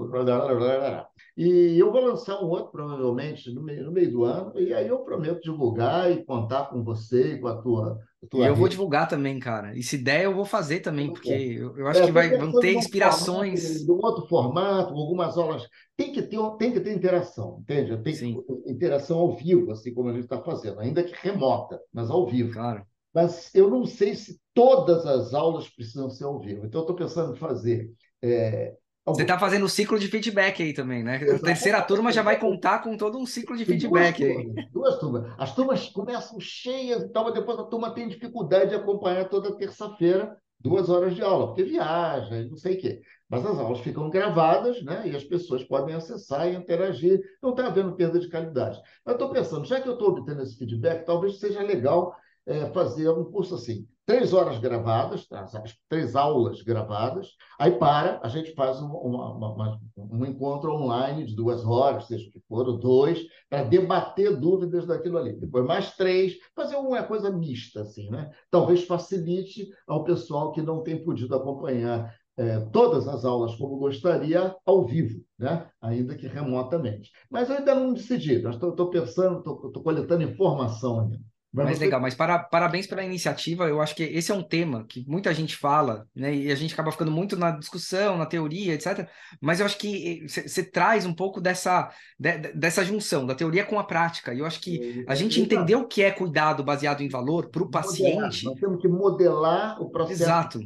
E 1.38 1.78
eu 1.80 1.92
vou 1.92 2.02
lançar 2.02 2.42
um 2.44 2.48
outro, 2.50 2.72
provavelmente, 2.72 3.52
no 3.54 3.62
meio, 3.64 3.86
no 3.86 3.92
meio 3.92 4.12
do 4.12 4.24
ano, 4.26 4.58
e 4.60 4.74
aí 4.74 4.88
eu 4.88 5.00
prometo 5.04 5.42
divulgar 5.42 6.12
e 6.12 6.24
contar 6.26 6.66
com 6.70 6.84
você 6.84 7.34
e 7.36 7.40
com 7.40 7.48
a 7.48 7.62
tua. 7.62 8.00
A 8.24 8.28
tua 8.28 8.40
e 8.42 8.48
eu 8.48 8.54
rede. 8.54 8.56
vou 8.56 8.68
divulgar 8.68 9.08
também, 9.08 9.40
cara. 9.40 9.76
E 9.78 9.84
se 9.84 9.98
der, 9.98 10.24
eu 10.26 10.34
vou 10.34 10.46
fazer 10.46 10.82
também, 10.82 11.12
porque 11.12 11.34
eu, 11.34 11.78
eu 11.78 11.88
acho 11.88 12.02
É, 12.02 12.06
que 12.06 12.12
vai, 12.12 12.36
vão 12.36 12.54
ter 12.58 12.74
inspirações. 12.74 13.86
de 13.86 13.92
um 13.92 13.96
outro 13.96 14.28
formato, 14.28 14.94
algumas 14.94 15.38
aulas. 15.38 15.68
Tem 15.96 16.12
que 16.12 16.22
ter, 16.24 16.38
tem 16.58 16.74
que 16.74 16.80
ter 16.82 16.94
interação, 16.94 17.60
entende? 17.62 17.98
Tem 18.04 18.18
que 18.18 18.20
Sim, 18.20 18.38
interação 18.68 19.20
ao 19.20 19.36
vivo, 19.36 19.72
assim 19.72 19.94
como 19.94 20.10
a 20.10 20.14
gente 20.14 20.24
está 20.24 20.42
fazendo, 20.42 20.80
ainda 20.80 21.04
que 21.04 21.14
remota, 21.16 21.80
mas 21.94 22.10
ao 22.10 22.28
vivo. 22.28 22.54
claro. 22.54 22.88
Mas 23.14 23.54
eu 23.56 23.70
não 23.70 23.86
sei 23.86 24.16
se 24.16 24.40
todas 24.56 25.06
as 25.06 25.36
aulas 25.36 25.70
precisam 25.70 26.10
ser 26.10 26.24
ao 26.24 26.40
vivo. 26.40 26.66
Então, 26.66 26.82
eu 26.82 26.86
estou 26.86 26.96
pensando 26.96 27.36
em 27.36 27.40
fazer. 27.40 27.92
é, 28.24 28.72
Você 28.72 28.78
algum- 29.06 29.22
está 29.22 29.38
fazendo 29.38 29.66
o 29.66 29.70
ciclo 29.70 30.00
de 30.00 30.08
feedback 30.08 30.64
aí 30.64 30.74
também, 30.74 31.04
né? 31.04 31.18
A 31.18 31.40
terceira 31.40 31.82
turma 31.84 32.12
já 32.12 32.24
vai 32.24 32.40
contar 32.40 32.80
com 32.80 32.98
todo 32.98 33.20
um 33.20 33.26
ciclo 33.28 33.56
de 33.56 33.66
Tem 33.66 33.80
feedback 33.80 34.18
duas 34.18 34.30
aí. 34.32 34.36
turmas, 34.46 34.72
duas 34.72 35.00
turmas. 35.00 35.34
As 35.38 35.54
turmas 35.56 35.90
começam 35.90 36.40
cheias 36.40 37.04
e 37.04 37.10
tal, 37.10 37.26
mas 37.26 37.36
depois 37.36 37.60
a 37.60 37.66
turma 37.66 37.94
tem 37.94 38.08
dificuldade 38.08 38.72
de 38.72 38.76
acompanhar 38.76 39.30
toda 39.30 39.56
terça-feira 39.56 40.36
duas 40.60 40.90
horas 40.90 41.14
de 41.16 41.22
aula, 41.22 41.48
porque 41.48 41.64
viaja 41.64 42.38
e 42.38 42.50
não 42.50 42.58
sei 42.58 42.76
o 42.76 42.82
quê. 42.82 43.02
Mas 43.30 43.46
as 43.46 43.60
aulas 43.60 43.82
ficam 43.82 44.10
gravadas, 44.10 44.82
né? 44.84 45.08
E 45.08 45.16
as 45.16 45.24
pessoas 45.24 45.64
podem 45.64 45.94
acessar 45.94 46.48
e 46.52 46.56
interagir. 46.56 47.22
Não 47.44 47.52
está 47.52 47.68
havendo 47.68 47.96
perda 47.96 48.20
de 48.20 48.28
qualidade. 48.30 48.80
Mas 49.06 49.14
eu 49.14 49.20
estou 49.20 49.30
pensando, 49.30 49.66
já 49.68 49.80
que 49.80 49.88
eu 49.88 49.94
estou 49.94 50.10
obtendo 50.10 50.42
esse 50.42 50.58
feedback, 50.58 51.06
talvez 51.06 51.40
seja 51.40 51.62
legal 51.62 52.16
é, 52.48 52.66
fazer 52.72 53.10
um 53.10 53.26
curso 53.26 53.54
assim, 53.56 53.88
três 54.06 54.34
horas 54.34 54.60
gravadas, 54.60 55.28
tá? 55.28 55.42
as 55.42 55.76
três 55.90 56.16
aulas 56.16 56.62
gravadas, 56.62 57.30
aí 57.60 57.72
para, 57.72 58.20
a 58.24 58.28
gente 58.30 58.54
faz 58.54 58.82
um, 58.82 58.88
uma- 58.92 59.32
uma- 59.34 59.80
um 59.98 60.26
encontro 60.26 60.72
online 60.74 61.26
de 61.26 61.36
duas 61.36 61.66
horas, 61.66 62.06
seja 62.08 62.28
o 62.30 62.32
que 62.32 62.40
for, 62.48 62.68
ou 62.68 62.78
dois, 62.78 63.20
para 63.50 63.64
debater 63.64 64.36
dúvidas 64.38 64.86
daquilo 64.86 65.18
ali. 65.18 65.34
Depois 65.34 65.66
mais 65.66 65.96
três, 65.96 66.36
fazer 66.56 66.76
uma 66.76 67.04
coisa 67.04 67.32
mista, 67.32 67.82
assim, 67.82 68.10
né? 68.10 68.30
Talvez 68.52 68.84
facilite 68.86 69.70
ao 69.88 70.04
pessoal 70.04 70.52
que 70.52 70.62
não 70.62 70.84
tem 70.84 71.04
podido 71.04 71.36
acompanhar 71.36 72.16
eh, 72.38 72.60
todas 72.72 73.08
as 73.08 73.24
aulas 73.26 73.56
como 73.56 73.78
gostaria 73.78 74.56
ao 74.66 74.86
vivo, 74.86 75.22
né? 75.40 75.70
Ainda 75.82 76.16
que 76.16 76.28
remotamente. 76.28 77.12
Mas 77.30 77.50
eu 77.50 77.58
ainda 77.58 77.76
não 77.76 77.94
decidi. 77.94 78.36
Estou 78.36 78.90
pensando, 78.90 79.40
estou 79.40 79.84
coletando 79.84 80.24
informação 80.24 81.00
ainda. 81.02 81.20
Mas 81.64 81.80
legal, 81.80 82.02
mas 82.02 82.14
para, 82.14 82.38
parabéns 82.40 82.86
pela 82.86 83.04
iniciativa. 83.04 83.68
Eu 83.68 83.82
acho 83.82 83.96
que 83.96 84.04
esse 84.04 84.32
é 84.32 84.36
um 84.36 84.44
tema 84.44 84.86
que 84.86 85.06
muita 85.08 85.34
gente 85.34 85.56
fala, 85.56 86.08
né? 86.16 86.36
E 86.36 86.52
a 86.52 86.56
gente 86.56 86.74
acaba 86.74 86.92
ficando 86.92 87.12
muito 87.12 87.36
na 87.38 87.52
discussão, 87.52 88.18
na 88.18 88.26
teoria, 88.26 88.74
etc. 88.74 89.08
Mas 89.42 89.60
eu 89.60 89.66
acho 89.66 89.78
que 89.78 90.26
você 90.28 90.64
traz 90.64 91.06
um 91.06 91.14
pouco 91.14 91.40
dessa, 91.40 91.90
de- 92.20 92.38
de- 92.38 92.54
dessa 92.54 92.84
junção 92.84 93.26
da 93.26 93.34
teoria 93.36 93.66
com 93.66 93.80
a 93.80 93.84
prática. 93.84 94.34
E 94.34 94.40
eu 94.40 94.46
acho 94.46 94.60
que 94.62 95.06
a 95.08 95.16
gente 95.16 95.40
Exato. 95.40 95.54
entender 95.56 95.76
o 95.76 95.88
que 95.88 96.04
é 96.04 96.12
cuidado 96.12 96.64
baseado 96.64 97.02
em 97.02 97.10
valor 97.10 97.50
para 97.50 97.64
o 97.64 97.70
paciente. 97.70 98.46
Nós 98.46 98.60
temos 98.60 98.82
que 98.82 98.88
modelar 98.88 99.82
o 99.82 99.90
processo 99.90 100.24
Exato. 100.24 100.60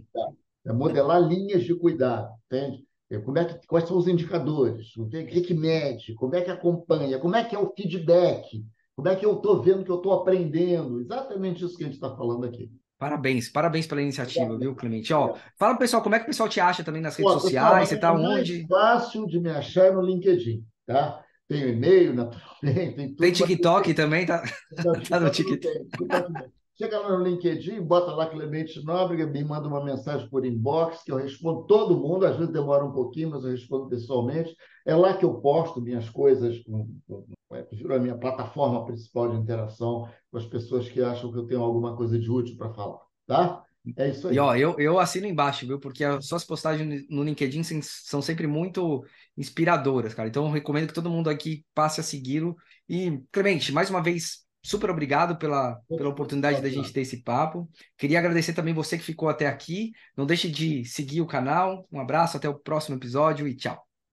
é 0.65 0.73
modelar 0.73 1.21
linhas 1.21 1.63
de 1.63 1.75
cuidado, 1.75 2.29
entende? 2.47 2.83
É, 3.11 3.17
Como 3.17 3.37
é 3.39 3.45
que, 3.45 3.65
quais 3.67 3.87
são 3.87 3.97
os 3.97 4.07
indicadores? 4.07 4.95
O 4.97 5.07
que, 5.07 5.17
o 5.19 5.25
que 5.27 5.41
que 5.41 5.53
mede? 5.53 6.13
Como 6.13 6.35
é 6.35 6.41
que 6.41 6.51
acompanha? 6.51 7.17
Como 7.19 7.35
é 7.35 7.43
que 7.43 7.55
é 7.55 7.59
o 7.59 7.73
feedback? 7.75 8.63
Como 8.99 9.07
é 9.07 9.15
que 9.15 9.25
eu 9.25 9.33
estou 9.35 9.61
vendo 9.61 9.83
que 9.83 9.91
eu 9.91 9.95
estou 9.97 10.11
aprendendo? 10.13 10.99
Exatamente 10.99 11.63
isso 11.63 11.77
que 11.77 11.83
a 11.83 11.87
gente 11.87 11.95
está 11.95 12.15
falando 12.15 12.45
aqui. 12.45 12.69
Parabéns, 12.97 13.47
parabéns 13.49 13.87
pela 13.87 14.01
iniciativa, 14.01 14.43
Obrigado. 14.43 14.59
viu, 14.61 14.75
Clemente? 14.75 15.13
Ó, 15.13 15.33
fala 15.57 15.71
pro 15.73 15.79
pessoal 15.79 16.03
como 16.03 16.15
é 16.15 16.19
que 16.19 16.25
o 16.25 16.27
pessoal 16.27 16.49
te 16.49 16.59
acha 16.59 16.83
também 16.83 17.01
nas 17.01 17.15
redes 17.15 17.31
pessoal, 17.31 17.39
sociais, 17.39 17.87
você 17.89 17.97
tá 17.97 18.11
maneira 18.11 18.33
mais 18.35 18.49
onde? 18.49 18.67
fácil 18.67 19.25
de 19.25 19.39
me 19.39 19.49
achar 19.49 19.85
é 19.85 19.91
no 19.91 20.01
LinkedIn, 20.01 20.65
tá? 20.85 21.23
Tem 21.47 21.69
e-mail, 21.69 22.13
naturalmente, 22.13 22.95
tem 22.95 23.07
tudo. 23.07 23.17
Tem 23.17 23.31
TikTok 23.31 23.93
também, 23.93 24.25
tá? 24.25 24.43
Não, 24.83 24.93
Tá 25.09 25.19
no 25.19 25.29
TikTok 25.29 25.59
tem. 25.59 26.49
Chega 26.77 26.99
lá 26.99 27.17
no 27.17 27.23
LinkedIn, 27.23 27.81
bota 27.81 28.11
lá 28.11 28.25
Clemente 28.27 28.81
Nóbrega, 28.85 29.27
me 29.27 29.43
manda 29.43 29.67
uma 29.67 29.83
mensagem 29.83 30.29
por 30.29 30.45
inbox, 30.45 31.03
que 31.03 31.11
eu 31.11 31.17
respondo 31.17 31.63
todo 31.67 31.97
mundo, 31.97 32.25
às 32.25 32.37
vezes 32.37 32.53
demora 32.53 32.85
um 32.85 32.91
pouquinho, 32.93 33.29
mas 33.31 33.43
eu 33.43 33.51
respondo 33.51 33.89
pessoalmente. 33.89 34.55
É 34.85 34.95
lá 34.95 35.13
que 35.13 35.25
eu 35.25 35.33
posto 35.41 35.81
minhas 35.81 36.09
coisas, 36.09 36.57
com- 36.63 36.87
com- 37.05 37.25
é, 37.29 37.33
virou 37.71 37.97
a 37.97 37.99
minha 37.99 38.17
plataforma 38.17 38.85
principal 38.85 39.31
de 39.31 39.37
interação 39.37 40.07
com 40.31 40.37
as 40.37 40.45
pessoas 40.45 40.87
que 40.89 41.01
acham 41.01 41.31
que 41.31 41.37
eu 41.37 41.47
tenho 41.47 41.61
alguma 41.61 41.95
coisa 41.95 42.19
de 42.19 42.29
útil 42.29 42.55
para 42.57 42.73
falar, 42.73 42.99
tá? 43.25 43.63
É 43.97 44.09
isso 44.09 44.27
aí. 44.27 44.35
E 44.35 44.39
ó, 44.39 44.55
eu, 44.55 44.75
eu 44.77 44.99
assino 44.99 45.25
embaixo, 45.25 45.65
viu? 45.65 45.79
Porque 45.79 46.03
as 46.03 46.25
suas 46.25 46.43
postagens 46.43 47.05
no 47.09 47.23
LinkedIn 47.23 47.63
são 47.81 48.21
sempre 48.21 48.45
muito 48.45 49.03
inspiradoras, 49.37 50.13
cara. 50.13 50.27
Então 50.27 50.45
eu 50.45 50.51
recomendo 50.51 50.87
que 50.87 50.93
todo 50.93 51.09
mundo 51.09 51.29
aqui 51.29 51.65
passe 51.73 51.99
a 51.99 52.03
segui-lo. 52.03 52.55
E, 52.87 53.19
Clemente, 53.31 53.71
mais 53.71 53.89
uma 53.89 54.03
vez, 54.03 54.45
super 54.61 54.89
obrigado 54.89 55.37
pela, 55.37 55.79
pela 55.87 56.09
oportunidade 56.09 56.61
da 56.61 56.69
gente 56.69 56.91
ter 56.91 57.01
esse 57.01 57.23
papo. 57.23 57.69
Queria 57.97 58.19
agradecer 58.19 58.53
também 58.53 58.73
você 58.73 58.97
que 58.97 59.03
ficou 59.03 59.29
até 59.29 59.47
aqui. 59.47 59.91
Não 60.15 60.25
deixe 60.25 60.49
de 60.49 60.83
seguir 60.85 61.21
o 61.21 61.27
canal. 61.27 61.87
Um 61.91 61.99
abraço, 61.99 62.37
até 62.37 62.49
o 62.49 62.59
próximo 62.59 62.97
episódio 62.97 63.47
e 63.47 63.55
tchau. 63.55 63.88